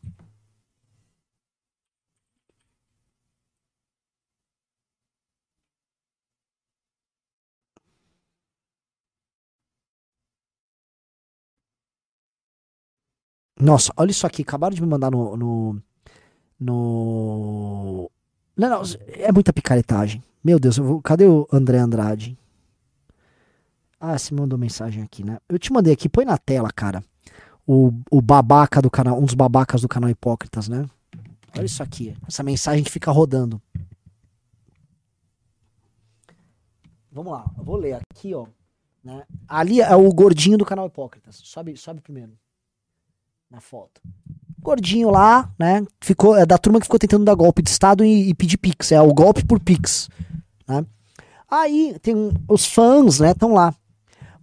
Nossa, 13.60 13.92
olha 13.96 14.10
isso 14.10 14.26
aqui. 14.26 14.42
Acabaram 14.42 14.74
de 14.74 14.80
me 14.80 14.88
mandar 14.88 15.10
no. 15.10 15.36
no, 15.36 15.82
no... 16.58 18.10
Não, 18.56 18.68
não, 18.68 18.82
é 19.08 19.30
muita 19.30 19.52
picaretagem. 19.52 20.22
Meu 20.42 20.58
Deus, 20.58 20.78
vou... 20.78 21.02
cadê 21.02 21.26
o 21.26 21.46
André 21.52 21.78
Andrade? 21.78 22.36
Ah, 24.00 24.18
você 24.18 24.34
mandou 24.34 24.58
mensagem 24.58 25.02
aqui, 25.02 25.22
né? 25.22 25.38
Eu 25.46 25.58
te 25.58 25.70
mandei 25.72 25.92
aqui, 25.92 26.08
põe 26.08 26.24
na 26.24 26.38
tela, 26.38 26.70
cara. 26.72 27.04
O, 27.66 27.92
o 28.10 28.22
babaca 28.22 28.80
do 28.80 28.90
canal, 28.90 29.18
um 29.18 29.24
dos 29.24 29.34
babacas 29.34 29.82
do 29.82 29.88
canal 29.88 30.08
Hipócritas, 30.08 30.68
né? 30.68 30.88
Olha 31.54 31.66
isso 31.66 31.82
aqui, 31.82 32.16
essa 32.26 32.42
mensagem 32.42 32.82
que 32.82 32.90
fica 32.90 33.10
rodando. 33.10 33.60
Vamos 37.12 37.32
lá, 37.32 37.44
eu 37.58 37.62
vou 37.62 37.76
ler 37.76 38.00
aqui, 38.10 38.34
ó. 38.34 38.46
Né? 39.04 39.24
Ali 39.46 39.80
é 39.80 39.94
o 39.94 40.12
gordinho 40.12 40.56
do 40.56 40.64
canal 40.64 40.86
Hipócritas. 40.86 41.36
Sobe, 41.44 41.76
sobe 41.76 42.00
primeiro 42.00 42.32
na 43.50 43.60
foto. 43.60 44.00
Gordinho 44.60 45.10
lá, 45.10 45.50
né? 45.58 45.84
Ficou, 46.00 46.36
é 46.36 46.44
da 46.46 46.58
turma 46.58 46.78
que 46.78 46.86
ficou 46.86 46.98
tentando 46.98 47.24
dar 47.24 47.34
golpe 47.34 47.62
de 47.62 47.70
Estado 47.70 48.04
e, 48.04 48.28
e 48.28 48.34
pedir 48.34 48.58
Pix. 48.58 48.92
É 48.92 49.00
o 49.00 49.12
golpe 49.12 49.44
por 49.44 49.58
Pix. 49.58 50.08
Né? 50.68 50.84
Aí 51.50 51.96
tem 52.00 52.32
os 52.48 52.66
fãs, 52.66 53.18
né? 53.18 53.32
Estão 53.32 53.52
lá. 53.52 53.74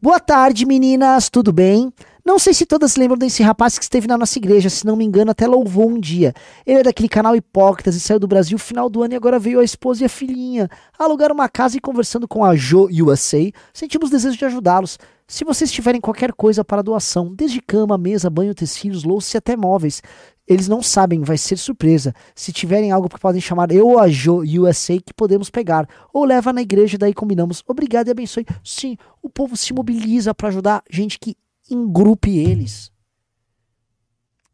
Boa 0.02 0.20
tarde, 0.20 0.66
meninas, 0.66 1.30
tudo 1.30 1.54
bem? 1.54 1.92
Não 2.28 2.38
sei 2.38 2.54
se 2.54 2.66
todas 2.66 2.98
lembram 2.98 3.18
desse 3.18 3.42
rapaz 3.42 3.78
que 3.78 3.86
esteve 3.86 4.06
na 4.06 4.18
nossa 4.18 4.38
igreja, 4.38 4.70
se 4.70 4.86
não 4.86 4.98
me 4.98 5.06
engano, 5.06 5.32
até 5.32 5.48
louvou 5.48 5.90
um 5.90 5.98
dia. 5.98 6.34
Ele 6.66 6.80
é 6.80 6.84
daquele 6.84 7.08
canal 7.08 7.38
Hipócritas 7.38 7.96
e 7.96 8.02
saiu 8.02 8.20
do 8.20 8.28
Brasil 8.28 8.56
no 8.56 8.60
final 8.60 8.90
do 8.90 9.02
ano 9.02 9.14
e 9.14 9.16
agora 9.16 9.40
veio 9.40 9.62
a 9.62 9.64
esposa 9.64 10.04
e 10.04 10.06
a 10.06 10.10
filhinha. 10.10 10.70
Alugaram 11.00 11.34
uma 11.34 11.48
casa 11.48 11.78
e 11.78 11.80
conversando 11.80 12.28
com 12.28 12.44
a 12.44 12.54
Jo 12.54 12.90
USA, 13.02 13.50
sentimos 13.74 14.10
desejo 14.10 14.38
de 14.38 14.44
ajudá-los. 14.44 15.00
Se 15.26 15.46
vocês 15.46 15.72
tiverem 15.72 16.02
qualquer 16.02 16.34
coisa 16.34 16.66
para 16.66 16.82
doação, 16.82 17.34
desde 17.34 17.62
cama, 17.62 17.98
mesa, 17.98 18.30
banho, 18.30 18.54
tecidos, 18.54 19.06
louças 19.06 19.34
e 19.34 19.38
até 19.38 19.56
móveis, 19.56 20.04
eles 20.46 20.68
não 20.68 20.84
sabem, 20.84 21.22
vai 21.22 21.38
ser 21.38 21.56
surpresa. 21.56 22.14
Se 22.36 22.52
tiverem 22.52 22.92
algo 22.92 23.08
que 23.08 23.22
podem 23.22 23.40
chamar 23.40 23.72
eu 23.72 23.88
ou 23.88 24.00
a 24.00 24.10
Jo 24.10 24.44
USA 24.44 24.98
que 25.00 25.14
podemos 25.14 25.50
pegar, 25.50 25.88
ou 26.14 26.26
leva 26.26 26.52
na 26.52 26.62
igreja, 26.62 26.98
daí 26.98 27.14
combinamos. 27.14 27.64
Obrigado 27.66 28.10
e 28.10 28.12
abençoe. 28.12 28.46
Sim, 28.62 28.98
o 29.24 29.30
povo 29.30 29.56
se 29.56 29.74
mobiliza 29.74 30.36
para 30.36 30.50
ajudar 30.50 30.84
gente 30.92 31.18
que 31.18 31.38
engrupe 31.70 32.38
eles. 32.38 32.92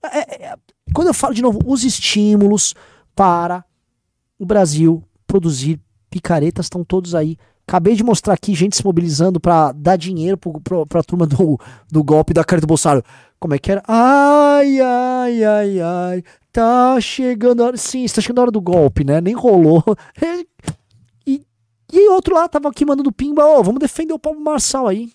É, 0.04 0.20
é, 0.20 0.46
é, 0.48 0.58
quando 0.94 1.08
eu 1.08 1.14
falo 1.14 1.34
de 1.34 1.42
novo, 1.42 1.60
os 1.66 1.84
estímulos 1.84 2.76
para 3.16 3.64
o 4.38 4.46
Brasil 4.46 5.04
produzir 5.26 5.80
picaretas 6.10 6.66
estão 6.66 6.84
todos 6.84 7.16
aí. 7.16 7.38
Acabei 7.66 7.96
de 7.96 8.04
mostrar 8.04 8.34
aqui 8.34 8.54
gente 8.54 8.76
se 8.76 8.84
mobilizando 8.84 9.40
para 9.40 9.72
dar 9.72 9.96
dinheiro 9.96 10.38
para 10.38 11.00
a 11.00 11.04
turma 11.04 11.26
do, 11.26 11.58
do 11.90 12.04
golpe 12.04 12.34
da 12.34 12.44
cara 12.44 12.60
do 12.60 12.68
Bolsonaro. 12.68 13.04
Como 13.40 13.54
é 13.54 13.60
que 13.60 13.72
era? 13.72 13.82
Ai, 13.88 14.80
ai, 14.82 15.44
ai, 15.44 15.80
ai. 15.80 16.24
Tá 16.52 17.00
chegando 17.00 17.64
a 17.64 17.68
hora. 17.68 17.78
Sim, 17.78 18.04
está 18.04 18.22
chegando 18.22 18.40
a 18.40 18.42
hora 18.44 18.52
do 18.52 18.62
golpe, 18.62 19.04
né? 19.04 19.22
Nem 19.22 19.34
rolou. 19.34 19.84
E, 21.26 21.46
E 21.92 22.10
outro 22.10 22.36
lá 22.36 22.50
tava 22.50 22.70
aqui 22.70 22.86
mandando 22.86 23.12
pimba, 23.12 23.46
ô, 23.46 23.64
vamos 23.64 23.80
defender 23.80 24.14
o 24.14 24.20
Pablo 24.20 24.42
Marçal 24.42 24.88
aí. 24.88 25.12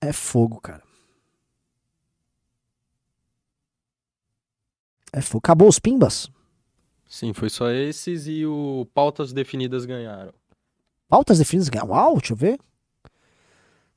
É 0.00 0.12
fogo, 0.12 0.60
cara. 0.60 0.82
É 5.12 5.20
fogo. 5.20 5.40
Acabou 5.44 5.68
os 5.68 5.78
pimbas? 5.78 6.30
Sim, 7.08 7.32
foi 7.32 7.48
só 7.48 7.70
esses 7.70 8.26
e 8.26 8.44
o 8.44 8.86
Pautas 8.94 9.32
Definidas 9.32 9.84
ganharam. 9.86 10.32
Pautas 11.08 11.38
definidas? 11.38 11.70
Uau, 11.82 12.18
deixa 12.18 12.34
eu 12.34 12.36
ver. 12.36 12.58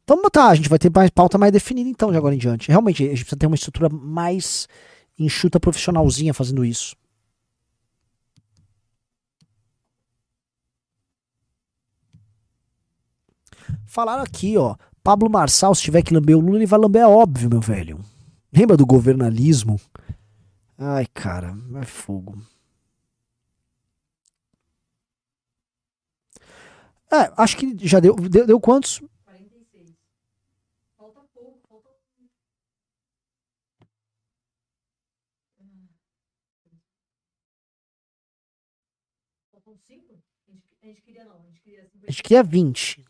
Então 0.03 0.21
botar, 0.21 0.47
a 0.47 0.55
gente 0.55 0.69
vai 0.69 0.79
ter 0.79 0.89
mais 0.89 1.09
pauta 1.09 1.37
mais 1.37 1.51
definida 1.51 1.89
então 1.89 2.11
de 2.11 2.17
agora 2.17 2.33
em 2.33 2.37
diante. 2.37 2.69
Realmente, 2.69 3.03
a 3.03 3.09
gente 3.09 3.19
precisa 3.19 3.37
ter 3.37 3.47
uma 3.47 3.55
estrutura 3.55 3.89
mais 3.89 4.67
enxuta 5.19 5.59
profissionalzinha 5.59 6.33
fazendo 6.33 6.65
isso. 6.65 6.95
Falaram 13.85 14.23
aqui, 14.23 14.57
ó. 14.57 14.75
Pablo 15.03 15.29
Marçal, 15.29 15.73
se 15.73 15.81
tiver 15.81 16.03
que 16.03 16.13
lamber 16.13 16.37
o 16.37 16.39
Lula, 16.39 16.57
ele 16.57 16.65
vai 16.65 16.79
lamber, 16.79 17.01
é 17.01 17.07
óbvio, 17.07 17.49
meu 17.49 17.59
velho. 17.59 17.99
Lembra 18.53 18.77
do 18.77 18.85
governalismo? 18.85 19.79
Ai, 20.77 21.07
cara, 21.13 21.55
é 21.81 21.85
fogo. 21.85 22.41
É, 27.11 27.31
acho 27.35 27.57
que 27.57 27.75
já 27.85 27.99
deu. 27.99 28.15
Deu, 28.15 28.45
deu 28.47 28.59
quantos? 28.59 28.99
46. 29.25 29.93
Falta 30.97 31.21
pouco, 31.33 31.59
falta. 31.67 31.89
Faltam 39.51 39.75
5? 39.77 40.13
A 40.47 40.51
gente, 40.51 40.63
a 40.81 40.85
gente 40.87 41.01
queria 41.01 41.25
não, 41.25 41.35
a 41.35 41.41
gente 41.41 41.61
queria 41.61 41.83
50. 41.83 42.07
A 42.07 42.11
gente 42.11 42.23
queria 42.23 42.43
20. 42.43 43.05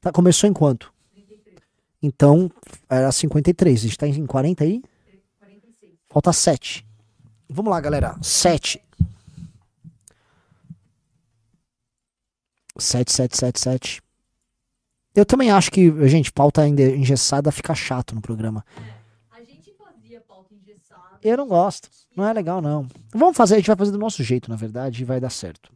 Tá, 0.00 0.12
começou 0.12 0.48
em 0.48 0.52
quanto? 0.52 0.92
33. 1.12 1.60
Então, 2.02 2.50
era 2.88 3.10
53. 3.10 3.78
A 3.78 3.82
gente 3.82 3.98
tá 3.98 4.06
em 4.06 4.26
40 4.26 4.64
aí? 4.64 4.82
46. 5.40 5.92
Falta 6.08 6.32
7. 6.32 6.86
Vamos 7.48 7.70
lá, 7.70 7.80
galera. 7.80 8.16
7. 8.22 8.80
7, 12.78 13.12
7, 13.12 13.36
7, 13.36 13.60
7. 13.60 14.02
Eu 15.14 15.26
também 15.26 15.50
acho 15.50 15.70
que, 15.70 15.90
gente, 16.08 16.30
pauta 16.30 16.62
ainda 16.62 16.82
engessada 16.82 17.50
fica 17.50 17.74
chato 17.74 18.14
no 18.14 18.20
programa. 18.20 18.64
A 19.32 19.42
gente 19.42 19.74
fazia 19.76 20.20
pauta 20.20 20.54
engessada. 20.54 21.18
Eu 21.22 21.36
não 21.36 21.48
gosto. 21.48 21.90
Não 22.14 22.24
é 22.24 22.32
legal, 22.32 22.62
não. 22.62 22.86
Vamos 23.12 23.36
fazer, 23.36 23.54
a 23.54 23.58
gente 23.58 23.66
vai 23.66 23.76
fazer 23.76 23.90
do 23.90 23.98
nosso 23.98 24.22
jeito, 24.22 24.48
na 24.48 24.56
verdade, 24.56 25.02
e 25.02 25.04
vai 25.04 25.18
dar 25.18 25.30
certo. 25.30 25.72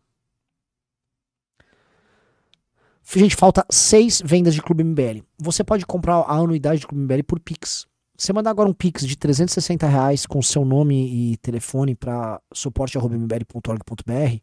Gente, 3.15 3.37
falta 3.37 3.67
seis 3.71 4.23
vendas 4.25 4.55
de 4.55 4.63
Clube 4.63 4.83
MBL. 4.83 5.23
Você 5.39 5.63
pode 5.63 5.85
comprar 5.85 6.17
a 6.17 6.35
anuidade 6.35 6.81
do 6.81 6.89
Clube 6.89 7.05
MBL 7.05 7.23
por 7.27 7.39
Pix. 7.41 7.87
Você 8.17 8.33
mandar 8.33 8.51
agora 8.51 8.69
um 8.69 8.73
Pix 8.73 9.07
de 9.07 9.17
360 9.17 9.87
reais 9.87 10.25
com 10.25 10.41
seu 10.41 10.65
nome 10.65 11.33
e 11.33 11.37
telefone 11.39 11.95
para 11.95 12.41
suporte.mbl.org.br, 12.55 14.37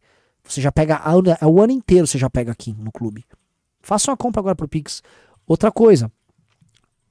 você 0.44 0.60
já 0.60 0.70
pega 0.70 0.96
a, 0.96 1.10
anu- 1.10 1.36
o 1.42 1.60
ano 1.60 1.72
inteiro, 1.72 2.06
você 2.06 2.18
já 2.18 2.30
pega 2.30 2.52
aqui 2.52 2.72
no 2.78 2.92
clube. 2.92 3.24
Faça 3.80 4.10
uma 4.10 4.16
compra 4.16 4.40
agora 4.40 4.54
por 4.54 4.68
Pix. 4.68 5.02
Outra 5.46 5.72
coisa, 5.72 6.12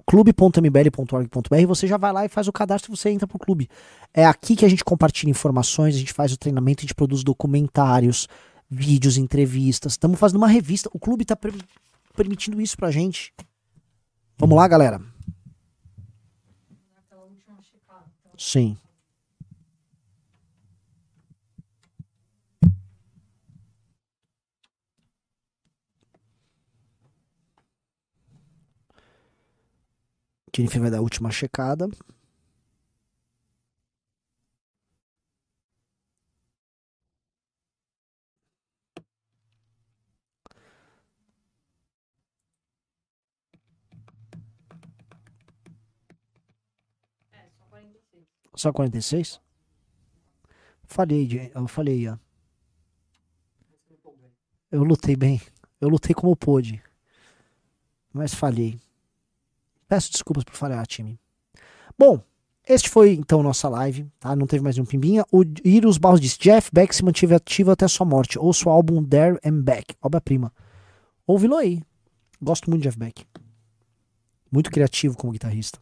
clube.mbl.org.br, 0.08 1.68
você 1.68 1.88
já 1.88 1.98
vai 1.98 2.14
lá 2.14 2.26
e 2.26 2.30
faz 2.30 2.48
o 2.48 2.54
cadastro 2.54 2.94
e 2.94 2.96
você 2.98 3.10
entra 3.10 3.28
pro 3.28 3.38
clube. 3.40 3.68
É 4.14 4.26
aqui 4.26 4.56
que 4.56 4.66
a 4.66 4.70
gente 4.70 4.84
compartilha 4.86 5.30
informações, 5.30 5.96
a 5.96 6.00
gente 6.00 6.14
faz 6.14 6.32
o 6.32 6.38
treinamento, 6.38 6.82
a 6.82 6.84
gente 6.84 6.96
produz 6.96 7.24
documentários, 7.24 8.28
vídeos, 8.70 9.18
entrevistas. 9.18 9.94
Estamos 9.94 10.20
fazendo 10.20 10.38
uma 10.38 10.48
revista. 10.48 10.90
O 10.94 11.00
clube 11.00 11.24
está 11.24 11.38
permitindo 12.16 12.62
isso 12.62 12.78
pra 12.78 12.92
gente. 12.92 13.34
Vamos 14.38 14.56
lá, 14.56 14.68
galera? 14.68 15.02
Sim. 18.38 18.78
Jennifer 30.56 30.82
vai 30.82 30.92
dar 30.92 30.98
a 30.98 31.02
última 31.02 31.32
checada. 31.32 31.88
Só 48.60 48.74
46? 48.74 49.40
Falhei, 50.84 51.26
Jen- 51.26 51.50
eu 51.56 51.66
falhei, 51.66 52.10
ó. 52.10 52.18
Eu 54.70 54.84
lutei 54.84 55.16
bem. 55.16 55.42
Eu 55.80 55.88
lutei 55.88 56.14
como 56.14 56.36
pude. 56.36 56.84
Mas 58.12 58.34
falhei. 58.34 58.78
Peço 59.88 60.12
desculpas 60.12 60.44
por 60.44 60.56
falhar, 60.56 60.86
time. 60.86 61.18
Bom, 61.98 62.22
este 62.68 62.90
foi 62.90 63.14
então 63.14 63.42
nossa 63.42 63.70
live, 63.70 64.12
tá? 64.20 64.36
Não 64.36 64.46
teve 64.46 64.62
mais 64.62 64.76
nenhum 64.76 64.86
pimbinha. 64.86 65.26
O 65.32 65.44
Irus 65.64 65.98
Barros 65.98 66.20
disse: 66.20 66.38
Jeff 66.38 66.70
Beck 66.74 66.94
se 66.94 67.04
manteve 67.06 67.34
ativo 67.34 67.72
até 67.72 67.88
sua 67.88 68.06
morte. 68.06 68.38
Ouça 68.38 68.68
o 68.68 68.72
álbum 68.72 69.02
There 69.04 69.40
and 69.44 69.62
Back, 69.62 69.96
obra-prima. 70.02 70.54
Ouvi-lo 71.26 71.56
aí. 71.56 71.82
Gosto 72.42 72.70
muito 72.70 72.82
de 72.84 72.90
Jeff 72.90 73.00
Beck. 73.00 73.26
Muito 74.52 74.70
criativo 74.70 75.16
como 75.16 75.32
guitarrista. 75.32 75.80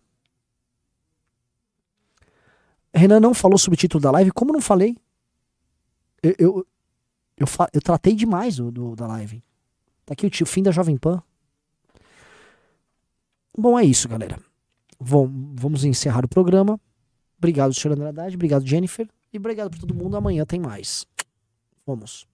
Renan 2.94 3.20
não 3.20 3.34
falou 3.34 3.58
sobre 3.58 3.76
o 3.76 3.80
título 3.80 4.02
da 4.02 4.12
live. 4.12 4.32
Como 4.32 4.54
não 4.54 4.62
falei? 4.62 4.98
Eu, 6.24 6.36
eu, 6.40 6.68
eu, 7.38 7.48
eu 7.74 7.82
tratei 7.82 8.14
demais 8.16 8.56
do, 8.58 8.72
do- 8.72 8.96
da 8.96 9.06
live. 9.08 9.44
Tá 10.06 10.14
aqui 10.14 10.26
o 10.26 10.30
tio, 10.30 10.46
fim 10.46 10.64
da 10.64 10.72
Jovem 10.72 10.98
Pan. 10.98 11.22
Bom, 13.58 13.78
é 13.78 13.84
isso, 13.84 14.08
galera. 14.08 14.40
Vom- 15.00 15.54
vamos 15.56 15.84
encerrar 15.84 16.24
o 16.26 16.28
programa. 16.28 16.80
Obrigado, 17.38 17.74
senhor 17.74 17.94
André 17.94 18.10
Haddad. 18.10 18.36
Obrigado, 18.36 18.66
Jennifer. 18.66 19.08
E 19.32 19.38
obrigado 19.38 19.70
por 19.70 19.80
todo 19.80 19.94
mundo. 19.94 20.16
Amanhã 20.18 20.46
tem 20.46 20.60
mais. 20.60 21.06
Vamos. 21.86 22.26